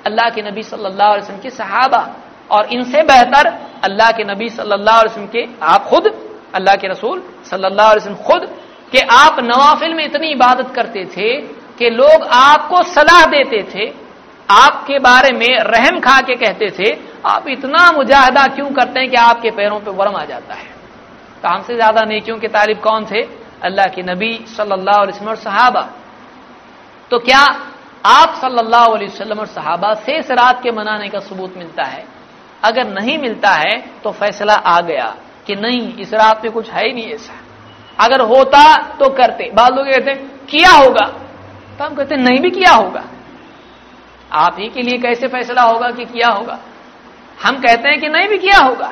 अल्लाह 0.06 0.30
के 0.30 0.42
नबी 0.42 0.64
सल्लल्लाहु 0.64 1.12
अलैहि 1.12 1.24
वसल्लम 1.24 1.42
के 1.42 1.50
सहाबा। 1.52 2.00
और 2.52 2.66
इनसे 2.74 3.04
बेहतर 3.04 3.48
अल्लाह 3.84 4.12
के 4.12 4.24
नबी 4.24 4.50
सल्लल्लाहु 4.50 5.00
अलैहि 5.00 5.12
वसल्लम 5.12 5.28
के 5.28 5.44
आप 5.66 5.86
खुद, 5.86 6.08
अल्लाह 6.56 6.76
के 6.76 6.88
रसूल 6.88 7.24
सल्लल्लाहु 7.50 7.90
अलैहि 7.90 8.02
वसल्लम 8.02 8.24
खुद, 8.24 8.42
कि 8.92 9.00
आप 9.14 9.40
नवाफिल 9.44 9.94
में 9.94 10.04
इतनी 10.06 10.28
इबादत 10.32 10.72
करते 10.76 11.06
थे 11.18 11.30
कि 11.78 11.90
लोग 11.92 12.24
आपको 12.34 12.82
सलाह 12.94 13.24
देते 13.32 13.62
थे, 13.74 13.86
आपके 14.50 15.00
बारे 15.00 15.32
में 15.38 15.54
रहम 15.66 16.00
खा 16.00 16.20
के 16.22 16.36
कहते 16.36 16.70
थे, 16.80 16.90
आप 17.26 17.48
इतना 17.48 17.92
मुजाहिदा 17.92 18.46
क्यों 18.56 18.70
करते 18.72 19.00
हैं 19.00 19.10
कि 19.10 19.16
आपके 19.18 19.52
पैरों 19.52 19.80
पर 19.80 19.92
वर्म 19.92 20.16
आ 20.16 20.26
जाता 20.26 20.54
है? 20.54 20.70
तो 21.44 21.50
हमसे 21.50 21.76
ज़्यादा 21.76 22.04
नेकियों 22.06 22.38
के 22.38 22.48
तारीफ़ 22.48 22.80
कौन 22.80 23.06
थे? 23.06 23.22
अल्लाह 23.64 23.88
के 23.96 24.02
नबी 24.04 24.34
सल्लल्लाहु 24.48 25.02
अलैहि 25.02 25.16
वसल्लम 25.16 25.30
और 25.30 25.36
सहाबा। 25.38 25.82
तो 27.12 27.20
क्या 27.20 27.44
आप 28.06 28.36
सल्लल्लाहु 28.42 28.94
अलैहि 28.94 29.12
वसल्लम 29.12 29.40
और 29.40 29.46
सहाबा 29.48 29.94
से 30.06 30.18
इस 30.18 30.32
रात 30.32 30.62
के 30.64 30.72
मनाने 30.72 31.08
का 31.10 31.20
सबूत 31.20 31.58
मिलता 31.58 31.84
है? 31.84 32.04
अगर 32.64 32.88
नहीं 32.88 33.18
मिलता 33.18 33.50
है 33.50 33.76
तो 34.04 34.12
फैसला 34.12 34.54
आ 34.54 34.80
गया 34.82 35.06
कि 35.48 35.56
नहीं, 35.56 35.98
इस 35.98 36.14
रात 36.14 36.44
में 36.44 36.52
कुछ 36.54 36.70
है 36.70 36.86
ही 36.86 36.94
नहीं 36.94 37.12
ऐसा। 37.14 37.34
अगर 38.00 38.22
होता 38.22 38.64
तो 39.00 39.10
करते। 39.10 39.52
बाद 39.56 39.76
लोग 39.76 39.86
कहते, 39.86 40.14
किया 40.50 40.72
होगा। 40.72 41.06
तो 41.78 41.84
हम 41.86 41.96
कहते, 41.96 42.16
नहीं 42.16 42.40
भी 42.40 42.50
किया 42.52 42.72
होगा। 42.72 43.04
आप 44.32 44.56
ही 44.60 44.68
के 44.70 44.82
लिए 44.82 44.98
कैसे 44.98 45.28
फैसला 45.28 45.62
होगा 45.62 45.90
कि 45.92 46.06
किया 46.06 46.30
होगा? 46.30 46.60
हम 47.44 47.58
कहते 47.58 47.90
हैं 47.90 48.00
कि 48.00 48.08
नहीं 48.08 48.28
भी 48.28 48.38
किया 48.38 48.58
होगा। 48.60 48.92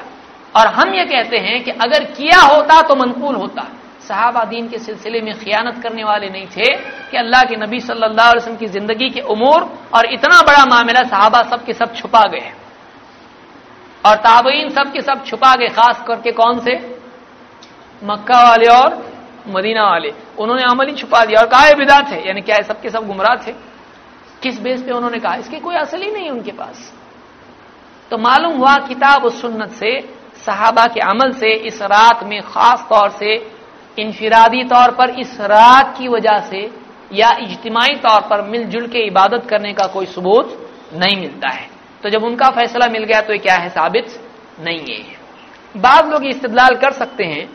और 0.56 0.68
हम 0.68 0.94
ये 0.94 1.06
कहते 1.06 1.38
हैं 1.38 1.64
कि 1.64 1.72
अगर 1.72 2.04
किया 2.12 2.40
होता 2.42 2.82
तो 2.82 2.96
मनकूल 2.96 3.36
होता। 3.36 3.68
साहबा 4.02 4.44
दीन 4.44 4.68
के 4.68 4.78
सिलसिले 4.78 5.22
में 5.22 5.34
खियानत 5.40 5.82
करने 5.84 6.04
वाले 6.04 6.30
नहीं 6.30 6.48
थे 6.48 6.70
कि 7.12 7.18
अल्लाह 7.18 7.44
के 7.44 7.56
नबी 7.56 7.80
सल्लल्लाहु 7.80 8.32
अलैहि 8.32 8.38
वसल्लम 8.38 8.58
की 8.58 8.66
ज़िंदगी 8.68 9.10
के 9.10 9.22
उमूर 9.22 9.62
और 9.94 10.06
इतना 10.06 10.42
बड़ा 10.42 10.66
मामला 10.66 11.04
साहबा 11.04 11.42
सब 11.42 11.66
के 11.66 11.74
सब 11.74 11.96
छुपा 11.96 12.22
गए 12.28 12.52
और 14.06 14.16
ताबईन 14.16 14.70
सब 14.70 14.92
के 14.92 15.02
सब 15.02 15.26
छुपा 15.26 15.56
गए 15.56 15.68
खास 15.68 16.04
करके 16.08 16.32
कौन 16.32 16.60
से? 16.60 17.00
मक्का 18.04 18.50
वाले 18.50 18.66
और 18.66 19.16
मदीना 19.48 19.90
वाले। 19.90 20.14
उन्होंने 20.40 20.64
अमल 20.64 20.88
ही 20.88 20.96
छुपा 20.96 21.26
दिया। 21.26 21.40
और 21.40 21.48
कहा 21.48 21.74
बिदात 21.74 22.08
है। 22.08 22.28
यानी 22.28 22.42
क्या 22.42 22.56
है 22.56 22.64
सबके 22.64 22.90
सब 22.90 23.08
गुमराह 23.08 23.36
थे? 23.36 23.52
किस 24.44 24.62
बेस 24.62 24.82
पे 24.82 24.92
उन्होंने 24.92 25.20
कहा? 25.20 25.36
इसकी 25.36 25.60
कोई 25.60 25.76
असल 25.76 26.02
ही 26.02 26.12
नहीं 26.12 26.30
उनके 26.30 26.52
पास। 26.52 26.94
तो 28.12 28.18
मालूम 28.18 28.58
हुआ, 28.58 28.78
किताब 28.78 29.24
उस 29.24 29.42
सुन्नत 29.42 29.70
से, 29.70 30.14
सहाबा 30.46 30.86
के 30.86 31.00
अमल 31.00 31.32
से, 31.32 31.54
इस 31.54 31.82
रात 31.82 32.24
में 32.24 32.42
खास 32.42 32.88
तौर 32.90 33.10
से, 33.10 33.52
इनफिरादी 34.00 34.64
तौर 34.64 34.92
पर, 34.92 35.10
इस 35.10 35.42
रात 35.42 35.98
की 35.98 36.08
वजह 36.08 36.38
से, 36.40 36.72
या 37.14 37.32
इज्तिमाही 37.40 37.96
तौर 37.96 38.22
पर 38.22 38.42
मिलजुल 38.42 38.88
के 38.88 39.00
इबादत 39.00 39.48
करने 39.50 39.74
का 39.74 39.88
कोई 39.88 40.06
सबूत 40.06 40.72
नहीं 40.94 41.18
मिलता 41.18 41.50
है। 41.50 41.75
तो 42.06 42.10
जब 42.10 42.24
उनका 42.24 42.50
फैसला 42.50 42.88
मिल 42.88 43.04
गया 43.04 43.20
तो 43.22 43.34
ये 43.34 43.40
क्या 43.40 43.56
है? 43.56 43.70
साबित 43.70 44.08
नहीं 44.60 44.80
है। 44.80 45.16
बाद 45.78 46.12
लोग 46.12 46.26
इस्तदलाल 46.26 46.76
कर 46.76 46.92
सकते 46.92 47.24
हैं। 47.24 47.50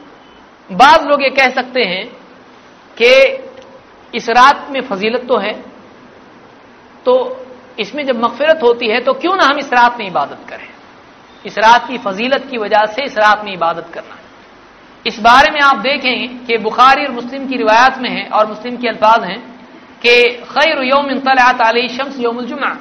बाद 0.71 1.07
लोग 1.09 1.23
ये 1.23 1.29
कह 1.31 1.51
सकते 1.51 1.81
हैं 1.81 2.07
कि 2.97 3.13
इस 4.15 4.29
रात 4.29 4.67
में 4.71 4.81
फजीलत 4.81 5.27
तो 5.29 5.37
है। 5.37 5.53
तो 7.07 7.15
इसमें 7.79 8.05
जब 8.07 8.25
मगफिरत 8.25 8.61
होती 8.63 8.89
है 8.89 9.01
तो 9.01 9.13
क्यों 9.13 9.37
ना 9.37 9.45
हम 9.45 9.59
इस 9.59 9.73
रात 9.73 9.99
में 9.99 10.07
इबादत 10.07 10.45
करें? 10.49 10.69
इस 11.47 11.59
रात 11.59 11.89
की 11.89 11.99
फजीलत 11.99 12.49
की 12.51 12.59
वजह 12.59 12.85
से 12.87 13.05
इस 13.05 13.19
रात 13.19 13.45
में 13.45 13.53
इबादत 13.53 13.91
करना। 13.95 14.19
इस 15.07 15.21
बारे 15.21 15.53
में 15.53 15.61
आप 15.61 15.77
देखें 15.77 16.45
कि 16.45 16.59
बुखारी 16.59 17.07
और 17.07 17.13
मुस्लिम 17.13 17.49
की 17.49 17.57
रिवायत 17.57 17.99
में 17.99 18.11
है 18.11 18.29
और 18.29 18.47
मुस्लिम 18.47 18.77
के 18.77 18.89
अल्फाज 18.89 19.25
हैं 19.25 19.41
कि 20.03 20.23
खैर 20.29 20.83
योम 20.83 21.19
तलात 21.21 21.63
शम्स 21.91 22.19
योमुलजुमा 22.19 22.75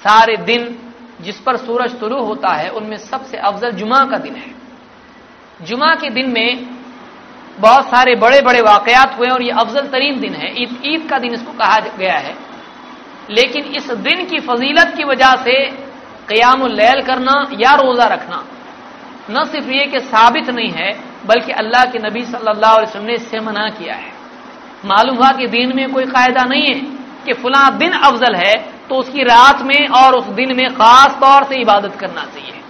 सारे 0.00 0.36
दिन 0.36 0.76
जिस 1.20 1.40
पर 1.40 1.56
सूरज 1.56 1.98
तुलू 2.00 2.18
होता 2.24 2.48
है, 2.50 2.68
उनमें 2.70 2.96
सबसे 2.98 3.36
अफजल 3.38 3.70
जुमा 3.72 4.04
का 4.04 4.18
दिन 4.18 4.34
है। 4.34 4.50
जुमा 5.62 5.94
के 5.94 6.10
दिन 6.10 6.30
में 6.30 6.66
बहुत 7.58 7.84
सारे 7.86 8.14
बड़े 8.16 8.40
बड़े 8.40 8.60
वाकयात 8.62 9.18
हुए 9.18 9.28
और 9.28 9.42
ये 9.42 9.50
अफजल 9.52 9.86
तरीन 9.88 10.20
दिन 10.20 10.34
है। 10.34 10.52
ईद 10.62 10.80
ईद 10.86 11.08
का 11.10 11.18
दिन 11.18 11.34
इसको 11.34 11.52
कहा 11.52 11.78
गया 11.98 12.18
है। 12.18 12.34
लेकिन 13.30 13.64
इस 13.76 13.90
दिन 14.00 14.24
की 14.26 14.38
फजीलत 14.40 14.94
की 14.96 15.04
वजह 15.04 15.34
से 15.44 15.54
क़याम 16.28 16.66
लैल 16.68 17.02
करना 17.02 17.34
या 17.60 17.74
रोज़ा 17.76 18.06
रखना 18.06 18.44
न 19.30 19.44
सिर्फ़ 19.46 19.68
ये 19.70 19.84
कि 19.86 20.00
साबित 20.00 20.48
नहीं 20.50 20.70
है, 20.70 20.90
बल्कि 21.26 21.52
अल्लाह 21.54 21.84
के 21.84 21.98
नबी 22.00 22.22
सल्लल्लाहु 22.24 22.76
अलैहि 22.76 22.88
वसल्लम 22.88 23.06
ने 23.06 23.14
इससे 23.14 23.40
मना 23.40 23.68
किया 23.70 23.94
है। 23.94 24.10
मालूम 24.86 25.16
हुआ 25.16 25.30
कि 25.32 25.46
दिन 25.48 25.76
में 25.76 25.92
कोई 25.92 26.04
कायदा 26.06 26.44
नहीं 26.44 26.62
है 26.64 26.80
कि 27.24 27.32
फुला 27.32 27.68
दिन 27.78 27.92
अफजल 27.92 28.34
है 28.36 28.54
तो 28.90 28.96
उसकी 28.96 29.22
रात 29.22 29.62
में 29.62 29.88
और 29.88 30.14
उस 30.14 30.26
दिन 30.26 30.56
में 30.56 30.68
खास 30.74 31.10
तौर 31.14 31.44
से 31.44 31.60
इबादत 31.60 31.96
करना 31.96 32.24
चाहिए। 32.24 32.60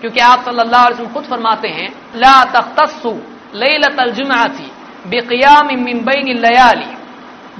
क्योंकि 0.00 0.20
आप 0.20 0.44
सल्लल्लाहु 0.44 0.84
अलैहि 0.84 0.94
वसल्लम 0.94 1.12
खुद 1.12 1.24
फरमाते 1.24 1.68
हैं, 1.68 1.88
ला 2.16 2.44
तख्तसु 2.44 3.10
लैलतल 3.54 4.10
जुमअती 4.10 4.70
बिक़ियाम 5.06 5.66
मिन 5.66 6.04
बैन 6.04 6.28
लयाली। 6.38 6.90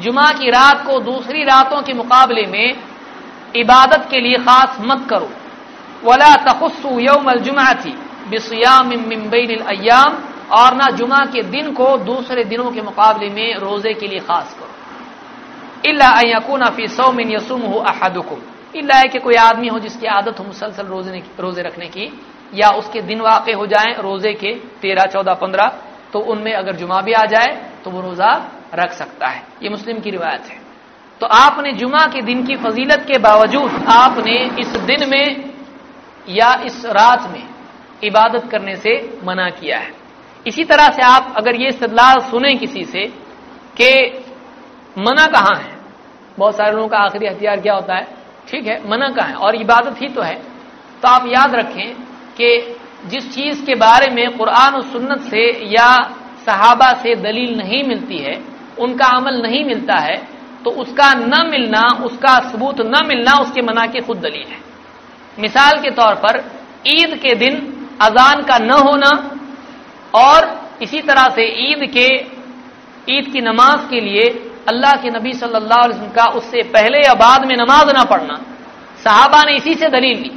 जुमा 0.02 0.28
की 0.32 0.50
रात 0.50 0.86
को 0.86 0.98
दूसरी 1.00 1.44
रातों 1.44 1.82
के 1.82 1.92
मुकाबले 1.92 2.46
में 2.46 2.76
इबादत 3.56 4.08
के 4.10 4.20
लिए 4.20 4.38
खास 4.38 4.78
मत 4.80 5.06
करो। 5.10 5.30
वला 6.04 6.34
तखुस्सु 6.36 6.98
यौमल 7.00 7.38
जुमअती 7.38 7.94
बिसियाम 8.30 8.88
मिन 8.88 9.28
बैन 9.30 9.58
अय्याम। 9.58 10.22
और 10.52 10.74
ना 10.74 10.86
जुमा 10.90 11.18
के 11.32 11.42
दिन 11.42 11.72
को 11.72 11.96
दूसरे 11.96 12.44
दिनों 12.44 12.70
के 12.70 12.82
मुकाबले 12.82 13.28
में 13.28 13.54
रोज़े 13.54 13.94
के 13.94 14.08
लिए 14.08 14.18
खास 14.18 14.56
करो। 14.58 14.73
इल्लाकूना 15.84 16.70
फ़ी 16.70 16.86
सौमिन 16.88 17.32
यसुम 17.32 17.60
हो 17.62 17.78
अहदुकुम। 17.84 18.40
इल्ला 18.76 18.96
है 18.96 19.08
कि 19.08 19.18
कोई 19.18 19.34
आदमी 19.36 19.68
हो 19.68 19.78
जिसकी 19.78 20.06
आदत 20.08 20.38
हो 20.40 20.44
मुसलसल 20.44 20.86
रोज़े 20.86 21.22
रोज़े 21.40 21.62
रखने 21.62 21.86
की, 21.86 22.06
या 22.54 22.68
उसके 22.70 23.00
दिन 23.02 23.20
वाक़ 23.20 23.50
हो 23.52 23.66
जाए 23.66 23.94
रोज़े 24.00 24.32
के 24.34 24.52
तेरह, 24.82 25.04
चौदह, 25.04 25.34
पंद्रह 25.34 25.68
तो 26.12 26.18
उनमें 26.22 26.52
अगर 26.54 26.76
जुमा 26.76 27.00
भी 27.00 27.12
आ 27.12 27.24
जाए 27.26 27.48
तो 27.84 27.90
वो 27.90 28.00
रोजा 28.00 28.30
रख 28.74 28.92
सकता 28.92 29.26
है। 29.26 29.42
ये 29.62 29.68
मुस्लिम 29.68 29.98
की 30.00 30.10
रिवायत 30.10 30.42
है। 30.42 30.58
तो 31.20 31.26
आपने 31.28 31.72
जुमा 31.72 32.04
के 32.06 32.22
दिन 32.22 32.44
की 32.46 32.56
फजीलत 32.58 33.04
के 33.08 33.18
बावजूद 33.20 33.70
आपने 33.90 34.36
इस 34.60 34.76
दिन 34.82 35.08
में 35.10 35.52
या 36.28 36.52
इस 36.66 36.84
रात 36.86 37.28
में 37.30 37.42
इबादत 38.02 38.48
करने 38.50 38.76
से 38.76 38.94
मना 39.24 39.48
किया 39.50 39.78
है। 39.78 39.92
इसी 40.46 40.64
तरह 40.64 40.88
से 40.88 41.02
आप 41.04 41.34
अगर 41.36 41.54
ये 41.56 41.68
इस्तलाल 41.68 42.20
सुने 42.30 42.54
किसी 42.56 42.84
से 42.84 43.06
कि 43.76 43.90
मना 44.96 45.26
कहाँ 45.28 45.54
है? 45.56 45.73
बहुत 46.38 46.56
सारे 46.56 46.72
लोगों 46.72 46.88
का 46.88 46.98
आखिरी 46.98 47.26
हथियार 47.26 47.60
क्या 47.60 47.74
होता 47.74 47.94
है? 47.94 48.06
ठीक 48.48 48.66
है, 48.66 48.80
मना 48.90 49.08
कहाँ 49.08 49.28
है? 49.28 49.34
और 49.36 49.54
इबादत 49.56 50.00
ही 50.02 50.08
तो 50.08 50.22
है। 50.22 50.34
तो 51.02 51.08
आप 51.08 51.26
याद 51.28 51.54
रखें 51.54 51.94
कि 52.36 52.76
जिस 53.06 53.34
चीज़ 53.34 53.64
के 53.66 53.74
बारे 53.76 54.10
में 54.10 54.36
कुरान 54.36 54.74
और 54.74 54.82
सुन्नत 54.84 55.20
से 55.22 55.44
या 55.68 55.90
सहाबा 56.46 56.92
से 56.94 57.14
दलील 57.16 57.56
नहीं 57.58 57.82
मिलती 57.84 58.18
है, 58.18 58.34
उनका 58.78 59.06
अमल 59.16 59.40
नहीं 59.42 59.64
मिलता 59.64 59.94
है 59.96 60.16
तो 60.64 60.70
उसका 60.72 61.12
न 61.14 61.46
मिलना, 61.48 61.82
उसका 62.04 62.38
सबूत 62.50 62.80
न 62.80 63.00
मिलना 63.06 63.32
उसके 63.40 63.62
मना 63.62 63.86
की 63.86 64.00
खुद 64.00 64.18
दलील 64.18 64.46
है। 64.46 64.58
मिसाल 65.38 65.80
के 65.80 65.90
तौर 65.90 66.14
पर, 66.16 66.38
ईद 66.88 67.14
के 67.16 67.34
दिन 67.34 67.54
अजान 68.02 68.42
का 68.42 68.58
न 68.58 68.70
होना 68.80 69.10
और 70.14 70.48
इसी 70.82 71.00
तरह 71.00 71.28
से 71.28 71.44
ईद 71.62 71.84
के, 71.92 72.08
ईद 73.10 73.28
की 73.32 73.40
नमाज़ 73.40 73.88
के 73.90 74.00
लिए 74.00 74.28
अल्लाह 74.66 74.92
के 75.02 75.10
नबी 75.10 75.32
सल्लल्लाहु 75.34 75.82
अलैहि 75.82 75.94
वसल्लम 75.94 76.12
का 76.12 76.26
उससे 76.38 76.62
पहले 76.74 76.98
या 77.00 77.14
बाद 77.16 77.44
में 77.46 77.56
नमाज़ 77.56 77.90
ना 77.92 78.04
पढ़ना। 78.04 78.36
साहबा 79.04 79.40
ने 79.44 79.56
इसी 79.56 79.74
से 79.74 79.88
दलील 79.90 80.18
ली 80.18 80.32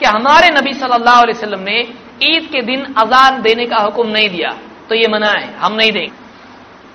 कि 0.00 0.06
हमारे 0.06 0.48
नबी 0.50 0.72
सल्लल्लाहु 0.74 1.22
अलैहि 1.22 1.38
वसल्लम 1.38 1.62
ने 1.62 1.78
ईद 2.24 2.44
के 2.52 2.60
दिन 2.62 2.80
अजान 2.98 3.40
देने 3.42 3.66
का 3.66 3.78
हुक्म 3.78 4.08
नहीं 4.08 4.28
दिया 4.30 4.50
तो 4.88 4.94
ये 4.94 5.08
मना 5.08 5.30
है, 5.30 5.46
हम 5.58 5.72
नहीं 5.74 5.92
देंगे। 5.92 6.12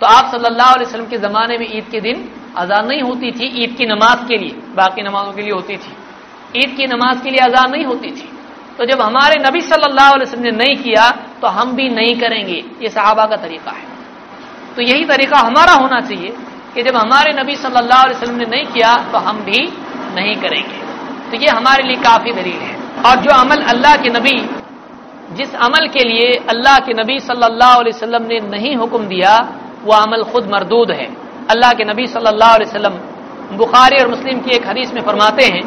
तो 0.02 0.06
आप 0.08 0.32
सल्लल्लाहु 0.32 0.74
अलैहि 0.74 0.88
वसल्लम 0.88 1.10
के 1.10 1.18
जमाने 1.20 1.58
में 1.58 1.68
ईद 1.70 1.86
के 1.92 2.00
दिन 2.02 2.18
अजान 2.58 2.88
नहीं 2.88 3.02
होती 3.02 3.32
थी, 3.32 3.46
ईद 3.64 3.76
की 3.78 3.86
नमाज़ 3.86 4.22
के 4.28 4.38
लिए, 4.38 4.54
बाकी 4.76 5.02
नमाजों 5.04 5.34
के 5.34 5.42
लिए 5.42 5.52
होती 5.52 5.78
थी। 5.78 5.92
ईद 6.56 6.76
की 6.78 6.86
नमाज़ 6.88 7.24
के 7.24 7.30
लिए 7.30 7.42
अजान 7.42 7.72
नहीं 7.72 7.86
होती 7.86 8.12
थी। 8.12 8.28
तो 8.78 8.86
जब 8.86 9.02
हमारे 9.02 9.36
नबी 9.42 9.62
सल्लल्लाहु 9.64 10.14
अलैहि 10.14 10.30
वसल्लम 10.30 10.46
ने 10.46 10.52
नहीं 10.54 10.76
किया 10.78 11.10
तो 11.42 11.48
हम 11.50 11.76
भी 11.76 11.88
नहीं 11.92 12.16
करेंगे, 12.20 12.64
ये 12.82 12.90
सहाबा 12.90 13.26
का 13.26 13.36
तरीका 13.38 13.72
है। 13.72 13.88
तो 14.76 14.82
यही 14.84 15.04
तरीका 15.06 15.38
हमारा 15.40 15.74
होना 15.74 16.00
चाहिए। 16.02 16.32
कि 16.76 16.84
जब 16.84 16.96
हमारे 16.96 17.32
नबी 17.34 17.56
सल्लल्लाहु 17.58 18.04
अलैहि 18.04 18.18
वसल्लम 18.18 18.38
ने 18.38 18.46
नहीं 18.48 18.66
किया 18.68 18.96
तो 19.12 19.18
हम 19.20 19.38
भी 19.44 19.62
नहीं 20.16 20.36
करेंगे। 20.36 20.78
तो 21.30 21.38
ये 21.38 21.50
हमारे 21.50 21.84
लिए 21.84 21.96
काफ़ी 22.04 22.32
दलील 22.34 22.60
है। 22.60 22.74
और 23.06 23.16
जो 23.24 23.32
अमल 23.36 23.62
अल्लाह 23.74 23.96
के 23.96 24.10
नबी, 24.10 24.38
जिस 25.38 25.56
अमल 25.58 25.88
के 25.88 26.04
लिए 26.04 26.28
अल्लाह 26.50 26.78
के 26.80 26.94
नबी 26.94 27.20
सल्लल्लाहु 27.20 27.80
अलैहि 27.80 27.96
वसल्लम 27.96 28.24
ने 28.24 28.40
नहीं 28.50 28.76
हुक्म 28.76 29.08
दिया, 29.08 29.34
वो 29.86 29.94
अमल 29.96 30.24
खुद 30.32 30.50
मरदूद 30.54 30.92
है। 30.92 31.08
अल्लाह 31.52 31.74
के 31.74 31.84
नबी 31.84 32.08
सल्लल्लाहु 32.08 32.56
अलैहि 32.56 32.70
वसल्लम 32.70 32.96
बुखारी 33.58 33.98
और 33.98 34.08
मुस्लिम 34.08 34.40
की 34.40 34.56
एक 34.56 34.68
हदीस 34.68 34.94
में 34.94 35.02
फरमाते 35.02 35.46
हैं, 35.46 35.64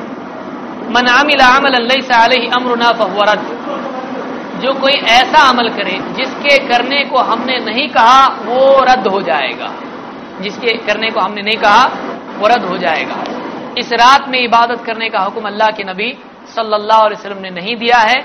मन 0.90 1.06
आमिल 1.10 1.40
अमल 1.42 1.74
अमरुना 2.52 2.90
फवरत 2.92 3.42
जो 4.62 4.72
कोई 4.80 4.92
ऐसा 5.12 5.38
अमल 5.50 5.68
करे, 5.68 5.96
जिसके 6.16 6.58
करने 6.68 7.04
को 7.04 7.18
हमने 7.30 7.56
नहीं 7.60 7.88
कहा, 7.88 8.20
वो 8.46 8.58
रद्द 8.84 9.06
हो 9.06 9.20
जाएगा। 9.20 9.70
जिसके 10.43 10.77
करने 10.86 11.10
को 11.10 11.20
हमने 11.20 11.43
नहीं 11.43 11.56
कहा, 11.56 11.85
वो 12.39 12.47
रद्द 12.47 12.64
हो 12.64 12.77
जाएगा। 12.78 13.16
इस 13.78 13.93
रात 13.93 14.28
में 14.28 14.39
इबादत 14.39 14.85
करने 14.85 15.09
का 15.09 15.20
हुक्म 15.20 15.47
अल्लाह 15.47 15.70
के 15.70 15.85
नबी 15.85 16.12
सल्लल्लाहु 16.55 17.02
अलैहि 17.02 17.20
वसल्लम 17.20 17.40
ने 17.43 17.51
नहीं 17.51 17.77
दिया 17.77 17.98
है। 18.01 18.19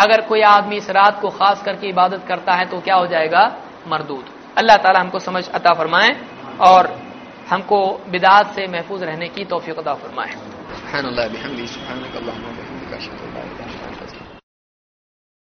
अगर 0.00 0.20
कोई 0.20 0.40
आदमी 0.40 0.76
इस 0.76 0.90
रात 0.90 1.20
को 1.20 1.28
खास 1.30 1.62
करके 1.62 1.88
इबादत 1.88 2.24
करता 2.28 2.52
है 2.54 2.64
तो 2.64 2.80
क्या 2.80 2.94
हो 2.94 3.06
जाएगा? 3.06 3.44
मरदूद। 3.88 4.24
अल्लाह 4.58 4.76
ताला 4.76 5.00
हमको 5.00 5.18
समझ 5.18 5.48
अता 5.50 5.72
फरमाए 5.72 6.10
और 6.60 6.88
हमको 7.50 7.78
बिदात 8.10 8.54
से 8.54 8.66
महफूज 8.66 9.02
रहने 9.02 9.28
की 9.28 9.44
तोफ़ी 9.44 9.72
अदा 9.72 9.94
फरमाए। 9.94 10.32